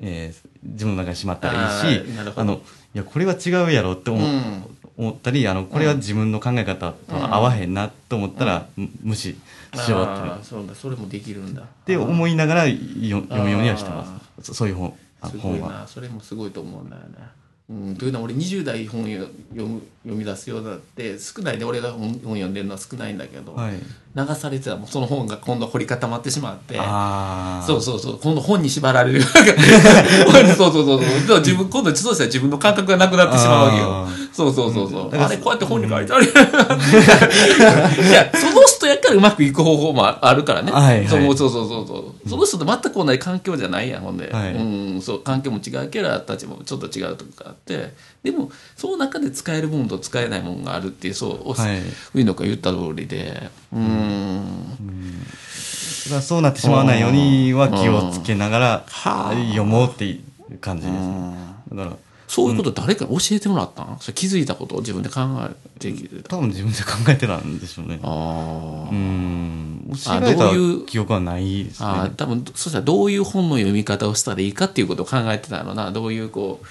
[0.00, 2.02] えー自分の中にしまったらいいし
[2.36, 2.60] あの
[2.94, 4.62] いやこれは違うやろって思,、うん
[4.96, 9.36] 思ったりあのこれは自分の考え方と合わへんなと思ったら、む無視
[9.74, 10.74] しようってあーそうだ。
[10.74, 11.62] それもできるんだ。
[11.62, 12.76] って思いながらよ
[13.22, 14.04] 読むようにはしてま
[14.38, 14.46] す。
[14.46, 15.72] そそういう本あすごい本は。
[15.80, 17.41] なそれもすごいと思うんだよね。
[17.72, 19.30] うん、というのは俺20代本読
[19.66, 23.74] む読み出すようになって少ないで俺が本本読んでるのは少ないんだけど、はい。
[24.14, 28.18] 流されてたもんその本が今度掘り固まってしまってああそうそうそう。
[28.20, 29.22] 今度本に縛られる。
[29.24, 31.38] そうそうそうそう。
[31.38, 34.06] 自分今度そうしたら自分の感覚がなくなってしまうわけよ。
[34.06, 36.24] あそうそうそうそう、だからあれこうやって本に書いてある。
[36.26, 36.28] い
[38.12, 41.08] やその人やからうまくいく方法もあるからね、はいはい。
[41.08, 42.28] そうそうそうそうそう。
[42.28, 44.54] その人と全く同じ環境じゃないやんほんで、はい。
[44.54, 45.00] うん。
[45.00, 51.80] そう環境も違うけど立場もちょっと違うとこがあってでもその中で使えるものと使えないものがあるっていうそう、おはい。
[52.14, 55.22] 上野君が言った通りでうん。
[56.04, 61.34] だからそうなってしまわないようには気をつけながらはあ読もうっていう感じですね。
[61.72, 63.98] だからそういうこと誰かに教えてもらったん？
[64.00, 65.92] それ気づいたことを自分で考えて
[66.28, 68.00] 多分自分で考えてたんでしょうね。
[68.02, 69.92] あうーん。
[70.02, 70.86] 教あえらういう？
[70.86, 75.92] 記憶はないですあねー多分そしたらどういう本の読み方をしたらいいかっていうことを考えてたのな。
[75.92, 76.66] どういうこう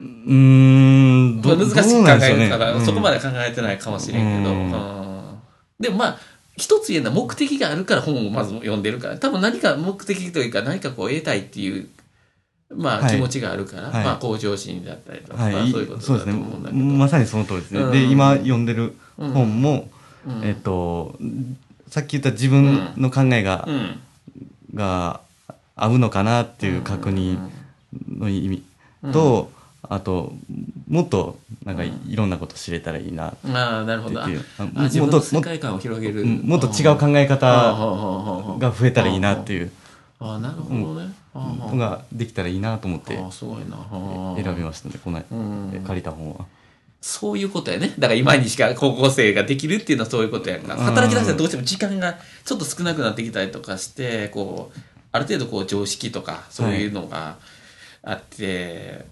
[0.00, 2.84] うーん難しく考えるから、うん。
[2.84, 4.72] そこまで考えてないかもしれんけど、うん。
[4.72, 5.38] うん
[5.80, 6.18] でもまあ
[6.56, 9.18] 一つ言えるのは目的があるから本をまず読んでるから。
[9.18, 11.88] 多分何か目的というか何かこう得たいっていう
[12.70, 13.16] まあはい。
[13.16, 14.04] 気持ちがあるから、はい。
[14.04, 16.32] まあ向上心だったりとか、はい、まあ、そういうことだとそうですね。
[16.34, 17.92] 思うんだけど、まさにその通りですね、うん。
[17.92, 19.88] で今読んでる本も、
[20.26, 20.44] うん。
[20.44, 21.16] えっと
[21.88, 24.00] さっき言った自分の考えが、うん。
[24.74, 25.20] が
[25.76, 27.38] 合うのかなっていう確認
[28.08, 28.62] の意味
[29.12, 29.50] と、
[29.88, 30.32] あと
[30.88, 34.20] もっとなんかいろんなこと知れたらいいなってああなるほど。
[34.24, 36.22] 自分のもっと世界観を広げる。
[36.22, 39.70] うんもっと違う考え方がが増えたらいいなっていう。
[40.20, 43.76] ああなるほどね、あのができたらいいなと思ってすごいな。
[44.42, 45.82] 選びましたねこのうん。
[45.84, 46.46] 借りた本は。
[47.04, 47.92] そういうことやね。
[47.98, 50.74] だから今にしか高校生ができるっていうのはそういうことやか。
[50.74, 50.76] ら。
[50.76, 54.78] 働き出したらどうしても時間がちょっと少なくなってきたりとかして、こう、
[55.12, 57.36] ある程度こう常識とかそういうのが
[58.02, 59.04] あって、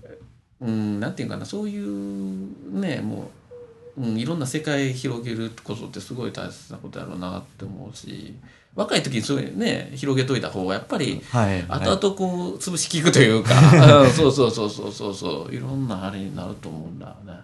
[0.62, 3.30] うん、なんていうかな、そういうね、も
[3.96, 8.34] う、うん、いろんな世界広げることってすごい大切なことやろうなって思うし、
[8.74, 13.54] 若い時にそういうね、広げといた方がやっぱり、はい、後々こう潰し効くというか、
[14.02, 17.40] う んそうそうそうそうそうそういろんなあれになると思うんだよね。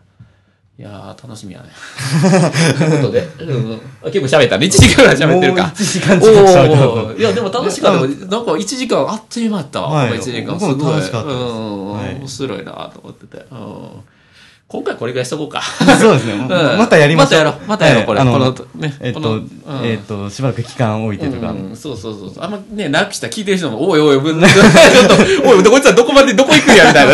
[0.79, 1.69] いやー楽しみやね。
[2.79, 4.67] ということで、うん、結構喋ったね。
[4.67, 5.63] 1時間ぐらい喋ってるか。
[5.65, 6.87] もう1時間近く喋ってます。
[6.87, 8.01] おーいやでも楽しかった。
[8.01, 10.13] なんか1時間あっという間やったわ、はい。
[10.13, 10.59] 1時間。
[10.59, 11.37] すごい楽しかったです。
[11.37, 14.05] うんはい面白いなと思ってて、うん
[14.69, 15.63] 今回これぐらいしとこうか
[15.99, 16.35] そうですね。
[16.45, 17.45] んまたやりましょう。
[17.45, 19.41] またやろうまたやろうこれこのねえっと
[19.83, 21.51] えっと、しばらく期間置いてとか。
[21.51, 22.45] うん、そうそうそうそう。
[22.45, 24.33] あんまね、なくしたら聞いてる人も、おいおい、 ちょっ
[25.43, 27.13] と、おい、こいつはどこまで、どこ行くんや、みたいな。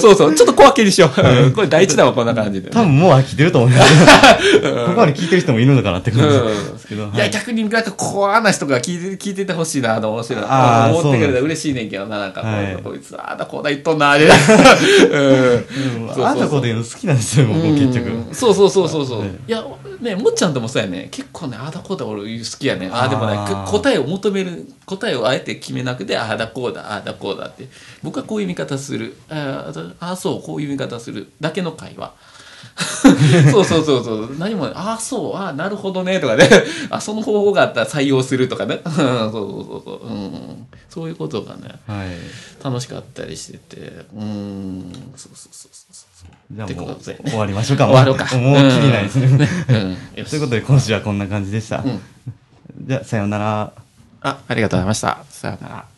[0.00, 0.34] そうそう。
[0.34, 1.20] ちょっと小分けにしよう。
[1.20, 2.70] うんこれ第一弾はこんな感じで。
[2.70, 4.74] 多分もう飽きてると思いますけど。
[4.74, 7.04] ここまで聞いてる人もいるのかなって感じですけど。
[7.04, 15.18] いや、はい逆になんか、コアな人が聞いて、聞いててほしいな、と面白いあー思ってくれたら嬉しいねんけどな、なんか、はいこいつ、ああだこうだ言っとんな、みたいな。
[15.18, 15.64] うん
[16.06, 18.10] うんあんなこと言うの好きなんですよ、僕結局。
[18.10, 19.28] うんそうそうそうそうそう、はい。
[19.30, 19.64] い、や
[20.00, 21.08] ねもっちゃんともそうやね。
[21.10, 22.90] 結構ねああだこうだ俺好きやね。
[22.92, 23.70] ああでもない。
[23.70, 27.68] 答えを求める答えをあえて決めなくてああだこうだああだこうだって。
[28.02, 29.16] 僕はこういう見方する。
[29.28, 31.30] あーあーそうこういう見方する。
[31.40, 32.12] だけの会話。
[33.52, 34.36] そうそうそうそう。
[34.38, 36.20] 何もああそうああなるほどね。
[36.20, 36.48] とかね。
[36.90, 38.80] あその方法があったら採用するとかね。
[38.86, 42.08] そうそうそうそう、うん、そういうことがねはい。
[42.64, 44.06] 楽しかったりしてて。
[44.14, 44.92] うん。
[45.16, 46.11] そうそうそうそう
[46.54, 47.86] じゃあもう終わりましょうか。
[47.86, 49.48] 終わろうかもうきりないですね。
[50.28, 51.78] ということで今週はこんな感じでした。
[51.78, 52.00] ん
[52.86, 53.72] じゃあ、さようなら。
[54.20, 55.18] あ、ありがとうございました。
[55.30, 55.91] さようなら。